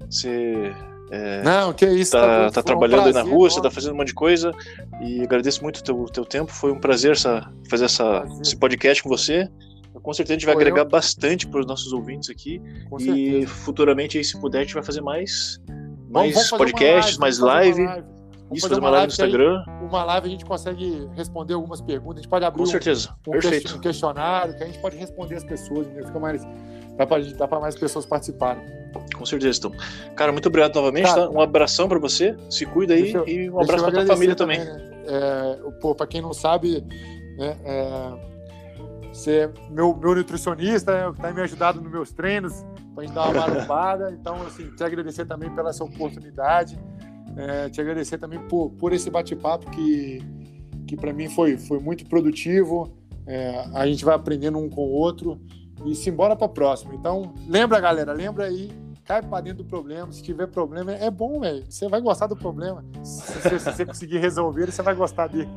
você 0.09 0.73
é, 1.11 1.43
não, 1.43 1.73
que 1.73 1.85
isso. 1.87 2.12
Tá, 2.12 2.45
tá, 2.45 2.51
tá 2.51 2.62
trabalhando 2.62 3.03
um 3.03 3.07
aí 3.07 3.12
na 3.12 3.23
rua, 3.23 3.51
você 3.51 3.61
tá 3.61 3.70
fazendo 3.70 3.95
um 3.95 3.97
monte 3.97 4.09
de 4.09 4.15
coisa. 4.15 4.53
E 5.01 5.23
agradeço 5.23 5.62
muito 5.62 5.78
o 5.78 5.82
teu, 5.82 6.05
teu 6.07 6.24
tempo. 6.24 6.53
Foi 6.53 6.70
um 6.70 6.78
prazer 6.78 7.12
essa, 7.12 7.51
fazer 7.69 7.87
essa, 7.87 8.24
esse 8.41 8.57
podcast 8.57 9.03
com 9.03 9.09
você. 9.09 9.49
Com 10.03 10.12
certeza 10.15 10.35
a 10.35 10.39
gente 10.39 10.47
vai 10.47 10.55
Pô, 10.55 10.61
agregar 10.61 10.82
eu... 10.82 10.89
bastante 10.89 11.49
para 11.49 11.61
os 11.61 11.66
nossos 11.66 11.93
ouvintes 11.93 12.31
aqui. 12.31 12.62
Com 12.89 12.99
e 12.99 13.05
certeza. 13.05 13.47
futuramente, 13.49 14.19
aí, 14.19 14.24
se 14.24 14.41
puder, 14.41 14.59
a 14.59 14.62
gente 14.62 14.74
vai 14.74 14.85
fazer 14.85 15.01
mais, 15.01 15.61
mais 16.09 16.32
vamos, 16.32 16.51
vamos 16.51 16.51
podcasts, 16.51 17.19
live, 17.19 17.20
mais 17.20 17.39
live. 17.39 18.05
Isso, 18.53 18.69
fazer, 18.69 18.81
uma 18.81 18.91
live 18.91 19.07
no 19.07 19.12
Instagram. 19.12 19.65
Aí, 19.66 19.87
uma 19.87 20.05
live 20.05 20.27
a 20.27 20.31
gente 20.31 20.45
consegue 20.45 21.09
responder 21.16 21.55
algumas 21.55 21.81
perguntas. 21.81 22.19
A 22.19 22.23
gente 22.23 22.31
pode 22.31 22.45
abrir 22.45 22.61
Com 22.61 22.66
certeza. 22.66 23.15
Um, 23.27 23.32
um, 23.32 23.77
um 23.77 23.81
questionário 23.81 24.57
que 24.57 24.62
a 24.62 24.66
gente 24.66 24.78
pode 24.78 24.97
responder 24.97 25.37
as 25.37 25.45
pessoas. 25.45 25.87
Né? 25.89 26.05
Fica 26.05 26.19
mais, 26.19 26.43
dá 27.37 27.47
para 27.47 27.61
mais 27.61 27.77
pessoas 27.77 28.07
participarem. 28.07 28.80
Com 29.17 29.27
certeza, 29.27 29.59
então. 29.59 29.73
Cara, 30.15 30.33
muito 30.33 30.49
obrigado 30.49 30.75
novamente. 30.75 31.07
Cara, 31.07 31.27
tá? 31.27 31.31
Um 31.31 31.41
abração 31.41 31.89
para 31.89 31.99
você. 31.99 32.37
Se 32.49 32.65
cuida 32.67 32.95
aí 32.95 33.12
eu, 33.12 33.27
e 33.29 33.51
um 33.51 33.61
abraço 33.61 33.85
para 33.85 33.93
tua 33.93 34.07
família 34.07 34.35
também. 34.35 34.59
também 34.59 34.75
né? 34.75 34.91
é, 35.07 35.71
pô, 35.81 35.95
para 35.95 36.07
quem 36.07 36.23
não 36.23 36.33
sabe, 36.33 36.85
né, 37.37 37.57
é, 37.65 38.31
você 39.12 39.31
é 39.41 39.51
meu, 39.71 39.95
meu 39.97 40.15
nutricionista, 40.15 41.11
né, 41.11 41.15
tá 41.21 41.33
me 41.33 41.41
ajudando 41.43 41.81
nos 41.81 41.91
meus 41.91 42.12
treinos, 42.12 42.65
para 42.95 43.05
gente 43.05 43.15
dar 43.15 43.29
uma 43.29 43.47
marombada. 43.47 44.11
então, 44.19 44.41
assim, 44.47 44.71
te 44.71 44.85
agradecer 44.85 45.25
também 45.27 45.51
pela 45.51 45.71
essa 45.71 45.85
oportunidade. 45.85 46.79
É, 47.37 47.69
te 47.69 47.81
agradecer 47.81 48.19
também 48.19 48.41
por, 48.49 48.71
por 48.71 48.93
esse 48.93 49.11
bate-papo 49.11 49.71
que, 49.71 50.21
que 50.87 50.97
para 50.97 51.12
mim 51.12 51.29
foi, 51.29 51.57
foi 51.57 51.79
muito 51.79 52.07
produtivo. 52.07 52.97
É, 53.27 53.65
a 53.75 53.87
gente 53.87 54.05
vai 54.05 54.15
aprendendo 54.15 54.59
um 54.59 54.69
com 54.69 54.83
o 54.83 54.91
outro 54.91 55.41
e 55.85 55.94
se 55.94 56.11
embora 56.11 56.36
para 56.36 56.48
próximo. 56.48 56.94
Então, 56.94 57.35
lembra, 57.48 57.81
galera, 57.81 58.12
lembra 58.12 58.47
aí 58.47 58.70
cai 59.11 59.23
pra 59.23 59.40
dentro 59.40 59.65
do 59.65 59.69
problema. 59.69 60.12
Se 60.12 60.23
tiver 60.23 60.47
problema, 60.47 60.93
é 60.93 61.11
bom, 61.11 61.40
velho. 61.40 61.65
Você 61.69 61.89
vai 61.89 62.01
gostar 62.01 62.28
do 62.28 62.36
problema. 62.36 62.85
Se, 63.02 63.59
você 63.59 63.85
conseguir 63.85 64.19
resolver, 64.19 64.70
você 64.70 64.82
vai 64.82 64.94
gostar 64.94 65.27
dele. 65.27 65.48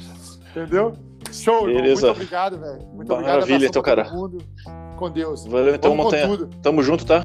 Entendeu? 0.50 0.94
Show, 1.30 1.68
irmão. 1.68 1.82
Beleza. 1.82 2.06
Muito 2.06 2.16
obrigado, 2.16 2.58
velho. 2.58 2.86
Muito 2.94 3.12
obrigado. 3.12 3.34
Maravilha, 3.34 3.56
Abração 3.56 3.68
então, 3.68 3.82
pra 3.82 3.96
cara. 3.96 4.08
todo 4.08 4.18
mundo. 4.18 4.38
Com 4.96 5.10
Deus. 5.10 5.44
Valeu 5.44 5.74
então, 5.74 5.94
Montanha. 5.94 6.48
Tamo 6.62 6.82
junto, 6.82 7.04
tá? 7.04 7.22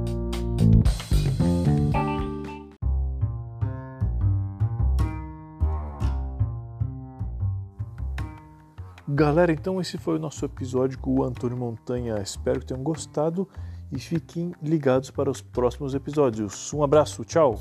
Galera, 9.18 9.52
então 9.52 9.82
esse 9.82 9.98
foi 9.98 10.18
o 10.18 10.20
nosso 10.20 10.46
episódio 10.46 11.00
com 11.00 11.10
o 11.10 11.24
Antônio 11.24 11.58
Montanha. 11.58 12.22
Espero 12.22 12.60
que 12.60 12.68
tenham 12.68 12.84
gostado 12.84 13.50
e 13.92 13.98
fiquem 13.98 14.54
ligados 14.62 15.10
para 15.10 15.28
os 15.28 15.42
próximos 15.42 15.96
episódios. 15.96 16.72
Um 16.72 16.84
abraço, 16.84 17.26
tchau! 17.26 17.60